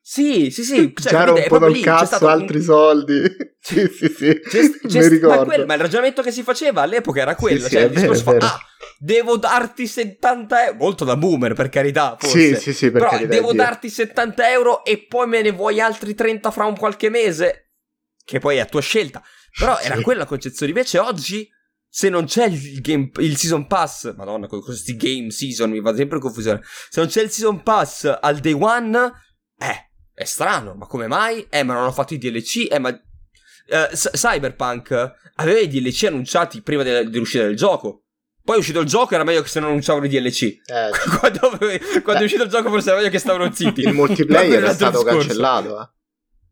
Sì, 0.07 0.51
sì, 0.51 0.63
sì. 0.63 0.93
Cioè, 0.93 1.11
già 1.11 1.23
rompono 1.23 1.65
il 1.65 1.81
cazzo 1.81 2.27
altri 2.27 2.57
un... 2.57 2.63
soldi. 2.63 3.23
sì, 3.59 3.87
sì, 3.87 4.07
sì. 4.07 4.39
C'è, 4.39 4.87
c'è, 4.87 4.99
Mi 4.99 5.07
ricordo. 5.07 5.39
Ma, 5.39 5.45
quello, 5.45 5.65
ma, 5.65 5.73
il 5.73 5.79
ragionamento 5.79 6.21
che 6.21 6.31
si 6.31 6.43
faceva 6.43 6.83
all'epoca 6.83 7.21
era 7.21 7.33
quello. 7.35 7.63
Sì, 7.63 7.71
cioè, 7.71 7.79
sì, 7.79 7.85
il 7.87 7.91
discorso 7.91 8.23
vero, 8.25 8.45
fa, 8.45 8.53
ah, 8.53 8.59
devo 8.99 9.37
darti 9.37 9.87
70 9.87 10.65
euro. 10.65 10.77
Molto 10.77 11.05
da 11.05 11.17
boomer, 11.17 11.55
per 11.55 11.69
carità. 11.69 12.17
Forse. 12.19 12.53
Sì, 12.53 12.61
sì, 12.61 12.73
sì. 12.73 12.91
Per 12.91 13.01
Però 13.01 13.09
carità, 13.09 13.33
devo 13.33 13.51
Dio. 13.51 13.63
darti 13.63 13.89
70 13.89 14.51
euro 14.51 14.85
e 14.85 15.07
poi 15.07 15.25
me 15.25 15.41
ne 15.41 15.51
vuoi 15.51 15.81
altri 15.81 16.13
30 16.13 16.51
fra 16.51 16.65
un 16.65 16.77
qualche 16.77 17.09
mese. 17.09 17.71
Che 18.23 18.37
poi 18.37 18.57
è 18.57 18.59
a 18.59 18.65
tua 18.65 18.81
scelta. 18.81 19.23
Però 19.57 19.75
era 19.79 19.99
quella 20.01 20.19
la 20.19 20.27
concezione. 20.27 20.71
Invece 20.71 20.99
oggi. 20.99 21.49
Se 21.87 22.09
non 22.09 22.25
c'è 22.25 22.47
il, 22.47 22.81
game, 22.81 23.09
il 23.19 23.37
season 23.37 23.67
pass, 23.67 24.13
madonna, 24.17 24.47
con 24.47 24.61
questi 24.61 24.97
game 24.97 25.31
season 25.31 25.69
mi 25.69 25.79
va 25.79 25.95
sempre 25.95 26.17
in 26.17 26.23
confusione. 26.23 26.59
Se 26.89 26.99
non 26.99 27.07
c'è 27.07 27.21
il 27.21 27.29
season 27.29 27.63
pass 27.63 28.17
al 28.19 28.39
day 28.39 28.51
one, 28.51 29.13
eh, 29.57 29.85
è 30.15 30.23
strano, 30.23 30.73
ma 30.73 30.87
come 30.87 31.07
mai? 31.07 31.45
Eh, 31.49 31.63
ma 31.63 31.73
non 31.73 31.83
hanno 31.83 31.91
fatto 31.91 32.13
i 32.13 32.17
DLC? 32.17 32.67
Eh, 32.71 32.79
ma... 32.79 32.89
Uh, 33.67 33.95
Cyberpunk 33.95 34.91
aveva 35.35 35.59
i 35.59 35.67
DLC 35.67 36.03
annunciati 36.03 36.61
prima 36.61 36.83
de- 36.83 37.09
dell'uscita 37.09 37.43
del 37.43 37.55
gioco. 37.55 38.05
Poi 38.43 38.55
è 38.55 38.59
uscito 38.59 38.79
il 38.79 38.87
gioco, 38.87 39.15
era 39.15 39.23
meglio 39.23 39.41
che 39.41 39.49
se 39.49 39.59
non 39.59 39.69
annunciavano 39.69 40.05
i 40.05 40.09
DLC. 40.09 40.43
Eh, 40.43 40.89
quando, 41.19 41.49
quando 42.03 42.21
è 42.21 42.23
uscito 42.23 42.43
il 42.43 42.49
gioco 42.49 42.69
forse 42.69 42.89
era 42.89 42.97
meglio 42.97 43.09
che 43.09 43.19
stavano 43.19 43.51
zitti. 43.51 43.81
Il 43.81 43.93
multiplayer 43.93 44.63
è 44.63 44.73
stato 44.73 44.99
discorso. 44.99 45.27
cancellato, 45.27 45.81
eh. 45.81 45.89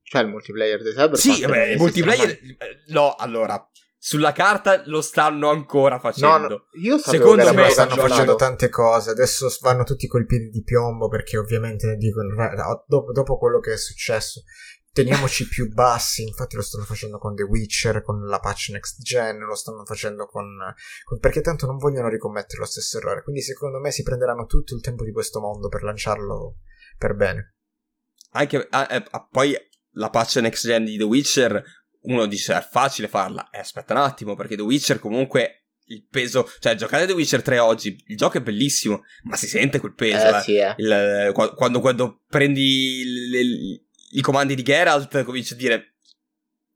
Cioè 0.02 0.22
il 0.24 0.28
multiplayer 0.28 0.82
di 0.82 0.90
Cyberpunk. 0.90 1.18
Sì, 1.18 1.46
beh, 1.46 1.72
il 1.72 1.78
multiplayer... 1.78 2.40
No, 2.88 3.16
allora... 3.16 3.64
Sulla 4.06 4.34
carta 4.34 4.84
lo 4.88 5.00
stanno 5.00 5.50
ancora 5.50 5.98
facendo. 5.98 6.38
No, 6.38 6.48
no, 6.56 6.66
io 6.74 6.98
Secondo 6.98 7.54
me 7.54 7.70
stanno 7.70 7.96
facendo 7.96 8.36
tante 8.36 8.68
cose. 8.68 9.12
Adesso 9.12 9.48
vanno 9.62 9.86
tutti 9.86 10.08
col 10.08 10.26
piede 10.26 10.50
di 10.50 10.62
piombo 10.62 11.08
perché 11.08 11.38
ovviamente 11.38 11.96
dicono 11.96 12.36
dopo, 12.86 13.14
dopo 13.14 13.38
quello 13.38 13.62
che 13.62 13.72
è 13.72 13.78
successo 13.78 14.42
teniamoci 14.92 15.48
più 15.48 15.72
bassi. 15.72 16.24
Infatti 16.24 16.58
lo 16.58 16.62
stanno 16.64 16.84
facendo 16.84 17.18
con 17.18 17.34
The 17.34 17.44
Witcher, 17.44 18.02
con 18.02 18.26
la 18.26 18.40
patch 18.40 18.72
next 18.72 19.02
gen, 19.02 19.38
lo 19.38 19.56
stanno 19.56 19.86
facendo 19.86 20.26
con, 20.26 20.50
con 21.06 21.20
perché 21.20 21.40
tanto 21.40 21.66
non 21.66 21.78
vogliono 21.78 22.10
ricommettere 22.10 22.60
lo 22.60 22.68
stesso 22.68 22.98
errore. 22.98 23.24
Quindi 23.24 23.42
secondo 23.42 23.80
me 23.80 23.90
si 23.92 24.04
prenderanno 24.04 24.46
tutto 24.48 24.76
il 24.76 24.82
tempo 24.82 25.06
di 25.06 25.14
questo 25.14 25.40
mondo 25.40 25.70
per 25.70 25.82
lanciarlo 25.82 26.58
per 26.98 27.16
bene. 27.16 27.56
Anche 28.32 28.68
ah, 28.70 28.88
eh, 28.92 29.06
poi 29.32 29.56
la 29.92 30.10
patch 30.10 30.38
next 30.38 30.66
gen 30.66 30.84
di 30.84 30.98
The 30.98 31.04
Witcher 31.04 31.64
uno 32.04 32.26
dice 32.26 32.56
è 32.56 32.62
facile 32.62 33.08
farla. 33.08 33.50
Eh, 33.50 33.60
aspetta 33.60 33.94
un 33.94 34.00
attimo, 34.00 34.36
perché 34.36 34.56
The 34.56 34.62
Witcher 34.62 35.00
comunque 35.00 35.66
il 35.88 36.06
peso. 36.10 36.50
Cioè, 36.60 36.76
giocare 36.76 37.06
The 37.06 37.14
Witcher 37.14 37.42
3 37.42 37.60
oggi, 37.60 38.04
il 38.08 38.18
gioco 38.18 38.38
è 38.38 38.42
bellissimo, 38.42 39.04
ma 39.24 39.36
si 39.36 39.48
sente 39.48 39.80
quel 39.80 39.94
peso. 39.94 40.28
Eh, 40.28 40.38
eh. 40.38 40.42
Sì, 40.42 40.56
eh. 40.58 40.74
Il, 40.78 41.32
quando, 41.34 41.80
quando, 41.80 42.22
prendi 42.28 43.30
le, 43.30 43.42
i 44.12 44.22
comandi 44.22 44.56
di 44.56 44.64
Geralt, 44.64 45.24
cominci 45.24 45.54
a 45.54 45.58
dire. 45.58 45.96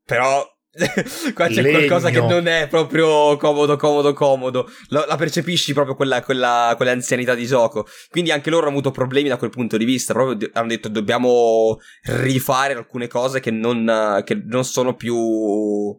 Però. 0.04 0.44
qua 1.34 1.48
c'è 1.48 1.62
Legno. 1.62 1.78
qualcosa 1.78 2.10
che 2.10 2.20
non 2.20 2.46
è 2.46 2.68
proprio 2.68 3.36
comodo, 3.36 3.76
comodo, 3.76 4.12
comodo. 4.12 4.70
La, 4.88 5.04
la 5.06 5.16
percepisci 5.16 5.72
proprio 5.72 5.94
quella, 5.94 6.22
quella, 6.22 6.74
quell'anzianità 6.76 7.34
di 7.34 7.46
gioco. 7.46 7.86
Quindi 8.10 8.30
anche 8.30 8.50
loro 8.50 8.66
hanno 8.66 8.72
avuto 8.72 8.90
problemi 8.90 9.28
da 9.28 9.36
quel 9.36 9.50
punto 9.50 9.76
di 9.76 9.84
vista. 9.84 10.12
Proprio 10.12 10.50
hanno 10.52 10.68
detto 10.68 10.88
dobbiamo 10.88 11.78
rifare 12.02 12.74
alcune 12.74 13.08
cose 13.08 13.40
che 13.40 13.50
non, 13.50 14.22
che 14.24 14.40
non 14.44 14.64
sono 14.64 14.94
più 14.94 15.16
um, 15.16 15.98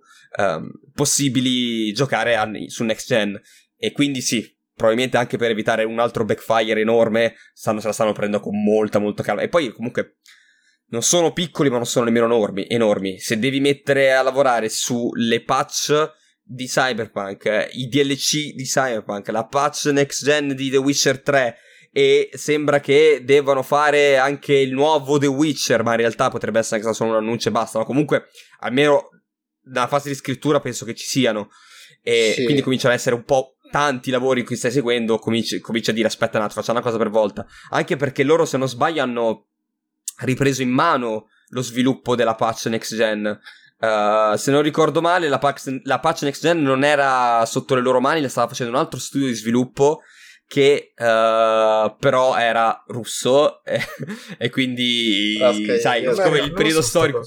possibili 0.93 1.91
giocare 1.93 2.35
a, 2.35 2.49
su 2.67 2.83
next 2.83 3.07
gen. 3.07 3.39
E 3.77 3.91
quindi 3.91 4.21
sì, 4.21 4.57
probabilmente 4.75 5.17
anche 5.17 5.37
per 5.37 5.51
evitare 5.51 5.83
un 5.83 5.99
altro 5.99 6.23
backfire 6.23 6.79
enorme, 6.79 7.35
stanno, 7.53 7.79
se 7.79 7.87
la 7.87 7.93
stanno 7.93 8.13
prendendo 8.13 8.43
con 8.43 8.61
molta, 8.61 8.99
molta 8.99 9.23
calma. 9.23 9.41
E 9.41 9.49
poi 9.49 9.71
comunque 9.71 10.17
non 10.89 11.01
sono 11.01 11.33
piccoli 11.33 11.69
ma 11.69 11.77
non 11.77 11.85
sono 11.85 12.05
nemmeno 12.05 12.25
enormi, 12.25 12.65
enormi. 12.67 13.19
Se 13.19 13.37
devi 13.39 13.59
mettere 13.59 14.13
a 14.13 14.21
lavorare 14.21 14.69
sulle 14.69 15.43
patch 15.43 16.11
di 16.43 16.65
Cyberpunk, 16.65 17.69
i 17.73 17.87
DLC 17.87 18.53
di 18.55 18.63
Cyberpunk, 18.63 19.27
la 19.29 19.45
patch 19.45 19.85
next 19.87 20.23
gen 20.23 20.55
di 20.55 20.69
The 20.69 20.77
Witcher 20.77 21.21
3 21.21 21.57
e 21.91 22.29
sembra 22.33 22.79
che 22.79 23.21
devono 23.23 23.63
fare 23.63 24.17
anche 24.17 24.53
il 24.53 24.71
nuovo 24.71 25.17
The 25.17 25.27
Witcher, 25.27 25.83
ma 25.83 25.91
in 25.91 25.97
realtà 25.97 26.29
potrebbe 26.29 26.59
essere 26.59 26.81
anche 26.81 26.93
solo 26.93 27.11
un 27.11 27.17
annuncio 27.17 27.49
e 27.49 27.51
basta, 27.51 27.79
ma 27.79 27.85
comunque 27.85 28.25
almeno 28.59 29.09
nella 29.65 29.87
fase 29.87 30.09
di 30.09 30.15
scrittura 30.15 30.59
penso 30.59 30.85
che 30.85 30.95
ci 30.95 31.05
siano 31.05 31.49
e 32.01 32.33
Sì. 32.35 32.43
quindi 32.43 32.61
cominciano 32.61 32.93
ad 32.93 32.99
essere 32.99 33.15
un 33.15 33.23
po' 33.23 33.55
tanti 33.71 34.09
lavori 34.09 34.39
in 34.39 34.45
cui 34.45 34.55
stai 34.55 34.71
seguendo, 34.71 35.19
cominci, 35.19 35.59
cominci 35.59 35.91
a 35.91 35.93
dire 35.93 36.07
aspetta 36.07 36.37
un 36.37 36.45
attimo, 36.45 36.61
facciamo 36.61 36.79
una 36.79 36.87
cosa 36.87 37.01
per 37.01 37.11
volta, 37.11 37.45
anche 37.69 37.95
perché 37.95 38.23
loro 38.23 38.45
se 38.45 38.57
non 38.57 38.67
sbaglio 38.67 39.03
hanno 39.03 39.48
ripreso 40.19 40.61
in 40.61 40.69
mano 40.69 41.27
lo 41.49 41.61
sviluppo 41.61 42.15
della 42.15 42.35
patch 42.35 42.65
next 42.67 42.95
gen. 42.95 43.39
Uh, 43.79 44.35
se 44.35 44.51
non 44.51 44.61
ricordo 44.61 44.99
male, 45.01 45.29
la 45.29 45.37
patch, 45.37 45.79
la 45.83 45.99
patch 45.99 46.23
next 46.23 46.41
gen 46.41 46.61
non 46.61 46.83
era 46.83 47.43
sotto 47.45 47.75
le 47.75 47.81
loro 47.81 48.01
mani, 48.01 48.21
la 48.21 48.27
stava 48.29 48.47
facendo 48.49 48.73
un 48.73 48.77
altro 48.79 48.99
studio 48.99 49.27
di 49.27 49.33
sviluppo 49.33 50.01
che 50.45 50.93
uh, 50.97 51.95
però 51.97 52.35
era 52.35 52.83
russo 52.87 53.63
e, 53.63 53.79
e 54.37 54.49
quindi 54.49 55.37
Ok, 55.41 55.79
sai, 55.79 56.01
io- 56.01 56.13
siccome 56.13 56.37
Beh, 56.39 56.43
il 56.43 56.47
non 56.47 56.55
periodo 56.55 56.81
so 56.81 56.87
storico. 56.87 57.21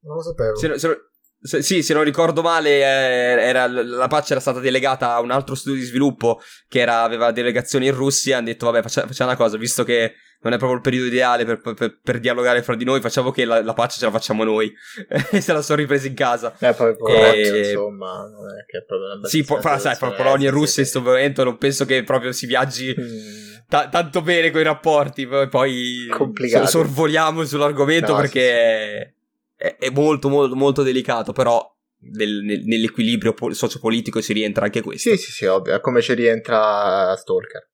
Non 0.00 0.16
lo 0.16 0.22
sapevo. 0.22 0.56
se, 0.56 0.78
se- 0.78 0.98
se- 1.40 1.62
sì, 1.62 1.82
se 1.82 1.92
non 1.94 2.02
ricordo 2.04 2.40
male, 2.42 2.70
eh, 2.80 3.42
era, 3.42 3.66
la 3.68 4.06
patch 4.08 4.30
era 4.32 4.40
stata 4.40 4.60
delegata 4.60 5.12
a 5.14 5.20
un 5.20 5.30
altro 5.30 5.54
studio 5.54 5.78
di 5.78 5.84
sviluppo 5.86 6.40
che 6.68 6.80
era- 6.80 7.02
aveva 7.02 7.30
delegazioni 7.32 7.86
in 7.86 7.94
Russia. 7.94 8.38
Hanno 8.38 8.46
detto: 8.46 8.64
Vabbè, 8.66 8.80
faccia- 8.82 9.06
facciamo 9.06 9.30
una 9.30 9.38
cosa, 9.38 9.56
visto 9.58 9.84
che 9.84 10.14
non 10.44 10.52
è 10.52 10.56
proprio 10.58 10.74
il 10.76 10.80
periodo 10.82 11.06
ideale 11.06 11.44
per, 11.44 11.60
per- 11.74 11.98
per 12.00 12.20
dialogare 12.20 12.62
fra 12.62 12.76
di 12.76 12.84
noi, 12.84 13.00
facciamo 13.00 13.30
che 13.32 13.44
la, 13.44 13.62
la 13.62 13.72
patch 13.72 13.98
ce 13.98 14.04
la 14.04 14.10
facciamo 14.12 14.44
noi. 14.44 14.72
e 15.32 15.40
se 15.40 15.52
la 15.52 15.62
sono 15.62 15.78
ripresa 15.80 16.06
in 16.06 16.14
casa. 16.14 16.54
Eh, 16.60 16.72
poi 16.74 16.94
poveretto, 16.96 17.54
E- 17.54 17.58
insomma, 17.70 18.28
non 18.28 18.46
è 18.50 18.64
che 18.70 18.78
è 18.78 18.84
proprio 18.84 19.16
una 19.16 19.26
Sì, 19.26 19.42
po- 19.42 19.60
fra- 19.60 19.78
sai, 19.78 19.96
fra. 19.96 20.12
Polonia 20.12 20.48
e 20.48 20.50
Russia 20.52 20.82
in 20.82 20.88
questo 20.90 21.00
momento 21.02 21.42
non 21.42 21.56
penso 21.58 21.84
che 21.84 22.04
proprio 22.04 22.30
si 22.32 22.46
viaggi 22.46 22.94
sì. 22.94 23.62
ta- 23.68 23.88
tanto 23.88 24.20
bene 24.22 24.50
con 24.50 24.60
i 24.60 24.64
rapporti. 24.64 25.26
Poi, 25.26 26.06
Complicato. 26.10 26.66
so- 26.66 26.70
sorvoliamo 26.78 27.44
sull'argomento 27.44 28.12
No, 28.12 28.18
perché 28.20 29.14
sì, 29.16 29.66
sì. 29.66 29.66
È, 29.66 29.76
è- 29.78 29.90
molto, 29.90 30.28
molto, 30.28 30.54
molto 30.54 30.82
delicato. 30.82 31.32
Però 31.32 31.66
nel- 32.12 32.42
nel- 32.44 32.64
nell'equilibrio 32.64 33.32
po- 33.32 33.52
sociopolitico 33.54 34.20
si 34.20 34.32
rientra 34.34 34.66
anche 34.66 34.82
questo. 34.82 35.08
Sì, 35.10 35.16
sì, 35.16 35.32
sì, 35.32 35.46
ovvio. 35.46 35.74
È 35.74 35.80
come 35.80 36.02
ci 36.02 36.12
rientra 36.14 37.14
Stalker. 37.16 37.70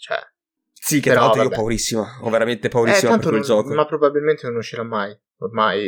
Cioè, 0.00 0.18
Sì, 0.88 1.00
che 1.00 1.10
Però, 1.10 1.20
tra 1.20 1.20
l'altro 1.26 1.40
io 1.40 1.46
ho 1.46 1.50
vabbè. 1.50 1.60
paurissima. 1.60 2.18
Ho 2.22 2.30
veramente 2.30 2.66
eh, 2.66 2.70
paurissima 2.70 3.10
per 3.12 3.20
quel 3.20 3.34
non- 3.34 3.42
gioco. 3.42 3.74
ma 3.74 3.84
probabilmente 3.86 4.46
non 4.46 4.56
uscirà 4.56 4.82
mai. 4.82 5.16
Ormai. 5.38 5.84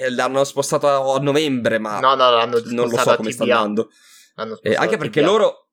Eh, 0.00 0.10
l'hanno 0.10 0.42
spostato 0.44 0.86
a 1.14 1.18
novembre, 1.20 1.78
ma 1.78 2.00
no, 2.00 2.14
no, 2.14 2.30
l'hanno 2.30 2.60
non 2.66 2.88
lo 2.88 2.96
so 2.96 3.14
come 3.16 3.30
sta 3.30 3.42
andando. 3.42 3.90
Eh, 4.62 4.74
anche 4.74 4.96
perché 4.96 5.20
loro 5.20 5.68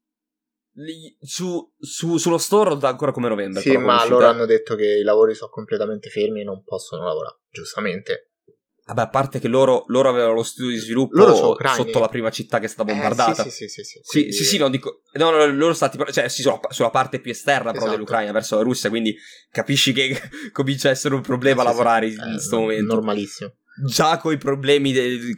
su, 1.22 1.74
su- 1.80 2.18
sullo 2.18 2.38
store 2.38 2.70
lo 2.72 2.76
dà 2.76 2.90
ancora 2.90 3.12
come 3.12 3.30
novembre. 3.30 3.62
Sì, 3.62 3.78
ma 3.78 3.96
uscita. 3.96 4.14
loro 4.14 4.28
hanno 4.28 4.46
detto 4.46 4.76
che 4.76 4.86
i 5.00 5.04
lavori 5.04 5.34
sono 5.34 5.50
completamente 5.50 6.10
fermi 6.10 6.42
e 6.42 6.44
non 6.44 6.64
possono 6.64 7.06
lavorare. 7.06 7.40
Giustamente. 7.50 8.27
Vabbè, 8.88 9.02
a 9.02 9.10
parte 9.10 9.40
che 9.40 9.50
loro, 9.50 9.84
loro 9.88 10.08
avevano 10.08 10.34
lo 10.34 10.44
studio 10.44 10.72
di 10.72 10.78
sviluppo 10.78 11.18
sono 11.36 11.58
sotto 11.76 12.00
la 12.00 12.08
prima 12.08 12.30
città 12.30 12.60
che 12.60 12.66
è 12.66 12.70
stata 12.70 12.90
Eh, 12.90 12.94
bombardata. 12.94 13.44
sì, 13.44 13.50
sì, 13.50 13.68
sì, 13.68 13.68
sì, 13.68 13.84
sì, 13.84 14.00
Sì, 14.02 14.20
quindi- 14.20 14.32
sì, 14.34 14.44
sì, 14.46 14.58
no, 14.58 14.70
dico. 14.70 15.02
No, 15.14 15.30
no, 15.30 15.46
loro 15.48 15.74
stati. 15.74 15.98
Cioè, 16.12 16.30
sì, 16.30 16.42
sulla, 16.42 16.60
sulla 16.70 16.90
parte 16.90 17.20
più 17.20 17.32
esterna 17.32 17.72
però 17.72 17.80
Esatto. 17.84 17.92
dell'Ucraina, 17.92 18.32
verso 18.32 18.56
la 18.56 18.62
Russia, 18.62 18.90
quindi 18.90 19.14
capisci 19.52 19.92
che 19.92 20.18
comincia 20.54 20.88
a 20.88 20.92
essere 20.92 21.16
un 21.16 21.22
problema 21.22 21.62
Eh, 21.64 21.66
lavorare 21.66 22.10
sì. 22.10 22.16
in 22.16 22.22
Eh, 22.28 22.32
questo 22.32 22.60
momento. 22.60 22.94
Normalissimo. 22.94 23.54
già 23.86 24.18
con 24.18 24.32
i 24.34 24.38
problemi 24.38 24.92
de- 24.94 25.36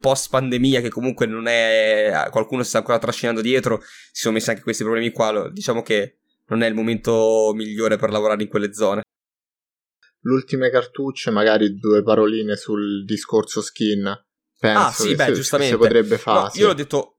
post 0.00 0.28
pandemia, 0.30 0.80
che 0.80 0.88
comunque 0.90 1.26
non 1.26 1.46
è. 1.46 2.26
qualcuno 2.30 2.62
si 2.64 2.70
sta 2.70 2.78
ancora 2.78 2.98
trascinando 2.98 3.40
dietro, 3.40 3.80
si 4.10 4.22
sono 4.22 4.34
messi 4.34 4.50
anche 4.50 4.62
questi 4.62 4.82
problemi 4.82 5.10
qua. 5.12 5.48
Diciamo 5.50 5.82
che 5.82 6.16
non 6.48 6.62
è 6.62 6.66
il 6.66 6.74
momento 6.74 7.52
migliore 7.54 7.96
per 7.96 8.10
lavorare 8.10 8.42
in 8.42 8.48
quelle 8.48 8.74
zone. 8.74 9.02
L'ultime 10.22 10.70
cartucce, 10.70 11.30
magari 11.30 11.76
due 11.76 12.02
paroline 12.02 12.56
sul 12.56 13.04
discorso 13.04 13.62
skin. 13.62 14.12
Penso 14.58 14.80
ah, 14.80 14.90
sì, 14.92 15.14
beh, 15.14 15.26
se, 15.26 15.32
giustamente. 15.32 15.72
Si 15.72 15.78
potrebbe 15.78 16.18
fare. 16.18 16.40
No, 16.40 16.50
io 16.54 16.66
l'ho 16.66 16.74
detto. 16.74 17.14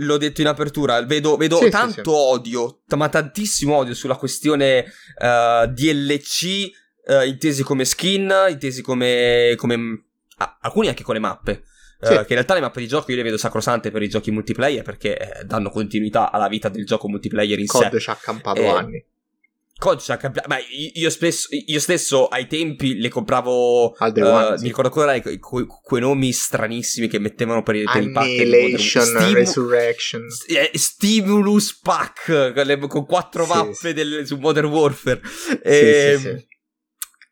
L'ho 0.00 0.16
detto 0.16 0.40
in 0.42 0.46
apertura, 0.46 1.04
vedo, 1.04 1.36
vedo 1.36 1.56
sì, 1.56 1.70
tanto 1.70 2.12
sì, 2.12 2.16
odio, 2.16 2.82
ma 2.96 3.08
tantissimo 3.08 3.74
odio 3.74 3.94
sulla 3.94 4.14
questione 4.14 4.84
uh, 4.84 5.66
DLC 5.66 6.70
uh, 7.06 7.26
intesi 7.26 7.64
come 7.64 7.84
skin, 7.84 8.32
intesi 8.48 8.80
come, 8.80 9.54
come 9.56 10.04
ah, 10.36 10.58
alcuni 10.60 10.86
anche 10.86 11.02
con 11.02 11.14
le 11.14 11.20
mappe. 11.20 11.64
Uh, 12.00 12.06
che 12.06 12.14
in 12.14 12.26
realtà 12.28 12.54
le 12.54 12.60
mappe 12.60 12.78
di 12.78 12.86
gioco 12.86 13.10
io 13.10 13.16
le 13.16 13.24
vedo 13.24 13.36
sacrosante 13.36 13.90
per 13.90 14.02
i 14.02 14.08
giochi 14.08 14.30
multiplayer 14.30 14.84
perché 14.84 15.18
eh, 15.18 15.44
danno 15.44 15.68
continuità 15.68 16.30
alla 16.30 16.46
vita 16.46 16.68
del 16.68 16.86
gioco 16.86 17.08
multiplayer 17.08 17.58
in 17.58 17.66
COD 17.66 17.82
sé. 17.82 17.88
COD 17.88 17.98
ci 17.98 18.10
ha 18.10 18.12
accampato 18.12 18.60
eh, 18.60 18.68
anni. 18.68 19.04
Accampato. 19.78 20.48
Ma 20.48 20.56
io, 20.94 21.08
spesso, 21.10 21.48
io 21.50 21.80
stesso 21.80 22.26
ai 22.26 22.46
tempi 22.46 22.98
le 22.98 23.08
compravo. 23.08 23.92
Al 23.92 24.12
uh. 24.16 24.60
Mi 24.60 24.68
ricordo 24.68 24.88
ancora 24.88 25.20
que, 25.20 25.38
que, 25.38 25.66
quei 25.66 26.00
nomi 26.00 26.32
stranissimi 26.32 27.06
che 27.06 27.18
mettevano 27.18 27.62
per, 27.62 27.80
per 27.84 28.02
il 28.02 28.12
pack. 28.12 28.26
Annihilation, 28.26 29.04
Stim- 29.04 29.34
Resurrection. 29.34 30.26
Eh, 30.48 30.76
Stimulus 30.76 31.78
Pack 31.80 32.52
con, 32.52 32.88
con 32.88 33.06
quattro 33.06 33.44
sì, 33.44 33.52
mappe 33.52 33.74
sì. 33.74 33.92
Del, 33.92 34.26
su 34.26 34.36
Modern 34.36 34.66
Warfare. 34.66 35.20
E, 35.62 36.14
sì, 36.16 36.20
sì, 36.20 36.28
ehm, 36.28 36.36
sì. 36.36 36.46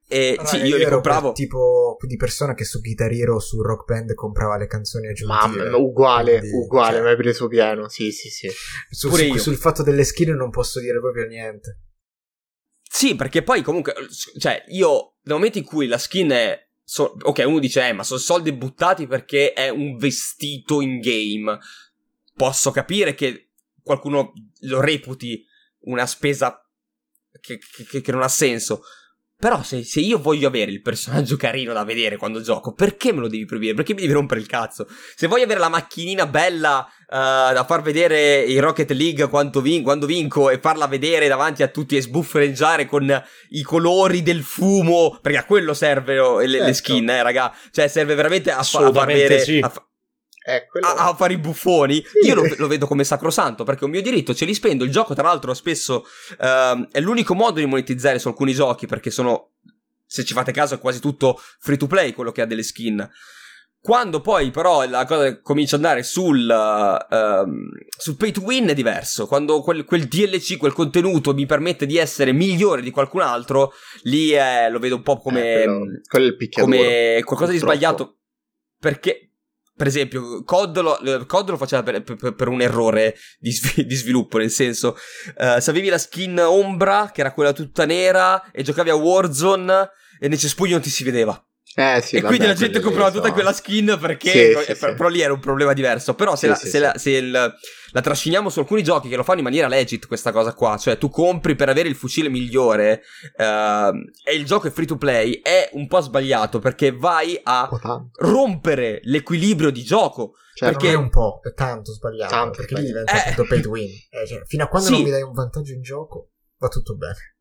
E 0.08 0.34
Raga, 0.36 0.48
sì, 0.48 0.56
io, 0.58 0.64
io 0.66 0.76
li 0.76 0.84
compravo. 0.84 1.32
tipo 1.32 1.96
di 2.06 2.16
persona 2.16 2.54
che 2.54 2.64
su 2.64 2.80
Guitar 2.80 3.10
Hero 3.10 3.40
su 3.40 3.60
Rock 3.60 3.86
Band 3.86 4.14
comprava 4.14 4.56
le 4.56 4.68
canzoni 4.68 5.08
aggiuntive. 5.08 5.64
Mamma, 5.64 5.76
uguale, 5.76 6.38
Quindi, 6.38 6.56
uguale, 6.56 6.92
cioè, 6.94 7.02
mi 7.02 7.08
hai 7.08 7.16
preso 7.16 7.48
pieno. 7.48 7.88
Sì, 7.88 8.12
sì, 8.12 8.28
sì. 8.28 8.48
Su, 8.88 9.10
su, 9.10 9.36
sul 9.36 9.56
fatto 9.56 9.82
delle 9.82 10.04
skin 10.04 10.32
non 10.36 10.50
posso 10.50 10.78
dire 10.78 11.00
proprio 11.00 11.26
niente. 11.26 11.80
Sì, 12.96 13.14
perché 13.14 13.42
poi 13.42 13.60
comunque, 13.60 13.92
cioè, 14.38 14.64
io 14.68 15.16
nel 15.24 15.34
momento 15.34 15.58
in 15.58 15.64
cui 15.64 15.86
la 15.86 15.98
skin 15.98 16.30
è. 16.30 16.66
So, 16.82 17.14
ok, 17.20 17.44
uno 17.46 17.58
dice, 17.58 17.86
eh, 17.86 17.92
ma 17.92 18.02
sono 18.02 18.18
soldi 18.18 18.52
buttati 18.52 19.06
perché 19.06 19.52
è 19.52 19.68
un 19.68 19.98
vestito 19.98 20.80
in 20.80 21.00
game. 21.00 21.58
Posso 22.34 22.70
capire 22.70 23.14
che 23.14 23.50
qualcuno 23.82 24.32
lo 24.60 24.80
reputi 24.80 25.44
una 25.80 26.06
spesa 26.06 26.66
che, 27.38 27.58
che, 27.86 28.00
che 28.00 28.12
non 28.12 28.22
ha 28.22 28.28
senso. 28.28 28.80
Però 29.38 29.62
se, 29.62 29.84
se, 29.84 30.00
io 30.00 30.18
voglio 30.18 30.48
avere 30.48 30.70
il 30.70 30.80
personaggio 30.80 31.36
carino 31.36 31.74
da 31.74 31.84
vedere 31.84 32.16
quando 32.16 32.40
gioco, 32.40 32.72
perché 32.72 33.12
me 33.12 33.20
lo 33.20 33.28
devi 33.28 33.44
proibire? 33.44 33.74
Perché 33.74 33.92
mi 33.92 34.00
devi 34.00 34.14
rompere 34.14 34.40
il 34.40 34.46
cazzo? 34.46 34.86
Se 35.14 35.26
voglio 35.26 35.44
avere 35.44 35.60
la 35.60 35.68
macchinina 35.68 36.26
bella 36.26 36.88
uh, 37.06 37.52
da 37.52 37.64
far 37.68 37.82
vedere 37.82 38.44
in 38.44 38.60
Rocket 38.60 38.90
League 38.92 39.28
vin- 39.60 39.82
quando 39.82 40.06
vinco 40.06 40.48
e 40.48 40.58
farla 40.58 40.86
vedere 40.86 41.28
davanti 41.28 41.62
a 41.62 41.68
tutti 41.68 41.98
e 41.98 42.00
sbuffereggiare 42.00 42.86
con 42.86 43.24
i 43.50 43.62
colori 43.62 44.22
del 44.22 44.42
fumo, 44.42 45.18
perché 45.20 45.38
a 45.38 45.44
quello 45.44 45.74
servono 45.74 46.38
le, 46.38 46.48
certo. 46.48 46.64
le 46.64 46.72
skin, 46.72 47.08
eh, 47.10 47.22
raga. 47.22 47.54
Cioè 47.70 47.88
serve 47.88 48.14
veramente 48.14 48.50
a, 48.50 48.62
fa- 48.62 48.86
a 48.86 48.92
far 48.92 49.06
vedere... 49.06 49.40
Sì. 49.40 49.58
A 49.58 49.68
fa- 49.68 49.86
eh, 50.48 50.66
quello... 50.70 50.86
a, 50.86 51.08
a, 51.08 51.14
fare 51.16 51.32
i 51.32 51.38
buffoni. 51.38 51.96
Sì. 51.96 52.28
Io 52.28 52.36
lo, 52.36 52.42
lo, 52.56 52.68
vedo 52.68 52.86
come 52.86 53.02
sacrosanto 53.02 53.64
perché 53.64 53.80
è 53.80 53.84
un 53.84 53.90
mio 53.90 54.02
diritto, 54.02 54.32
ce 54.32 54.44
li 54.44 54.54
spendo. 54.54 54.84
Il 54.84 54.92
gioco, 54.92 55.12
tra 55.12 55.24
l'altro, 55.24 55.52
spesso 55.54 56.06
uh, 56.38 56.88
è 56.90 57.00
l'unico 57.00 57.34
modo 57.34 57.58
di 57.58 57.66
monetizzare 57.66 58.20
su 58.20 58.28
alcuni 58.28 58.52
giochi 58.54 58.86
perché 58.86 59.10
sono, 59.10 59.54
se 60.06 60.24
ci 60.24 60.34
fate 60.34 60.52
caso, 60.52 60.74
è 60.74 60.78
quasi 60.78 61.00
tutto 61.00 61.40
free 61.58 61.76
to 61.76 61.88
play 61.88 62.12
quello 62.12 62.30
che 62.30 62.42
ha 62.42 62.46
delle 62.46 62.62
skin. 62.62 63.10
Quando 63.80 64.20
poi 64.20 64.50
però 64.52 64.88
la 64.88 65.04
cosa 65.04 65.40
comincia 65.40 65.76
ad 65.76 65.84
andare 65.84 66.04
sul, 66.04 66.48
uh, 66.48 67.46
sul 67.96 68.16
pay 68.16 68.30
to 68.30 68.42
win 68.42 68.68
è 68.68 68.74
diverso. 68.74 69.26
Quando 69.26 69.60
quel, 69.62 69.84
quel, 69.84 70.06
DLC, 70.06 70.58
quel 70.58 70.72
contenuto 70.72 71.34
mi 71.34 71.46
permette 71.46 71.86
di 71.86 71.96
essere 71.96 72.32
migliore 72.32 72.82
di 72.82 72.90
qualcun 72.92 73.22
altro, 73.22 73.72
lì 74.02 74.30
è, 74.30 74.68
lo 74.70 74.78
vedo 74.78 74.94
un 74.94 75.02
po' 75.02 75.18
come, 75.18 75.62
eh, 75.62 75.66
quello, 76.08 76.36
quello 76.36 76.36
come 76.50 77.20
qualcosa 77.24 77.50
di 77.50 77.58
sbagliato. 77.58 78.18
Perché, 78.78 79.25
per 79.76 79.86
esempio, 79.86 80.42
COD 80.42 80.80
lo, 80.80 81.24
COD 81.26 81.50
lo 81.50 81.56
faceva 81.58 81.82
per, 81.82 82.02
per, 82.02 82.34
per, 82.34 82.48
un 82.48 82.62
errore 82.62 83.14
di, 83.38 83.52
di 83.84 83.94
sviluppo, 83.94 84.38
nel 84.38 84.50
senso, 84.50 84.96
uh, 85.36 85.60
se 85.60 85.70
avevi 85.70 85.88
la 85.88 85.98
skin 85.98 86.38
ombra, 86.38 87.10
che 87.12 87.20
era 87.20 87.32
quella 87.32 87.52
tutta 87.52 87.84
nera, 87.84 88.50
e 88.50 88.62
giocavi 88.62 88.88
a 88.88 88.94
Warzone, 88.94 89.90
e 90.18 90.28
nel 90.28 90.38
cespuglio 90.38 90.72
non 90.72 90.82
ti 90.82 90.90
si 90.90 91.04
vedeva. 91.04 91.38
Eh, 91.78 92.00
sì, 92.00 92.16
e 92.16 92.20
vabbè, 92.22 92.34
quindi 92.34 92.46
la 92.46 92.58
gente 92.58 92.80
comprava 92.80 93.10
tutta 93.10 93.32
quella 93.32 93.52
skin 93.52 93.98
perché 94.00 94.64
sì, 94.64 94.74
sì, 94.74 94.94
però 94.94 95.08
lì 95.08 95.20
era 95.20 95.34
un 95.34 95.40
problema 95.40 95.74
diverso. 95.74 96.14
Però 96.14 96.34
se, 96.34 96.46
la, 96.46 96.54
se, 96.54 96.78
la, 96.78 96.96
se 96.96 97.10
il, 97.10 97.30
la, 97.30 98.00
trasciniamo 98.00 98.48
su 98.48 98.60
alcuni 98.60 98.82
giochi 98.82 99.10
che 99.10 99.16
lo 99.16 99.22
fanno 99.22 99.40
in 99.40 99.44
maniera 99.44 99.68
legit 99.68 100.06
questa 100.06 100.32
cosa 100.32 100.54
qua, 100.54 100.78
cioè 100.78 100.96
tu 100.96 101.10
compri 101.10 101.54
per 101.54 101.68
avere 101.68 101.90
il 101.90 101.94
fucile 101.94 102.30
migliore 102.30 103.02
uh, 103.36 103.94
e 104.24 104.34
il 104.34 104.46
gioco 104.46 104.68
è 104.68 104.70
free 104.70 104.86
to 104.86 104.96
play, 104.96 105.42
è 105.42 105.68
un 105.74 105.86
po' 105.86 106.00
sbagliato 106.00 106.60
perché 106.60 106.92
vai 106.92 107.38
a 107.42 107.68
rompere 108.20 109.00
l'equilibrio 109.02 109.68
di 109.68 109.82
gioco. 109.82 110.32
Cioè, 110.54 110.70
perché... 110.70 110.92
non 110.92 110.94
è 110.94 110.98
un 111.04 111.10
po', 111.10 111.40
è 111.42 111.52
tanto 111.52 111.92
sbagliato. 111.92 112.32
Tanto 112.32 112.56
perché 112.56 112.74
lì 112.76 112.86
diventa 112.86 113.22
eh... 113.22 113.34
tutto 113.34 113.46
pay 113.46 113.60
to 113.60 113.68
win. 113.68 113.90
Eh, 114.08 114.26
cioè, 114.26 114.40
fino 114.46 114.64
a 114.64 114.68
quando 114.68 114.88
non 114.88 115.02
mi 115.02 115.10
dai 115.10 115.20
un 115.20 115.32
vantaggio 115.32 115.74
in 115.74 115.82
gioco, 115.82 116.30
va 116.56 116.68
tutto 116.68 116.96
bene. 116.96 117.36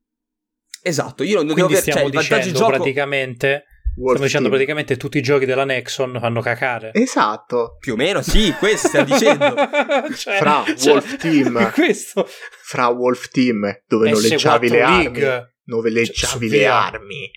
Esatto, 0.81 1.23
io 1.23 1.41
non 1.41 1.53
Quindi 1.53 1.61
devo 1.61 1.79
avere 1.79 1.91
cioè, 1.93 2.03
il 2.03 2.11
vantaggio 2.11 2.47
in 2.49 2.53
gioco. 2.53 2.71
praticamente 2.71 3.63
Stiamo 3.95 4.23
dicendo 4.23 4.49
Team. 4.49 4.49
praticamente 4.49 4.97
tutti 4.97 5.17
i 5.17 5.21
giochi 5.21 5.45
della 5.45 5.63
Nexon 5.63 6.17
fanno 6.19 6.41
cacare. 6.41 6.91
Esatto. 6.93 7.77
Più 7.79 7.93
o 7.93 7.95
meno, 7.95 8.21
sì, 8.21 8.53
questo 8.59 8.89
stiamo 8.89 9.05
dicendo. 9.05 9.55
cioè, 10.15 10.37
fra 10.37 10.65
cioè, 10.75 10.91
Wolf 10.91 11.15
Team. 11.15 11.71
Questo. 11.73 12.27
Fra 12.27 12.87
Wolf 12.87 13.29
Team, 13.29 13.81
dove 13.87 14.11
noleggiavi 14.11 14.69
le 14.69 14.79
League. 14.79 15.25
armi. 15.25 15.53
Dove 15.63 15.89
leggiavi 15.89 16.49
cioè, 16.49 16.57
le 16.57 16.67
armi. 16.67 17.31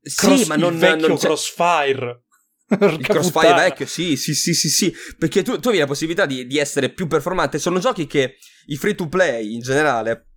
Sì, 0.00 0.16
Cross, 0.16 0.46
ma 0.46 0.56
non... 0.56 0.72
Il 0.72 0.78
vecchio 0.78 1.08
non 1.08 1.18
Crossfire. 1.18 2.22
il 2.70 2.98
crossfire 3.00 3.54
vecchio, 3.54 3.86
sì, 3.86 4.16
sì, 4.16 4.34
sì, 4.34 4.54
sì, 4.54 4.68
sì. 4.68 4.94
Perché 5.18 5.42
tu, 5.42 5.58
tu 5.58 5.68
hai 5.68 5.78
la 5.78 5.86
possibilità 5.86 6.24
di, 6.24 6.46
di 6.46 6.58
essere 6.58 6.88
più 6.88 7.06
performante. 7.06 7.58
Sono 7.58 7.78
giochi 7.78 8.06
che 8.06 8.36
i 8.66 8.76
free 8.76 8.94
to 8.94 9.08
play 9.08 9.52
in 9.54 9.60
generale 9.60 10.28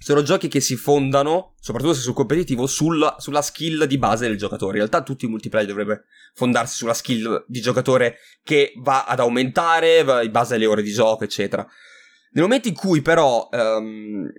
sono 0.00 0.22
giochi 0.22 0.46
che 0.46 0.60
si 0.60 0.76
fondano, 0.76 1.54
soprattutto 1.60 1.94
se 1.94 2.00
sul 2.00 2.14
competitivo, 2.14 2.66
sulla, 2.66 3.16
sulla, 3.18 3.42
skill 3.42 3.84
di 3.84 3.98
base 3.98 4.28
del 4.28 4.38
giocatore. 4.38 4.72
In 4.72 4.78
realtà 4.78 5.02
tutti 5.02 5.24
i 5.24 5.28
multiplayer 5.28 5.66
dovrebbe 5.66 6.04
fondarsi 6.34 6.76
sulla 6.76 6.94
skill 6.94 7.44
di 7.48 7.60
giocatore 7.60 8.18
che 8.44 8.72
va 8.76 9.04
ad 9.04 9.18
aumentare 9.18 9.98
in 9.98 10.30
base 10.30 10.54
alle 10.54 10.66
ore 10.66 10.82
di 10.82 10.92
gioco, 10.92 11.24
eccetera. 11.24 11.66
Nel 12.30 12.44
momento 12.44 12.68
in 12.68 12.74
cui 12.74 13.02
però 13.02 13.48
um, 13.50 14.30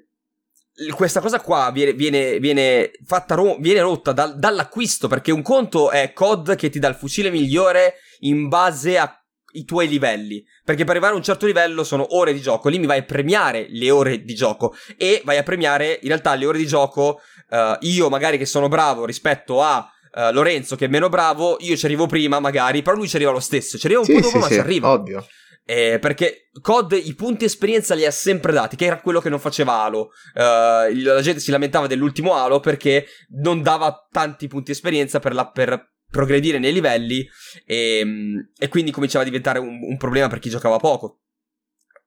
questa 0.95 1.19
cosa 1.19 1.41
qua 1.41 1.72
viene, 1.73 1.94
viene, 1.94 2.40
viene, 2.40 2.91
ro- 3.27 3.57
viene 3.60 3.81
rotta 3.81 4.14
da, 4.14 4.27
dall'acquisto, 4.27 5.10
perché 5.10 5.31
un 5.31 5.41
conto 5.41 5.91
è 5.91 6.14
COD 6.14 6.56
che 6.56 6.69
ti 6.69 6.80
dà 6.80 6.88
il 6.88 6.95
fucile 6.95 7.30
migliore 7.30 7.95
in 8.19 8.48
base 8.48 8.98
a 8.98 9.18
i 9.53 9.65
tuoi 9.65 9.88
livelli. 9.88 10.43
Perché 10.63 10.84
per 10.84 10.91
arrivare 10.91 11.13
a 11.13 11.17
un 11.17 11.23
certo 11.23 11.45
livello 11.45 11.84
sono 11.84 12.15
ore 12.15 12.34
di 12.34 12.41
gioco. 12.41 12.69
Lì 12.69 12.80
mi 12.80 12.85
vai 12.85 12.99
a 12.99 13.03
premiare 13.03 13.67
le 13.69 13.91
ore 13.91 14.23
di 14.23 14.35
gioco. 14.35 14.76
E 14.97 15.21
vai 15.26 15.38
a 15.38 15.43
premiare 15.43 15.99
in 16.01 16.07
realtà 16.07 16.35
le 16.35 16.45
ore 16.45 16.57
di 16.57 16.67
gioco. 16.67 17.21
Uh, 17.49 17.77
io, 17.81 18.09
magari 18.09 18.38
che 18.38 18.45
sono 18.45 18.67
bravo 18.67 19.05
rispetto 19.05 19.61
a. 19.61 19.89
Uh, 20.11 20.31
Lorenzo 20.31 20.76
che 20.76 20.85
è 20.85 20.88
meno 20.88 21.07
bravo, 21.07 21.57
io 21.59 21.77
ci 21.77 21.85
arrivo 21.85 22.07
prima 22.07 22.39
magari, 22.39 22.81
però 22.81 22.95
lui 22.95 23.07
ci 23.07 23.15
arriva 23.15 23.30
lo 23.30 23.39
stesso, 23.39 23.77
ci 23.77 23.85
arriva 23.85 23.99
un 23.99 24.07
sì, 24.07 24.13
po' 24.13 24.21
dopo 24.21 24.31
sì, 24.31 24.38
ma 24.39 24.47
sì, 24.47 24.53
ci 24.53 24.59
arriva. 24.59 24.89
Ovvio. 24.89 25.23
Eh, 25.69 25.99
perché 25.99 26.49
COD 26.59 26.93
i 26.93 27.13
punti 27.13 27.45
esperienza 27.45 27.93
li 27.93 28.03
ha 28.03 28.09
sempre 28.09 28.51
dati, 28.51 28.76
che 28.76 28.85
era 28.85 28.99
quello 28.99 29.21
che 29.21 29.30
non 29.30 29.38
faceva 29.38 29.84
Halo. 29.84 30.09
Uh, 30.34 31.03
la 31.03 31.21
gente 31.21 31.39
si 31.39 31.51
lamentava 31.51 31.85
dell'ultimo 31.85 32.34
Halo 32.34 32.59
perché 32.59 33.05
non 33.39 33.61
dava 33.61 34.07
tanti 34.11 34.47
punti 34.47 34.71
esperienza 34.71 35.19
per, 35.19 35.35
la, 35.35 35.47
per 35.47 35.91
progredire 36.10 36.60
nei 36.60 36.73
livelli 36.73 37.27
e, 37.65 37.99
ehm, 37.99 38.52
e 38.57 38.68
quindi 38.68 38.91
cominciava 38.91 39.23
a 39.23 39.27
diventare 39.27 39.60
un, 39.60 39.80
un, 39.81 39.98
problema 39.98 40.27
per 40.27 40.40
chi 40.40 40.49
giocava 40.49 40.77
poco. 40.77 41.22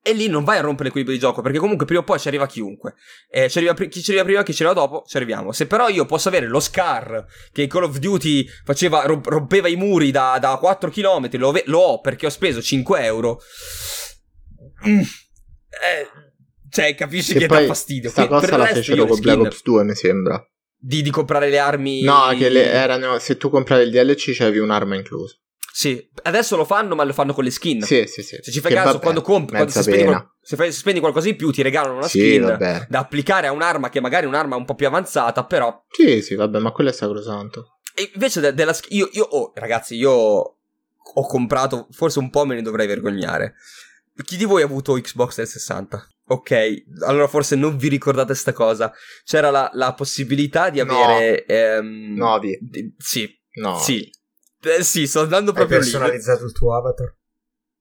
E 0.04 0.12
lì 0.14 0.26
non 0.26 0.42
vai 0.42 0.58
a 0.58 0.62
rompere 0.62 0.86
l'equilibrio 0.86 1.16
di 1.16 1.22
gioco, 1.22 1.42
perché 1.42 1.58
comunque 1.58 1.86
prima 1.86 2.00
o 2.00 2.04
poi 2.04 2.18
ci 2.18 2.26
arriva 2.26 2.46
chiunque. 2.46 2.94
Eh, 3.30 3.48
ci 3.48 3.58
arriva, 3.58 3.72
chi 3.74 4.02
ci 4.02 4.10
arriva 4.10 4.24
prima, 4.24 4.42
chi 4.42 4.52
ci 4.52 4.64
arriva 4.64 4.80
dopo, 4.80 5.04
ci 5.06 5.16
arriviamo. 5.16 5.52
Se 5.52 5.68
però 5.68 5.88
io 5.88 6.06
posso 6.06 6.28
avere 6.28 6.48
lo 6.48 6.58
Scar, 6.58 7.24
che 7.52 7.62
in 7.62 7.68
Call 7.68 7.84
of 7.84 7.98
Duty 7.98 8.44
faceva, 8.64 9.04
rompeva 9.04 9.68
i 9.68 9.76
muri 9.76 10.10
da, 10.10 10.38
da 10.40 10.56
4 10.56 10.90
km, 10.90 11.38
lo, 11.38 11.54
lo, 11.66 11.78
ho 11.78 12.00
perché 12.00 12.26
ho 12.26 12.30
speso 12.30 12.60
5 12.60 13.04
euro. 13.04 13.38
Mm. 14.88 14.98
Eh, 14.98 16.08
cioè, 16.68 16.96
capisci 16.96 17.34
che, 17.34 17.40
che 17.40 17.46
dà 17.46 17.64
fastidio. 17.64 18.10
Questa 18.10 18.26
cosa 18.26 18.56
la 18.56 18.66
fecero 18.66 19.06
con 19.06 19.20
Black 19.20 19.38
Ops 19.38 19.62
2, 19.62 19.84
mi 19.84 19.94
sembra. 19.94 20.44
Di, 20.84 21.00
di, 21.00 21.10
comprare 21.10 21.48
le 21.48 21.58
armi. 21.58 22.02
No, 22.02 22.26
che 22.36 22.48
le, 22.48 22.64
erano, 22.64 23.18
se 23.20 23.36
tu 23.36 23.48
compravi 23.50 23.84
il 23.84 23.90
DLC 23.90 24.36
c'avevi 24.36 24.58
un'arma 24.58 24.96
inclusa. 24.96 25.36
Sì, 25.72 26.06
adesso 26.24 26.56
lo 26.56 26.64
fanno, 26.64 26.94
ma 26.96 27.04
lo 27.04 27.12
fanno 27.12 27.32
con 27.32 27.44
le 27.44 27.50
skin. 27.50 27.82
Sì, 27.82 28.04
sì, 28.06 28.22
sì. 28.22 28.38
Se 28.42 28.50
ci 28.50 28.60
fai 28.60 28.72
che 28.72 28.76
caso, 28.76 28.92
vabbè, 28.92 29.02
quando 29.02 29.22
compri, 29.22 29.54
quando 29.54 29.72
se 29.72 29.82
spendi, 29.82 30.04
qual- 30.04 30.28
se, 30.42 30.56
fai, 30.56 30.72
se 30.72 30.78
spendi, 30.78 31.00
qualcosa 31.00 31.28
in 31.28 31.36
più, 31.36 31.50
ti 31.50 31.62
regalano 31.62 31.96
una 31.96 32.08
sì, 32.08 32.18
skin 32.18 32.42
vabbè. 32.42 32.86
da 32.90 32.98
applicare 32.98 33.46
a 33.46 33.52
un'arma 33.52 33.88
che 33.88 34.00
magari 34.00 34.26
è 34.26 34.28
un'arma 34.28 34.56
un 34.56 34.64
po' 34.64 34.74
più 34.74 34.86
avanzata, 34.86 35.44
però. 35.44 35.84
Sì, 35.88 36.20
sì, 36.20 36.34
vabbè, 36.34 36.58
ma 36.58 36.72
quello 36.72 36.90
è 36.90 36.92
sacrosanto. 36.92 37.78
E 37.94 38.10
invece 38.12 38.40
de- 38.40 38.54
della 38.54 38.72
skin, 38.72 38.98
io, 38.98 39.08
io 39.12 39.24
oh, 39.24 39.52
ragazzi, 39.54 39.94
io 39.94 40.10
ho 40.10 41.26
comprato, 41.26 41.86
forse 41.90 42.18
un 42.18 42.28
po' 42.28 42.44
me 42.44 42.54
ne 42.54 42.62
dovrei 42.62 42.86
vergognare. 42.86 43.54
Chi 44.24 44.36
di 44.36 44.44
voi 44.44 44.62
ha 44.62 44.66
avuto 44.66 44.92
Xbox 44.92 45.34
360? 45.34 46.08
Ok, 46.32 46.84
allora 47.04 47.26
forse 47.26 47.56
non 47.56 47.76
vi 47.76 47.88
ricordate 47.88 48.34
sta 48.34 48.54
cosa. 48.54 48.90
C'era 49.22 49.50
la, 49.50 49.70
la 49.74 49.92
possibilità 49.92 50.70
di 50.70 50.80
avere... 50.80 51.44
No. 51.46 51.54
Ehm, 51.54 52.14
Novi. 52.16 52.58
Di, 52.58 52.94
sì. 52.96 53.28
No. 53.56 53.78
Sì. 53.78 54.10
Eh, 54.62 54.82
sì, 54.82 55.06
sto 55.06 55.20
andando 55.20 55.52
proprio 55.52 55.76
Hai 55.76 55.82
personalizzato 55.82 56.40
lì. 56.40 56.46
il 56.46 56.52
tuo 56.52 56.74
avatar? 56.74 57.14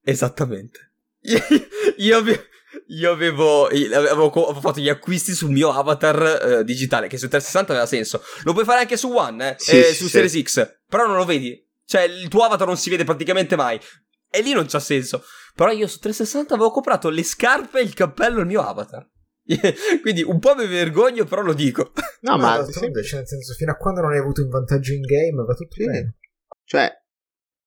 Esattamente. 0.04 0.92
io, 1.96 2.18
avevo, 2.18 2.42
io 2.88 3.10
avevo, 3.10 3.66
avevo, 3.68 4.60
fatto 4.60 4.80
gli 4.80 4.90
acquisti 4.90 5.32
sul 5.32 5.50
mio 5.50 5.70
avatar 5.72 6.58
eh, 6.60 6.64
digitale, 6.64 7.06
che 7.06 7.16
su 7.16 7.28
360 7.28 7.72
aveva 7.72 7.86
senso. 7.86 8.22
Lo 8.42 8.52
puoi 8.52 8.66
fare 8.66 8.80
anche 8.80 8.98
su 8.98 9.10
One, 9.10 9.52
eh? 9.52 9.54
Sì, 9.56 9.78
eh, 9.78 9.94
su 9.94 10.04
sì. 10.04 10.10
Series 10.10 10.42
X, 10.42 10.80
però 10.86 11.06
non 11.06 11.16
lo 11.16 11.24
vedi. 11.24 11.58
Cioè, 11.86 12.02
il 12.02 12.28
tuo 12.28 12.44
avatar 12.44 12.66
non 12.66 12.76
si 12.76 12.90
vede 12.90 13.04
praticamente 13.04 13.56
mai. 13.56 13.80
E 14.28 14.42
lì 14.42 14.52
non 14.52 14.66
c'ha 14.66 14.80
senso. 14.80 15.24
Però 15.54 15.70
io 15.70 15.86
su 15.86 15.98
360 15.98 16.54
avevo 16.54 16.70
comprato 16.70 17.08
le 17.10 17.22
scarpe 17.22 17.80
e 17.80 17.82
il 17.82 17.94
cappello 17.94 18.40
al 18.40 18.46
mio 18.46 18.62
avatar. 18.62 19.08
Quindi 20.00 20.22
un 20.22 20.38
po' 20.38 20.54
mi 20.54 20.66
vergogno, 20.66 21.24
però 21.24 21.42
lo 21.42 21.52
dico. 21.52 21.92
No, 22.20 22.38
ma, 22.38 22.58
ma 22.58 22.64
tu 22.64 22.84
invece, 22.84 23.16
nel 23.16 23.26
senso, 23.26 23.52
fino 23.54 23.72
a 23.72 23.76
quando 23.76 24.00
non 24.00 24.12
hai 24.12 24.18
avuto 24.18 24.42
un 24.42 24.48
vantaggio 24.48 24.92
in 24.92 25.02
game, 25.02 25.44
va 25.44 25.54
tutto 25.54 25.74
sì. 25.74 25.84
bene. 25.84 26.16
Cioè, 26.64 26.90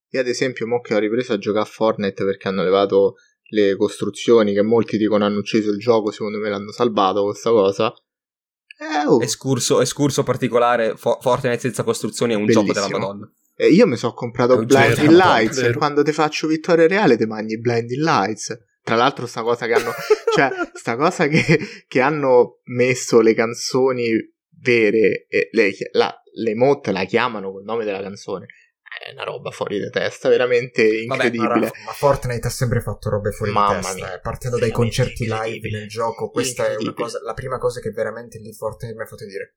io 0.09 0.19
ad 0.19 0.27
esempio, 0.27 0.65
mo 0.65 0.79
che 0.79 0.95
ho 0.95 0.99
ripreso 0.99 1.33
a 1.33 1.37
giocare 1.37 1.65
a 1.65 1.69
Fortnite 1.69 2.23
perché 2.23 2.47
hanno 2.47 2.63
levato 2.63 3.15
le 3.49 3.75
costruzioni 3.75 4.53
che 4.53 4.61
molti 4.61 4.97
dicono 4.97 5.25
hanno 5.25 5.39
ucciso 5.39 5.71
il 5.71 5.77
gioco, 5.77 6.11
secondo 6.11 6.39
me 6.39 6.49
l'hanno 6.49 6.71
salvato 6.71 7.23
questa 7.23 7.49
cosa. 7.51 7.93
Eh, 8.77 9.07
oh. 9.07 9.21
escurso, 9.21 9.81
escurso 9.81 10.23
particolare, 10.23 10.95
Fortnite 10.95 11.59
senza 11.59 11.83
costruzioni 11.83 12.33
è 12.33 12.35
un 12.35 12.45
Bellissimo. 12.45 12.73
gioco 12.73 12.87
della 12.87 12.99
madonna. 12.99 13.31
Eh, 13.55 13.67
io 13.67 13.87
mi 13.87 13.95
sono 13.95 14.13
comprato 14.13 14.63
Blinding 14.63 15.09
Lights 15.09 15.57
e 15.59 15.73
quando 15.73 16.03
ti 16.03 16.11
faccio 16.11 16.47
vittoria 16.47 16.87
reale 16.87 17.17
ti 17.17 17.25
mangi 17.25 17.59
Blinding 17.59 18.01
Lights. 18.01 18.57
Tra 18.81 18.95
l'altro 18.95 19.25
sta 19.25 19.41
cosa 19.41 19.65
che 19.65 19.73
hanno, 19.73 19.91
cioè, 20.33 20.49
sta 20.73 20.95
cosa 20.95 21.27
che, 21.27 21.59
che 21.87 22.01
hanno 22.01 22.59
messo 22.65 23.19
le 23.21 23.33
canzoni 23.33 24.09
vere, 24.61 25.25
e 25.27 25.49
le, 25.51 25.71
la, 25.93 26.13
le 26.33 26.51
emote 26.51 26.91
la 26.91 27.05
chiamano 27.05 27.51
col 27.51 27.63
nome 27.63 27.83
della 27.83 28.01
canzone 28.01 28.45
è 29.03 29.11
una 29.11 29.23
roba 29.23 29.51
fuori 29.51 29.79
di 29.79 29.89
testa, 29.89 30.29
veramente 30.29 30.83
incredibile. 30.83 31.47
Vabbè, 31.47 31.59
ma, 31.59 31.85
ma, 31.85 31.91
Fortnite 31.91 32.47
ha 32.47 32.49
sempre 32.49 32.81
fatto 32.81 33.09
robe 33.09 33.31
fuori 33.31 33.51
Mamma 33.51 33.75
di 33.75 33.81
testa, 33.81 33.93
mia, 33.95 34.15
eh, 34.15 34.19
partendo 34.19 34.57
dai 34.57 34.71
concerti 34.71 35.25
live 35.25 35.69
nel 35.69 35.87
gioco. 35.87 36.29
Questa 36.29 36.67
è 36.69 36.93
cosa, 36.93 37.19
la 37.23 37.33
prima 37.33 37.57
cosa 37.57 37.79
che 37.79 37.91
veramente 37.91 38.39
lì 38.39 38.53
Fortnite 38.53 38.95
mi 38.95 39.01
ha 39.01 39.05
fatto 39.05 39.25
dire. 39.25 39.55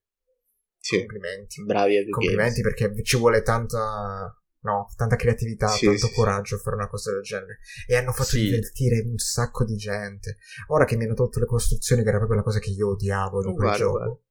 Sì. 0.79 0.99
Complimenti. 0.99 1.65
Bravi 1.65 1.97
a 1.99 2.05
Complimenti 2.09 2.61
Games. 2.61 2.77
perché 2.77 3.03
ci 3.03 3.17
vuole 3.17 3.43
tanta. 3.43 4.33
No, 4.61 4.87
tanta 4.97 5.15
creatività, 5.15 5.69
sì, 5.69 5.87
tanto 5.87 6.09
sì, 6.09 6.15
coraggio 6.15 6.57
a 6.57 6.59
fare 6.59 6.77
una 6.77 6.89
cosa 6.89 7.13
del 7.13 7.23
genere. 7.23 7.59
E 7.87 7.97
hanno 7.97 8.11
fatto 8.11 8.31
sì. 8.31 8.43
divertire 8.43 9.01
un 9.07 9.17
sacco 9.17 9.65
di 9.65 9.77
gente. 9.77 10.39
Ora 10.69 10.85
che 10.85 10.97
mi 10.97 11.05
hanno 11.05 11.15
tolto 11.15 11.39
le 11.39 11.47
costruzioni, 11.47 12.03
che 12.03 12.09
era 12.09 12.19
proprio 12.19 12.39
la 12.39 12.45
cosa 12.45 12.59
che 12.59 12.71
io 12.71 12.91
odiavo 12.91 13.41
di 13.43 13.55
quel 13.55 13.75
gioco. 13.75 14.25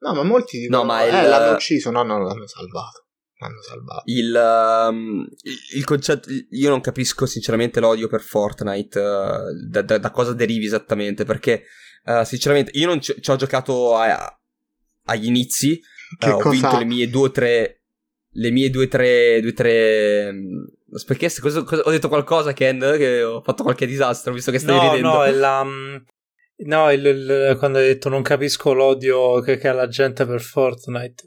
No, 0.00 0.14
ma 0.14 0.22
molti 0.24 0.58
dicono, 0.58 0.78
no, 0.78 0.84
ma 0.84 1.04
il... 1.04 1.14
eh, 1.14 1.28
l'hanno 1.28 1.54
ucciso, 1.54 1.90
no, 1.90 2.02
no, 2.02 2.18
l'hanno 2.18 2.46
salvato 2.46 3.02
hanno 3.44 3.60
salvato. 3.60 4.02
Il, 4.06 4.34
um, 4.34 5.26
il, 5.74 5.84
concetto, 5.84 6.28
io 6.50 6.68
non 6.68 6.80
capisco 6.80 7.26
sinceramente 7.26 7.80
l'odio 7.80 8.08
per 8.08 8.20
Fortnite, 8.20 8.98
uh, 8.98 9.68
da, 9.68 9.82
da, 9.82 9.98
da, 9.98 10.10
cosa 10.10 10.32
derivi 10.32 10.66
esattamente, 10.66 11.24
perché 11.24 11.64
uh, 12.04 12.24
sinceramente 12.24 12.70
io 12.74 12.86
non 12.86 13.00
ci, 13.00 13.14
ci 13.20 13.30
ho 13.30 13.36
giocato 13.36 13.96
a, 13.96 14.40
agli 15.04 15.26
inizi, 15.26 15.80
uh, 16.24 16.30
ho 16.30 16.50
vinto 16.50 16.78
le 16.78 16.84
mie 16.84 17.08
due 17.08 17.28
o 17.28 17.30
tre... 17.30 17.76
Le 18.34 18.50
mie 18.50 18.70
due 18.70 18.86
o 18.86 18.88
tre, 18.88 19.40
due, 19.42 19.52
tre 19.52 20.30
um, 20.30 20.64
perché 21.06 21.30
cosa, 21.40 21.62
cosa, 21.64 21.82
ho 21.82 21.90
detto 21.90 22.08
qualcosa 22.08 22.52
Ken 22.52 22.78
che 22.96 23.22
ho 23.22 23.42
fatto 23.42 23.62
qualche 23.62 23.86
disastro 23.86 24.32
visto 24.32 24.50
che 24.50 24.58
stai 24.58 24.74
no, 24.74 24.82
ridendo. 24.82 25.08
no 25.08 25.24
è 25.24 25.30
la 25.32 25.60
um, 25.60 26.02
no 26.64 26.90
il, 26.90 27.04
il, 27.04 27.56
quando 27.58 27.78
hai 27.78 27.86
detto 27.86 28.08
non 28.08 28.22
capisco 28.22 28.72
l'odio 28.72 29.40
che, 29.40 29.56
che 29.56 29.68
ha 29.68 29.72
la 29.72 29.88
gente 29.88 30.26
per 30.26 30.40
Fortnite. 30.40 31.24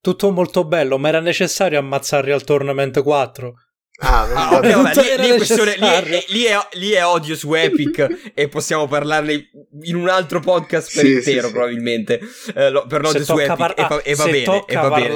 Tutto 0.00 0.30
molto 0.30 0.64
bello, 0.64 0.96
ma 0.96 1.08
era 1.08 1.20
necessario 1.20 1.78
ammazzarli 1.78 2.30
al 2.30 2.44
Tournament 2.44 3.02
4? 3.02 3.54
Ah, 4.00 4.22
ah 4.22 4.60
vabbè, 4.60 5.16
lì, 5.16 5.28
lì, 5.28 5.36
questione, 5.36 5.74
lì, 5.76 5.86
è, 5.86 6.02
lì, 6.28 6.44
è, 6.44 6.56
lì, 6.74 6.90
è, 6.90 7.04
odio 7.04 7.34
su 7.34 7.52
Epic 7.52 8.30
e 8.32 8.46
possiamo 8.46 8.86
parlarne 8.86 9.50
in 9.82 9.96
un 9.96 10.08
altro 10.08 10.38
podcast 10.38 10.94
per 10.94 11.04
sì, 11.04 11.12
intero 11.14 11.48
sì, 11.48 11.52
probabilmente 11.52 12.20
eh, 12.54 12.70
lo, 12.70 12.86
per 12.86 13.00
l'odio 13.00 13.24
su 13.24 13.36
Epic 13.36 13.56
par- 13.56 13.74
e, 13.76 13.82
va, 13.88 14.00
e 14.02 14.14
va 14.14 14.24
bene, 14.26 14.64
e 14.66 14.74
va 14.76 14.88
bene. 14.90 15.14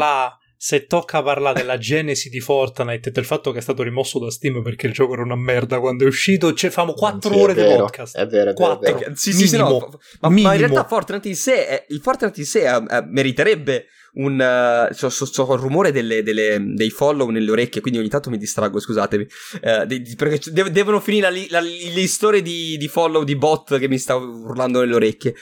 se 0.57 0.87
tocca 0.87 1.23
parlare 1.23 1.61
della 1.61 1.79
genesi 1.79 2.29
di 2.29 2.41
Fortnite 2.41 3.11
e 3.11 3.13
del 3.13 3.25
fatto 3.25 3.53
che 3.53 3.59
è 3.59 3.63
stato 3.63 3.85
rimosso 3.85 4.19
da 4.19 4.33
Steam 4.33 4.63
perché 4.63 4.89
il 4.89 4.93
gioco 4.93 5.13
era 5.13 5.23
una 5.23 5.37
merda 5.37 5.79
quando 5.79 6.03
è 6.03 6.09
uscito, 6.09 6.53
cioè 6.53 6.71
famo 6.71 6.93
4 6.93 7.39
ore 7.39 7.55
di 7.55 7.63
podcast. 7.63 8.17
È 8.17 8.27
vero, 8.27 8.51
è 8.51 8.55
vero. 8.55 8.79
4. 8.81 8.89
È 8.89 8.95
vero. 8.99 9.13
Sì, 9.15 9.33
sì, 9.33 9.47
sì, 9.47 9.59
no, 9.59 10.01
ma, 10.23 10.29
ma, 10.29 10.55
in 10.55 10.59
realtà 10.59 10.85
Fortnite 10.89 11.29
in 11.29 11.37
sé, 11.37 11.69
è, 11.69 11.87
il 11.91 12.01
Fortnite 12.01 12.41
in 12.41 12.47
sé 12.47 12.83
meriterebbe 13.09 13.87
un 14.15 14.89
uh, 14.91 14.93
so, 14.93 15.09
so, 15.09 15.25
so, 15.25 15.57
rumore 15.57 15.91
delle, 15.91 16.23
delle, 16.23 16.59
dei 16.61 16.91
follow 16.91 17.31
nelle 17.31 17.51
orecchie, 17.51 17.81
quindi 17.81 17.99
ogni 17.99 18.09
tanto 18.09 18.29
mi 18.29 18.37
distraggo, 18.37 18.79
scusatemi. 18.79 19.27
Uh, 19.63 19.87
di, 19.87 20.03
di, 20.03 20.15
perché 20.17 20.51
de- 20.51 20.71
devono 20.71 21.01
finire 21.01 21.31
la, 21.31 21.61
la, 21.61 21.61
le 21.61 22.07
storie 22.07 22.43
di, 22.43 22.77
di, 22.77 22.89
follow 22.89 23.25
di 23.25 23.37
bot 23.37 23.79
che 23.79 23.89
mi 23.89 23.99
sta 23.99 24.15
urlando 24.17 24.81
nelle 24.81 24.95
orecchie. 24.95 25.35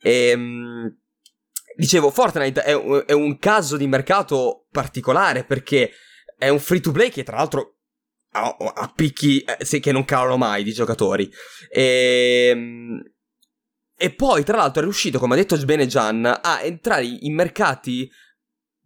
E, 0.00 0.32
um, 0.34 0.94
dicevo, 1.76 2.10
Fortnite 2.10 2.62
è, 2.62 2.74
è, 3.06 3.12
un 3.12 3.38
caso 3.38 3.76
di 3.76 3.86
mercato 3.86 4.66
particolare 4.70 5.44
perché 5.44 5.92
è 6.36 6.48
un 6.48 6.58
free 6.58 6.80
to 6.80 6.92
play 6.92 7.10
che 7.10 7.22
tra 7.22 7.36
l'altro 7.36 7.76
ha, 8.32 8.54
ha 8.74 8.92
picchi 8.94 9.40
eh, 9.40 9.80
che 9.80 9.92
non 9.92 10.04
calano 10.04 10.36
mai 10.36 10.62
di 10.62 10.72
giocatori. 10.72 11.30
E 11.70 12.52
um, 12.54 13.02
e 14.02 14.08
poi, 14.14 14.44
tra 14.44 14.56
l'altro, 14.56 14.80
è 14.80 14.84
riuscito, 14.84 15.18
come 15.18 15.34
ha 15.34 15.36
detto 15.36 15.58
bene 15.66 15.86
Gian, 15.86 16.24
a 16.24 16.62
entrare 16.62 17.04
in 17.04 17.34
mercati 17.34 18.10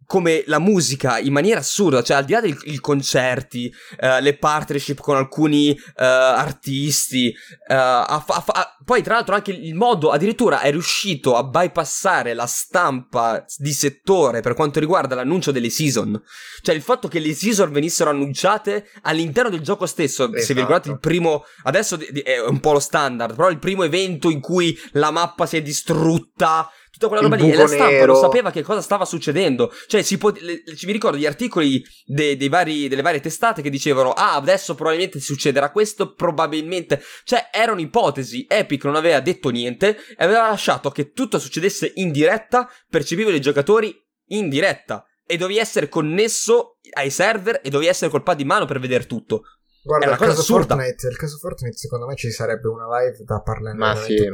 come 0.05 0.43
la 0.47 0.59
musica 0.59 1.19
in 1.19 1.33
maniera 1.33 1.59
assurda, 1.59 2.03
cioè 2.03 2.17
al 2.17 2.25
di 2.25 2.33
là 2.33 2.41
dei 2.41 2.79
concerti, 2.79 3.73
uh, 4.01 4.21
le 4.21 4.37
partnership 4.37 4.99
con 4.99 5.15
alcuni 5.15 5.71
uh, 5.71 5.93
artisti, 5.95 7.33
uh, 7.67 7.73
a, 7.73 8.05
a, 8.05 8.43
a, 8.45 8.77
poi 8.83 9.01
tra 9.01 9.15
l'altro 9.15 9.35
anche 9.35 9.51
il 9.51 9.75
modo, 9.75 10.11
addirittura 10.11 10.61
è 10.61 10.71
riuscito 10.71 11.35
a 11.35 11.43
bypassare 11.43 12.33
la 12.33 12.45
stampa 12.45 13.43
di 13.57 13.71
settore 13.73 14.41
per 14.41 14.53
quanto 14.53 14.79
riguarda 14.79 15.15
l'annuncio 15.15 15.51
delle 15.51 15.69
season, 15.69 16.21
cioè 16.61 16.75
il 16.75 16.81
fatto 16.81 17.07
che 17.07 17.19
le 17.19 17.33
season 17.33 17.71
venissero 17.71 18.09
annunciate 18.09 18.89
all'interno 19.01 19.49
del 19.49 19.61
gioco 19.61 19.85
stesso, 19.85 20.25
esatto. 20.25 20.41
se 20.41 20.53
vi 20.53 20.59
ricordate 20.59 20.89
il 20.89 20.99
primo, 20.99 21.43
adesso 21.63 21.97
è 22.23 22.39
un 22.39 22.59
po' 22.59 22.73
lo 22.73 22.79
standard, 22.79 23.35
però 23.35 23.49
il 23.49 23.59
primo 23.59 23.83
evento 23.83 24.29
in 24.29 24.39
cui 24.39 24.77
la 24.91 25.11
mappa 25.11 25.45
si 25.45 25.57
è 25.57 25.61
distrutta, 25.61 26.69
tutta 26.95 27.07
quella 27.07 27.23
roba 27.23 27.35
lì. 27.35 27.51
E 27.51 27.55
la 27.55 27.67
stampa 27.67 27.89
nero. 27.89 28.13
lo 28.13 28.19
sapeva 28.19 28.51
che 28.51 28.61
cosa 28.61 28.81
stava 28.81 29.03
succedendo. 29.03 29.71
Cioè, 29.87 30.01
si 30.01 30.17
può, 30.17 30.31
le, 30.39 30.63
ci 30.75 30.85
mi 30.85 30.93
ricordo 30.93 31.17
gli 31.17 31.25
articoli 31.25 31.83
de, 32.05 32.37
dei 32.37 32.47
vari, 32.47 32.87
delle 32.87 33.01
varie 33.01 33.19
testate 33.19 33.61
che 33.61 33.69
dicevano: 33.69 34.11
Ah, 34.11 34.35
adesso 34.35 34.75
probabilmente 34.75 35.19
succederà 35.19 35.71
questo. 35.71 36.13
Probabilmente. 36.13 37.01
Cioè, 37.25 37.49
erano 37.51 37.81
ipotesi. 37.81 38.45
Epic 38.47 38.85
non 38.85 38.95
aveva 38.95 39.19
detto 39.19 39.49
niente 39.49 39.97
e 40.17 40.23
aveva 40.23 40.47
lasciato 40.47 40.89
che 40.89 41.11
tutto 41.11 41.37
succedesse 41.37 41.91
in 41.95 42.11
diretta. 42.11 42.69
Percepivano 42.89 43.35
i 43.35 43.41
giocatori 43.41 43.93
in 44.27 44.47
diretta. 44.47 45.05
E 45.27 45.37
dovevi 45.37 45.59
essere 45.59 45.89
connesso 45.89 46.77
ai 46.93 47.09
server 47.09 47.59
e 47.63 47.69
dovevi 47.69 47.89
essere 47.89 48.11
col 48.11 48.23
pad 48.23 48.39
in 48.39 48.47
mano 48.47 48.65
per 48.65 48.79
vedere 48.79 49.05
tutto. 49.05 49.43
Guarda, 49.85 50.13
il 50.13 50.17
caso, 50.17 50.41
Fortnite, 50.41 51.07
il 51.07 51.15
caso 51.15 51.37
Fortnite, 51.37 51.77
secondo 51.77 52.07
me 52.07 52.15
ci 52.15 52.31
sarebbe 52.31 52.67
una 52.69 52.87
live 52.99 53.23
da 53.23 53.39
parlare 53.41 53.77
Ma 53.77 53.95
sì, 53.95 54.15
4-5 54.15 54.31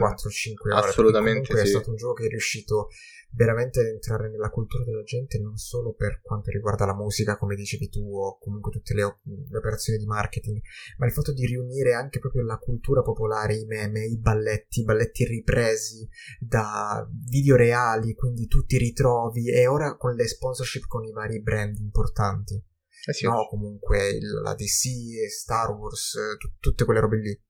ore. 0.71 0.87
Assolutamente 0.87 1.57
sì. 1.57 1.61
è 1.61 1.65
stato 1.65 1.89
un 1.89 1.97
gioco 1.97 2.13
che 2.13 2.27
è 2.27 2.29
riuscito 2.29 2.87
veramente 3.33 3.81
ad 3.81 3.87
entrare 3.87 4.29
nella 4.29 4.49
cultura 4.49 4.85
della 4.85 5.03
gente 5.03 5.39
non 5.39 5.57
solo 5.57 5.93
per 5.93 6.21
quanto 6.21 6.51
riguarda 6.51 6.85
la 6.85 6.95
musica, 6.95 7.35
come 7.35 7.55
dicevi 7.55 7.89
tu, 7.89 8.17
o 8.17 8.37
comunque 8.37 8.71
tutte 8.71 8.93
le, 8.93 9.19
le 9.49 9.57
operazioni 9.57 9.99
di 9.99 10.05
marketing, 10.05 10.61
ma 10.97 11.05
il 11.05 11.11
fatto 11.11 11.33
di 11.33 11.45
riunire 11.45 11.93
anche 11.93 12.19
proprio 12.19 12.43
la 12.43 12.57
cultura 12.57 13.01
popolare, 13.01 13.55
i 13.55 13.65
meme, 13.65 14.05
i 14.05 14.17
balletti, 14.17 14.79
i 14.79 14.83
balletti 14.85 15.25
ripresi 15.25 16.07
da 16.39 17.05
video 17.29 17.57
reali, 17.57 18.13
quindi 18.13 18.47
tutti 18.47 18.75
i 18.75 18.79
ritrovi, 18.79 19.51
e 19.51 19.67
ora 19.67 19.97
con 19.97 20.13
le 20.13 20.27
sponsorship 20.27 20.85
con 20.87 21.03
i 21.03 21.11
vari 21.11 21.41
brand 21.41 21.77
importanti 21.77 22.63
eh 23.05 23.13
sì. 23.13 23.25
no? 23.25 23.47
Comunque 23.47 24.09
il, 24.09 24.41
la 24.43 24.53
DC, 24.53 25.29
Star 25.29 25.71
Wars, 25.71 26.11
t- 26.37 26.59
tutte 26.59 26.85
quelle 26.85 26.99
robe 26.99 27.17
lì. 27.17 27.41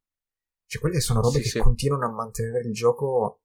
Cioè, 0.66 0.82
quelle 0.82 1.00
sono 1.02 1.22
robe 1.22 1.38
sì, 1.38 1.44
che 1.44 1.50
sì. 1.50 1.60
continuano 1.60 2.06
a 2.06 2.12
mantenere 2.12 2.66
il 2.66 2.74
gioco 2.74 3.42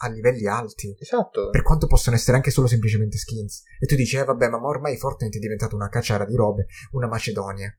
a, 0.00 0.06
a, 0.06 0.10
livelli 0.10 0.46
alti. 0.46 0.94
Esatto. 0.98 1.50
Per 1.50 1.62
quanto 1.62 1.86
possono 1.86 2.16
essere 2.16 2.36
anche 2.36 2.50
solo 2.50 2.66
semplicemente 2.66 3.16
skins. 3.18 3.62
E 3.80 3.86
tu 3.86 3.96
dici, 3.96 4.16
eh 4.16 4.24
vabbè, 4.24 4.48
ma 4.48 4.60
ormai 4.64 4.96
Fortnite 4.96 5.36
è 5.36 5.40
diventato 5.40 5.74
una 5.74 5.88
cacciara 5.88 6.24
di 6.24 6.36
robe, 6.36 6.66
una 6.92 7.08
Macedonia. 7.08 7.76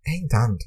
E 0.00 0.12
intanto. 0.12 0.66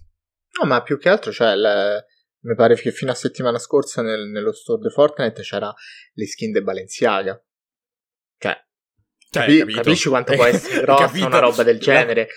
No, 0.59 0.67
ma 0.67 0.81
più 0.81 0.97
che 0.97 1.09
altro, 1.09 1.31
cioè, 1.31 1.55
le... 1.55 2.05
mi 2.39 2.55
pare 2.55 2.75
che 2.75 2.91
fino 2.91 3.11
a 3.11 3.15
settimana 3.15 3.59
scorsa 3.59 4.01
nel, 4.01 4.29
nello 4.29 4.51
store 4.51 4.81
di 4.81 4.89
Fortnite 4.89 5.41
c'era 5.41 5.71
le 6.13 6.25
skin 6.25 6.51
di 6.51 6.63
Balenciaga. 6.63 7.39
Cioè, 9.29 9.57
Capi- 9.57 9.73
capisci 9.73 10.07
quanto 10.07 10.33
può 10.33 10.45
essere 10.47 10.81
grossa 10.81 11.25
una 11.25 11.39
roba 11.39 11.63
del 11.63 11.79
genere? 11.79 12.29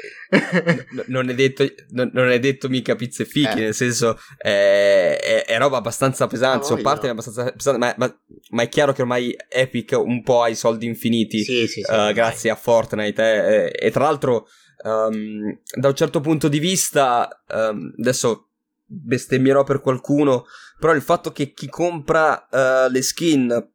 No, 0.91 1.05
non, 1.07 1.31
è 1.31 1.35
detto, 1.35 1.65
non, 1.91 2.11
non, 2.13 2.31
è 2.31 2.41
detto 2.41 2.69
mica 2.69 2.97
pizze 2.97 3.25
fichi, 3.25 3.59
eh. 3.59 3.65
nel 3.65 3.75
senso 3.75 4.19
è, 4.37 5.17
è, 5.23 5.45
è, 5.45 5.59
roba 5.59 5.77
abbastanza 5.77 6.27
pesante, 6.27 6.67
sono 6.67 6.83
parti 6.83 7.07
abbastanza 7.07 7.53
pesanti, 7.53 7.79
ma, 7.79 7.95
ma, 7.97 8.21
ma, 8.51 8.63
è 8.63 8.69
chiaro 8.69 8.93
che 8.93 9.03
ormai 9.03 9.35
Epic 9.49 9.93
un 9.93 10.23
po' 10.23 10.43
ha 10.43 10.49
i 10.49 10.57
soldi 10.57 10.87
infiniti 10.87 11.45
sì, 11.45 11.69
sì, 11.69 11.83
sì, 11.83 11.93
uh, 11.93 12.13
grazie 12.13 12.51
a 12.51 12.57
Fortnite 12.57 13.23
eh, 13.23 13.65
e, 13.67 13.87
e, 13.87 13.91
tra 13.93 14.05
l'altro 14.05 14.49
um, 14.83 15.59
da 15.73 15.89
un 15.89 15.95
certo 15.95 16.21
punto 16.21 16.49
di 16.49 16.59
vista, 16.59 17.29
um, 17.49 17.95
adesso 18.01 18.49
bestemmierò 18.85 19.63
per 19.63 19.81
qualcuno, 19.81 20.47
però 20.79 20.93
il 20.93 21.03
fatto 21.03 21.31
che 21.31 21.53
chi 21.53 21.69
compra 21.69 22.49
uh, 22.51 22.91
le 22.91 23.03
skin 23.03 23.71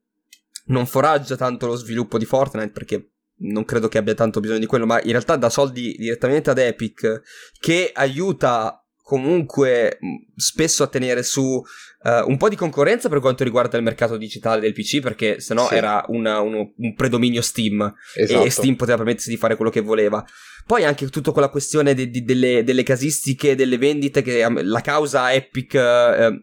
non 0.65 0.85
foraggia 0.85 1.35
tanto 1.35 1.67
lo 1.67 1.75
sviluppo 1.75 2.17
di 2.17 2.25
Fortnite 2.25 2.71
perché 2.71 3.11
non 3.37 3.65
credo 3.65 3.87
che 3.87 3.97
abbia 3.97 4.13
tanto 4.13 4.39
bisogno 4.39 4.59
di 4.59 4.65
quello, 4.65 4.85
ma 4.85 5.01
in 5.01 5.11
realtà 5.11 5.35
dà 5.35 5.49
soldi 5.49 5.95
direttamente 5.97 6.49
ad 6.49 6.57
Epic 6.57 7.21
che 7.59 7.91
aiuta 7.93 8.79
comunque 9.05 9.99
spesso 10.35 10.81
a 10.81 10.87
tenere 10.87 11.21
su 11.21 11.43
uh, 11.43 12.27
un 12.27 12.37
po' 12.37 12.49
di 12.49 12.55
concorrenza 12.55 13.07
per 13.07 13.19
quanto 13.19 13.43
riguarda 13.43 13.77
il 13.77 13.83
mercato 13.83 14.17
digitale 14.17 14.61
del 14.61 14.73
PC 14.73 14.99
perché 14.99 15.39
sennò 15.39 15.67
sì. 15.67 15.75
era 15.75 16.03
una, 16.07 16.39
uno, 16.39 16.73
un 16.75 16.93
predominio 16.95 17.43
Steam 17.43 17.93
esatto. 18.15 18.43
e 18.43 18.49
Steam 18.49 18.75
poteva 18.75 18.97
permettersi 18.97 19.29
di 19.29 19.37
fare 19.37 19.57
quello 19.57 19.69
che 19.69 19.81
voleva 19.81 20.25
poi 20.65 20.85
anche 20.85 21.07
tutta 21.09 21.29
quella 21.29 21.49
questione 21.49 21.93
de- 21.93 22.09
de- 22.09 22.23
delle, 22.23 22.63
delle, 22.63 22.81
casistiche 22.81 23.55
delle 23.55 23.77
vendite 23.77 24.23
che 24.23 24.43
la 24.49 24.81
causa 24.81 25.31
Epic 25.31 25.73
uh, 25.75 26.33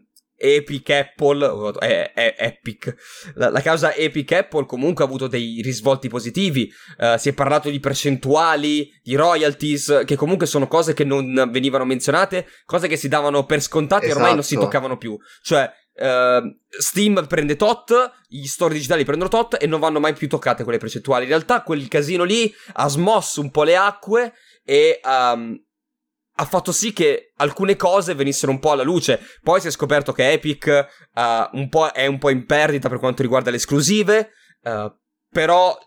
Epic 0.45 0.89
Apple, 0.89 1.73
è, 1.79 2.11
è 2.13 2.35
Epic, 2.37 2.93
la, 3.35 3.49
la, 3.49 3.61
causa 3.61 3.93
Epic 3.93 4.29
Apple 4.33 4.65
comunque 4.65 5.05
ha 5.05 5.07
avuto 5.07 5.27
dei 5.27 5.61
risvolti 5.63 6.09
positivi, 6.09 6.69
uh, 6.97 7.17
si 7.17 7.29
è 7.29 7.33
parlato 7.33 7.69
di 7.69 7.79
percentuali, 7.79 8.91
di 9.01 9.15
royalties, 9.15 10.03
che 10.05 10.17
comunque 10.17 10.45
sono 10.45 10.67
cose 10.67 10.93
che 10.93 11.05
non 11.05 11.47
venivano 11.49 11.85
menzionate, 11.85 12.45
cose 12.65 12.89
che 12.89 12.97
si 12.97 13.07
davano 13.07 13.45
per 13.45 13.61
scontate 13.61 14.07
esatto. 14.07 14.19
e 14.19 14.21
ormai 14.21 14.35
non 14.35 14.43
si 14.43 14.55
esatto. 14.55 14.67
toccavano 14.67 14.97
più, 14.97 15.17
cioè 15.41 15.71
uh, 15.95 16.59
Steam 16.67 17.25
prende 17.25 17.55
tot, 17.55 18.11
gli 18.27 18.45
store 18.45 18.73
digitali 18.73 19.05
prendono 19.05 19.29
tot 19.29 19.55
e 19.57 19.65
non 19.65 19.79
vanno 19.79 20.01
mai 20.01 20.13
più 20.13 20.27
toccate 20.27 20.63
quelle 20.63 20.77
percentuali, 20.77 21.23
in 21.23 21.29
realtà 21.29 21.61
quel 21.63 21.87
casino 21.87 22.25
lì 22.25 22.53
ha 22.73 22.89
smosso 22.89 23.39
un 23.39 23.49
po' 23.49 23.63
le 23.63 23.77
acque 23.77 24.33
e... 24.65 24.99
Um, 25.05 25.57
ha 26.35 26.45
fatto 26.45 26.71
sì 26.71 26.93
che 26.93 27.33
alcune 27.37 27.75
cose 27.75 28.15
venissero 28.15 28.51
un 28.51 28.59
po' 28.59 28.71
alla 28.71 28.83
luce. 28.83 29.19
Poi 29.41 29.61
si 29.61 29.67
è 29.67 29.71
scoperto 29.71 30.11
che 30.13 30.31
Epic 30.31 30.87
uh, 31.13 31.57
un 31.57 31.69
è 31.93 32.05
un 32.07 32.17
po' 32.17 32.29
in 32.29 32.45
perdita 32.45 32.89
per 32.89 32.99
quanto 32.99 33.21
riguarda 33.21 33.51
le 33.51 33.57
esclusive. 33.57 34.31
Uh, 34.61 34.91
però 35.29 35.77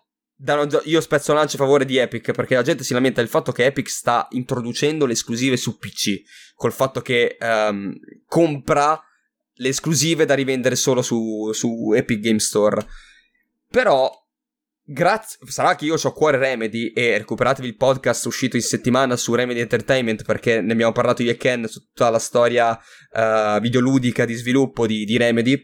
io 0.84 1.00
spezzo 1.00 1.32
lancio 1.32 1.56
a 1.56 1.60
favore 1.60 1.86
di 1.86 1.96
Epic 1.96 2.32
perché 2.32 2.54
la 2.54 2.62
gente 2.62 2.84
si 2.84 2.92
lamenta 2.92 3.20
del 3.20 3.30
fatto 3.30 3.52
che 3.52 3.64
Epic 3.64 3.88
sta 3.88 4.28
introducendo 4.30 5.06
le 5.06 5.14
esclusive 5.14 5.56
su 5.56 5.78
PC. 5.78 6.22
Col 6.54 6.72
fatto 6.72 7.00
che 7.00 7.36
um, 7.40 7.92
compra 8.26 9.00
le 9.58 9.68
esclusive 9.68 10.26
da 10.26 10.34
rivendere 10.34 10.76
solo 10.76 11.02
su, 11.02 11.50
su 11.52 11.92
Epic 11.94 12.20
Game 12.20 12.38
Store. 12.38 12.86
Però 13.68 14.10
Grazie, 14.88 15.38
sarà 15.48 15.74
che 15.74 15.84
io 15.84 15.96
ho 16.00 16.12
cuore 16.12 16.38
Remedy 16.38 16.92
e 16.92 17.18
recuperatevi 17.18 17.66
il 17.66 17.74
podcast 17.74 18.24
uscito 18.26 18.54
in 18.54 18.62
settimana 18.62 19.16
su 19.16 19.34
Remedy 19.34 19.58
Entertainment 19.58 20.22
perché 20.22 20.60
ne 20.60 20.70
abbiamo 20.70 20.92
parlato 20.92 21.24
io 21.24 21.32
e 21.32 21.36
Ken 21.36 21.66
su 21.66 21.86
tutta 21.86 22.08
la 22.08 22.20
storia 22.20 22.70
uh, 22.70 23.58
videoludica 23.58 24.24
di 24.24 24.34
sviluppo 24.34 24.86
di, 24.86 25.04
di 25.04 25.16
Remedy. 25.16 25.60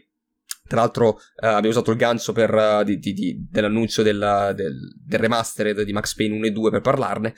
Tra 0.67 0.81
l'altro 0.81 1.07
uh, 1.07 1.45
abbiamo 1.45 1.69
usato 1.69 1.91
il 1.91 1.97
gancio 1.97 2.33
per, 2.33 2.53
uh, 2.53 2.83
di, 2.83 2.99
di, 2.99 3.47
dell'annuncio 3.49 4.01
del, 4.03 4.51
del, 4.57 4.75
del, 5.07 5.19
remastered 5.19 5.83
di 5.83 5.93
Max 5.93 6.15
Payne 6.15 6.35
1 6.35 6.45
e 6.45 6.51
2 6.51 6.71
per 6.71 6.81
parlarne. 6.81 7.33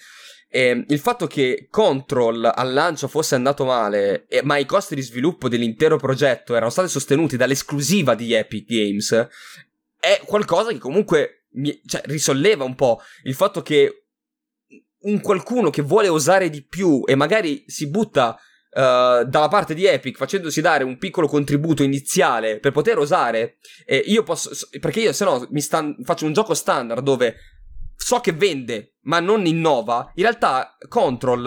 E 0.49 0.85
il 0.87 0.99
fatto 0.99 1.27
che 1.27 1.67
Control 1.69 2.51
al 2.51 2.73
lancio 2.73 3.07
fosse 3.07 3.35
andato 3.35 3.63
male, 3.63 4.25
e, 4.27 4.41
ma 4.41 4.57
i 4.57 4.65
costi 4.65 4.95
di 4.95 5.03
sviluppo 5.03 5.47
dell'intero 5.47 5.97
progetto 5.97 6.55
erano 6.55 6.71
stati 6.71 6.89
sostenuti 6.89 7.37
dall'esclusiva 7.37 8.15
di 8.15 8.33
Epic 8.33 8.65
Games, 8.65 9.27
è 9.99 10.21
qualcosa 10.25 10.71
che 10.71 10.77
comunque 10.77 11.44
mi, 11.55 11.79
cioè, 11.85 12.01
risolleva 12.05 12.63
un 12.63 12.75
po' 12.75 13.01
il 13.23 13.33
fatto 13.33 13.61
che 13.61 14.05
un 14.99 15.21
qualcuno 15.21 15.69
che 15.69 15.81
vuole 15.81 16.07
osare 16.07 16.49
di 16.49 16.65
più 16.65 17.03
e 17.05 17.15
magari 17.15 17.63
si 17.67 17.89
butta 17.89 18.37
Uh, 18.75 19.23
dalla 19.23 19.47
parte 19.47 19.73
di 19.73 19.85
Epic 19.85 20.17
facendosi 20.17 20.59
dare 20.59 20.83
un 20.83 20.97
piccolo 20.97 21.27
contributo 21.27 21.81
iniziale 21.81 22.59
per 22.59 22.73
poter 22.73 22.97
osare 22.97 23.55
eh, 23.85 24.03
io 24.07 24.23
posso 24.23 24.49
perché 24.81 24.99
io 24.99 25.13
se 25.13 25.23
no 25.23 25.47
mi 25.51 25.61
sta, 25.61 25.95
faccio 26.03 26.25
un 26.25 26.33
gioco 26.33 26.53
standard 26.53 27.01
dove 27.01 27.37
so 27.95 28.19
che 28.19 28.33
vende 28.33 28.95
ma 29.05 29.19
non 29.19 29.45
innova. 29.45 30.11
In 30.15 30.23
realtà 30.23 30.77
Control 30.87 31.45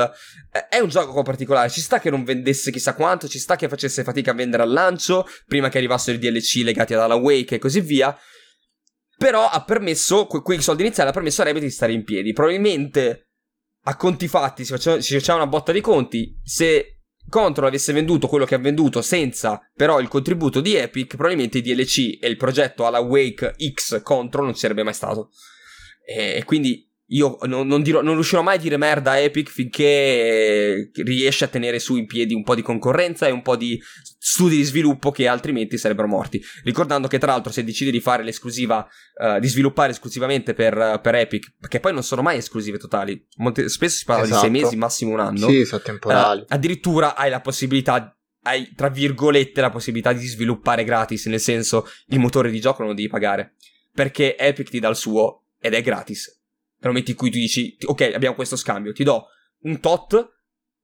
eh, 0.52 0.68
è 0.68 0.78
un 0.78 0.88
gioco 0.88 1.22
particolare. 1.22 1.70
Ci 1.70 1.80
sta 1.80 2.00
che 2.00 2.10
non 2.10 2.24
vendesse 2.24 2.70
chissà 2.70 2.94
quanto 2.94 3.28
ci 3.28 3.38
sta 3.38 3.56
che 3.56 3.68
facesse 3.68 4.02
fatica 4.02 4.30
a 4.30 4.34
vendere 4.34 4.62
al 4.62 4.72
lancio 4.72 5.26
prima 5.46 5.68
che 5.68 5.78
arrivassero 5.78 6.16
i 6.16 6.20
DLC 6.20 6.62
legati 6.64 6.94
ad 6.94 7.00
Alan 7.00 7.20
Wake 7.20 7.56
e 7.56 7.58
così 7.58 7.80
via 7.80 8.16
però 9.18 9.48
ha 9.48 9.64
permesso, 9.64 10.26
que- 10.26 10.42
quei 10.42 10.62
soldi 10.62 10.82
iniziali 10.82 11.10
ha 11.10 11.12
permesso 11.12 11.42
a 11.42 11.44
Remedy 11.44 11.66
di 11.66 11.72
stare 11.72 11.92
in 11.92 12.04
piedi. 12.04 12.32
Probabilmente 12.32 13.30
a 13.82 13.96
conti 13.96 14.28
fatti 14.28 14.64
si 14.64 14.70
faceva, 14.72 15.00
si 15.00 15.14
faceva 15.14 15.38
una 15.38 15.48
botta 15.48 15.72
di 15.72 15.80
conti. 15.80 16.38
Se 16.42 17.00
Control 17.28 17.66
avesse 17.66 17.92
venduto 17.92 18.26
quello 18.26 18.46
che 18.46 18.54
ha 18.54 18.58
venduto 18.58 19.02
senza 19.02 19.60
però 19.74 20.00
il 20.00 20.08
contributo 20.08 20.60
di 20.60 20.76
Epic, 20.76 21.16
probabilmente 21.16 21.58
i 21.58 21.62
DLC 21.62 22.18
e 22.20 22.28
il 22.28 22.36
progetto 22.36 22.86
alla 22.86 23.00
Wake 23.00 23.54
X 23.74 24.02
Control 24.02 24.46
non 24.46 24.54
sarebbe 24.54 24.82
mai 24.82 24.94
stato. 24.94 25.30
E 26.06 26.42
quindi 26.46 26.87
io 27.10 27.38
non, 27.42 27.66
non, 27.66 27.82
dirò, 27.82 28.02
non, 28.02 28.14
riuscirò 28.14 28.42
mai 28.42 28.56
a 28.56 28.60
dire 28.60 28.76
merda 28.76 29.12
a 29.12 29.18
Epic 29.18 29.48
finché 29.48 30.90
riesce 30.92 31.44
a 31.44 31.48
tenere 31.48 31.78
su 31.78 31.96
in 31.96 32.06
piedi 32.06 32.34
un 32.34 32.42
po' 32.42 32.54
di 32.54 32.60
concorrenza 32.60 33.26
e 33.26 33.30
un 33.30 33.40
po' 33.40 33.56
di 33.56 33.80
studi 34.18 34.56
di 34.56 34.62
sviluppo 34.62 35.10
che 35.10 35.26
altrimenti 35.26 35.78
sarebbero 35.78 36.06
morti. 36.06 36.42
Ricordando 36.64 37.08
che 37.08 37.18
tra 37.18 37.32
l'altro 37.32 37.50
se 37.50 37.64
decide 37.64 37.90
di 37.90 38.00
fare 38.00 38.22
l'esclusiva, 38.22 38.86
uh, 39.14 39.38
di 39.38 39.48
sviluppare 39.48 39.92
esclusivamente 39.92 40.52
per, 40.52 41.00
per, 41.02 41.14
Epic, 41.14 41.54
perché 41.58 41.80
poi 41.80 41.94
non 41.94 42.02
sono 42.02 42.20
mai 42.20 42.36
esclusive 42.36 42.76
totali, 42.76 43.26
Monte, 43.36 43.70
spesso 43.70 43.96
si 43.96 44.04
parla 44.04 44.24
esatto. 44.24 44.40
di 44.40 44.46
sei 44.46 44.56
esatto. 44.56 44.70
mesi, 44.70 44.78
massimo 44.78 45.12
un 45.12 45.20
anno. 45.20 45.48
Sì, 45.48 45.64
sono 45.64 45.80
temporali. 45.80 46.40
Uh, 46.42 46.44
addirittura 46.48 47.16
hai 47.16 47.30
la 47.30 47.40
possibilità 47.40 48.12
hai 48.42 48.72
tra 48.74 48.88
virgolette 48.88 49.60
la 49.60 49.70
possibilità 49.70 50.12
di 50.12 50.26
sviluppare 50.26 50.84
gratis, 50.84 51.26
nel 51.26 51.40
senso 51.40 51.88
il 52.08 52.18
motore 52.18 52.50
di 52.50 52.60
gioco 52.60 52.80
non 52.80 52.90
lo 52.90 52.94
devi 52.94 53.08
pagare, 53.08 53.54
perché 53.92 54.36
Epic 54.36 54.68
ti 54.68 54.78
dà 54.78 54.88
il 54.88 54.96
suo 54.96 55.44
ed 55.58 55.74
è 55.74 55.82
gratis 55.82 56.37
nel 56.80 56.90
momento 56.90 57.10
in 57.10 57.16
cui 57.16 57.30
tu 57.30 57.38
dici, 57.38 57.76
ok, 57.84 58.12
abbiamo 58.14 58.34
questo 58.34 58.56
scambio, 58.56 58.92
ti 58.92 59.04
do 59.04 59.26
un 59.62 59.80
tot, 59.80 60.32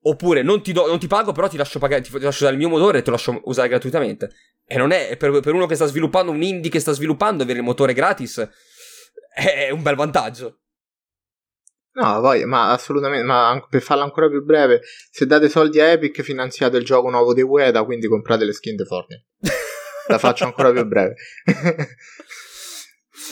oppure 0.03 0.43
non 0.43 0.63
ti, 0.63 0.73
do, 0.73 0.87
non 0.87 0.99
ti 0.99 1.07
pago, 1.07 1.33
però 1.33 1.49
ti 1.49 1.57
lascio, 1.57 1.79
pagare, 1.79 2.03
ti, 2.03 2.11
ti 2.11 2.19
lascio 2.19 2.45
usare 2.45 2.53
il 2.53 2.59
mio 2.59 2.69
motore 2.69 2.99
e 2.99 3.03
te 3.03 3.11
lo 3.11 3.17
lascio 3.17 3.41
usare 3.45 3.69
gratuitamente. 3.69 4.31
E 4.67 4.77
non 4.77 4.91
è, 4.91 5.17
per, 5.17 5.41
per, 5.41 5.53
uno 5.55 5.67
che 5.67 5.75
sta 5.75 5.87
sviluppando, 5.87 6.31
un 6.31 6.43
indie 6.43 6.71
che 6.71 6.81
sta 6.81 6.93
sviluppando, 6.93 7.43
avere 7.43 7.59
il 7.59 7.65
motore 7.65 7.93
gratis 7.93 8.49
è 9.35 9.71
un 9.71 9.83
bel 9.83 9.97
vantaggio. 9.97 10.61
No, 11.95 12.21
poi, 12.21 12.45
ma 12.45 12.73
assolutamente, 12.73 13.25
ma 13.25 13.65
per 13.69 13.81
farla 13.81 14.03
ancora 14.03 14.29
più 14.29 14.43
breve, 14.43 14.81
se 15.11 15.27
date 15.27 15.49
soldi 15.49 15.81
a 15.81 15.87
Epic 15.87 16.23
finanziate 16.23 16.77
il 16.77 16.85
gioco 16.85 17.09
nuovo 17.09 17.33
di 17.33 17.43
Ueda, 17.43 17.85
quindi 17.85 18.09
comprate 18.09 18.45
le 18.45 18.53
skin 18.53 18.75
di 18.75 18.85
Fortnite. 18.85 19.27
La 20.09 20.19
faccio 20.19 20.45
ancora 20.45 20.73
più 20.73 20.85
breve. 20.87 21.15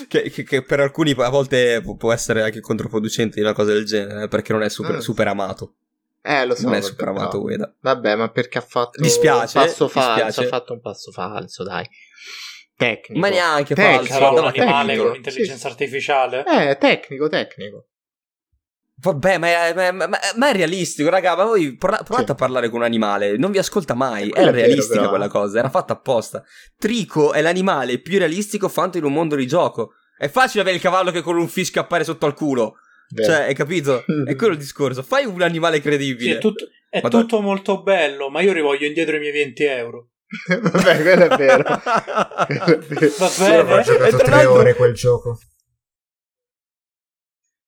che, 0.09 0.31
che, 0.31 0.43
che, 0.43 0.63
per 0.63 0.81
alcuni 0.81 1.15
a 1.17 1.29
volte 1.29 1.83
può 1.99 2.13
essere 2.13 2.43
anche 2.43 2.61
controproducente 2.61 3.37
di 3.37 3.43
una 3.43 3.53
cosa 3.53 3.73
del 3.73 3.85
genere, 3.85 4.29
perché 4.29 4.53
non 4.53 4.63
è 4.63 4.69
super, 4.69 5.01
super 5.03 5.29
amato. 5.29 5.75
Eh, 6.23 6.47
lo 6.47 6.55
so. 6.55 6.65
Non 6.65 6.75
è 6.75 6.81
super 6.81 7.09
amato 7.09 7.39
no. 7.39 7.43
Ueda. 7.45 7.75
Vabbè, 7.81 8.15
ma 8.15 8.31
perché 8.31 8.59
ha 8.59 8.63
fatto 8.63 9.01
dispiace, 9.01 9.59
un 9.59 9.65
passo 9.65 9.85
dispiace. 9.85 10.21
falso. 10.21 10.41
Ha 10.41 10.47
fatto 10.47 10.73
un 10.73 10.81
passo 10.81 11.11
falso, 11.11 11.65
dai. 11.65 11.87
Tecnico. 12.77 13.21
Ma 13.21 13.29
neanche 13.29 13.75
tecnico. 13.75 14.05
falso. 14.05 14.13
Sarà 14.13 14.31
un 14.31 14.47
animale 14.47 14.97
con 14.97 15.11
l'intelligenza 15.13 15.67
sì. 15.67 15.67
artificiale? 15.67 16.45
Eh, 16.47 16.77
tecnico, 16.79 17.29
tecnico. 17.29 17.87
Vabbè, 19.03 19.39
ma 19.39 19.49
è, 19.49 19.75
ma, 19.75 20.07
ma, 20.07 20.19
ma 20.37 20.49
è, 20.49 20.53
realistico, 20.53 21.11
raga. 21.11 21.35
Ma 21.35 21.45
voi 21.45 21.77
provate 21.77 22.25
sì. 22.25 22.31
a 22.31 22.35
parlare 22.35 22.69
con 22.69 22.79
un 22.79 22.85
animale, 22.85 23.37
non 23.37 23.51
vi 23.51 23.59
ascolta 23.59 23.95
mai. 23.95 24.29
È, 24.29 24.39
è 24.39 24.51
realistica 24.53 25.01
vero, 25.01 25.09
quella 25.09 25.29
cosa, 25.29 25.59
era 25.59 25.71
fatta 25.71 25.95
apposta. 25.95 26.45
Trico 26.79 27.33
è 27.33 27.43
l'animale 27.43 27.99
più 27.99 28.19
realistico 28.19 28.69
fatto 28.69 28.99
in 28.99 29.05
un 29.05 29.13
mondo 29.13 29.35
di 29.35 29.47
gioco. 29.47 29.95
È 30.17 30.29
facile 30.29 30.63
avere 30.63 30.77
il 30.77 30.83
cavallo 30.83 31.11
che 31.11 31.21
con 31.21 31.37
un 31.37 31.49
fischio 31.49 31.81
appare 31.81 32.05
sotto 32.05 32.27
al 32.27 32.35
culo. 32.35 32.75
Beh. 33.09 33.25
Cioè, 33.25 33.35
hai 33.43 33.55
capito? 33.55 34.05
È 34.25 34.37
quello 34.37 34.53
il 34.53 34.59
discorso. 34.59 35.03
Fai 35.03 35.25
un 35.25 35.43
animale 35.43 35.81
credibile. 35.81 36.31
Sì, 36.31 36.37
è 36.37 36.39
tutto, 36.39 36.69
è 36.89 37.01
tutto 37.01 37.41
molto 37.41 37.83
bello, 37.83 38.31
ma 38.31 38.41
io 38.41 38.53
rivoglio 38.53 38.87
indietro 38.87 39.17
i 39.17 39.19
miei 39.19 39.33
20 39.33 39.65
euro. 39.65 40.11
Vabbè, 40.47 41.03
quello 41.03 41.25
è 41.25 41.37
vero. 41.37 41.63
Va 41.65 43.31
bene. 43.39 43.73
Ho 43.73 43.83
giocato 43.83 44.17
tre 44.19 44.45
ore 44.45 44.75
quel 44.75 44.95
gioco. 44.95 45.39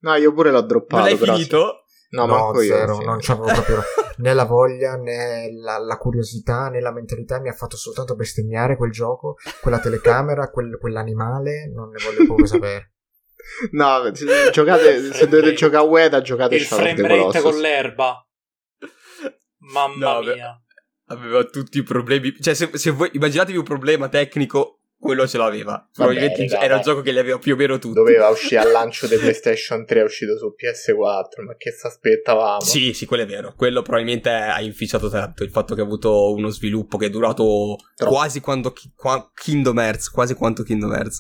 No, 0.05 0.15
io 0.17 0.35
pure 0.35 0.51
l'ho 0.51 0.61
droppato. 0.61 0.97
Non 0.97 1.05
l'hai 1.05 1.17
finito? 1.17 1.85
No, 2.11 2.27
no 2.27 2.55
zero, 2.59 3.01
io, 3.01 3.07
non 3.07 3.19
c'avevo 3.19 3.47
proprio 3.47 3.83
né 4.19 4.35
la 4.35 4.45
voglia 4.45 4.95
né 4.95 5.51
la, 5.53 5.79
la, 5.79 5.97
curiosità 5.97 6.69
né 6.69 6.81
la 6.81 6.93
mentalità, 6.93 7.41
mi 7.41 7.49
ha 7.49 7.55
fatto 7.55 7.77
soltanto 7.77 8.15
bestemmiare 8.15 8.77
quel 8.77 8.93
gioco, 8.93 9.35
quella 9.61 9.81
telecamera, 9.81 10.49
quel, 10.51 10.79
quell'animale, 10.79 11.73
non 11.75 11.89
ne 11.89 12.05
voglio 12.05 12.25
proprio 12.25 12.47
sapere. 12.47 12.93
no, 13.73 14.15
se, 14.15 14.51
giocate, 14.53 15.13
se 15.13 15.27
dovete 15.27 15.55
giocare 15.55 15.85
a 15.85 15.89
Ueda, 15.89 16.21
giocate 16.21 16.55
il 16.55 16.63
frame 16.63 17.09
rate 17.09 17.41
con 17.41 17.59
l'erba. 17.59 18.25
Mamma 19.73 20.21
no, 20.21 20.21
mia. 20.21 20.63
Aveva 21.07 21.43
tutti 21.45 21.79
i 21.79 21.83
problemi. 21.83 22.33
Cioè, 22.39 22.55
se, 22.55 22.71
se 22.75 22.91
voi 22.91 23.11
immaginatevi 23.13 23.59
un 23.59 23.65
problema 23.65 24.09
tecnico 24.09 24.84
quello 25.05 25.29
ce 25.29 25.37
l'aveva. 25.37 25.87
Probabilmente 25.93 26.47
Vabbè, 26.47 26.65
era 26.65 26.77
un 26.77 26.81
gioco 26.81 27.03
che 27.03 27.13
li 27.13 27.19
aveva 27.19 27.37
più 27.37 27.53
o 27.53 27.57
meno 27.57 27.79
tutti. 27.79 27.95
Doveva 27.95 28.29
uscire 28.31 28.63
al 28.63 28.71
lancio 28.71 29.07
di 29.07 29.17
PlayStation 29.17 29.85
3, 29.85 30.01
è 30.01 30.03
uscito 30.03 30.39
su 30.39 30.55
PS4, 30.57 31.45
ma 31.45 31.55
che 31.59 31.73
si 31.73 31.87
aspettavamo? 31.87 32.63
Sì, 32.63 32.95
sì, 32.95 33.05
quello 33.05 33.25
è 33.25 33.27
vero. 33.27 33.53
Quello 33.55 33.83
probabilmente 33.83 34.31
ha 34.31 34.61
inficiato 34.63 35.11
tanto. 35.11 35.45
Il 35.45 35.51
fatto 35.51 35.75
che 35.75 35.83
ha 35.83 35.85
avuto 35.85 36.33
uno 36.33 36.49
sviluppo 36.49 36.97
che 36.97 37.07
è 37.07 37.11
durato 37.11 37.77
Troppo. 37.95 38.15
quasi 38.15 38.41
quanto 38.41 38.73
qua, 38.97 39.31
Kingdom 39.35 39.79
Hearts, 39.79 40.09
quasi 40.09 40.33
quanto 40.33 40.63
Kingdom 40.63 40.93
Hearts. 40.93 41.19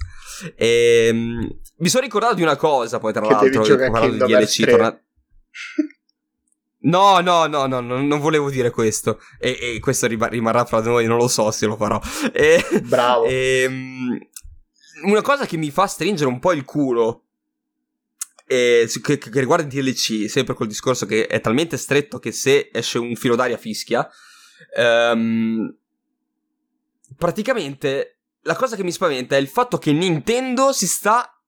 E, 0.56 1.10
um, 1.12 1.46
mi 1.76 1.88
sono 1.88 2.04
ricordato 2.04 2.36
di 2.36 2.42
una 2.42 2.56
cosa, 2.56 2.98
poi 2.98 3.12
tra 3.12 3.20
che 3.20 3.32
l'altro, 3.32 3.76
parlando 3.76 4.24
di 4.24 4.32
DLC, 4.32 4.66
torna... 4.66 4.98
No, 6.84 7.20
no, 7.20 7.46
no, 7.46 7.66
no, 7.66 7.80
no, 7.80 8.02
non 8.02 8.20
volevo 8.20 8.50
dire 8.50 8.70
questo. 8.70 9.20
E, 9.38 9.58
e 9.60 9.80
questo 9.80 10.06
rimarrà 10.06 10.64
fra 10.64 10.80
noi, 10.80 11.06
non 11.06 11.18
lo 11.18 11.28
so 11.28 11.50
se 11.50 11.66
lo 11.66 11.76
farò. 11.76 12.00
E, 12.32 12.62
Bravo. 12.82 13.24
E, 13.24 13.62
ehm, 13.64 14.18
una 15.04 15.22
cosa 15.22 15.46
che 15.46 15.56
mi 15.56 15.70
fa 15.70 15.86
stringere 15.86 16.28
un 16.28 16.38
po' 16.38 16.52
il 16.52 16.64
culo. 16.64 17.22
E, 18.46 18.88
che, 19.02 19.18
che, 19.18 19.40
riguarda 19.40 19.64
il 19.64 19.70
DLC, 19.70 20.28
sempre 20.28 20.54
col 20.54 20.66
discorso 20.66 21.06
che 21.06 21.26
è 21.26 21.40
talmente 21.40 21.76
stretto 21.76 22.18
che 22.18 22.32
se 22.32 22.70
esce 22.72 22.98
un 22.98 23.14
filo 23.16 23.36
d'aria 23.36 23.56
fischia. 23.56 24.08
Um, 24.76 25.74
praticamente 27.16 28.18
la 28.42 28.56
cosa 28.56 28.76
che 28.76 28.84
mi 28.84 28.92
spaventa 28.92 29.36
è 29.36 29.40
il 29.40 29.48
fatto 29.48 29.78
che 29.78 29.92
Nintendo 29.92 30.72
si 30.72 30.86
sta 30.86 31.40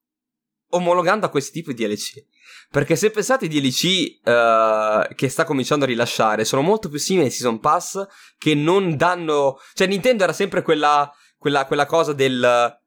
omologando 0.69 1.25
a 1.25 1.29
questi 1.29 1.51
tipi 1.51 1.73
di 1.73 1.85
DLC. 1.85 2.25
Perché 2.69 2.95
se 2.95 3.11
pensate 3.11 3.45
ai 3.45 3.51
DLC 3.51 4.19
uh, 4.23 5.13
che 5.15 5.29
sta 5.29 5.45
cominciando 5.45 5.85
a 5.85 5.87
rilasciare, 5.87 6.45
sono 6.45 6.61
molto 6.61 6.89
più 6.89 6.99
simili 6.99 7.25
ai 7.25 7.31
Season 7.31 7.59
Pass 7.59 8.05
che 8.37 8.53
non 8.55 8.97
danno... 8.97 9.57
Cioè 9.73 9.87
Nintendo 9.87 10.23
era 10.23 10.33
sempre 10.33 10.61
quella, 10.61 11.11
quella, 11.37 11.65
quella 11.65 11.85
cosa 11.85 12.13
del... 12.13 12.79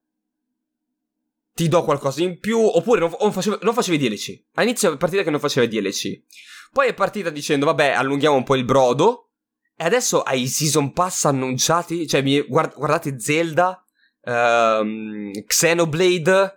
Ti 1.52 1.68
do 1.68 1.82
qualcosa 1.82 2.22
in 2.22 2.38
più, 2.38 2.58
oppure 2.58 3.00
non, 3.00 3.14
non, 3.20 3.32
facevo, 3.32 3.58
non 3.62 3.74
facevi 3.74 3.98
DLC. 3.98 4.44
All'inizio 4.54 4.92
è 4.92 4.96
partita 4.96 5.22
che 5.22 5.30
non 5.30 5.40
faceva 5.40 5.66
DLC. 5.66 6.22
Poi 6.72 6.88
è 6.88 6.94
partita 6.94 7.30
dicendo, 7.30 7.66
vabbè, 7.66 7.90
allunghiamo 7.90 8.36
un 8.36 8.44
po' 8.44 8.54
il 8.54 8.64
brodo. 8.64 9.30
E 9.76 9.84
adesso 9.84 10.22
hai 10.22 10.42
i 10.42 10.48
Season 10.48 10.92
Pass 10.92 11.24
annunciati. 11.24 12.06
Cioè, 12.06 12.46
guard, 12.46 12.74
guardate 12.74 13.18
Zelda, 13.18 13.82
um, 14.24 15.30
Xenoblade 15.44 16.54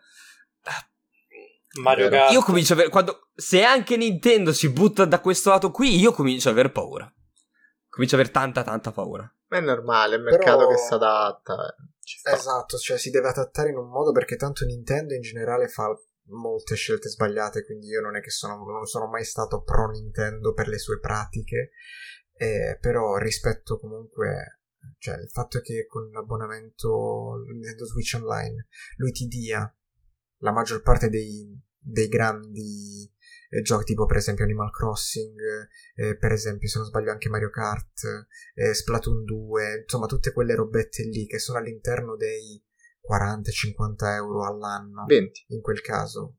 Mario 1.81 2.09
Kart. 2.09 2.31
Io 2.31 2.41
comincio 2.41 2.73
a 2.73 2.75
avere. 2.75 2.89
Quando, 2.89 3.29
se 3.33 3.63
anche 3.63 3.97
Nintendo 3.97 4.53
si 4.53 4.69
butta 4.69 5.05
da 5.05 5.19
questo 5.19 5.49
lato 5.49 5.71
qui, 5.71 5.99
io 5.99 6.11
comincio 6.11 6.49
a 6.49 6.51
aver 6.51 6.71
paura. 6.71 7.11
Comincio 7.87 8.15
a 8.15 8.19
aver 8.19 8.31
tanta, 8.31 8.63
tanta 8.63 8.91
paura. 8.91 9.31
Ma 9.47 9.57
è 9.57 9.61
normale, 9.61 10.15
è 10.15 10.17
il 10.17 10.23
mercato 10.23 10.57
Però... 10.57 10.69
che 10.69 10.77
si 10.77 10.93
adatta. 10.93 11.75
Eh. 11.75 12.33
Esatto, 12.33 12.77
cioè 12.77 12.97
si 12.97 13.09
deve 13.09 13.29
adattare 13.29 13.69
in 13.69 13.77
un 13.77 13.89
modo 13.89 14.11
perché 14.11 14.35
tanto 14.35 14.65
Nintendo 14.65 15.13
in 15.13 15.21
generale 15.21 15.67
fa 15.67 15.87
molte 16.27 16.75
scelte 16.75 17.09
sbagliate, 17.09 17.63
quindi 17.65 17.87
io 17.87 18.01
non 18.01 18.15
è 18.15 18.21
che 18.21 18.29
sono, 18.29 18.63
non 18.65 18.85
sono 18.85 19.07
mai 19.07 19.23
stato 19.23 19.61
pro 19.61 19.89
Nintendo 19.89 20.53
per 20.53 20.67
le 20.67 20.79
sue 20.79 20.99
pratiche, 20.99 21.71
eh, 22.33 22.77
però 22.79 23.17
rispetto 23.17 23.77
comunque 23.77 24.59
cioè 24.97 25.15
il 25.15 25.29
fatto 25.29 25.59
è 25.59 25.61
che 25.61 25.85
con 25.87 26.09
l'abbonamento 26.11 27.41
Nintendo 27.47 27.85
Switch 27.85 28.15
Online 28.15 28.67
lui 28.97 29.11
ti 29.11 29.27
dia 29.27 29.73
la 30.43 30.51
maggior 30.51 30.81
parte 30.81 31.09
dei, 31.09 31.57
dei 31.79 32.07
grandi 32.07 33.09
eh, 33.49 33.61
giochi 33.61 33.85
tipo 33.85 34.05
per 34.05 34.17
esempio 34.17 34.43
Animal 34.43 34.71
Crossing, 34.71 35.39
eh, 35.95 36.17
per 36.17 36.31
esempio 36.31 36.67
se 36.67 36.79
non 36.79 36.87
sbaglio 36.87 37.11
anche 37.11 37.29
Mario 37.29 37.49
Kart, 37.49 38.01
eh, 38.53 38.73
Splatoon 38.73 39.23
2, 39.23 39.81
insomma 39.83 40.05
tutte 40.05 40.33
quelle 40.33 40.55
robette 40.55 41.03
lì 41.03 41.25
che 41.25 41.39
sono 41.39 41.59
all'interno 41.59 42.15
dei 42.15 42.61
40-50 43.01 44.15
euro 44.15 44.45
all'anno 44.45 45.05
20 45.07 45.45
in 45.49 45.61
quel 45.61 45.81
caso. 45.81 46.37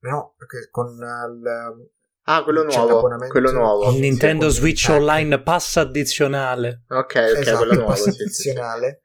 No, 0.00 0.34
perché 0.36 0.68
con 0.70 0.94
il, 0.94 1.90
Ah, 2.30 2.44
quello 2.44 2.62
nuovo. 2.62 3.08
Quello 3.28 3.50
nuovo. 3.50 3.90
Il 3.90 4.00
Nintendo 4.00 4.50
Switch 4.50 4.86
Online 4.90 5.40
Pass 5.42 5.76
addizionale. 5.76 6.84
Ok, 6.88 7.14
ok, 7.14 7.16
esatto, 7.16 7.56
quello 7.56 7.74
nuovo. 7.74 7.94
Sì, 7.94 8.10
addizionale. 8.10 9.00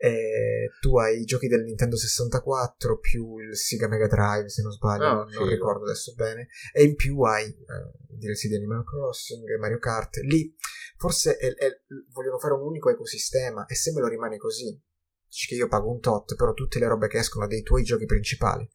Eh, 0.00 0.70
tu 0.80 0.96
hai 0.96 1.20
i 1.20 1.24
giochi 1.24 1.48
del 1.48 1.64
Nintendo 1.64 1.96
64 1.96 2.98
più 2.98 3.38
il 3.38 3.56
Sega 3.56 3.88
Mega 3.88 4.06
Drive 4.06 4.48
se 4.48 4.62
non 4.62 4.70
sbaglio, 4.70 5.06
oh, 5.06 5.14
non 5.14 5.28
figo. 5.28 5.48
ricordo 5.48 5.84
adesso 5.84 6.14
bene, 6.14 6.48
e 6.72 6.84
in 6.84 6.94
più 6.94 7.20
hai 7.22 7.46
eh, 7.46 8.16
DLC 8.16 8.46
di 8.46 8.54
Animal 8.54 8.84
Crossing, 8.84 9.58
Mario 9.58 9.78
Kart. 9.78 10.18
Lì 10.18 10.54
forse 10.96 11.36
è, 11.36 11.52
è, 11.52 11.80
vogliono 12.12 12.38
fare 12.38 12.54
un 12.54 12.62
unico 12.62 12.90
ecosistema 12.90 13.66
e 13.66 13.74
se 13.74 13.92
me 13.92 14.00
lo 14.00 14.06
rimane 14.06 14.36
così, 14.36 14.80
dici 15.26 15.48
che 15.48 15.56
io 15.56 15.66
pago 15.66 15.90
un 15.90 16.00
tot, 16.00 16.36
però 16.36 16.52
tutte 16.52 16.78
le 16.78 16.86
robe 16.86 17.08
che 17.08 17.18
escono 17.18 17.48
dei 17.48 17.62
tuoi 17.62 17.82
giochi 17.82 18.06
principali, 18.06 18.68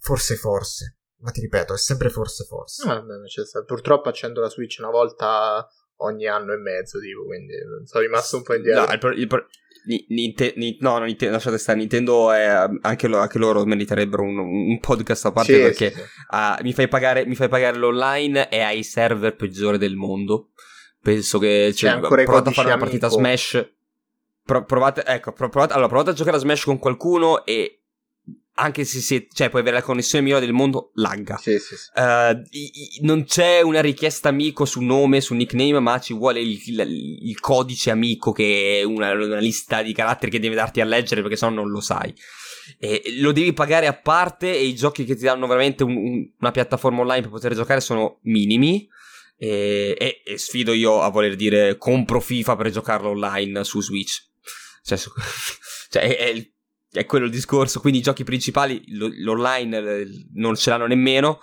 forse 0.00 0.34
forse, 0.34 0.98
ma 1.18 1.30
ti 1.30 1.40
ripeto, 1.42 1.74
è 1.74 1.78
sempre 1.78 2.10
forse 2.10 2.44
forse. 2.44 2.86
No, 2.86 3.04
Purtroppo 3.64 4.08
accendo 4.08 4.40
la 4.40 4.50
Switch 4.50 4.78
una 4.80 4.90
volta 4.90 5.68
ogni 5.98 6.26
anno 6.26 6.52
e 6.52 6.56
mezzo, 6.56 6.98
tipo, 6.98 7.24
quindi 7.24 7.54
sono 7.84 8.02
rimasto 8.02 8.36
un 8.36 8.42
po' 8.42 8.54
indietro. 8.54 8.84
No, 8.86 9.10
il, 9.10 9.18
il, 9.20 9.28
Ninte- 10.08 10.54
ni- 10.56 10.76
no, 10.80 10.98
no, 10.98 11.04
Nintendo, 11.04 11.34
lasciate 11.34 11.58
stare, 11.58 11.78
Nintendo 11.78 12.32
è, 12.32 12.44
anche, 12.80 13.06
lo, 13.06 13.18
anche 13.18 13.38
loro 13.38 13.64
meriterebbero 13.64 14.22
un, 14.22 14.38
un, 14.38 14.80
podcast 14.80 15.26
a 15.26 15.32
parte 15.32 15.54
sì, 15.54 15.60
perché 15.60 15.90
sì, 15.90 15.96
sì. 15.96 16.04
Uh, 16.30 16.62
mi, 16.62 16.72
fai 16.72 16.88
pagare, 16.88 17.24
mi, 17.24 17.36
fai 17.36 17.48
pagare, 17.48 17.76
l'online 17.76 18.48
e 18.48 18.60
hai 18.60 18.78
i 18.78 18.82
server 18.82 19.36
peggiori 19.36 19.78
del 19.78 19.94
mondo. 19.94 20.50
Penso 21.00 21.38
che 21.38 21.72
cioè, 21.72 22.00
provate 22.00 22.48
a 22.48 22.52
fare 22.52 22.68
una 22.68 22.78
partita. 22.78 23.08
Smash. 23.08 23.70
Pro- 24.42 24.64
provate, 24.64 25.04
ecco, 25.04 25.32
provate, 25.32 25.72
allora, 25.72 25.88
provate 25.88 26.10
a 26.10 26.14
giocare 26.14 26.36
a 26.36 26.40
Smash 26.40 26.64
con 26.64 26.78
qualcuno 26.78 27.44
e 27.44 27.82
anche 28.58 28.84
se 28.84 29.00
siete, 29.00 29.28
cioè, 29.32 29.50
puoi 29.50 29.60
avere 29.60 29.76
la 29.76 29.82
connessione 29.82 30.24
migliore 30.24 30.44
del 30.44 30.54
mondo, 30.54 30.90
lagga. 30.94 31.36
Sì, 31.36 31.58
sì, 31.58 31.76
sì. 31.76 31.90
Uh, 31.94 32.42
i, 32.50 32.70
i, 32.72 32.98
non 33.02 33.24
c'è 33.24 33.60
una 33.60 33.80
richiesta 33.80 34.30
amico 34.30 34.64
su 34.64 34.80
nome, 34.80 35.20
su 35.20 35.34
nickname, 35.34 35.78
ma 35.78 35.98
ci 36.00 36.14
vuole 36.14 36.40
il, 36.40 36.60
il, 36.64 36.80
il 36.80 37.40
codice 37.40 37.90
amico 37.90 38.32
che 38.32 38.80
è 38.80 38.82
una, 38.82 39.12
una, 39.12 39.38
lista 39.38 39.82
di 39.82 39.92
caratteri 39.92 40.30
che 40.30 40.40
devi 40.40 40.54
darti 40.54 40.80
a 40.80 40.86
leggere 40.86 41.20
perché 41.20 41.36
sennò 41.36 41.54
non 41.54 41.70
lo 41.70 41.80
sai. 41.80 42.14
E 42.78 43.02
lo 43.18 43.32
devi 43.32 43.52
pagare 43.52 43.86
a 43.86 43.94
parte 43.94 44.50
e 44.52 44.64
i 44.64 44.74
giochi 44.74 45.04
che 45.04 45.14
ti 45.14 45.24
danno 45.24 45.46
veramente 45.46 45.84
un, 45.84 45.94
un, 45.94 46.30
una 46.40 46.50
piattaforma 46.50 47.02
online 47.02 47.22
per 47.22 47.30
poter 47.30 47.54
giocare 47.54 47.80
sono 47.80 48.20
minimi. 48.22 48.88
E, 49.38 49.94
e, 49.98 50.22
e, 50.24 50.38
sfido 50.38 50.72
io 50.72 51.02
a 51.02 51.10
voler 51.10 51.36
dire 51.36 51.76
compro 51.76 52.20
FIFA 52.20 52.56
per 52.56 52.70
giocarlo 52.70 53.10
online 53.10 53.64
su 53.64 53.82
Switch. 53.82 54.24
Cioè, 54.82 54.96
su, 54.96 55.10
cioè 55.90 56.02
è, 56.02 56.16
è 56.16 56.28
il 56.28 56.54
è 56.90 57.04
quello 57.04 57.26
il 57.26 57.30
discorso. 57.30 57.80
Quindi 57.80 58.00
i 58.00 58.02
giochi 58.02 58.24
principali, 58.24 58.82
l'online 58.88 60.06
non 60.34 60.54
ce 60.56 60.70
l'hanno 60.70 60.86
nemmeno. 60.86 61.40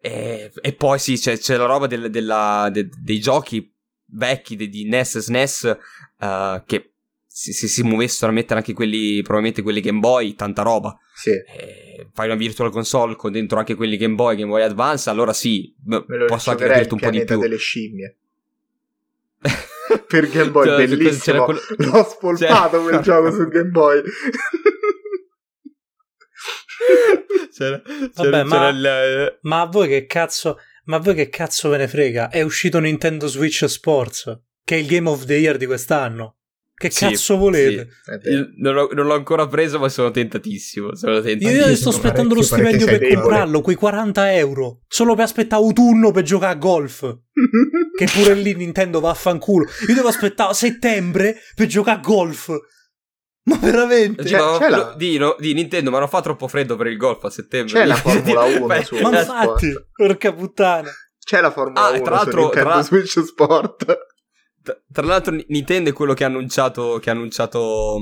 E, 0.00 0.50
e 0.60 0.72
poi 0.72 0.98
sì, 0.98 1.16
c'è, 1.18 1.38
c'è 1.38 1.56
la 1.56 1.66
roba 1.66 1.86
del, 1.86 2.10
della, 2.10 2.68
de, 2.72 2.88
dei 3.02 3.20
giochi 3.20 3.72
vecchi 4.12 4.56
di, 4.56 4.68
di 4.68 4.88
NES 4.88 5.16
e 5.16 5.20
SNES 5.20 5.78
uh, 6.18 6.62
che 6.64 6.90
se 7.26 7.52
si, 7.52 7.68
si 7.68 7.82
muovessero 7.82 8.30
a 8.30 8.34
mettere 8.34 8.58
anche 8.58 8.72
quelli, 8.72 9.22
probabilmente 9.22 9.62
quelli 9.62 9.80
Game 9.80 10.00
Boy, 10.00 10.34
tanta 10.34 10.62
roba. 10.62 10.98
Sì. 11.14 11.30
E 11.30 12.08
fai 12.12 12.26
una 12.26 12.34
virtual 12.34 12.70
console 12.70 13.14
con 13.16 13.32
dentro 13.32 13.58
anche 13.58 13.74
quelli 13.74 13.96
Game 13.96 14.14
Boy, 14.14 14.36
Game 14.36 14.50
Boy 14.50 14.62
Advance, 14.62 15.08
allora 15.08 15.32
sì, 15.32 15.74
posso 16.26 16.50
anche 16.50 16.66
capirti 16.66 16.94
un 16.94 17.00
po' 17.00 17.10
di 17.10 17.24
più. 17.24 17.38
delle 17.38 17.56
scimmie. 17.56 18.16
per 20.06 20.28
Game 20.28 20.50
Boy, 20.50 20.66
cioè, 20.66 20.86
bellissimo. 20.86 21.44
Quello... 21.44 21.60
L'ho 21.76 22.04
spolpato 22.04 22.76
cioè... 22.76 22.82
quel 22.82 23.00
gioco 23.00 23.32
su 23.32 23.46
Game 23.48 23.70
Boy. 23.70 24.02
c'era, 27.56 27.80
c'era, 27.82 28.10
Vabbè, 28.14 28.30
c'era 28.30 28.44
ma, 28.44 28.68
il... 28.68 28.86
Eh, 28.86 29.38
ma 29.42 29.60
a 29.60 29.66
voi 29.66 29.88
che 29.88 30.06
cazzo 30.06 30.58
ma 30.84 30.96
a 30.96 31.00
voi 31.00 31.14
che 31.14 31.28
cazzo 31.28 31.68
ve 31.68 31.76
ne 31.76 31.88
frega 31.88 32.30
è 32.30 32.42
uscito 32.42 32.78
Nintendo 32.78 33.26
Switch 33.26 33.68
Sports 33.68 34.40
che 34.64 34.76
è 34.76 34.78
il 34.78 34.86
Game 34.86 35.08
of 35.08 35.24
the 35.24 35.34
Year 35.34 35.56
di 35.56 35.66
quest'anno 35.66 36.40
che 36.80 36.90
sì, 36.90 37.04
cazzo 37.04 37.36
volete? 37.36 37.88
Sì. 38.22 38.42
Non, 38.56 38.72
l'ho, 38.72 38.88
non, 38.94 39.04
l'ho, 39.04 39.12
ancora 39.12 39.46
preso, 39.46 39.78
ma 39.78 39.90
sono 39.90 40.10
tentatissimo. 40.10 40.94
Sono 40.96 41.20
tentatissimo. 41.20 41.66
Io 41.66 41.76
sto 41.76 41.90
aspettando 41.90 42.34
lo 42.34 42.40
stipendio 42.40 42.86
per 42.86 43.06
comprarlo, 43.06 43.60
quei 43.60 43.76
40 43.76 44.34
euro. 44.36 44.80
Solo 44.88 45.14
per 45.14 45.24
aspettare 45.24 45.62
autunno 45.62 46.10
per 46.10 46.22
giocare 46.22 46.54
a 46.54 46.56
golf. 46.56 47.00
che 47.98 48.08
pure 48.10 48.32
lì 48.32 48.54
Nintendo 48.54 48.98
va 48.98 49.10
a 49.10 49.14
fanculo. 49.14 49.66
Io 49.88 49.94
devo 49.94 50.08
aspettare 50.08 50.54
settembre 50.54 51.36
per 51.54 51.66
giocare 51.66 51.98
a 51.98 52.00
golf. 52.00 52.50
Ma 53.42 53.56
veramente? 53.56 54.22
C'è, 54.24 54.38
c'è 54.58 54.68
la... 54.68 54.94
di, 54.96 55.16
no, 55.16 55.34
di, 55.38 55.54
Nintendo, 55.54 55.90
ma 55.90 55.98
non 55.98 56.08
fa 56.08 56.20
troppo 56.20 56.46
freddo 56.46 56.76
per 56.76 56.88
il 56.88 56.96
golf 56.96 57.24
a 57.24 57.30
settembre. 57.30 57.72
C'è 57.72 57.86
la 57.86 57.94
Formula 57.94 58.42
1 58.44 58.82
su 58.82 58.96
Ma 59.00 59.18
infatti, 59.18 59.72
porca 59.92 60.32
puttana. 60.32 60.90
C'è 61.18 61.40
la 61.40 61.50
Formula 61.50 61.86
ah, 61.86 61.90
1 61.90 62.02
tra 62.02 62.14
l'altro, 62.16 62.42
Nintendo 62.42 62.70
tra... 62.70 62.82
Switch 62.82 63.24
Sport. 63.24 63.84
Tra, 64.62 64.76
tra 64.92 65.06
l'altro 65.06 65.36
Nintendo 65.46 65.90
è 65.90 65.92
quello 65.92 66.12
che 66.12 66.24
ha 66.24 66.26
annunciato, 66.26 66.98
che 67.00 67.10
ha 67.10 67.12
annunciato 67.12 67.98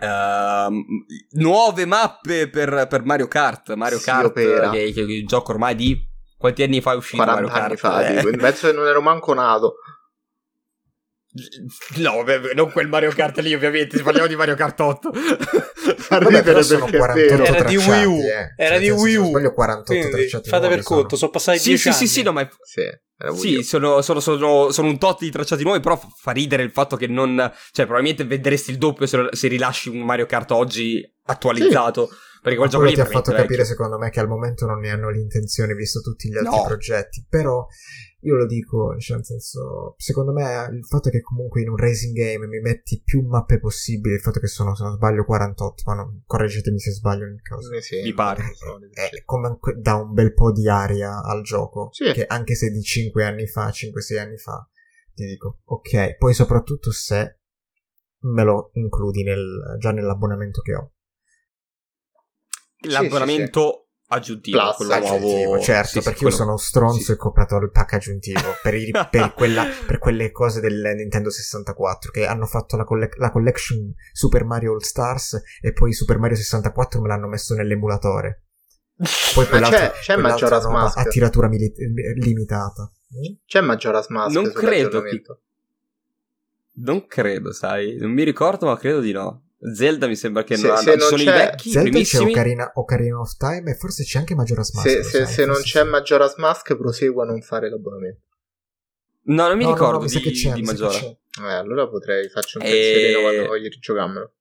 Uh, 0.00 0.72
nuove 1.32 1.84
mappe 1.84 2.48
per, 2.48 2.86
per, 2.88 3.04
Mario 3.04 3.28
Kart. 3.28 3.74
Mario 3.74 3.98
sì, 3.98 4.04
Kart, 4.04 4.32
che, 4.32 4.70
che, 4.70 4.92
che, 4.94 5.00
il 5.02 5.26
gioco 5.26 5.52
ormai 5.52 5.74
di 5.74 5.94
quanti 6.38 6.62
anni 6.62 6.80
fa 6.80 6.92
è 6.92 6.96
uscito 6.96 7.22
40 7.22 7.42
Mario 7.42 7.54
anni 7.54 7.76
Kart? 7.76 7.78
Fa, 7.78 8.06
eh. 8.06 8.36
penso 8.38 8.68
che 8.68 8.72
non 8.72 8.86
ero 8.86 9.02
manco 9.02 9.34
nato. 9.34 9.74
No, 11.98 12.24
non 12.54 12.72
quel 12.72 12.88
Mario 12.88 13.12
Kart 13.12 13.38
lì, 13.38 13.54
ovviamente. 13.54 14.02
Parliamo 14.02 14.26
di 14.26 14.34
Mario 14.34 14.56
Kart 14.56 14.80
8. 14.80 15.10
Fa 15.12 16.18
ridere 16.18 16.64
perché 16.64 17.28
era 17.28 17.62
di 17.62 17.76
Wii 17.76 18.04
U. 18.04 18.18
Eh. 18.18 18.54
Era 18.56 18.74
cioè, 18.74 18.80
di 18.80 18.90
Wii 18.90 19.16
U. 19.16 19.26
Sbaglio 19.28 19.52
48 19.52 20.08
Quindi, 20.08 20.28
fate 20.28 20.68
per 20.68 20.82
conto, 20.82 21.16
sono 21.16 21.30
passati 21.30 21.58
sì, 21.58 21.68
10 21.68 21.80
sì, 21.80 21.88
anni. 21.88 21.96
Sì, 21.98 22.06
sì, 22.08 22.22
no, 22.22 22.32
ma... 22.32 22.48
Sì. 22.62 22.82
Sì, 23.36 23.62
sono, 23.62 24.00
sono, 24.00 24.18
sono, 24.18 24.70
sono, 24.70 24.88
un 24.88 24.98
tot 24.98 25.20
di 25.20 25.30
tracciati 25.30 25.62
nuovi, 25.62 25.80
però 25.80 26.00
fa 26.16 26.32
ridere 26.32 26.62
il 26.62 26.70
fatto 26.70 26.96
che 26.96 27.06
non... 27.06 27.36
Cioè, 27.70 27.84
probabilmente 27.84 28.24
venderesti 28.24 28.70
il 28.72 28.78
doppio 28.78 29.06
se, 29.06 29.28
se 29.30 29.46
rilasci 29.46 29.88
un 29.88 30.00
Mario 30.00 30.26
Kart 30.26 30.50
oggi 30.50 31.00
attualizzato. 31.26 32.08
Sì. 32.08 32.28
Perché 32.42 32.56
quel 32.56 32.70
gioco 32.70 32.84
lì 32.84 32.94
ti 32.94 33.00
ha 33.00 33.04
fatto 33.04 33.32
capire, 33.32 33.64
secondo 33.66 33.98
me, 33.98 34.08
che 34.08 34.18
al 34.18 34.26
momento 34.26 34.64
non 34.64 34.80
ne 34.80 34.90
hanno 34.90 35.10
l'intenzione, 35.10 35.74
visto 35.74 36.00
tutti 36.00 36.28
gli 36.30 36.36
altri 36.38 36.56
no. 36.56 36.64
progetti. 36.64 37.24
Però 37.28 37.66
io 38.22 38.36
lo 38.36 38.46
dico, 38.46 38.96
cioè 38.98 39.16
nel 39.16 39.24
senso, 39.24 39.94
secondo 39.96 40.32
me 40.32 40.68
il 40.72 40.84
fatto 40.84 41.08
che 41.08 41.22
comunque 41.22 41.62
in 41.62 41.70
un 41.70 41.76
racing 41.76 42.14
game 42.14 42.46
mi 42.46 42.60
metti 42.60 43.00
più 43.02 43.22
mappe 43.22 43.58
possibili, 43.58 44.14
il 44.14 44.20
fatto 44.20 44.40
che 44.40 44.46
sono, 44.46 44.74
se 44.74 44.82
non 44.82 44.94
sbaglio, 44.94 45.24
48, 45.24 45.82
ma 45.86 45.94
non, 45.94 46.22
correggetemi 46.26 46.78
se 46.78 46.90
sbaglio 46.90 47.24
nel 47.24 47.40
caso. 47.40 47.72
Eh 47.72 47.80
sì, 47.80 48.02
Mi 48.02 48.12
pare. 48.12 48.42
È, 48.92 49.08
è 49.08 49.24
comunque 49.24 49.74
dà 49.80 49.94
un 49.94 50.12
bel 50.12 50.34
po' 50.34 50.52
di 50.52 50.68
aria 50.68 51.22
al 51.22 51.42
gioco, 51.42 51.88
sì. 51.92 52.12
che 52.12 52.26
anche 52.26 52.54
se 52.54 52.70
di 52.70 52.82
5 52.82 53.24
anni 53.24 53.46
fa, 53.46 53.68
5-6 53.68 54.18
anni 54.18 54.36
fa, 54.36 54.68
ti 55.14 55.24
dico, 55.24 55.60
ok, 55.64 56.16
poi 56.16 56.34
soprattutto 56.34 56.92
se 56.92 57.38
me 58.22 58.44
lo 58.44 58.70
includi 58.74 59.22
nel, 59.22 59.76
già 59.78 59.92
nell'abbonamento 59.92 60.60
che 60.60 60.74
ho. 60.74 60.92
L'abbonamento 62.82 63.89
aggiuntivo, 64.12 64.58
Plus, 64.58 64.76
quello 64.76 64.94
aggiuntivo, 64.94 65.42
nuovo. 65.44 65.60
Certo, 65.60 65.88
sì, 65.88 66.02
perché 66.02 66.18
sì, 66.18 66.24
io 66.24 66.30
sono 66.30 66.56
stronzo 66.56 67.00
sì. 67.00 67.10
e 67.10 67.14
ho 67.14 67.16
comprato 67.16 67.56
il 67.56 67.70
pack 67.70 67.94
aggiuntivo 67.94 68.54
per, 68.62 68.74
i, 68.74 68.90
per, 69.10 69.32
quella, 69.34 69.64
per, 69.86 69.98
quelle 69.98 70.30
cose 70.30 70.60
del 70.60 70.92
Nintendo 70.96 71.30
64 71.30 72.10
che 72.10 72.26
hanno 72.26 72.46
fatto 72.46 72.76
la, 72.76 72.84
colle- 72.84 73.10
la, 73.16 73.30
collection 73.30 73.92
Super 74.12 74.44
Mario 74.44 74.72
All 74.72 74.80
Stars 74.80 75.40
e 75.60 75.72
poi 75.72 75.92
Super 75.92 76.18
Mario 76.18 76.36
64 76.36 77.00
me 77.00 77.08
l'hanno 77.08 77.28
messo 77.28 77.54
nell'emulatore. 77.54 78.44
Poi 79.34 79.46
c'è, 79.46 79.92
c'è 79.92 80.16
Majora's 80.16 80.66
Mask 80.66 80.98
a 80.98 81.04
tiratura 81.04 81.48
mili- 81.48 81.72
limitata. 82.16 82.90
C'è 83.46 83.60
Majora's 83.60 84.08
Mask 84.08 84.34
non 84.34 84.52
credo. 84.52 85.02
Non 86.72 87.06
credo, 87.06 87.52
sai, 87.52 87.96
non 87.96 88.10
mi 88.10 88.24
ricordo, 88.24 88.66
ma 88.66 88.76
credo 88.76 89.00
di 89.00 89.12
no. 89.12 89.49
Zelda 89.74 90.06
mi 90.06 90.16
sembra 90.16 90.42
che 90.42 90.56
se, 90.56 90.66
non, 90.66 90.76
se 90.78 90.94
non 90.94 91.00
sono 91.00 91.22
c'è... 91.22 91.22
i 91.22 91.38
vecchi 91.38 91.70
Zelda 91.70 91.90
primissimi. 91.90 92.24
c'è 92.24 92.30
Ocarina, 92.30 92.72
Ocarina 92.74 93.20
of 93.20 93.36
Time 93.36 93.70
e 93.70 93.74
forse 93.74 94.04
c'è 94.04 94.18
anche 94.18 94.34
Majora's 94.34 94.72
Mask. 94.72 94.88
Se, 94.88 95.02
se, 95.02 95.26
se 95.26 95.44
non 95.44 95.60
c'è 95.60 95.84
Majora's 95.84 96.36
Mask 96.36 96.76
prosegua 96.76 97.24
a 97.24 97.26
non 97.26 97.42
fare 97.42 97.68
l'abbonamento. 97.68 98.22
No, 99.24 99.48
non 99.48 99.58
mi 99.58 99.64
no, 99.64 99.72
ricordo 99.72 99.98
no, 99.98 100.04
no, 100.04 100.08
di, 100.08 100.20
che 100.20 100.30
c'è, 100.30 100.52
di 100.52 100.62
Majora. 100.62 100.98
Che 100.98 101.18
eh, 101.42 101.52
allora 101.52 101.86
potrei 101.88 102.28
faccio 102.30 102.58
un 102.58 102.64
e... 102.64 102.70
pensierino 102.70 103.20
quando 103.20 103.46
voglio 103.46 103.68
rigiocarmelo. 103.68 104.34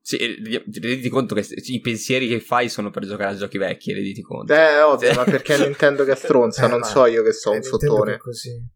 Sì, 0.00 0.18
renditi 0.18 1.08
conto 1.08 1.34
che 1.34 1.44
i 1.50 1.80
pensieri 1.80 2.28
che 2.28 2.38
fai 2.38 2.68
sono 2.68 2.90
per 2.90 3.04
giocare 3.04 3.34
a 3.34 3.36
giochi 3.36 3.58
vecchi, 3.58 3.92
renditi 3.92 4.22
conto. 4.22 4.54
Eh, 4.54 4.80
ovvio, 4.80 5.12
ma 5.14 5.24
perché 5.24 5.58
Nintendo 5.58 6.04
che 6.04 6.14
stronza, 6.14 6.64
eh, 6.66 6.68
non 6.68 6.84
so 6.84 7.06
io 7.06 7.24
che 7.24 7.32
so 7.32 7.50
un 7.50 7.62
sottone. 7.62 8.16
Così. 8.16 8.74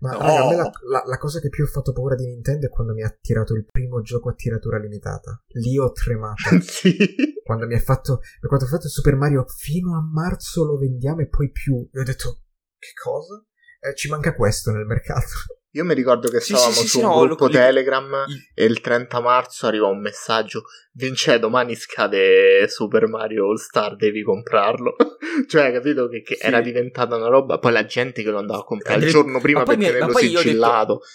Ma 0.00 0.12
no. 0.12 0.18
raga, 0.18 0.44
a 0.44 0.48
me 0.48 0.56
la, 0.56 0.70
la, 0.90 1.02
la, 1.06 1.18
cosa 1.18 1.40
che 1.40 1.48
più 1.48 1.64
ho 1.64 1.66
fatto 1.66 1.92
paura 1.92 2.14
di 2.14 2.26
Nintendo 2.26 2.66
è 2.66 2.68
quando 2.68 2.92
mi 2.92 3.02
ha 3.02 3.18
tirato 3.20 3.54
il 3.54 3.64
primo 3.64 4.00
gioco 4.00 4.28
a 4.30 4.34
tiratura 4.34 4.78
limitata. 4.78 5.42
Lì 5.54 5.78
ho 5.78 5.90
tremato. 5.92 6.60
sì. 6.62 6.96
Quando 7.42 7.66
mi 7.66 7.74
ha 7.74 7.80
fatto. 7.80 8.20
Quando 8.46 8.64
ho 8.64 8.68
fatto 8.68 8.88
Super 8.88 9.16
Mario 9.16 9.44
fino 9.46 9.96
a 9.96 10.02
marzo 10.02 10.64
lo 10.64 10.78
vendiamo 10.78 11.20
e 11.20 11.28
poi 11.28 11.50
più. 11.50 11.88
E 11.92 12.00
ho 12.00 12.04
detto. 12.04 12.42
Che 12.78 12.92
cosa? 13.02 13.44
Eh, 13.80 13.94
ci 13.94 14.08
manca 14.08 14.34
questo 14.34 14.70
nel 14.70 14.86
mercato. 14.86 15.57
Io 15.72 15.84
mi 15.84 15.92
ricordo 15.92 16.28
che 16.28 16.40
sì, 16.40 16.54
stavamo 16.54 16.72
sì, 16.72 16.80
su 16.80 16.86
sì, 16.86 17.04
un 17.04 17.10
no, 17.10 17.20
gruppo 17.26 17.44
lo, 17.44 17.50
Telegram 17.50 18.24
e 18.54 18.64
il 18.64 18.80
30 18.80 19.20
marzo 19.20 19.66
arriva 19.66 19.86
un 19.86 20.00
messaggio: 20.00 20.62
Vince, 20.92 21.38
domani 21.38 21.74
scade 21.74 22.66
Super 22.68 23.06
Mario 23.06 23.48
All 23.48 23.56
Star, 23.56 23.94
devi 23.94 24.22
comprarlo. 24.22 24.96
cioè, 25.46 25.70
capito 25.70 26.08
che, 26.08 26.22
che 26.22 26.38
era 26.40 26.62
diventata 26.62 27.16
una 27.16 27.28
roba. 27.28 27.58
Poi 27.58 27.72
la 27.72 27.84
gente 27.84 28.22
che 28.22 28.30
lo 28.30 28.38
andava 28.38 28.60
a 28.60 28.64
comprare 28.64 29.04
il 29.04 29.10
giorno 29.10 29.40
prima 29.40 29.62
perché 29.64 29.92
mi, 29.92 29.98
nello 29.98 30.16
sigillato. 30.16 30.94
Detto... 30.94 31.06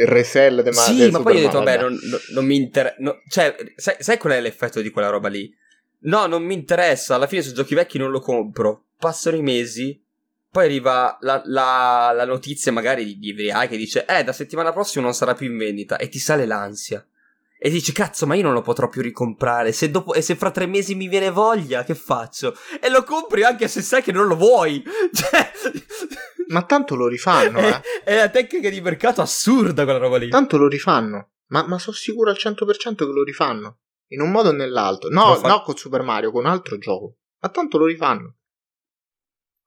Il 0.00 0.06
resell 0.06 0.62
de 0.62 0.72
Sì, 0.72 1.10
ma 1.10 1.20
poi 1.20 1.34
io 1.34 1.40
ho 1.40 1.42
detto, 1.42 1.58
vabbè, 1.58 1.80
non, 1.80 1.98
non, 2.00 2.20
non, 2.32 2.46
mi 2.46 2.56
interessa. 2.56 2.96
No, 3.00 3.20
cioè, 3.28 3.56
sai, 3.74 3.96
sai 3.98 4.16
qual 4.16 4.34
è 4.34 4.40
l'effetto 4.40 4.80
di 4.80 4.90
quella 4.90 5.08
roba 5.08 5.28
lì? 5.28 5.52
No, 6.02 6.26
non 6.26 6.44
mi 6.44 6.54
interessa. 6.54 7.16
Alla 7.16 7.26
fine, 7.26 7.42
su 7.42 7.52
giochi 7.52 7.74
vecchi 7.74 7.98
non 7.98 8.10
lo 8.10 8.20
compro. 8.20 8.86
Passano 8.96 9.36
i 9.36 9.42
mesi 9.42 10.00
poi 10.50 10.64
arriva 10.64 11.18
la, 11.20 11.42
la, 11.44 12.12
la 12.14 12.24
notizia 12.24 12.72
magari 12.72 13.04
di, 13.04 13.18
di 13.18 13.32
VI 13.32 13.68
che 13.68 13.76
dice 13.76 14.06
eh 14.06 14.24
da 14.24 14.32
settimana 14.32 14.72
prossima 14.72 15.04
non 15.04 15.14
sarà 15.14 15.34
più 15.34 15.50
in 15.50 15.58
vendita 15.58 15.96
e 15.98 16.08
ti 16.08 16.18
sale 16.18 16.46
l'ansia. 16.46 17.06
E 17.60 17.70
dici, 17.70 17.90
cazzo, 17.90 18.24
ma 18.24 18.36
io 18.36 18.44
non 18.44 18.52
lo 18.52 18.62
potrò 18.62 18.88
più 18.88 19.02
ricomprare. 19.02 19.72
Se 19.72 19.90
dopo, 19.90 20.14
e 20.14 20.22
se 20.22 20.36
fra 20.36 20.52
tre 20.52 20.66
mesi 20.66 20.94
mi 20.94 21.08
viene 21.08 21.30
voglia, 21.30 21.82
che 21.82 21.96
faccio? 21.96 22.54
E 22.80 22.88
lo 22.88 23.02
compri 23.02 23.42
anche 23.42 23.66
se 23.66 23.82
sai 23.82 24.00
che 24.00 24.12
non 24.12 24.28
lo 24.28 24.36
vuoi. 24.36 24.82
Cioè. 25.12 25.50
Ma 26.48 26.62
tanto 26.62 26.94
lo 26.94 27.08
rifanno, 27.08 27.58
è, 27.58 27.68
eh. 27.68 28.02
È 28.04 28.16
la 28.16 28.28
tecnica 28.28 28.70
di 28.70 28.80
mercato 28.80 29.20
assurda 29.20 29.82
quella 29.82 29.98
roba 29.98 30.18
lì. 30.18 30.28
Tanto 30.28 30.56
lo 30.56 30.68
rifanno. 30.68 31.30
Ma, 31.48 31.66
ma 31.66 31.78
sono 31.78 31.96
sicuro 31.96 32.30
al 32.30 32.36
100% 32.38 32.94
che 32.94 33.04
lo 33.04 33.24
rifanno. 33.24 33.78
In 34.10 34.20
un 34.20 34.30
modo 34.30 34.50
o 34.50 34.52
nell'altro. 34.52 35.10
No, 35.10 35.34
fa... 35.34 35.48
no 35.48 35.62
con 35.62 35.76
Super 35.76 36.02
Mario, 36.02 36.30
con 36.30 36.44
un 36.44 36.50
altro 36.50 36.78
gioco. 36.78 37.16
Ma 37.40 37.48
tanto 37.48 37.76
lo 37.76 37.86
rifanno. 37.86 38.36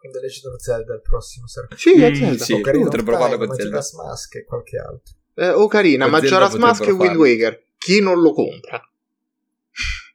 Quindi 0.01 0.17
è 0.17 0.21
Legend 0.21 0.53
of 0.55 0.59
Zelda 0.59 0.95
il 0.95 1.01
prossimo 1.01 1.45
sarà. 1.45 1.67
Sì, 1.75 2.01
è 2.01 2.09
mm, 2.09 2.13
Zelda. 2.15 2.43
Sì, 2.43 2.53
Ocarina 2.53 2.83
potrebbero 2.85 3.17
farlo 3.17 3.37
con 3.37 3.47
Zelda. 3.49 3.63
Majora's 3.63 3.93
Mask 3.93 4.35
e 4.35 4.43
qualche 4.45 4.77
altro. 4.77 5.15
Eh, 5.35 5.49
Ocarina, 5.49 6.07
Majora's 6.07 6.55
Mask 6.55 6.87
e 6.87 6.91
Wind 6.91 7.15
Waker. 7.15 7.65
Chi 7.77 8.01
non 8.01 8.19
lo 8.19 8.33
compra? 8.33 8.81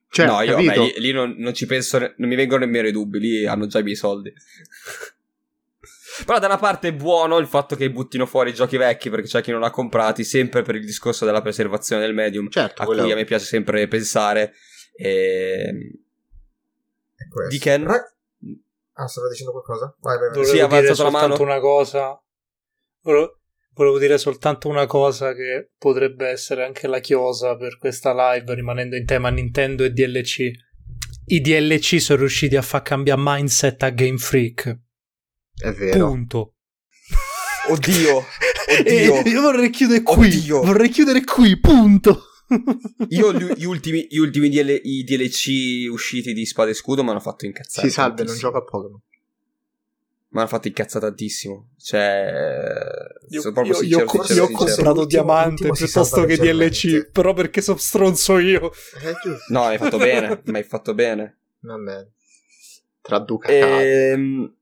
Cioè, 0.08 0.26
no, 0.26 0.40
io 0.40 0.56
vabbè, 0.56 0.76
lì, 0.76 0.94
lì 0.96 1.12
non, 1.12 1.36
non, 1.38 1.54
ci 1.54 1.66
penso, 1.66 1.98
non 1.98 2.28
mi 2.28 2.34
vengono 2.34 2.64
nemmeno 2.64 2.88
i 2.88 2.90
dubbi, 2.90 3.20
lì 3.20 3.46
hanno 3.46 3.66
già 3.66 3.78
i 3.78 3.84
miei 3.84 3.94
soldi. 3.94 4.32
Però 6.24 6.40
da 6.40 6.46
una 6.46 6.58
parte 6.58 6.88
è 6.88 6.92
buono 6.92 7.38
il 7.38 7.46
fatto 7.46 7.76
che 7.76 7.88
buttino 7.88 8.26
fuori 8.26 8.50
i 8.50 8.54
giochi 8.54 8.76
vecchi 8.76 9.08
perché 9.08 9.28
c'è 9.28 9.40
chi 9.40 9.52
non 9.52 9.62
ha 9.62 9.70
comprati, 9.70 10.24
sempre 10.24 10.62
per 10.62 10.74
il 10.74 10.84
discorso 10.84 11.24
della 11.24 11.42
preservazione 11.42 12.02
del 12.02 12.14
medium, 12.14 12.48
certo, 12.50 12.82
a 12.82 12.86
cui 12.86 13.12
a 13.12 13.14
me 13.14 13.24
piace 13.24 13.44
sempre 13.44 13.86
pensare. 13.86 14.52
E... 14.96 16.00
Di 17.48 17.58
Ken... 17.60 17.84
Ra- 17.84 18.15
Ah, 18.98 19.06
stavo 19.08 19.28
dicendo 19.28 19.52
qualcosa? 19.52 19.94
Vai, 20.00 20.18
vai, 20.18 20.28
vai. 20.30 20.42
Volevo 20.42 20.74
sì, 20.74 20.80
dire 20.80 20.94
soltanto 20.94 21.42
una 21.42 21.60
cosa. 21.60 22.18
Volevo, 23.02 23.40
volevo 23.74 23.98
dire 23.98 24.16
soltanto 24.16 24.68
una 24.68 24.86
cosa 24.86 25.34
che 25.34 25.72
potrebbe 25.76 26.28
essere 26.28 26.64
anche 26.64 26.86
la 26.86 26.98
chiosa 26.98 27.56
per 27.56 27.76
questa 27.76 28.14
live, 28.32 28.54
rimanendo 28.54 28.96
in 28.96 29.04
tema 29.04 29.28
Nintendo 29.28 29.84
e 29.84 29.90
DLC. 29.90 30.50
I 31.26 31.40
DLC 31.40 32.00
sono 32.00 32.20
riusciti 32.20 32.56
a 32.56 32.62
far 32.62 32.82
cambiare 32.82 33.20
mindset 33.22 33.82
a 33.82 33.90
Game 33.90 34.16
Freak. 34.16 34.78
È 35.54 35.70
vero. 35.72 36.06
Punto. 36.08 36.54
Oddio. 37.68 38.24
Oddio. 38.80 39.22
io 39.24 39.40
vorrei 39.42 39.70
chiudere 39.70 40.02
qui. 40.02 40.26
Oddio. 40.26 40.62
Vorrei 40.62 40.88
chiudere 40.88 41.22
qui, 41.22 41.58
punto. 41.60 42.25
Io 43.08 43.32
gli, 43.32 43.44
gli, 43.54 43.64
ultimi, 43.64 44.06
gli 44.08 44.18
ultimi 44.18 44.48
DL, 44.48 44.80
i 44.82 45.04
DLC 45.04 45.90
usciti 45.90 46.32
di 46.32 46.46
Spada 46.46 46.70
e 46.70 46.74
Scudo 46.74 47.02
mi 47.02 47.10
hanno 47.10 47.20
fatto 47.20 47.44
incazzare. 47.46 47.88
Si 47.88 47.92
salve, 47.92 48.24
non 48.24 48.36
gioca 48.36 48.58
a 48.58 48.62
Pokémon. 48.62 49.00
Mi 50.28 50.40
hanno 50.40 50.48
fatto 50.48 50.68
incazzare 50.68 51.06
tantissimo. 51.06 51.70
Cioè, 51.78 52.32
io, 53.28 53.40
sono 53.40 53.54
proprio 53.54 53.74
io, 53.74 53.80
sincero, 53.80 54.02
io, 54.02 54.08
sincero, 54.08 54.34
io 54.34 54.44
ho 54.44 54.56
comprato 54.56 55.04
diamante 55.06 55.70
piuttosto 55.70 56.24
che 56.24 56.36
DLC, 56.36 57.10
però 57.10 57.32
perché 57.32 57.60
sono 57.62 57.78
stronzo 57.78 58.38
io. 58.38 58.70
Eh, 58.70 59.14
no, 59.48 59.62
hai 59.64 59.78
fatto 59.78 59.96
bene, 59.96 60.42
ma 60.44 60.58
hai 60.58 60.64
fatto 60.64 60.94
bene. 60.94 61.38
Vabbè. 61.60 62.06
Traduca. 63.00 63.48
Ehm, 63.48 64.55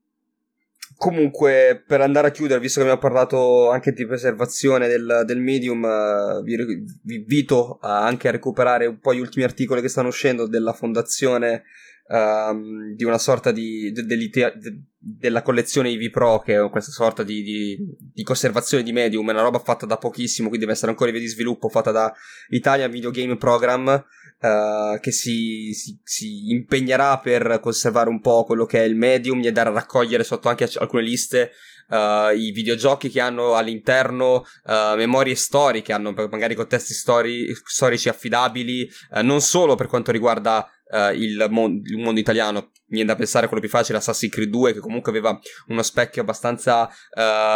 Comunque, 0.97 1.83
per 1.85 1.99
andare 1.99 2.27
a 2.27 2.31
chiudere, 2.31 2.59
visto 2.59 2.79
che 2.79 2.85
abbiamo 2.87 3.01
parlato 3.01 3.69
anche 3.69 3.91
di 3.91 4.05
preservazione 4.05 4.87
del, 4.87 5.23
del 5.25 5.41
medium, 5.41 5.83
uh, 5.83 6.41
vi, 6.41 6.55
vi, 7.03 7.15
invito 7.15 7.79
a 7.81 8.05
anche 8.05 8.29
a 8.29 8.31
recuperare 8.31 8.85
un 8.85 8.99
po' 8.99 9.13
gli 9.13 9.19
ultimi 9.19 9.43
articoli 9.43 9.81
che 9.81 9.89
stanno 9.89 10.07
uscendo 10.07 10.47
della 10.47 10.71
fondazione 10.71 11.63
um, 12.07 12.93
di 12.93 13.03
una 13.03 13.17
sorta 13.17 13.51
di, 13.51 13.91
de, 13.91 14.05
de, 14.05 14.17
de, 14.17 14.81
della 14.97 15.41
collezione 15.41 15.89
IV 15.89 16.09
Pro, 16.11 16.39
che 16.39 16.55
è 16.55 16.69
questa 16.69 16.91
sorta 16.91 17.23
di, 17.23 17.41
di, 17.41 17.77
di, 18.13 18.23
conservazione 18.23 18.83
di 18.83 18.91
medium, 18.91 19.27
è 19.29 19.33
una 19.33 19.41
roba 19.41 19.59
fatta 19.59 19.85
da 19.85 19.97
pochissimo, 19.97 20.47
quindi 20.47 20.65
deve 20.65 20.77
essere 20.77 20.91
ancora 20.91 21.09
in 21.09 21.17
via 21.17 21.25
di 21.25 21.31
sviluppo, 21.31 21.69
fatta 21.69 21.91
da 21.91 22.13
Italia 22.49 22.87
Video 22.87 23.11
Game 23.11 23.37
Program, 23.37 24.03
uh, 24.39 24.99
che 24.99 25.11
si, 25.11 25.73
si, 25.73 25.99
si, 26.03 26.49
impegnerà 26.49 27.19
per 27.19 27.59
conservare 27.61 28.09
un 28.09 28.21
po' 28.21 28.43
quello 28.43 28.65
che 28.65 28.79
è 28.79 28.85
il 28.85 28.95
medium 28.95 29.41
e 29.43 29.47
andare 29.47 29.69
a 29.69 29.73
raccogliere 29.73 30.23
sotto 30.23 30.49
anche 30.49 30.69
alcune 30.77 31.03
liste 31.03 31.51
uh, 31.89 32.35
i 32.35 32.51
videogiochi 32.51 33.09
che 33.09 33.21
hanno 33.21 33.55
all'interno 33.55 34.45
uh, 34.65 34.95
memorie 34.95 35.35
storiche, 35.35 35.93
hanno 35.93 36.11
magari 36.11 36.55
contesti 36.55 36.93
stori- 36.93 37.53
storici 37.65 38.09
affidabili, 38.09 38.89
uh, 39.11 39.21
non 39.21 39.41
solo 39.41 39.75
per 39.75 39.87
quanto 39.87 40.11
riguarda 40.11 40.67
il, 41.15 41.47
mon- 41.49 41.81
il, 41.83 41.97
mondo 41.97 42.19
italiano. 42.19 42.71
Viene 42.87 43.07
da 43.07 43.15
pensare 43.15 43.45
a 43.45 43.47
quello 43.47 43.63
più 43.63 43.71
facile, 43.71 43.97
Assassin's 43.97 44.31
Creed 44.31 44.49
2, 44.49 44.73
che 44.73 44.79
comunque 44.79 45.11
aveva 45.11 45.37
uno 45.67 45.81
specchio 45.81 46.21
abbastanza 46.21 46.89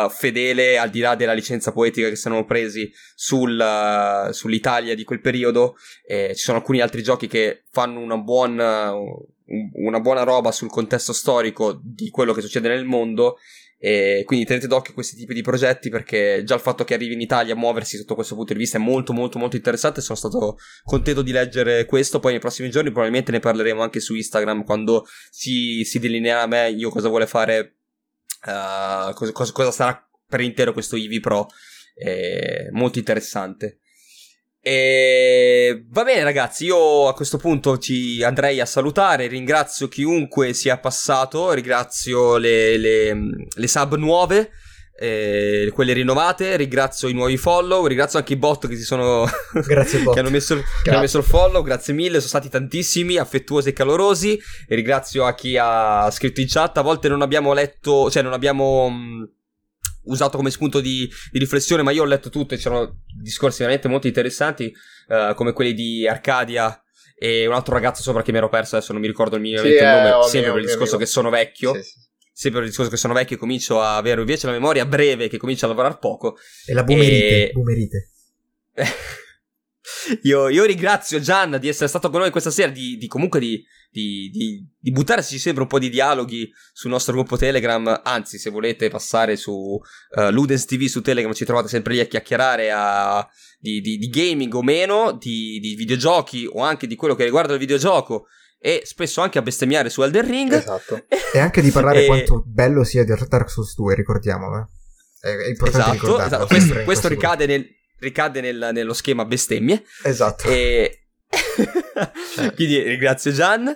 fedele, 0.09 0.77
al 0.77 0.89
di 0.89 0.99
là 0.99 1.15
della 1.15 1.33
licenza 1.33 1.71
poetica 1.71 2.09
che 2.09 2.15
si 2.15 2.27
erano 2.27 2.45
presi 2.45 2.91
sul, 3.13 4.29
sull'Italia 4.31 4.95
di 4.95 5.03
quel 5.03 5.21
periodo. 5.21 5.75
E 6.05 6.33
ci 6.35 6.43
sono 6.43 6.57
alcuni 6.57 6.81
altri 6.81 7.03
giochi 7.03 7.27
che 7.27 7.65
fanno 7.69 7.99
una 7.99 8.17
buona 8.17 8.93
una 9.73 9.99
buona 9.99 10.23
roba 10.23 10.51
sul 10.51 10.69
contesto 10.69 11.13
storico 11.13 11.79
di 11.83 12.09
quello 12.09 12.33
che 12.33 12.41
succede 12.41 12.67
nel 12.69 12.85
mondo 12.85 13.37
e 13.81 14.23
quindi 14.25 14.43
tenete 14.45 14.67
d'occhio 14.67 14.93
questi 14.93 15.15
tipi 15.15 15.33
di 15.33 15.41
progetti 15.41 15.89
perché 15.89 16.43
già 16.43 16.53
il 16.53 16.59
fatto 16.59 16.83
che 16.83 16.95
arrivi 16.95 17.13
in 17.13 17.21
Italia 17.21 17.53
a 17.53 17.57
muoversi 17.57 17.95
sotto 17.95 18.13
questo 18.13 18.35
punto 18.35 18.51
di 18.51 18.59
vista 18.59 18.77
è 18.77 18.81
molto 18.81 19.13
molto 19.13 19.39
molto 19.39 19.55
interessante. 19.55 20.01
Sono 20.01 20.17
stato 20.17 20.57
contento 20.83 21.21
di 21.21 21.31
leggere 21.31 21.85
questo. 21.85 22.19
Poi 22.19 22.31
nei 22.31 22.41
prossimi 22.41 22.69
giorni 22.69 22.89
probabilmente 22.89 23.31
ne 23.31 23.39
parleremo 23.39 23.81
anche 23.81 24.01
su 24.01 24.15
Instagram 24.15 24.65
quando 24.65 25.05
si, 25.29 25.85
si 25.85 25.97
delineerà 25.99 26.45
meglio 26.45 26.89
cosa 26.89 27.07
vuole 27.07 27.25
fare, 27.25 27.77
uh, 28.45 29.13
cosa, 29.13 29.51
cosa, 29.53 29.71
sarà 29.71 30.09
per 30.27 30.41
intero 30.41 30.73
questo 30.73 30.97
Eevee 30.97 31.21
Pro. 31.21 31.47
È 31.95 32.67
molto 32.71 32.99
interessante. 32.99 33.79
E 34.61 35.85
va 35.89 36.03
bene 36.03 36.23
ragazzi, 36.23 36.65
io 36.65 37.07
a 37.07 37.13
questo 37.13 37.37
punto 37.37 37.77
ci 37.77 38.21
andrei 38.23 38.59
a 38.59 38.65
salutare, 38.65 39.27
ringrazio 39.27 39.87
chiunque 39.87 40.53
sia 40.53 40.77
passato, 40.77 41.53
ringrazio 41.53 42.35
le, 42.35 42.77
le, 42.77 43.17
le 43.55 43.67
sub 43.67 43.95
nuove, 43.95 44.51
eh, 44.99 45.71
quelle 45.73 45.93
rinnovate, 45.93 46.57
ringrazio 46.57 47.07
i 47.07 47.13
nuovi 47.13 47.37
follow, 47.37 47.85
ringrazio 47.85 48.19
anche 48.19 48.33
i 48.33 48.37
bot 48.37 48.67
che 48.67 48.75
si 48.75 48.83
sono... 48.83 49.25
Grazie 49.65 50.03
che, 50.03 50.19
hanno 50.19 50.29
messo, 50.29 50.61
che 50.83 50.89
hanno 50.89 50.99
messo 50.99 51.19
il 51.19 51.23
follow, 51.23 51.63
grazie 51.63 51.93
mille, 51.93 52.17
sono 52.17 52.27
stati 52.27 52.49
tantissimi, 52.49 53.15
affettuosi 53.15 53.69
e 53.69 53.73
calorosi, 53.73 54.37
e 54.67 54.75
ringrazio 54.75 55.25
a 55.25 55.33
chi 55.33 55.55
ha 55.57 56.09
scritto 56.11 56.41
in 56.41 56.47
chat, 56.49 56.77
a 56.77 56.81
volte 56.81 57.07
non 57.07 57.21
abbiamo 57.21 57.53
letto, 57.53 58.11
cioè 58.11 58.21
non 58.21 58.33
abbiamo 58.33 58.91
usato 60.09 60.37
come 60.37 60.51
spunto 60.51 60.79
di, 60.79 61.09
di, 61.31 61.39
riflessione, 61.39 61.81
ma 61.81 61.91
io 61.91 62.03
ho 62.03 62.05
letto 62.05 62.29
tutto 62.29 62.53
e 62.53 62.57
c'erano 62.57 63.03
discorsi 63.21 63.59
veramente 63.59 63.87
molto 63.87 64.07
interessanti, 64.07 64.73
uh, 65.07 65.33
come 65.33 65.53
quelli 65.53 65.73
di 65.73 66.07
Arcadia 66.07 66.81
e 67.17 67.47
un 67.47 67.53
altro 67.53 67.73
ragazzo 67.73 68.01
sopra 68.01 68.21
che 68.21 68.31
mi 68.31 68.37
ero 68.37 68.49
perso, 68.49 68.75
adesso 68.75 68.93
non 68.93 69.01
mi 69.01 69.07
ricordo 69.07 69.37
minimamente 69.37 69.77
sì, 69.77 69.83
il 69.83 69.89
nome, 69.89 70.25
eh, 70.25 70.29
sempre 70.29 70.51
per 70.51 70.59
il 70.61 70.65
discorso 70.67 70.97
che 70.97 71.05
sono 71.05 71.29
vecchio. 71.29 71.73
Sì, 71.75 71.81
sì. 71.81 72.07
Sempre 72.39 72.59
per 72.59 72.63
il 72.63 72.69
discorso 72.69 72.91
che 72.91 72.97
sono 72.97 73.13
vecchio 73.13 73.35
e 73.35 73.39
comincio 73.39 73.81
a 73.81 73.97
avere 73.97 74.21
invece 74.21 74.45
la 74.45 74.53
memoria 74.53 74.85
breve 74.85 75.27
che 75.27 75.37
comincia 75.37 75.65
a 75.65 75.69
lavorare 75.69 75.97
poco. 75.99 76.37
E 76.65 76.73
la 76.73 76.83
boomerite. 76.83 77.49
E... 77.49 77.51
boomerite. 77.51 78.09
io, 80.23 80.49
io, 80.49 80.63
ringrazio 80.63 81.19
Gian 81.19 81.57
di 81.59 81.67
essere 81.67 81.87
stato 81.87 82.09
con 82.09 82.21
noi 82.21 82.31
questa 82.31 82.51
sera, 82.51 82.71
di, 82.71 82.97
di 82.97 83.07
comunque 83.07 83.39
di, 83.39 83.63
di, 83.91 84.29
di, 84.79 84.91
buttarsi 84.91 85.39
sempre 85.39 85.63
un 85.63 85.69
po' 85.69 85.79
di 85.79 85.89
dialoghi 85.89 86.51
sul 86.71 86.91
nostro 86.91 87.13
gruppo 87.13 87.37
Telegram. 87.37 88.01
Anzi, 88.03 88.37
se 88.37 88.49
volete 88.49 88.89
passare 88.89 89.35
su 89.35 89.51
uh, 89.51 90.29
Ludens 90.29 90.65
TV 90.65 90.85
su 90.85 91.01
Telegram, 91.01 91.33
ci 91.33 91.45
trovate 91.45 91.67
sempre 91.67 91.93
lì 91.93 91.99
a 91.99 92.05
chiacchierare 92.05 92.71
a, 92.71 93.27
di, 93.59 94.09
gaming 94.11 94.53
o 94.53 94.61
meno, 94.61 95.11
di, 95.11 95.59
di 95.59 95.75
videogiochi 95.75 96.47
o 96.51 96.61
anche 96.61 96.87
di 96.87 96.95
quello 96.95 97.15
che 97.15 97.23
riguarda 97.23 97.53
il 97.53 97.59
videogioco. 97.59 98.27
E 98.61 98.81
spesso 98.83 99.21
anche 99.21 99.37
a 99.37 99.41
bestemmiare 99.41 99.89
su 99.89 100.01
Elden 100.01 100.27
Ring. 100.27 100.51
Esatto. 100.51 101.05
e 101.33 101.39
anche 101.39 101.61
di 101.61 101.71
parlare 101.71 102.03
e... 102.03 102.05
quanto 102.07 102.43
bello 102.45 102.83
sia 102.83 103.05
Dark 103.05 103.49
Souls 103.49 103.73
2, 103.75 103.95
ricordiamolo. 103.95 104.57
Eh. 104.59 104.77
È 105.21 105.47
importante 105.49 105.97
esatto, 105.97 106.21
esatto. 106.21 106.45
Questo, 106.45 106.83
questo 106.83 107.07
ricade 107.09 107.45
nel, 107.45 107.67
ricade 107.99 108.41
nel, 108.41 108.69
nello 108.73 108.93
schema 108.93 109.25
bestemmie. 109.25 109.83
Esatto. 110.03 110.47
E... 110.47 111.07
cioè. 112.35 112.53
Quindi 112.55 112.81
ringrazio 112.81 113.31
Gian. 113.31 113.75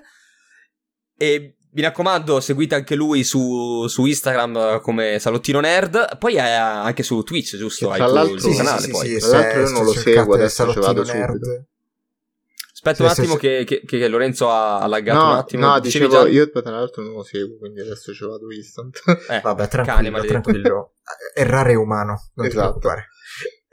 E 1.17 1.57
mi 1.73 1.81
raccomando, 1.81 2.39
seguite 2.39 2.75
anche 2.75 2.95
lui 2.95 3.23
su, 3.23 3.87
su 3.87 4.05
Instagram 4.05 4.81
come 4.81 5.17
Salottino 5.19 5.59
Nerd. 5.59 6.17
Poi 6.17 6.35
è 6.35 6.51
anche 6.51 7.03
su 7.03 7.21
Twitch, 7.23 7.57
giusto? 7.57 7.91
Hai 7.91 7.97
tra 7.97 8.21
il 8.21 8.41
tuo 8.41 8.55
canale. 8.55 8.81
Sì, 8.81 8.91
poi. 8.91 9.07
Sì, 9.07 9.17
tra 9.19 9.39
l'altro, 9.39 9.61
io 9.61 9.69
non 9.69 9.85
lo 9.85 9.93
seguo, 9.93 10.33
adesso 10.35 10.71
ci 10.71 10.79
vado 10.79 11.03
Nerd. 11.03 11.43
subito. 11.43 11.67
Aspetta 12.85 12.95
sì, 12.95 13.03
un 13.03 13.07
attimo 13.07 13.35
che, 13.37 13.63
che, 13.65 13.81
che, 13.85 14.07
Lorenzo 14.09 14.51
ha 14.51 14.85
laggato 14.87 15.19
no, 15.19 15.31
un 15.31 15.37
attimo. 15.37 15.67
No, 15.67 15.79
dicevo, 15.79 16.25
già... 16.25 16.27
io 16.27 16.51
tra 16.51 16.69
l'altro 16.69 17.01
non 17.01 17.13
lo 17.13 17.23
seguo, 17.23 17.57
quindi 17.57 17.79
adesso 17.79 18.13
ci 18.13 18.25
vado 18.25 18.51
instant. 18.51 18.99
Eh, 19.29 19.39
Vabbè, 19.39 19.67
tranquillo, 19.69 20.11
cane, 20.17 20.27
tranquillo. 20.27 20.93
Errare 21.33 21.71
è 21.71 21.75
umano, 21.75 22.31
non 22.33 22.45
esatto. 22.45 22.73
ti 22.73 22.79
preoccupare. 22.79 23.07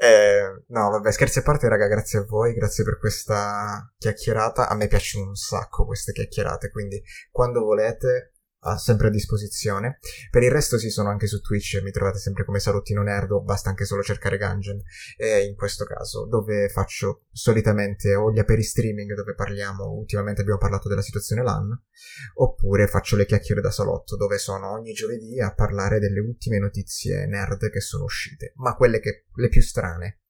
Eh, 0.02 0.64
no, 0.68 0.88
vabbè, 0.88 1.12
scherzi 1.12 1.40
a 1.40 1.42
parte, 1.42 1.68
raga, 1.68 1.86
grazie 1.86 2.20
a 2.20 2.24
voi, 2.24 2.54
grazie 2.54 2.84
per 2.84 2.98
questa 2.98 3.92
chiacchierata. 3.98 4.66
A 4.66 4.74
me 4.74 4.86
piacciono 4.86 5.26
un 5.26 5.34
sacco 5.34 5.84
queste 5.84 6.12
chiacchierate, 6.12 6.70
quindi 6.70 7.02
quando 7.30 7.60
volete 7.60 8.32
sempre 8.76 9.08
a 9.08 9.10
disposizione. 9.10 9.98
Per 10.30 10.42
il 10.42 10.50
resto 10.50 10.78
sì, 10.78 10.90
sono 10.90 11.08
anche 11.08 11.26
su 11.26 11.40
Twitch, 11.40 11.80
mi 11.82 11.90
trovate 11.90 12.18
sempre 12.18 12.44
come 12.44 12.60
Salottino 12.60 13.02
Nerdo, 13.02 13.42
basta 13.42 13.70
anche 13.70 13.84
solo 13.84 14.02
cercare 14.02 14.36
Gungeon, 14.36 14.80
e 15.16 15.44
in 15.44 15.54
questo 15.54 15.84
caso, 15.84 16.26
dove 16.26 16.68
faccio 16.68 17.26
solitamente 17.32 18.14
o 18.14 18.30
gli 18.30 18.38
aperi 18.38 18.62
streaming 18.62 19.14
dove 19.14 19.34
parliamo, 19.34 19.90
ultimamente 19.92 20.42
abbiamo 20.42 20.58
parlato 20.58 20.88
della 20.88 21.02
situazione 21.02 21.42
LAN, 21.42 21.70
oppure 22.34 22.86
faccio 22.86 23.16
le 23.16 23.26
chiacchiere 23.26 23.60
da 23.60 23.70
salotto, 23.70 24.16
dove 24.16 24.38
sono 24.38 24.72
ogni 24.72 24.92
giovedì 24.92 25.40
a 25.40 25.54
parlare 25.54 25.98
delle 25.98 26.20
ultime 26.20 26.58
notizie 26.58 27.26
nerd 27.26 27.70
che 27.70 27.80
sono 27.80 28.04
uscite, 28.04 28.52
ma 28.56 28.74
quelle 28.74 29.00
che, 29.00 29.26
le 29.34 29.48
più 29.48 29.62
strane, 29.62 30.20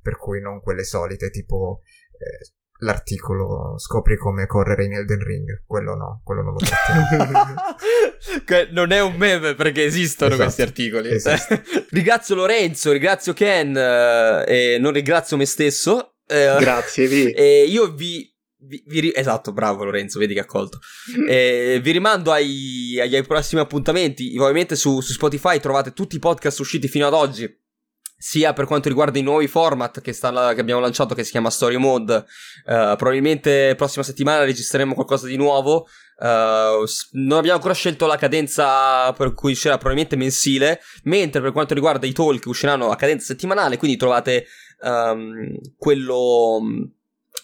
per 0.00 0.16
cui 0.16 0.40
non 0.40 0.60
quelle 0.60 0.84
solite, 0.84 1.30
tipo 1.30 1.82
eh, 2.18 2.54
l'articolo 2.78 3.78
scopri 3.78 4.16
come 4.16 4.46
correre 4.46 4.84
in 4.84 4.94
Elden 4.94 5.22
Ring. 5.22 5.62
Quello 5.66 5.94
no, 5.94 6.20
quello 6.24 6.42
non 6.42 6.52
lo 6.52 6.58
trattiamo. 6.58 7.54
non 8.72 8.92
è 8.92 9.00
un 9.00 9.16
meme 9.16 9.54
perché 9.54 9.84
esistono 9.84 10.30
esatto, 10.30 10.44
questi 10.44 10.62
articoli. 10.62 11.10
Esatto. 11.10 11.60
ringrazio 11.90 12.34
Lorenzo, 12.34 12.92
ringrazio 12.92 13.32
Ken 13.32 13.76
eh, 13.76 14.44
e 14.46 14.78
non 14.78 14.92
ringrazio 14.92 15.36
me 15.36 15.46
stesso. 15.46 16.16
Eh, 16.26 16.56
Grazie, 16.58 17.06
vi. 17.06 17.30
E 17.36 17.64
io 17.64 17.92
vi 17.92 18.34
vi, 18.58 18.82
vi, 18.86 19.12
esatto, 19.14 19.52
bravo 19.52 19.84
Lorenzo, 19.84 20.18
vedi 20.18 20.34
che 20.34 20.40
ha 20.40 20.44
colto. 20.44 20.80
Eh, 21.28 21.78
vi 21.82 21.90
rimando 21.92 22.32
ai, 22.32 22.98
agli, 23.00 23.14
ai, 23.14 23.24
prossimi 23.24 23.60
appuntamenti. 23.60 24.36
Ovviamente 24.38 24.76
su, 24.76 25.00
su, 25.00 25.12
Spotify 25.12 25.60
trovate 25.60 25.92
tutti 25.92 26.16
i 26.16 26.18
podcast 26.20 26.58
usciti 26.58 26.88
fino 26.88 27.06
ad 27.06 27.12
oggi. 27.12 27.64
Sia 28.28 28.52
per 28.52 28.66
quanto 28.66 28.88
riguarda 28.88 29.20
i 29.20 29.22
nuovi 29.22 29.46
format 29.46 30.00
che, 30.00 30.12
sta, 30.12 30.52
che 30.52 30.60
abbiamo 30.60 30.80
lanciato, 30.80 31.14
che 31.14 31.22
si 31.22 31.30
chiama 31.30 31.48
Story 31.48 31.76
Mode. 31.76 32.24
Uh, 32.64 32.96
probabilmente 32.96 33.74
prossima 33.76 34.02
settimana 34.04 34.42
registreremo 34.42 34.94
qualcosa 34.94 35.28
di 35.28 35.36
nuovo. 35.36 35.86
Uh, 36.18 36.84
non 37.12 37.38
abbiamo 37.38 37.54
ancora 37.54 37.72
scelto 37.72 38.04
la 38.06 38.16
cadenza 38.16 39.12
per 39.12 39.32
cui 39.32 39.52
uscirà 39.52 39.76
probabilmente 39.76 40.16
mensile. 40.16 40.80
Mentre 41.04 41.40
per 41.40 41.52
quanto 41.52 41.72
riguarda 41.72 42.04
i 42.04 42.12
talk 42.12 42.46
usciranno 42.46 42.90
a 42.90 42.96
cadenza 42.96 43.26
settimanale. 43.26 43.76
Quindi 43.76 43.96
trovate 43.96 44.46
um, 44.80 45.56
quello 45.78 46.58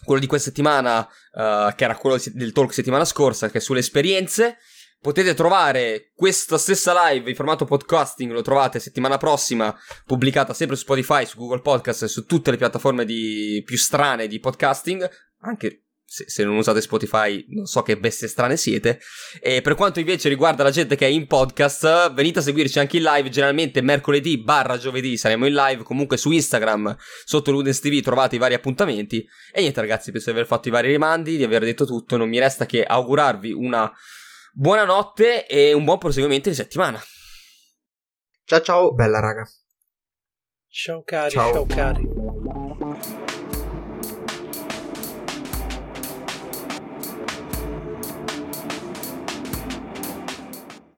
quello 0.05 0.21
di 0.21 0.27
questa 0.27 0.49
settimana, 0.49 0.99
uh, 0.99 1.73
che 1.77 1.85
era 1.85 1.95
quello 1.95 2.21
del 2.33 2.51
talk 2.51 2.75
settimana 2.75 3.05
scorsa, 3.05 3.51
che 3.51 3.59
è 3.59 3.61
sulle 3.61 3.79
esperienze. 3.79 4.57
Potete 5.03 5.35
trovare 5.35 6.13
questa 6.15 6.57
stessa 6.59 7.09
live 7.09 7.29
in 7.29 7.35
formato 7.35 7.65
podcasting, 7.65 8.31
lo 8.31 8.41
trovate 8.41 8.79
settimana 8.79 9.17
prossima, 9.17 9.77
pubblicata 10.07 10.55
sempre 10.55 10.77
su 10.77 10.83
Spotify, 10.83 11.27
su 11.27 11.39
Google 11.39 11.61
Podcast 11.61 12.05
e 12.05 12.07
su 12.07 12.25
tutte 12.25 12.53
le 12.53 12.57
piattaforme 12.57 13.05
di, 13.05 13.61
più 13.67 13.77
strane 13.77 14.29
di 14.29 14.39
podcasting, 14.39 15.11
anche 15.41 15.87
se, 16.05 16.27
se, 16.29 16.45
non 16.45 16.55
usate 16.55 16.81
Spotify, 16.81 17.45
non 17.49 17.67
so 17.67 17.83
che 17.83 17.99
bestie 17.99 18.29
strane 18.29 18.57
siete. 18.57 19.01
E 19.41 19.61
per 19.61 19.75
quanto 19.75 19.99
invece 19.99 20.29
riguarda 20.29 20.63
la 20.63 20.71
gente 20.71 20.95
che 20.95 21.07
è 21.07 21.11
in 21.11 21.27
podcast, 21.27 22.13
venite 22.13 22.39
a 22.39 22.43
seguirci 22.43 22.79
anche 22.79 22.99
in 22.99 23.03
live. 23.03 23.29
Generalmente 23.29 23.81
mercoledì 23.81 24.39
barra 24.39 24.79
giovedì 24.79 25.17
saremo 25.17 25.47
in 25.47 25.55
live. 25.55 25.83
Comunque 25.83 26.17
su 26.17 26.31
Instagram, 26.31 26.97
sotto 27.25 27.51
Ludens 27.51 27.81
TV, 27.81 28.01
trovate 28.03 28.37
i 28.37 28.39
vari 28.39 28.55
appuntamenti. 28.55 29.27
E 29.53 29.63
niente, 29.63 29.81
ragazzi, 29.81 30.13
penso 30.13 30.31
di 30.31 30.37
aver 30.37 30.47
fatto 30.47 30.69
i 30.69 30.71
vari 30.71 30.93
rimandi, 30.93 31.37
di 31.37 31.43
aver 31.43 31.65
detto 31.65 31.87
tutto. 31.87 32.17
Non 32.17 32.29
mi 32.29 32.39
resta 32.39 32.67
che 32.67 32.85
augurarvi 32.85 33.51
una 33.51 33.93
buona 34.53 34.85
notte 34.85 35.47
e 35.47 35.73
un 35.73 35.85
buon 35.85 35.99
proseguimento 35.99 36.49
di 36.49 36.55
settimana. 36.55 37.01
Ciao 38.45 38.61
ciao, 38.61 38.93
bella 38.93 39.21
raga. 39.21 39.49
Ciao 40.69 41.03
cari, 41.03 41.31
ciao, 41.31 41.53
ciao 41.53 41.67
cari. 41.67 42.22